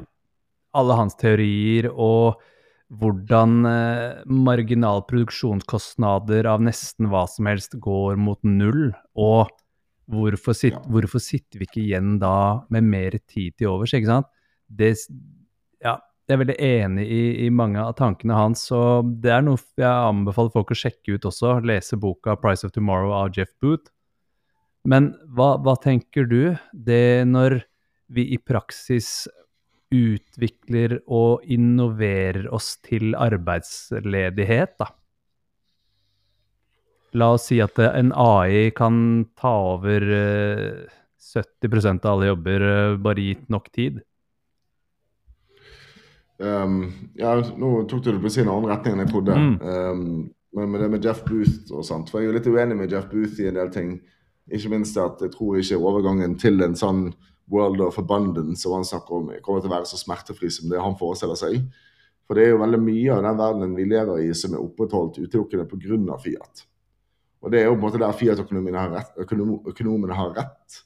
alle 0.77 0.97
hans 0.97 1.17
teorier, 1.19 1.89
og 1.91 2.41
hvordan 2.91 3.65
eh, 3.65 4.21
marginal 4.27 5.03
produksjonskostnader 5.07 6.49
av 6.49 6.63
nesten 6.65 7.07
hva 7.11 7.23
som 7.29 7.47
helst 7.47 7.77
går 7.79 8.19
mot 8.19 8.39
null. 8.43 8.91
Og 9.15 9.51
hvorfor, 10.11 10.57
sit, 10.57 10.75
ja. 10.75 10.83
hvorfor 10.91 11.23
sitter 11.23 11.61
vi 11.61 11.69
ikke 11.69 11.83
igjen 11.85 12.17
da 12.21 12.63
med 12.73 12.89
mer 12.91 13.15
tid 13.21 13.55
til 13.55 13.71
overs? 13.71 13.95
ikke 13.95 14.11
sant? 14.11 14.27
Det, 14.67 14.91
ja, 15.83 15.95
jeg 16.27 16.35
er 16.35 16.43
veldig 16.43 16.59
enig 16.67 17.07
i, 17.07 17.23
i, 17.45 17.49
mange 17.51 17.79
av 17.79 17.95
tankene 17.99 18.35
hans. 18.35 18.67
og 18.75 19.15
Det 19.23 19.31
er 19.35 19.47
noe 19.47 19.59
jeg 19.79 19.87
anbefaler 19.87 20.53
folk 20.53 20.75
å 20.75 20.79
sjekke 20.83 21.15
ut 21.15 21.27
også. 21.31 21.57
Lese 21.67 21.99
boka 21.99 22.35
'Price 22.35 22.67
of 22.67 22.75
Tomorrow' 22.75 23.15
av 23.23 23.31
Jeff 23.35 23.51
Booth. 23.63 23.91
Men 24.83 25.13
hva, 25.29 25.55
hva 25.61 25.75
tenker 25.79 26.25
du? 26.25 26.55
Det 26.73 27.27
når 27.27 27.61
vi 28.11 28.31
i 28.35 28.37
praksis 28.37 29.29
utvikler 29.91 30.99
og 31.11 31.43
innoverer 31.43 32.47
oss 32.53 32.77
til 32.85 33.15
arbeidsledighet, 33.17 34.77
da. 34.79 34.91
La 37.19 37.33
oss 37.35 37.49
si 37.49 37.59
at 37.59 37.75
en 37.83 38.13
AI 38.15 38.69
kan 38.75 39.25
ta 39.35 39.51
over 39.73 40.05
70 41.19 41.67
eh, 41.67 41.89
av 41.91 42.13
alle 42.13 42.29
jobber, 42.31 42.67
eh, 42.69 42.97
bare 43.03 43.25
gitt 43.25 43.49
nok 43.51 43.67
tid. 43.75 43.99
Um, 46.41 47.11
ja, 47.19 47.35
nå 47.37 47.83
tok 47.85 48.01
du 48.01 48.13
det 48.15 48.21
på 48.23 48.31
sin 48.33 48.47
annen 48.49 48.71
retning 48.71 48.95
enn 48.95 49.03
jeg 49.03 49.11
trodde. 49.11 49.35
Mm. 49.37 49.57
Um, 49.61 50.29
men 50.55 50.71
med 50.71 50.81
det 50.81 50.89
med 50.95 51.05
Jeff 51.05 51.21
Booth 51.27 51.69
og 51.71 51.85
sånt, 51.87 52.09
for 52.09 52.23
jeg 52.23 52.31
er 52.31 52.39
litt 52.39 52.47
uenig 52.49 52.79
med 52.79 52.91
Jeff 52.91 53.05
Booth 53.11 53.39
i 53.39 53.47
en 53.51 53.59
del 53.59 53.69
ting. 53.71 53.93
Ikke 54.51 54.71
minst 54.71 54.97
at 54.99 55.21
jeg 55.23 55.35
tror 55.35 55.59
ikke 55.59 55.79
overgangen 55.79 56.33
til 56.41 56.63
en 56.65 56.75
sånn 56.79 57.11
world 57.51 57.81
of 57.81 57.97
abundance 57.99 58.61
som 58.63 58.75
han 58.77 58.85
snakker 58.85 59.15
om, 59.15 59.31
kommer 59.43 59.63
til 59.63 59.71
å 59.71 59.75
være 59.75 59.89
så 59.89 59.99
smertefri 59.99 60.51
som 60.53 60.69
det 60.71 60.81
han 60.81 60.97
forestiller 60.99 61.39
seg. 61.39 61.63
For 62.27 62.37
det 62.37 62.45
er 62.45 62.53
jo 62.53 62.61
veldig 62.61 62.79
mye 62.79 63.15
av 63.15 63.25
den 63.25 63.39
verdenen 63.41 63.73
vi 63.75 63.87
lever 63.89 64.21
i 64.23 64.29
som 64.37 64.53
er 64.55 64.61
opprettholdt 64.63 65.19
utelukkende 65.19 65.67
pga. 65.67 66.19
Fiat. 66.21 66.63
Og 67.41 67.51
det 67.51 67.59
er 67.59 67.67
jo 67.67 67.73
på 67.73 67.79
en 67.79 67.87
måte 67.87 67.99
der 67.99 68.15
Fiat-økonomene 68.15 68.77
har, 68.77 68.93
rett, 68.93 69.17
økonom, 69.19 70.09
har 70.13 70.31
rett. 70.37 70.79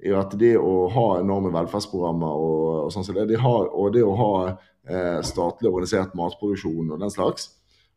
i 0.00 0.12
at 0.16 0.32
det 0.40 0.54
å 0.56 0.88
ha 0.88 1.06
enorme 1.20 1.52
velferdsprogrammer 1.52 2.42
og, 2.42 2.68
og 2.86 2.92
sånn 2.92 3.04
som 3.04 3.16
det, 3.16 3.26
de 3.28 3.36
har, 3.36 3.66
og 3.68 3.92
det 3.92 4.02
å 4.04 4.14
ha 4.16 4.34
eh, 4.48 5.18
statlig 5.24 5.68
organisert 5.68 6.14
matproduksjon 6.16 6.88
og 6.88 7.02
den 7.02 7.12
slags 7.12 7.50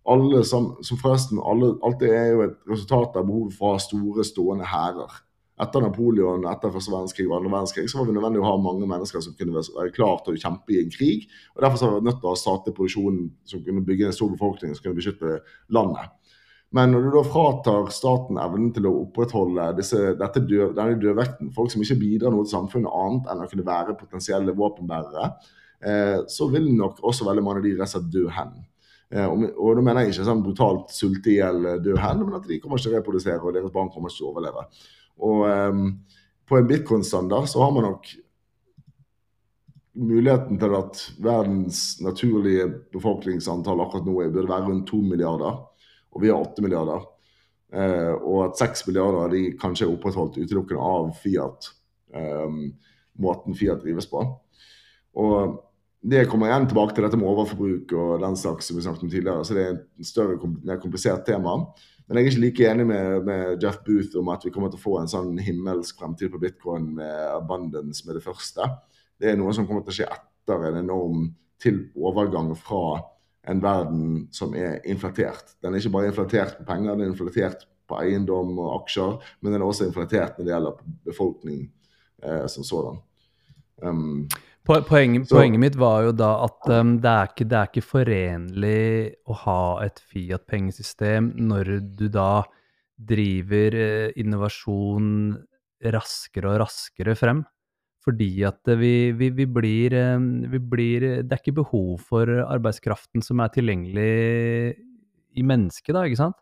alle 0.04 0.44
som, 0.44 0.74
som 0.84 1.00
forresten, 1.00 1.40
alle, 1.40 1.74
Alt 1.84 2.02
det 2.02 2.12
er 2.12 2.34
jo 2.34 2.42
et 2.44 2.58
resultat 2.68 3.16
av 3.16 3.28
behovet 3.28 3.56
for 3.56 3.70
å 3.70 3.78
ha 3.78 3.84
store, 3.84 4.26
stående 4.28 4.68
hærer 4.68 5.22
etter 5.62 5.84
Napoleon, 5.84 6.48
etter 6.50 6.72
første 6.74 6.92
verdenskrig 6.94 7.28
og 7.28 7.38
andre 7.38 7.52
verdenskrig, 7.54 7.86
så 7.92 8.00
var 8.00 8.08
vi 8.10 8.16
nødvendig 8.16 8.42
å 8.42 8.48
ha 8.48 8.56
mange 8.58 8.88
mennesker 8.90 9.22
som 9.22 9.36
kunne 9.38 9.54
være 9.60 9.94
klar 9.94 10.24
til 10.26 10.34
å 10.34 10.42
kjempe 10.42 10.74
i 10.74 10.80
en 10.82 10.92
krig. 10.94 11.28
og 11.54 11.62
Derfor 11.66 11.92
var 11.92 12.00
vi 12.00 12.08
nødt 12.10 12.20
til 12.24 12.30
å 12.30 12.34
ha 12.34 12.42
statlig 12.42 12.74
produksjon 12.74 13.22
som 13.52 13.62
kunne 13.66 13.86
bygge 13.86 14.10
en 14.10 14.18
stor 14.18 14.34
befolkning 14.34 14.74
som 14.74 14.88
kunne 14.88 14.98
beskytte 14.98 15.38
landet. 15.78 16.10
Men 16.74 16.90
når 16.90 17.06
du 17.06 17.10
da 17.14 17.22
fratar 17.28 17.92
staten 17.94 18.40
evnen 18.42 18.72
til 18.74 18.88
å 18.90 18.96
opprettholde 19.04 19.68
disse, 19.78 20.00
død, 20.18 20.74
denne 20.74 20.98
dødvekten, 20.98 21.52
folk 21.54 21.70
som 21.70 21.84
ikke 21.86 22.00
bidrar 22.02 22.34
noe 22.34 22.48
til 22.48 22.56
samfunnet 22.56 22.96
annet 22.98 23.30
enn 23.30 23.44
å 23.44 23.50
kunne 23.52 23.68
være 23.68 23.98
potensielle 24.00 24.56
våpenbærere, 24.58 25.28
eh, 25.86 26.24
så 26.26 26.50
vil 26.50 26.72
nok 26.74 27.04
også 27.06 27.30
veldig 27.30 27.44
mange 27.46 27.62
av 27.62 27.68
de 27.68 27.76
rett 27.76 27.86
og 27.86 27.94
slett 27.94 28.10
dø 28.16 28.26
hen. 28.40 28.56
Eh, 29.14 29.28
og, 29.28 29.46
og 29.54 29.78
da 29.78 29.86
mener 29.86 30.02
jeg 30.02 30.16
ikke 30.16 30.26
sånn 30.32 30.42
brutalt 30.48 30.90
sulte 30.98 31.30
i 31.30 31.38
hjel 31.38 31.70
dø 31.86 31.94
hen, 32.02 32.26
men 32.26 32.40
at 32.40 32.50
de 32.50 32.58
kommer 32.58 32.82
ikke 32.82 32.90
til 32.90 32.96
å 32.96 32.98
reprodusere, 32.98 33.42
og 33.44 33.54
deres 33.54 33.78
barn 33.78 33.94
kommer 33.94 34.10
ikke 34.10 34.24
til 34.24 34.32
å 34.32 34.34
overleve. 34.34 34.66
Og 35.22 35.46
um, 35.48 35.88
på 36.50 36.58
en 36.58 36.68
bitcoin-standard 36.68 37.50
så 37.52 37.62
har 37.64 37.74
man 37.76 37.88
nok 37.88 38.10
muligheten 39.94 40.58
til 40.58 40.76
at 40.78 41.02
verdens 41.22 41.82
naturlige 42.02 42.66
befolkningsantall 42.94 43.84
akkurat 43.84 44.08
nå 44.08 44.16
burde 44.24 44.50
være 44.50 44.70
rundt 44.70 44.88
2 44.90 45.02
milliarder, 45.06 45.60
og 46.14 46.24
vi 46.24 46.32
har 46.32 46.42
8 46.42 46.66
milliarder. 46.66 47.10
Uh, 47.74 48.14
og 48.22 48.40
at 48.48 48.60
6 48.62 48.88
milliarder 48.90 49.32
de 49.34 49.44
kanskje 49.58 49.88
er 49.88 49.94
opprettholdt 49.94 50.38
utelukkende 50.42 50.82
av 50.82 51.14
Fiat, 51.22 51.70
um, 52.14 52.66
måten 53.22 53.58
Fiat 53.58 53.82
drives 53.82 54.10
på. 54.10 54.22
Og 55.18 55.62
det 56.04 56.26
kommer 56.28 56.50
igjen 56.50 56.68
tilbake 56.68 56.96
til 56.96 57.06
dette 57.06 57.18
med 57.20 57.30
overforbruk 57.32 57.94
og 57.96 58.22
den 58.22 58.36
slags 58.36 58.68
som 58.68 58.78
vi 58.78 58.84
snakket 58.84 59.06
om 59.06 59.12
tidligere. 59.12 59.46
Så 59.48 59.56
det 59.56 59.64
er 59.64 59.76
et 59.78 60.08
større, 60.08 60.36
mer 60.66 60.82
komplisert 60.82 61.24
tema. 61.26 61.56
Men 62.08 62.20
jeg 62.20 62.24
er 62.24 62.32
ikke 62.32 62.44
like 62.44 62.68
enig 62.70 62.86
med, 62.90 63.24
med, 63.28 63.64
Jeff 63.64 63.80
Booth 63.86 64.18
om 64.20 64.32
at 64.34 64.44
vi 64.44 64.52
kommer 64.52 64.72
til 64.72 64.82
å 64.82 64.84
få 64.84 64.98
en 65.00 65.12
sånn 65.12 65.38
himmelsk 65.40 66.02
fremtid 66.02 66.34
på 66.34 66.42
bitcoin 66.42 66.90
med 66.98 67.22
abundance 67.32 68.04
med 68.08 68.20
det 68.20 68.26
første. 68.26 68.68
Det 69.20 69.32
er 69.32 69.40
noe 69.40 69.54
som 69.56 69.68
kommer 69.70 69.86
til 69.86 69.94
å 69.94 69.98
skje 70.02 70.10
etter 70.12 70.68
en 70.68 70.82
enorm 70.84 71.32
overgang 71.96 72.50
fra 72.60 73.00
en 73.48 73.62
verden 73.64 74.28
som 74.36 74.52
er 74.56 74.82
inflatert. 74.90 75.56
Den 75.64 75.72
er 75.72 75.80
ikke 75.80 75.94
bare 75.94 76.10
inflatert 76.12 76.58
på 76.58 76.66
penger, 76.68 76.92
den 76.92 77.06
er 77.06 77.14
inflatert 77.14 77.64
på 77.88 78.00
eiendom 78.00 78.58
og 78.58 78.82
aksjer, 78.82 79.16
men 79.40 79.54
den 79.54 79.62
er 79.62 79.68
også 79.68 79.88
inflatert 79.88 80.38
når 80.38 80.48
det 80.48 80.54
gjelder 80.54 80.82
befolkning 81.08 81.62
eh, 82.24 82.46
som 82.52 82.68
sådan. 82.68 83.00
Um, 83.84 84.28
Poenget, 84.64 85.28
poenget, 85.28 85.60
mitt 85.60 85.76
var 85.76 86.06
jo 86.06 86.12
da 86.16 86.30
at 86.46 86.70
um, 86.72 86.94
det, 87.04 87.12
er 87.12 87.32
ikke, 87.34 87.46
det, 87.52 87.58
er 87.58 87.68
ikke, 87.68 87.84
forenlig 87.84 88.84
å 89.28 89.36
ha 89.42 89.64
et 89.84 90.00
Fiat-pengesystem 90.08 91.34
når 91.50 91.72
du 92.00 92.06
da 92.08 92.46
driver 92.96 93.76
eh, 93.76 94.14
innovasjon 94.22 95.10
raskere 95.92 96.54
og 96.54 96.62
raskere 96.64 97.18
frem. 97.20 97.44
Fordi 98.08 98.30
at 98.48 98.72
vi, 98.80 99.12
vi, 99.20 99.34
vi, 99.36 99.50
blir, 99.52 99.98
um, 100.16 100.32
vi, 100.48 100.60
blir, 100.60 101.08
Det 101.28 101.36
er 101.36 101.44
ikke 101.44 101.60
behov 101.60 102.08
for 102.08 102.32
arbeidskraften 102.46 103.24
som 103.24 103.44
er 103.44 103.52
tilgjengelig 103.52 104.78
i 105.36 105.44
mennesket, 105.44 105.92
da, 105.92 106.08
ikke 106.08 106.24
sant? 106.24 106.40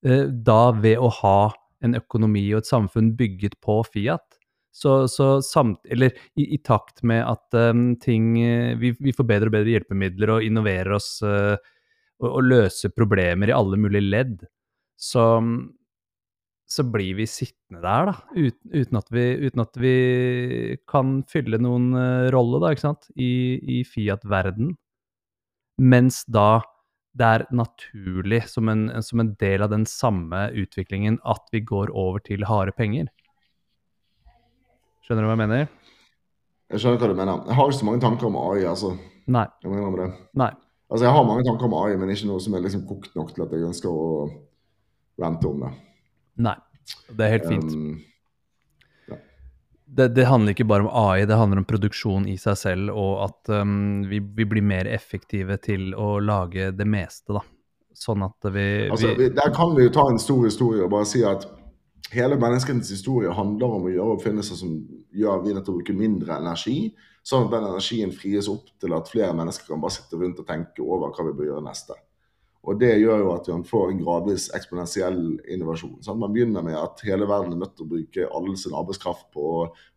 Uh, 0.00 0.24
da 0.32 0.70
ved 0.72 0.96
å 0.96 1.12
ha 1.20 1.40
en 1.84 2.00
økonomi 2.00 2.46
og 2.54 2.62
et 2.62 2.72
samfunn 2.72 3.12
bygget 3.18 3.60
på 3.60 3.82
Fiat. 3.92 4.40
Så, 4.72 5.08
så 5.12 5.26
samt, 5.44 5.82
eller 5.92 6.14
i, 6.32 6.46
i, 6.54 6.58
takt 6.64 7.02
med 7.04 7.20
at 7.28 7.56
um, 7.60 7.90
ting 8.00 8.38
eh, 8.40 8.72
vi, 8.80 8.94
vi, 8.96 9.12
får 9.12 9.26
bedre 9.28 9.50
og 9.50 9.56
bedre 9.58 9.74
hjelpemidler 9.74 10.32
og 10.32 10.46
innoverer 10.46 10.94
oss 10.96 11.18
uh, 11.20 11.58
og, 12.22 12.28
og, 12.30 12.40
løser 12.46 12.94
problemer 12.96 13.52
i 13.52 13.54
alle 13.56 13.76
mulige 13.76 14.06
ledd, 14.06 14.46
så, 14.96 15.26
så 16.72 16.86
blir 16.88 17.18
vi 17.20 17.28
sittende 17.28 17.82
der, 17.84 18.12
da. 18.12 18.16
Uten, 18.32 18.72
uten, 18.72 19.00
at, 19.02 19.12
vi, 19.12 19.26
uten 19.44 19.64
at, 19.66 19.80
vi, 19.84 19.94
kan 20.88 21.18
fylle 21.28 21.60
noen 21.60 21.92
uh, 21.92 22.30
rolle, 22.32 22.62
da, 22.64 22.72
ikke 22.72 22.86
sant, 22.86 23.10
i, 23.12 23.32
i 23.60 23.82
Fiat-verden. 23.84 24.72
Mens 25.82 26.22
da 26.32 26.62
det 27.18 27.28
er 27.28 27.42
naturlig, 27.52 28.40
som 28.48 28.70
en, 28.72 28.86
som 29.04 29.20
en 29.20 29.34
del 29.40 29.64
av 29.64 29.72
den 29.72 29.84
samme 29.88 30.46
utviklingen, 30.56 31.18
at 31.28 31.44
vi 31.52 31.60
går 31.60 31.92
over 31.92 32.22
til 32.24 32.46
harde 32.48 32.72
penger. 32.76 33.10
Skjønner 35.02 35.24
du 35.24 35.30
hva 35.30 35.34
jeg 35.34 35.42
mener? 35.42 35.70
Jeg 36.72 36.82
skjønner 36.82 37.00
hva 37.02 37.08
du 37.10 37.18
mener. 37.18 37.40
Jeg 37.48 37.58
har 37.58 37.70
ikke 37.70 37.78
så 37.80 37.88
mange 37.88 38.02
tanker 38.04 38.28
om 38.28 38.36
AI. 38.38 38.66
altså. 38.70 38.92
Nei. 39.32 39.46
Jeg 39.62 39.70
må 39.70 39.78
innrømme 39.78 40.04
det. 40.04 40.10
Nei. 40.38 40.52
Altså, 40.92 41.06
jeg 41.06 41.14
har 41.16 41.26
mange 41.26 41.44
tanker 41.48 41.68
om 41.68 41.74
AI, 41.80 41.96
men 42.00 42.12
ikke 42.12 42.28
noe 42.28 42.42
som 42.44 42.54
er 42.54 42.64
liksom 42.64 42.84
kokt 42.88 43.14
nok 43.16 43.32
til 43.34 43.44
at 43.46 43.52
jeg 43.56 43.66
ønsker 43.66 43.90
å 43.90 44.06
vente 45.22 45.48
om 45.48 45.62
det. 45.64 45.72
Nei. 46.46 46.58
Det 47.08 47.24
er 47.24 47.34
helt 47.36 47.48
fint. 47.48 47.72
Um, 47.72 47.94
ja. 49.08 49.18
det, 49.86 50.08
det, 50.16 50.26
handler 50.28 50.56
ikke 50.56 50.66
bare 50.68 50.84
om 50.86 50.90
AI, 50.90 51.24
det 51.28 51.38
handler 51.38 51.62
om 51.62 51.68
produksjon 51.68 52.26
i 52.28 52.36
seg 52.40 52.58
selv, 52.60 52.92
og 52.98 53.24
at 53.28 53.52
um, 53.62 54.02
vi, 54.10 54.20
vi, 54.20 54.46
blir 54.48 54.66
mer 54.66 54.90
effektive 54.90 55.56
til 55.62 55.92
å 55.94 56.16
lage 56.22 56.70
det 56.76 56.88
meste, 56.88 57.38
da. 57.38 57.44
Sånn 58.02 58.24
at 58.24 58.48
vi, 58.54 58.66
altså, 58.88 59.12
vi 59.18 59.28
Der 59.36 59.50
kan 59.54 59.74
vi 59.76 59.84
jo 59.84 59.90
ta 59.92 60.06
en 60.08 60.20
stor 60.20 60.46
historie 60.46 60.80
og 60.82 60.94
bare 60.94 61.06
si 61.06 61.20
at 61.28 61.44
hele 62.10 62.36
menneskenes 62.40 62.90
historie 62.90 63.32
handler 63.32 63.76
om 63.76 63.86
å 63.86 63.92
gjøre 63.92 64.16
oppfinnelser 64.16 64.58
som 64.58 64.74
gjør 65.14 65.42
vi 65.44 65.54
nødt 65.54 65.66
til 65.68 65.74
å 65.74 65.78
bruke 65.78 65.96
mindre 65.96 66.38
energi, 66.40 66.92
sånn 67.22 67.46
at 67.46 67.52
den 67.54 67.68
energien 67.68 68.14
fries 68.14 68.48
opp 68.50 68.72
til 68.82 68.96
at 68.96 69.10
flere 69.12 69.36
mennesker 69.38 69.70
kan 69.70 69.82
bare 69.82 69.94
sitte 69.94 70.18
rundt 70.18 70.40
og 70.42 70.48
tenke 70.48 70.82
over 70.82 71.14
hva 71.14 71.28
vi 71.28 71.36
bør 71.38 71.52
gjøre 71.52 71.66
neste. 71.68 71.96
Og 72.62 72.78
Det 72.78 72.92
gjør 72.94 73.24
jo 73.24 73.30
at 73.34 73.48
man 73.50 73.64
får 73.66 73.88
en 73.90 74.02
gradvis 74.04 74.44
eksponentiell 74.54 75.22
innovasjon. 75.50 75.96
Sant? 76.02 76.20
Man 76.20 76.34
begynner 76.34 76.62
med 76.62 76.76
at 76.78 77.00
hele 77.02 77.26
verden 77.26 77.56
er 77.56 77.64
nødt 77.64 77.74
til 77.74 77.88
å 77.88 77.90
bruke 77.90 78.28
all 78.28 78.52
sin 78.58 78.76
arbeidskraft 78.78 79.32
på 79.34 79.46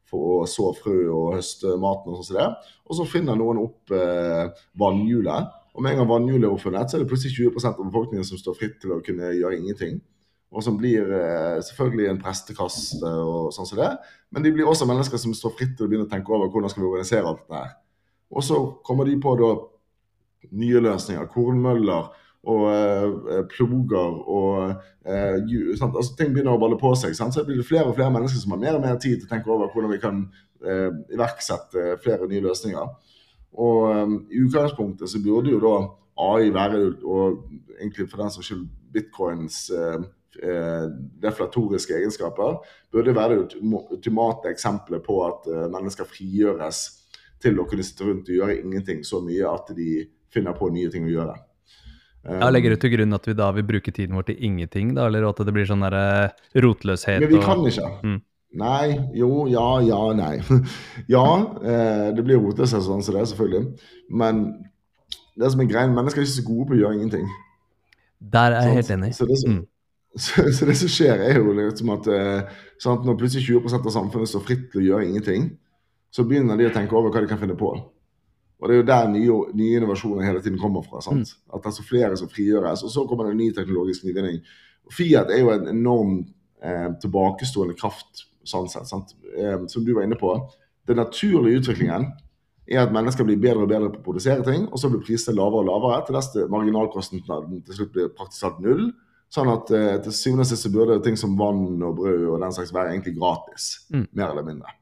for 0.10 0.32
å 0.32 0.47
så 0.49 0.72
frø 0.78 0.95
og 1.10 1.36
høste 1.36 1.76
maten. 1.82 2.14
Og 2.14 2.26
sånn 2.26 2.39
det. 2.39 2.47
Og 2.89 2.97
så 2.97 3.06
finner 3.10 3.38
noen 3.38 3.62
opp 3.62 3.93
eh, 3.93 4.49
vannhjulet. 4.82 5.53
Og 5.76 5.84
med 5.84 5.93
en 5.93 6.01
gang 6.01 6.10
vannhjulet 6.10 6.47
er 6.47 6.58
oppfunnet, 6.58 6.89
så 6.89 6.97
er 6.97 7.03
det 7.03 7.10
plutselig 7.12 7.38
20 7.53 7.70
av 7.70 7.80
befolkningen 7.84 8.28
som 8.28 8.41
står 8.41 8.58
fritt 8.58 8.78
til 8.82 8.95
å 8.95 9.01
kunne 9.06 9.34
gjøre 9.36 9.60
ingenting 9.60 10.01
og 10.54 10.64
som 10.64 10.78
blir 10.80 11.10
eh, 11.12 11.62
selvfølgelig 11.68 12.10
en 12.10 12.20
prestekasse 12.22 13.00
og 13.04 13.54
sånn 13.56 13.68
som 13.68 13.80
det. 13.80 13.91
Men 14.32 14.46
de 14.46 14.54
blir 14.56 14.70
også 14.70 14.88
mennesker 14.88 15.20
som 15.22 15.34
står 15.36 15.56
fritt 15.58 15.74
til 15.78 15.88
å 15.88 15.89
begynne 15.91 16.08
å 16.08 16.12
tenke 16.12 16.32
over 16.34 16.52
hvordan 16.52 16.72
skal 16.72 16.86
vi 16.86 16.91
organisere 16.91 17.28
alt 17.28 17.41
dette 17.43 17.64
her. 17.64 17.74
Og 18.36 18.46
så 18.46 18.60
kommer 18.86 19.08
de 19.08 19.18
på 19.22 19.36
da 19.39 19.50
nye 20.56 20.84
løsninger. 20.86 21.28
Kornmøller 21.34 22.10
og 22.46 22.66
eh, 22.70 23.43
ploger 23.52 24.18
og 24.30 24.58
eh, 24.70 25.38
altså, 25.82 26.14
Ting 26.18 26.32
begynner 26.32 26.56
å 26.56 26.62
balle 26.62 26.80
på 26.80 26.93
seg. 27.00 27.18
Sant? 27.18 27.36
Så 27.36 27.46
blir 27.48 27.60
det 27.60 27.68
flere 27.68 27.89
og 27.89 27.98
flere 27.98 28.14
mennesker 28.14 28.39
som 28.41 28.56
har 28.56 28.62
mer 28.62 28.80
og 28.80 28.86
mer 28.86 29.00
tid 29.02 29.20
til 29.20 29.28
å 29.28 29.34
tenke 29.34 29.52
over 29.52 29.72
hvordan 29.74 29.96
vi 29.96 30.02
kan 30.04 30.26
eh, 30.64 30.91
iverksette 31.18 31.98
flere 32.06 32.30
nye 32.32 32.46
løsninger. 32.46 33.14
Og 33.66 34.32
i 34.36 34.41
utgangspunktet 34.43 35.08
så 35.08 35.20
burde 35.24 35.54
jo 35.54 35.62
da 35.64 35.78
AI 36.26 36.50
være, 36.52 36.80
og 37.08 37.46
egentlig 37.80 38.10
for 38.12 38.20
den 38.20 38.32
saks 38.32 38.50
skyld 38.50 38.66
bitcoins 38.91 39.66
eh, 39.72 40.04
Eh, 40.04 40.24
deflatoriske 41.21 41.95
egenskaper, 41.95 42.59
burde 42.91 43.15
være 43.15 43.39
det 43.39 43.57
ultimate 43.61 44.51
eksempelet 44.51 45.03
på 45.05 45.19
at 45.27 45.49
eh, 45.51 45.65
mennesker 45.71 46.07
frigjøres 46.09 46.86
til 47.43 47.59
å 47.59 47.65
kunne 47.69 47.86
sitte 47.86 48.07
rundt 48.07 48.29
og 48.31 48.39
gjøre 48.39 48.59
ingenting 48.61 49.03
så 49.05 49.21
mye 49.23 49.49
at 49.49 49.73
de 49.77 50.05
finner 50.33 50.55
på 50.57 50.69
nye 50.73 50.91
ting 50.91 51.07
å 51.07 51.13
gjøre. 51.13 51.36
Ja, 52.25 52.47
Legger 52.49 52.73
du 52.73 52.81
til 52.81 52.95
grunn 52.95 53.13
at 53.13 53.27
vi 53.29 53.36
da 53.38 53.51
vil 53.53 53.67
bruke 53.67 53.91
tiden 53.93 54.15
vår 54.17 54.31
til 54.31 54.39
ingenting, 54.47 54.95
da, 54.97 55.05
eller 55.05 55.27
at 55.29 55.43
det 55.45 55.53
blir 55.53 55.67
sånn 55.69 55.86
der 55.86 55.97
eh, 55.99 56.45
rotløshet? 56.65 57.21
Men 57.21 57.36
vi 57.36 57.43
kan 57.43 57.61
ikke. 57.69 57.91
Mm. 58.01 58.21
Nei, 58.55 58.95
jo, 59.19 59.29
ja, 59.51 59.67
ja, 59.83 59.99
nei. 60.15 60.39
ja, 61.15 61.27
eh, 61.59 62.07
det 62.15 62.25
blir 62.25 62.41
rotløshet 62.41 62.86
sånn 62.86 63.03
som 63.05 63.17
det, 63.17 63.27
selvfølgelig. 63.29 63.91
Men 64.09 64.45
det 65.38 65.51
som 65.53 65.61
er 65.61 65.69
greien, 65.69 65.93
mennesker 65.93 66.23
er 66.23 66.27
ikke 66.27 66.38
så 66.39 66.47
gode 66.47 66.69
på 66.69 66.77
å 66.77 66.81
gjøre 66.81 66.97
ingenting. 66.97 67.29
Der 68.33 68.55
er 68.55 68.69
jeg 68.69 68.79
helt 68.79 68.93
enig. 68.95 69.11
Så 69.17 69.27
det, 69.29 69.38
som, 69.43 69.59
mm. 69.59 69.63
Så, 70.16 70.45
så, 70.55 70.63
det 70.63 70.78
som 70.80 70.88
skjer, 70.88 71.20
er 71.20 71.41
jo 71.41 71.51
liksom 71.51 71.89
at 71.91 72.05
eh, 72.07 72.53
sant, 72.80 73.03
når 73.03 73.18
plutselig 73.20 73.49
20% 73.49 73.89
av 73.89 73.91
samfunnet 73.91 74.30
står 74.32 74.43
fritt 74.45 74.70
til 74.72 74.80
å 74.80 74.86
gjøre 74.86 75.09
ingenting, 75.09 75.49
så 76.07 76.24
begynner 76.24 76.55
de 76.55 76.70
å 76.70 76.72
tenke 76.72 76.95
over 76.95 77.11
hva 77.11 77.24
de 77.26 77.28
kan 77.28 77.41
finne 77.41 77.57
på. 77.59 77.74
Og 78.55 78.70
det 78.70 78.78
er 78.78 78.80
jo 78.80 78.88
der 78.88 79.09
nye, 79.11 79.39
nye 79.59 79.80
innovasjoner 79.82 80.24
hele 80.24 80.41
tiden 80.43 80.59
kommer 80.61 80.86
fra. 80.86 81.01
sant? 81.03 81.34
Mm. 81.36 81.41
At 81.51 81.66
det 81.66 81.72
er 81.72 81.76
så 81.76 81.84
flere 81.84 82.16
som 82.20 82.32
frigjøres. 82.32 82.86
Og 82.88 82.93
så 82.93 83.03
kommer 83.09 83.28
det 83.28 83.36
en 83.36 83.41
ny 83.43 83.49
teknologisk 83.57 84.05
nyvinning. 84.07 84.39
Fiat 84.95 85.34
er 85.36 85.41
jo 85.41 85.51
en 85.51 85.68
enorm 85.74 86.13
eh, 86.63 86.88
tilbakestående 87.03 87.76
kraft 87.76 88.24
sånn 88.47 88.70
sett. 88.72 88.88
sant? 88.88 89.11
Eh, 89.36 89.57
som 89.72 89.84
du 89.84 89.91
var 89.97 90.07
inne 90.07 90.18
på. 90.20 90.32
Den 90.88 91.01
naturlige 91.01 91.59
utviklingen 91.59 92.07
er 92.72 92.86
at 92.86 92.93
mennesker 92.95 93.28
blir 93.28 93.41
bedre 93.41 93.66
og 93.66 93.70
bedre 93.70 93.91
på 93.93 94.01
å 94.01 94.05
produsere 94.07 94.45
ting, 94.45 94.70
og 94.72 94.80
så 94.82 94.89
blir 94.89 95.03
prisene 95.05 95.36
lavere 95.38 95.66
og 95.66 95.70
lavere 95.70 96.05
til 96.07 96.18
neste 96.18 96.45
marginalkosten 96.49 97.22
til 97.22 97.78
slutt 97.78 97.91
blir 97.93 98.13
praktisk 98.16 98.47
talt 98.47 98.63
null. 98.63 98.88
Sånn 99.34 99.49
at 99.51 99.71
eh, 99.76 99.95
til 100.05 100.15
syvende 100.15 100.45
og 100.45 100.49
sist 100.51 100.69
burde 100.73 100.99
ting 101.03 101.17
som 101.19 101.34
vann 101.39 101.82
og 101.84 101.97
brød 101.97 102.28
og 102.34 102.43
den 102.43 102.53
slags 102.55 102.73
være 102.76 102.93
egentlig 102.93 103.15
gratis. 103.17 103.69
Mm. 103.93 104.05
Mer 104.13 104.30
eller 104.32 104.45
mindre. 104.47 104.76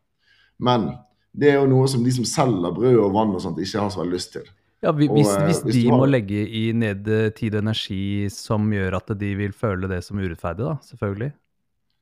Men 0.63 0.89
det 1.33 1.53
er 1.53 1.61
jo 1.61 1.69
noe 1.71 1.87
som 1.89 2.03
de 2.05 2.13
som 2.13 2.27
selger 2.29 2.75
brød 2.75 2.99
og 3.01 3.15
vann 3.15 3.33
og 3.33 3.41
sånt, 3.41 3.61
ikke 3.63 3.81
har 3.81 3.93
så 3.93 4.03
veldig 4.03 4.19
lyst 4.19 4.35
til. 4.35 4.49
Ja, 4.83 4.91
Hvis, 4.91 5.09
og, 5.09 5.31
eh, 5.31 5.45
hvis, 5.47 5.61
hvis 5.63 5.77
de 5.79 5.85
har... 5.87 5.97
må 5.97 6.09
legge 6.09 6.43
i 6.43 6.65
ned 6.75 7.07
tid 7.39 7.55
og 7.55 7.63
energi 7.63 8.03
som 8.33 8.67
gjør 8.75 8.99
at 8.99 9.15
de 9.17 9.31
vil 9.39 9.55
føle 9.55 9.89
det 9.89 10.03
som 10.05 10.19
urettferdig, 10.19 10.67
da, 10.67 10.75
selvfølgelig. 10.91 11.31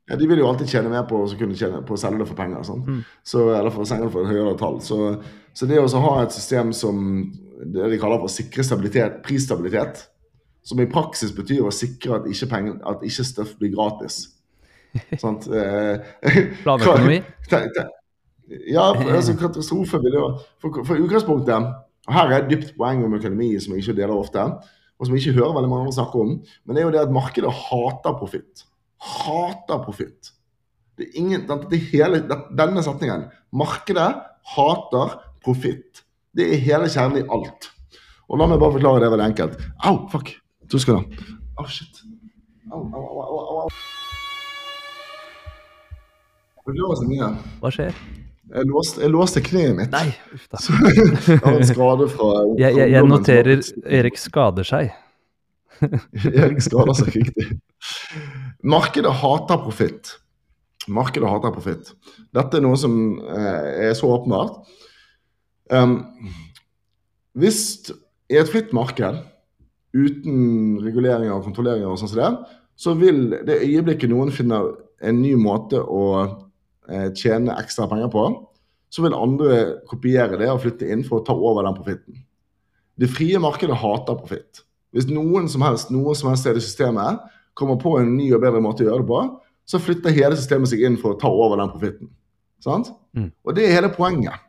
Ja, 0.10 0.18
De 0.18 0.28
vil 0.28 0.42
jo 0.42 0.48
alltid 0.50 0.68
tjene 0.68 0.92
mer 0.92 1.06
på 1.08 1.22
tjene, 1.30 1.84
på 1.88 1.96
å 1.96 2.00
selge 2.00 2.20
det 2.20 2.28
for 2.28 2.36
penger. 2.36 2.66
Sånn. 2.68 2.82
Mm. 2.84 3.02
Så, 3.24 3.46
eller 3.56 3.72
for 3.72 3.86
å 3.86 3.88
selge 3.88 4.10
det 4.10 4.14
for 4.16 4.26
et 4.26 4.34
høyere 4.34 4.58
tall. 4.60 4.82
Så, 4.84 4.98
så 5.56 5.70
det 5.70 5.80
å 5.80 6.04
ha 6.04 6.16
et 6.24 6.36
system 6.36 6.74
som 6.76 7.06
det 7.62 7.92
de 7.94 8.00
kaller 8.02 8.20
for 8.20 8.34
sikre 8.34 8.66
stabilitet, 8.66 9.22
prisstabilitet, 9.24 10.02
som 10.64 10.82
i 10.82 10.90
praksis 10.90 11.34
betyr 11.36 11.66
å 11.66 11.74
sikre 11.74 12.20
at 12.20 12.28
ikke, 12.30 12.50
penger, 12.52 12.78
at 12.88 13.06
ikke 13.06 13.26
stuff 13.26 13.56
blir 13.60 13.74
gratis. 13.74 14.24
Sant? 15.22 15.48
Planøkonomi? 16.66 17.22
ja, 18.68 18.92
altså 18.92 19.38
katastrofe 19.40 20.02
vil 20.04 20.18
jo 20.18 20.26
for, 20.62 20.84
for 20.84 21.00
utgangspunktet 21.00 21.56
og 21.56 22.16
Her 22.16 22.32
er 22.32 22.42
et 22.42 22.50
dypt 22.50 22.74
poeng 22.76 23.04
om 23.06 23.14
økonomi 23.14 23.54
som 23.62 23.76
jeg 23.76 23.84
ikke 23.84 23.98
deler 24.00 24.18
ofte, 24.18 24.42
og 24.42 25.06
som 25.06 25.16
jeg 25.16 25.22
ikke 25.22 25.38
hører 25.38 25.54
veldig 25.54 25.70
mange 25.70 25.86
andre 25.86 25.94
snakke 25.96 26.22
om. 26.24 26.32
Men 26.66 26.76
det 26.76 26.82
er 26.82 26.88
jo 26.88 26.94
det 26.96 27.02
at 27.04 27.14
markedet 27.14 27.52
hater 27.54 28.16
profitt. 28.18 28.64
Hater 29.06 29.84
profitt. 29.86 30.32
Det 30.98 31.06
er 31.08 31.20
ingen, 31.22 31.46
det 31.46 31.78
er 31.78 31.86
hele, 31.92 32.24
denne 32.58 32.84
setningen. 32.86 33.28
Markedet 33.54 34.10
hater 34.56 35.16
profitt. 35.46 36.02
Det 36.34 36.50
er 36.50 36.66
hele 36.66 36.90
kjernen 36.90 37.22
i 37.22 37.28
alt. 37.38 37.70
Og 38.32 38.42
la 38.42 38.50
meg 38.50 38.62
bare 38.62 38.80
forklare 38.80 39.04
det 39.04 39.12
veldig 39.14 39.30
enkelt. 39.30 39.62
Au, 39.86 39.96
fuck! 40.12 40.34
To 40.72 40.80
da. 40.88 40.94
Å, 40.96 41.04
oh, 41.60 41.68
shit. 41.68 41.98
Au, 42.72 42.80
au, 42.80 43.02
au, 43.04 43.24
au, 43.28 43.60
au. 43.60 43.70
Hva 47.60 47.72
skjer? 47.76 47.96
Jeg 48.52 48.68
låste, 48.70 49.02
jeg 49.04 49.12
låste 49.12 49.42
kneet 49.44 49.76
mitt. 49.76 49.92
Nei, 49.92 50.14
uff 50.36 50.46
da. 50.52 50.62
jeg 51.28 51.40
har 51.44 51.58
en 51.58 51.68
skade 51.68 52.08
fra 52.12 52.30
Jeg, 52.62 52.78
jeg, 52.78 52.92
jeg 52.94 53.08
noterer 53.08 53.64
Erik 54.00 54.20
skader 54.20 54.68
seg. 54.68 54.94
Erik 56.32 56.64
skader 56.64 56.96
seg 57.02 57.16
riktig. 57.18 57.48
Markedet 58.64 59.12
hater 59.24 59.60
profitt. 59.66 60.14
Markedet 60.88 61.32
hater 61.32 61.56
profitt. 61.56 61.92
Dette 62.36 62.60
er 62.62 62.64
noe 62.64 62.80
som 62.80 62.96
eh, 63.28 63.90
er 63.90 63.94
så 63.98 64.08
åpenbart. 64.16 64.72
Um, 65.72 65.98
hvis 67.40 67.62
i 68.32 68.40
et 68.40 68.52
fritt 68.52 68.72
marked 68.76 69.20
uten 69.96 70.80
reguleringer 70.84 71.36
og 71.36 71.46
kontrolleringer, 71.48 71.90
og 71.92 72.00
sånn 72.00 72.12
som 72.12 72.22
det, 72.22 72.32
så 72.80 72.96
vil 72.98 73.28
det 73.48 73.62
øyeblikket 73.62 74.12
noen 74.12 74.32
finner 74.34 74.72
en 75.04 75.20
ny 75.22 75.34
måte 75.40 75.82
å 75.82 76.06
eh, 76.22 77.10
tjene 77.18 77.58
ekstra 77.60 77.88
penger 77.92 78.12
på, 78.14 78.26
så 78.92 79.06
vil 79.06 79.16
andre 79.16 79.60
kopiere 79.88 80.40
det 80.40 80.50
og 80.52 80.62
flytte 80.66 80.90
inn 80.92 81.04
for 81.08 81.22
å 81.22 81.26
ta 81.28 81.36
over 81.36 81.66
den 81.68 81.78
profitten. 81.78 82.24
Det 83.00 83.10
frie 83.12 83.40
markedet 83.42 83.78
hater 83.80 84.18
profitt. 84.20 84.64
Hvis 84.92 85.08
noen 85.08 85.48
som 85.50 85.64
helst 85.64 85.92
noe 85.94 86.16
som 86.18 86.30
helst 86.30 86.44
sted 86.44 86.60
i 86.60 86.64
systemet 86.64 87.22
kommer 87.58 87.80
på 87.80 87.96
en 88.00 88.12
ny 88.18 88.28
og 88.36 88.44
bedre 88.44 88.62
måte 88.64 88.84
å 88.84 88.90
gjøre 88.90 89.04
det 89.04 89.12
på, 89.12 89.22
så 89.70 89.80
flytter 89.80 90.16
hele 90.16 90.36
systemet 90.36 90.72
seg 90.72 90.84
inn 90.84 90.98
for 91.00 91.16
å 91.16 91.20
ta 91.22 91.32
over 91.32 91.60
den 91.62 91.72
profitten. 91.72 92.12
Mm. 92.68 93.30
Og 93.48 93.56
det 93.56 93.66
er 93.66 93.78
hele 93.78 93.94
poenget 93.94 94.44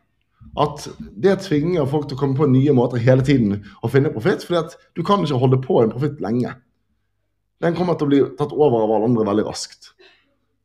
at 0.62 0.85
det 1.24 1.39
tvinger 1.47 1.89
folk 1.89 2.09
til 2.09 2.19
å 2.19 2.20
komme 2.20 2.36
på 2.36 2.48
nye 2.51 2.74
måter 2.77 3.01
hele 3.01 3.24
tiden 3.24 3.62
å 3.82 3.90
finne 3.93 4.12
profitt. 4.12 4.44
fordi 4.44 4.60
at 4.60 4.77
du 4.97 5.02
kan 5.02 5.24
ikke 5.24 5.40
holde 5.40 5.60
på 5.64 5.82
en 5.82 5.93
profitt 5.94 6.20
lenge. 6.20 6.55
Den 7.62 7.77
kommer 7.78 7.94
til 7.94 8.06
å 8.06 8.10
bli 8.10 8.20
tatt 8.39 8.52
over 8.52 8.82
av 8.82 8.90
alle 8.90 9.09
andre 9.09 9.28
veldig 9.28 9.47
raskt. 9.47 9.93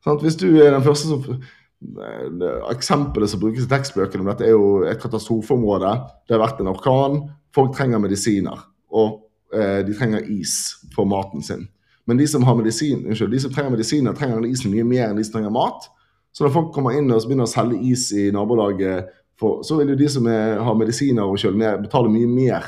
Sånn 0.04 0.20
hvis 0.22 0.36
du 0.40 0.50
er 0.60 0.74
den 0.74 0.84
første 0.84 1.08
som 1.08 1.40
Eksempelet 1.78 3.30
som 3.30 3.38
brukes 3.38 3.62
i 3.62 3.70
tekstbøkene 3.70 4.24
om 4.24 4.28
dette, 4.32 4.48
er 4.48 4.56
jo 4.56 4.82
et 4.82 4.98
katastrofeområde. 4.98 5.92
Det 6.26 6.34
har 6.34 6.42
vært 6.42 6.62
en 6.62 6.72
orkan. 6.72 7.20
Folk 7.54 7.76
trenger 7.76 8.02
medisiner. 8.02 8.64
Og 8.90 9.20
eh, 9.54 9.84
de 9.86 9.94
trenger 9.94 10.26
is 10.26 10.56
for 10.94 11.06
maten 11.06 11.44
sin. 11.44 11.68
Men 12.08 12.18
de 12.18 12.26
som, 12.26 12.42
medisin, 12.58 13.04
unnskyld, 13.06 13.30
de 13.30 13.40
som 13.44 13.54
trenger 13.54 13.76
medisiner, 13.76 14.16
trenger 14.16 14.46
isen 14.48 14.72
mye 14.72 14.86
mer 14.88 15.06
enn 15.06 15.20
de 15.20 15.26
som 15.28 15.36
trenger 15.36 15.54
mat. 15.54 15.86
Så 16.34 16.44
når 16.44 16.54
folk 16.56 16.72
kommer 16.74 16.98
inn 16.98 17.12
og 17.12 17.22
begynner 17.28 17.46
å 17.46 17.52
selge 17.52 17.78
is 17.86 18.08
i 18.16 18.28
nabolaget 18.34 19.12
for, 19.38 19.62
så 19.66 19.78
vil 19.78 19.92
jo 19.92 19.98
de 20.00 20.08
som 20.10 20.26
er, 20.30 20.58
har 20.64 20.76
medisiner 20.78 21.26
og 21.26 21.38
kjøle 21.40 21.60
ned, 21.60 21.84
betale 21.86 22.10
mye 22.12 22.28
mer 22.30 22.66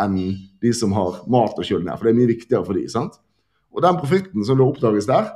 enn 0.00 0.16
de 0.62 0.72
som 0.76 0.92
har 0.94 1.22
mat 1.30 1.58
å 1.58 1.66
kjøle 1.66 1.86
ned. 1.86 1.96
For 1.96 2.06
det 2.06 2.12
er 2.12 2.18
mye 2.18 2.32
viktigere 2.32 2.66
for 2.66 2.78
de, 2.78 2.84
sant? 2.90 3.16
Og 3.70 3.84
den 3.84 3.98
profitten 4.00 4.46
som 4.46 4.58
da 4.58 4.66
oppdages 4.66 5.08
der, 5.10 5.30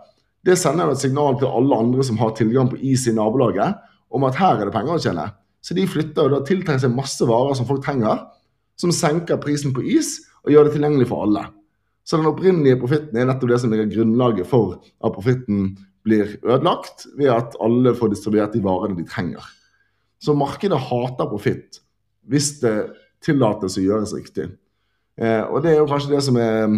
det 0.45 0.59
sender 0.61 0.91
jo 0.91 0.97
et 0.97 1.03
signal 1.03 1.39
til 1.41 1.49
alle 1.49 1.79
andre 1.87 2.05
som 2.07 2.19
har 2.21 2.35
tilgang 2.37 2.69
på 2.71 2.79
is 2.83 3.07
i 3.09 3.15
nabolaget, 3.17 3.79
om 4.15 4.27
at 4.29 4.39
her 4.39 4.61
er 4.61 4.69
det 4.69 4.75
penger 4.75 4.99
å 4.99 5.03
tjene. 5.03 5.29
Så 5.65 5.75
de 5.79 5.87
flytter 5.89 6.27
og 6.27 6.35
da 6.35 6.43
tiltrekker 6.45 6.83
seg 6.83 6.93
masse 6.95 7.25
varer 7.27 7.57
som 7.57 7.67
folk 7.69 7.85
trenger. 7.87 8.27
som 8.77 8.91
senker 8.91 9.39
prisen 9.39 9.71
på 9.75 9.85
is 9.87 10.17
og 10.43 10.51
gjør 10.51 10.67
det 10.67 10.73
tilgjengelig 10.75 11.07
for 11.07 11.27
alle. 11.27 11.45
Så 12.05 12.19
den 12.19 12.27
opprinnelige 12.27 12.81
profitten 12.81 13.17
er 13.17 13.29
nettopp 13.29 13.53
det 13.53 13.61
som 13.63 13.71
ligger 13.73 13.93
grunnlaget 13.93 14.49
for 14.51 14.81
at 14.83 15.15
profitten 15.15 15.77
blir 16.05 16.35
ødelagt, 16.43 17.07
ved 17.17 17.31
at 17.33 17.55
alle 17.65 17.95
får 17.97 18.11
distribuert 18.13 18.53
de 18.53 18.61
varene 18.65 18.99
de 18.99 19.07
trenger. 19.09 19.47
Så 20.25 20.35
markedet 20.39 20.81
hater 20.89 21.29
profitt 21.29 21.81
hvis 22.25 22.55
det 22.63 22.75
tillates 23.25 23.77
å 23.77 23.85
gjøres 23.85 24.15
riktig. 24.17 24.49
Eh, 25.21 25.43
og 25.45 25.63
det 25.65 25.75
er 25.75 25.83
jo 25.83 25.89
kanskje 25.91 26.15
det 26.15 26.23
som 26.25 26.39
er, 26.41 26.73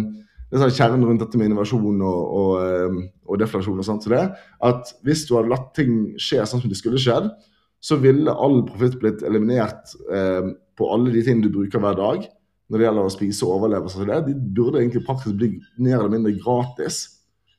det 0.51 0.59
som 0.59 0.67
er 0.67 0.75
kjernen 0.75 1.05
rundt 1.07 1.23
dette 1.23 1.39
med 1.39 1.49
innovasjon 1.49 2.01
og, 2.03 2.19
og, 2.39 2.51
eh, 2.63 2.97
og 3.27 3.39
deflasjon. 3.41 3.79
og 3.79 3.87
sånt, 3.87 4.03
så 4.03 4.13
det, 4.13 4.23
At 4.63 4.91
hvis 5.07 5.25
du 5.27 5.37
hadde 5.37 5.53
latt 5.53 5.71
ting 5.77 6.17
skje 6.19 6.43
sånn 6.43 6.63
som 6.63 6.71
det 6.71 6.79
skulle 6.79 7.01
skjedd, 7.01 7.31
så 7.79 7.99
ville 8.01 8.33
all 8.33 8.63
profitt 8.67 8.97
blitt 8.99 9.23
eliminert 9.25 9.93
eh, 10.11 10.49
på 10.77 10.89
alle 10.93 11.13
de 11.13 11.23
tingene 11.23 11.47
du 11.47 11.53
bruker 11.53 11.81
hver 11.81 11.97
dag 11.97 12.25
når 12.67 12.81
det 12.81 12.87
gjelder 12.87 13.07
å 13.07 13.13
spise 13.13 13.45
og 13.47 13.61
overleve. 13.61 13.91
Så 13.91 14.03
det, 14.07 14.17
de 14.27 14.35
burde 14.35 14.81
egentlig 14.81 15.05
praktisk 15.07 15.37
bli 15.39 15.53
mer 15.79 16.01
eller 16.01 16.11
mindre 16.17 16.35
gratis. 16.35 16.99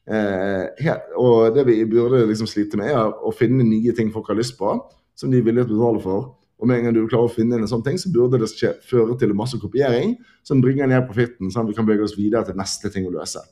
Eh, 0.09 0.93
og 1.17 1.55
det 1.57 1.65
vi 1.69 1.81
burde 1.89 2.27
liksom 2.29 2.49
slite 2.51 2.81
med, 2.81 2.93
er 2.93 3.09
å 3.09 3.33
finne 3.33 3.65
nye 3.65 3.95
ting 3.97 4.13
folk 4.13 4.29
har 4.29 4.39
lyst 4.39 4.59
på, 4.61 4.77
som 5.19 5.33
de 5.33 5.41
er 5.41 5.47
villige 5.47 5.67
til 5.69 5.77
å 5.77 5.81
betale 5.81 6.03
for. 6.05 6.27
Og 6.59 6.67
med 6.67 6.81
en 6.81 6.89
gang 6.89 6.97
du 6.97 7.05
klarer 7.07 7.29
å 7.29 7.33
finne 7.33 7.59
en 7.59 7.71
sånn 7.71 7.85
ting, 7.87 7.99
så 7.99 8.11
burde 8.15 8.41
det 8.41 8.51
skje, 8.51 8.73
føre 8.87 9.15
til 9.19 9.35
masse 9.39 9.59
kopiering 9.63 10.17
som 10.47 10.63
bringer 10.63 10.91
ned 10.91 11.07
profitten, 11.07 11.53
sånn 11.53 11.67
at 11.67 11.71
vi 11.71 11.77
kan 11.79 11.87
bevege 11.87 12.07
oss 12.07 12.17
videre 12.19 12.49
til 12.49 12.59
neste 12.59 12.91
ting 12.95 13.07
å 13.07 13.15
løse. 13.15 13.43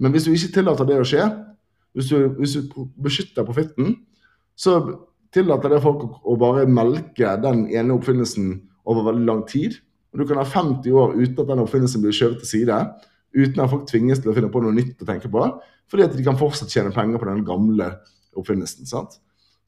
Men 0.00 0.14
hvis 0.14 0.26
du 0.26 0.32
ikke 0.32 0.54
tillater 0.60 0.88
det 0.88 1.00
å 1.02 1.06
skje, 1.06 1.26
hvis 1.98 2.10
du, 2.12 2.18
hvis 2.38 2.54
du 2.56 2.84
beskytter 3.02 3.46
profitten, 3.46 3.96
så 4.58 4.78
tillater 5.34 5.74
det 5.74 5.82
folk 5.82 6.04
å 6.26 6.36
bare 6.38 6.68
melke 6.70 7.34
den 7.42 7.64
ene 7.74 7.96
oppfinnelsen 7.96 8.52
over 8.90 9.10
veldig 9.10 9.26
lang 9.26 9.42
tid. 9.50 9.78
Og 10.10 10.22
Du 10.22 10.26
kan 10.26 10.40
ha 10.40 10.46
50 10.46 10.90
år 10.90 11.16
uten 11.18 11.42
at 11.42 11.50
den 11.50 11.64
oppfinnelsen 11.64 12.02
blir 12.02 12.14
skjøvet 12.14 12.42
til 12.42 12.52
side, 12.54 12.78
uten 13.34 13.62
at 13.62 13.70
folk 13.70 13.86
tvinges 13.90 14.22
til 14.22 14.32
å 14.32 14.36
finne 14.36 14.50
på 14.50 14.62
noe 14.62 14.74
nytt 14.74 15.02
å 15.02 15.08
tenke 15.08 15.30
på, 15.30 15.44
fordi 15.90 16.06
at 16.06 16.14
de 16.14 16.26
kan 16.26 16.38
fortsatt 16.38 16.70
tjene 16.70 16.94
penger 16.94 17.18
på 17.18 17.28
den 17.28 17.44
gamle 17.46 17.92
oppfinnelsen. 18.38 18.86
sant? 18.86 19.18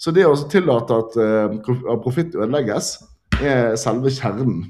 Så 0.03 0.11
det 0.11 0.27
å 0.27 0.35
tillate 0.51 0.99
at 0.99 1.17
uh, 1.21 1.97
profitt 2.03 2.35
ødelegges, 2.35 2.97
er 3.43 3.77
selve 3.81 4.11
kjernen 4.13 4.65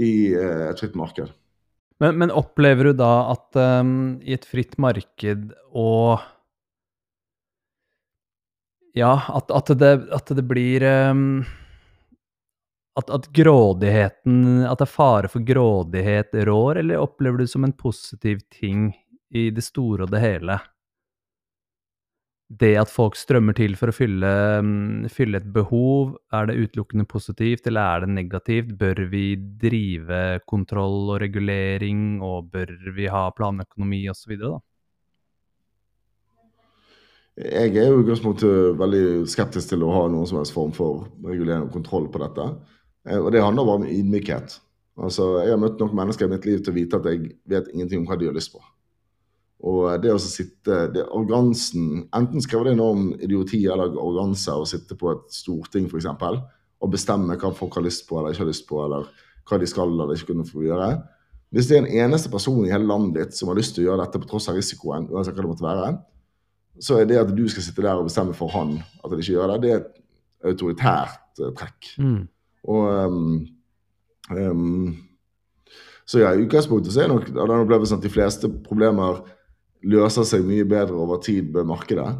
i 0.00 0.32
uh, 0.32 0.70
et 0.70 0.80
fritt 0.80 0.96
marked. 0.96 1.32
Men, 2.00 2.16
men, 2.18 2.32
opplever 2.34 2.88
du 2.88 2.96
da 2.98 3.12
at 3.34 3.58
um, 3.84 4.16
i 4.24 4.32
et 4.34 4.46
fritt 4.48 4.78
marked 4.80 5.52
og 5.70 6.22
Ja, 8.96 9.14
at, 9.32 9.52
at, 9.54 9.70
det, 9.80 9.92
at 10.12 10.32
det, 10.36 10.42
blir 10.44 10.84
um, 10.84 11.44
at, 12.98 13.08
at, 13.08 13.30
grådigheten 13.32 14.66
At 14.68 14.82
det 14.82 14.84
er 14.84 14.90
fare 14.92 15.30
for 15.32 15.46
grådighet 15.46 16.34
rår, 16.48 16.82
eller 16.82 17.00
opplever 17.00 17.40
du 17.40 17.46
det 17.46 17.54
som 17.54 17.64
en 17.64 17.76
positiv 17.76 18.42
ting 18.52 18.90
i 19.32 19.46
det 19.54 19.64
store 19.64 20.04
og 20.04 20.12
det 20.12 20.20
hele? 20.20 20.58
Det 22.52 22.72
at 22.76 22.90
folk 22.92 23.14
strømmer 23.16 23.54
til 23.56 23.76
for 23.80 23.88
å 23.88 23.94
fylle, 23.96 24.30
mm, 24.60 25.06
fylle 25.12 25.38
et 25.40 25.46
behov, 25.54 26.16
er 26.34 26.50
det 26.50 26.58
utelukkende 26.58 27.06
positivt, 27.08 27.68
eller 27.70 27.80
er 27.80 28.04
det 28.04 28.16
negativt? 28.16 28.74
Bør 28.76 29.06
vi 29.08 29.36
drive 29.62 30.42
kontroll 30.50 31.14
og 31.14 31.22
regulering, 31.22 32.20
og 32.20 32.50
bør 32.52 32.74
vi 32.96 33.08
ha 33.08 33.24
planøkonomi 33.38 34.02
osv.? 34.12 34.34
Jeg 37.40 37.72
er 37.80 37.88
jo 37.88 38.02
i 38.02 38.02
utgangspunktet 38.02 38.76
veldig 38.76 39.04
skeptisk 39.32 39.72
til 39.72 39.86
å 39.86 39.94
ha 39.94 40.02
noen 40.12 40.28
som 40.28 40.42
helst 40.42 40.52
form 40.52 40.74
for 40.76 41.06
regulering 41.24 41.64
og 41.64 41.72
kontroll 41.72 42.10
på 42.12 42.20
dette. 42.20 42.50
Eh, 43.08 43.16
og 43.16 43.30
det 43.32 43.40
handler 43.40 43.64
bare 43.64 43.80
om 43.80 43.88
ydmykhet. 43.88 44.58
Altså, 45.00 45.30
jeg 45.40 45.54
har 45.54 45.62
møtt 45.62 45.80
nok 45.80 45.96
mennesker 45.96 46.28
i 46.28 46.34
mitt 46.34 46.44
liv 46.44 46.60
til 46.60 46.74
å 46.74 46.76
vite 46.76 47.00
at 47.00 47.08
jeg 47.08 47.32
vet 47.48 47.72
ingenting 47.72 48.02
om 48.02 48.10
hva 48.10 48.20
de 48.20 48.28
har 48.28 48.36
lyst 48.36 48.52
på. 48.52 48.60
Og 49.62 50.02
det 50.02 50.10
å 50.10 50.18
sitte 50.18 50.88
det 50.90 51.04
Arrogansen 51.04 52.08
Enten 52.16 52.42
skriver 52.42 52.72
det 52.72 52.78
noe 52.80 52.94
om 52.96 53.04
idioti 53.14 53.60
eller 53.70 53.92
arroganse 53.92 54.54
å 54.58 54.66
sitte 54.66 54.96
på 54.98 55.12
et 55.12 55.28
storting 55.30 55.86
f.eks. 55.86 56.08
og 56.82 56.90
bestemme 56.90 57.36
hva 57.38 57.52
folk 57.54 57.78
har 57.78 57.86
lyst 57.86 58.08
på 58.08 58.18
eller 58.18 58.34
ikke 58.34 58.42
har 58.42 58.50
lyst 58.50 58.66
på, 58.66 58.80
eller 58.82 59.06
hva 59.46 59.58
de 59.62 59.68
skal 59.70 59.92
eller 59.92 60.16
ikke 60.16 60.32
kunne 60.32 60.48
få 60.48 60.64
gjøre. 60.66 60.88
Hvis 61.52 61.68
det 61.68 61.76
er 61.76 61.84
en 61.84 62.06
eneste 62.06 62.30
person 62.32 62.64
i 62.64 62.72
hele 62.72 62.88
landet 62.88 63.18
ditt 63.18 63.38
som 63.38 63.52
har 63.52 63.58
lyst 63.58 63.76
til 63.76 63.84
å 63.84 63.90
gjøre 63.90 64.06
dette 64.06 64.22
på 64.22 64.30
tross 64.30 64.48
av 64.50 64.56
risikoen, 64.56 65.06
uansett 65.12 65.36
hva 65.36 65.44
det 65.44 65.50
måtte 65.52 65.66
være, 65.66 65.90
så 66.82 66.98
er 66.98 67.06
det 67.06 67.20
at 67.20 67.32
du 67.36 67.42
skal 67.52 67.66
sitte 67.66 67.84
der 67.84 68.00
og 68.00 68.08
bestemme 68.08 68.34
for 68.34 68.50
han 68.54 68.78
at 68.80 69.10
han 69.10 69.20
ikke 69.20 69.34
gjør 69.34 69.52
det, 69.52 69.58
det 69.62 69.72
er 69.72 69.82
et 69.82 70.52
autoritært 70.52 71.42
uh, 71.42 71.50
trekk. 71.58 71.90
Mm. 72.00 72.22
Og 72.72 72.88
um, 72.88 73.34
um, 74.32 74.96
Så 76.08 76.22
ja, 76.22 76.32
i 76.32 76.42
utgangspunktet 76.42 76.94
så 76.94 77.04
er 77.04 77.12
nok 77.12 77.28
den 77.30 77.54
opplevelsen 77.60 78.00
at 78.00 78.04
de 78.04 78.10
fleste 78.10 78.48
problemer 78.64 79.20
løser 79.88 80.26
seg 80.28 80.44
mye 80.46 80.66
bedre 80.68 80.98
over 80.98 81.20
tid 81.22 81.50
med 81.54 81.68
markedet. 81.70 82.10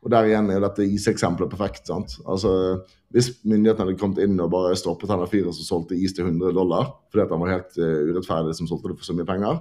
Og 0.00 0.12
der 0.12 0.30
igjen 0.30 0.48
er 0.48 0.62
dette 0.64 0.86
iseksempelet 0.88 1.50
perfekt. 1.52 1.86
sant? 1.90 2.16
Altså, 2.24 2.82
Hvis 3.12 3.32
myndighetene 3.44 3.90
hadde 3.90 4.00
kommet 4.00 4.22
inn 4.24 4.38
og 4.40 4.52
bare 4.52 4.76
stoppet 4.78 5.10
han 5.10 5.26
fyren 5.28 5.52
som 5.52 5.66
solgte 5.66 5.98
is 5.98 6.14
til 6.16 6.28
100 6.28 6.54
dollar, 6.56 6.94
fordi 7.10 7.24
at 7.24 7.34
han 7.34 7.42
var 7.42 7.52
helt 7.52 7.76
uh, 7.76 8.06
urettferdig 8.08 8.54
som 8.56 8.68
solgte 8.70 8.92
det 8.92 9.00
for 9.00 9.10
så 9.10 9.16
mye 9.18 9.28
penger, 9.28 9.58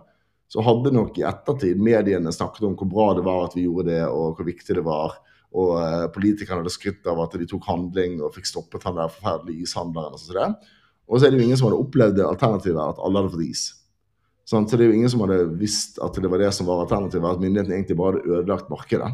så 0.50 0.64
hadde 0.66 0.94
nok 0.96 1.18
i 1.20 1.26
ettertid 1.28 1.82
mediene 1.82 2.32
snakket 2.34 2.68
om 2.70 2.78
hvor 2.78 2.90
bra 2.90 3.08
det 3.18 3.26
var 3.26 3.48
at 3.48 3.58
vi 3.58 3.66
gjorde 3.68 3.90
det, 3.90 4.04
og 4.08 4.38
hvor 4.38 4.48
viktig 4.48 4.78
det 4.78 4.86
var. 4.86 5.18
Og 5.50 5.74
uh, 5.82 6.06
politikerne 6.14 6.62
hadde 6.62 6.74
skrytt 6.74 7.10
av 7.10 7.20
at 7.26 7.36
de 7.42 7.50
tok 7.50 7.68
handling 7.68 8.22
og 8.22 8.36
fikk 8.38 8.48
stoppet 8.48 8.86
han 8.88 9.02
der 9.02 9.12
forferdelige 9.12 9.66
ishandleren. 9.66 10.16
Og, 10.16 10.24
sånn. 10.24 10.56
og 11.10 11.18
så 11.18 11.28
er 11.28 11.34
det 11.34 11.42
jo 11.42 11.50
ingen 11.50 11.60
som 11.60 11.68
hadde 11.68 11.84
opplevd 11.84 12.22
det 12.22 12.30
alternativet 12.30 12.80
at 12.86 13.02
alle 13.04 13.24
hadde 13.26 13.34
fått 13.34 13.50
is. 13.50 13.66
Sånn, 14.50 14.66
så 14.66 14.78
det 14.80 14.88
er 14.88 14.94
jo 14.94 14.98
ingen 14.98 15.12
som 15.14 15.22
hadde 15.22 15.44
visst 15.60 16.00
at 16.02 16.16
det 16.18 16.30
var 16.32 16.42
det 16.42 16.50
som 16.58 16.66
var 16.66 16.82
alternativet, 16.82 17.28
at 17.28 17.42
myndighetene 17.44 17.76
egentlig 17.76 17.98
bare 18.00 18.18
hadde 18.18 18.40
ødelagt 18.40 18.72
markedet. 18.72 19.10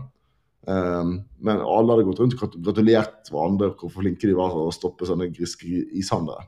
Um, 0.66 1.18
men 1.46 1.60
alle 1.60 1.92
hadde 1.92 2.06
gått 2.08 2.22
rundt 2.24 2.38
og 2.40 2.56
gratulert 2.66 3.28
hverandre 3.30 3.74
hvor 3.78 3.92
flinke 3.94 4.30
de 4.30 4.38
var 4.38 4.54
til 4.54 4.64
å 4.64 4.74
stoppe 4.74 5.10
sånne 5.10 5.28
griske 5.36 5.68
ishandlere. 6.00 6.48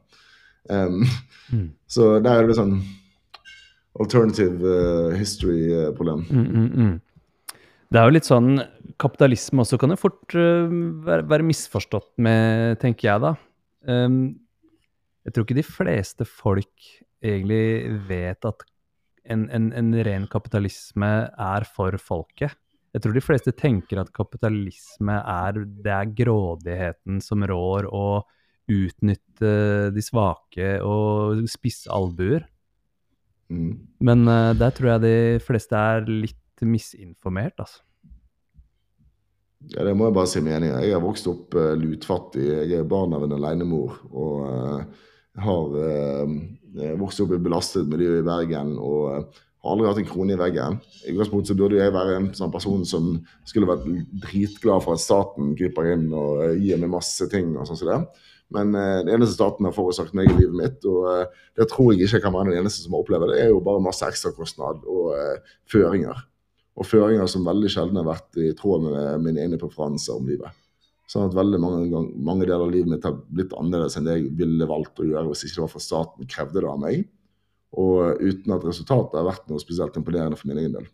Mm. 0.72 1.68
Så 1.88 2.16
der 2.24 2.42
er 2.42 2.48
det 2.50 2.56
sånn 2.58 2.80
alternative 4.00 4.72
uh, 4.72 5.18
history-problem. 5.18 6.24
Mm, 6.30 6.48
mm, 6.48 6.72
mm. 6.72 7.60
Det 7.88 8.00
er 8.00 8.10
jo 8.10 8.16
litt 8.18 8.28
sånn 8.28 8.50
Kapitalisme 9.00 9.62
også 9.64 9.78
kan 9.80 9.94
jo 9.94 10.00
fort 10.00 10.34
uh, 10.34 10.72
være, 11.06 11.28
være, 11.30 11.46
misforstått 11.46 12.10
med, 12.24 12.80
tenker 12.82 13.12
jeg 13.12 13.24
da. 13.24 13.34
Um, 13.88 14.38
jeg 15.28 15.36
tror 15.36 15.46
ikke 15.46 15.60
de 15.60 15.68
fleste 15.68 16.28
folk 16.30 16.90
egentlig 17.22 18.00
vet 18.08 18.48
at 18.48 18.66
en, 19.30 19.46
en, 19.54 19.68
en, 19.76 19.92
ren 20.08 20.26
kapitalisme 20.32 21.12
er 21.30 21.68
for 21.70 21.98
folket. 22.02 22.56
Jeg 22.96 23.04
tror 23.04 23.14
de 23.14 23.24
fleste 23.24 23.54
tenker 23.54 24.00
at 24.02 24.14
kapitalisme 24.16 25.20
er 25.20 25.60
det 25.84 25.94
er 25.94 26.14
grådigheten 26.18 27.22
som 27.24 27.46
rår, 27.46 27.90
og 27.92 28.26
utnytte 28.68 29.52
de 29.96 30.04
svake 30.04 30.78
og 30.84 31.44
spisse 31.48 31.92
albuer. 31.94 32.48
Mm. 33.48 33.76
Men 34.04 34.28
uh, 34.28 34.52
der 34.58 34.74
tror 34.76 34.96
jeg 34.96 35.04
de 35.06 35.18
fleste 35.44 35.78
er 35.78 36.08
litt 36.08 36.66
misinformert, 36.66 37.56
altså. 37.62 37.84
Ja, 39.74 39.84
Det 39.84 39.96
må 39.98 40.06
jeg 40.06 40.14
bare 40.14 40.30
si 40.30 40.42
mening 40.46 40.70
Jeg 40.70 40.94
har 40.94 41.02
vokst 41.02 41.28
opp 41.32 41.56
uh, 41.58 41.74
lutfattig. 41.80 42.44
Jeg 42.46 42.78
er 42.78 42.90
barn 42.90 43.16
av 43.18 43.26
en 43.26 43.34
alenemor. 43.40 43.98
Og 44.12 44.44
uh, 44.46 45.08
har 45.38 45.74
uh, 46.80 46.94
vokst 47.02 47.22
opp 47.24 47.34
i 47.36 47.42
belastet 47.42 47.90
miljø 47.90 48.20
i 48.20 48.26
Bergen 48.26 48.76
og 48.78 49.34
har 49.66 49.74
aldri 49.74 49.90
hatt 49.90 50.00
en 50.04 50.08
krone 50.08 50.36
i 50.36 50.40
veggen. 50.40 50.78
I 51.04 51.16
utgangspunktet 51.16 51.52
så 51.52 51.58
burde 51.60 51.80
jeg 51.80 51.96
være 51.96 52.16
en 52.20 52.30
sånn 52.38 52.54
person 52.54 52.86
som 52.88 53.10
skulle 53.48 53.70
vært 53.70 53.88
dritglad 54.24 54.86
for 54.86 54.96
at 54.96 55.04
staten 55.04 55.56
griper 55.58 55.92
inn 55.96 56.08
og 56.16 56.62
gir 56.62 56.80
meg 56.80 56.94
masse 56.94 57.28
ting. 57.32 57.56
og 57.58 57.68
sånn 57.68 57.82
som 57.82 57.92
det. 57.92 58.00
Men 58.54 58.72
det 58.72 59.12
eneste 59.12 59.36
staten 59.36 59.68
har 59.68 59.76
forårsaket 59.76 60.16
meg 60.16 60.30
i 60.30 60.38
livet 60.38 60.56
mitt, 60.56 60.86
og 60.88 61.34
det 61.60 61.68
tror 61.68 61.92
jeg 61.92 62.08
ikke 62.08 62.22
kan 62.24 62.38
være 62.38 62.54
den 62.54 62.62
eneste 62.62 62.86
som 62.86 62.96
har 62.96 63.04
opplevd 63.04 63.34
det, 63.34 63.42
er 63.42 63.52
jo 63.52 63.60
bare 63.66 63.84
masse 63.84 64.08
ekstrakostnad 64.08 64.86
og 64.88 65.10
føringer 65.68 66.22
og 66.78 66.86
føringer 66.86 67.30
som 67.30 67.46
veldig 67.48 67.70
sjelden 67.74 68.00
har 68.00 68.08
vært 68.08 68.40
i 68.42 68.52
tråd 68.58 68.86
med 68.86 69.26
mine 69.26 69.44
egne 69.44 69.60
preferanser 69.62 70.18
om 70.18 70.28
livet. 70.30 70.54
Sånn 71.08 71.30
at 71.30 71.36
veldig 71.38 71.60
mange, 71.64 71.84
gang, 71.92 72.08
mange 72.20 72.46
deler 72.46 72.66
av 72.66 72.74
livet 72.74 72.92
mitt 72.92 73.06
har 73.08 73.16
blitt 73.32 73.54
annerledes 73.56 73.96
enn 73.96 74.08
det 74.10 74.18
jeg 74.18 74.32
ville 74.42 74.68
valgt 74.68 75.00
å 75.00 75.08
gjøre 75.08 75.30
hvis 75.30 75.46
ikke 75.48 75.56
det 75.56 75.64
var 75.64 75.72
for 75.72 75.86
staten 75.86 76.32
krevde 76.34 76.60
det 76.60 76.68
av 76.68 76.82
meg. 76.82 77.06
Og 77.80 78.20
uten 78.24 78.56
at 78.56 78.66
resultatet 78.68 79.16
har 79.16 79.28
vært 79.28 79.48
noe 79.48 79.64
spesielt 79.64 79.96
imponerende 80.00 80.40
for 80.40 80.52
min 80.52 80.60
egen 80.60 80.76
del. 80.76 80.90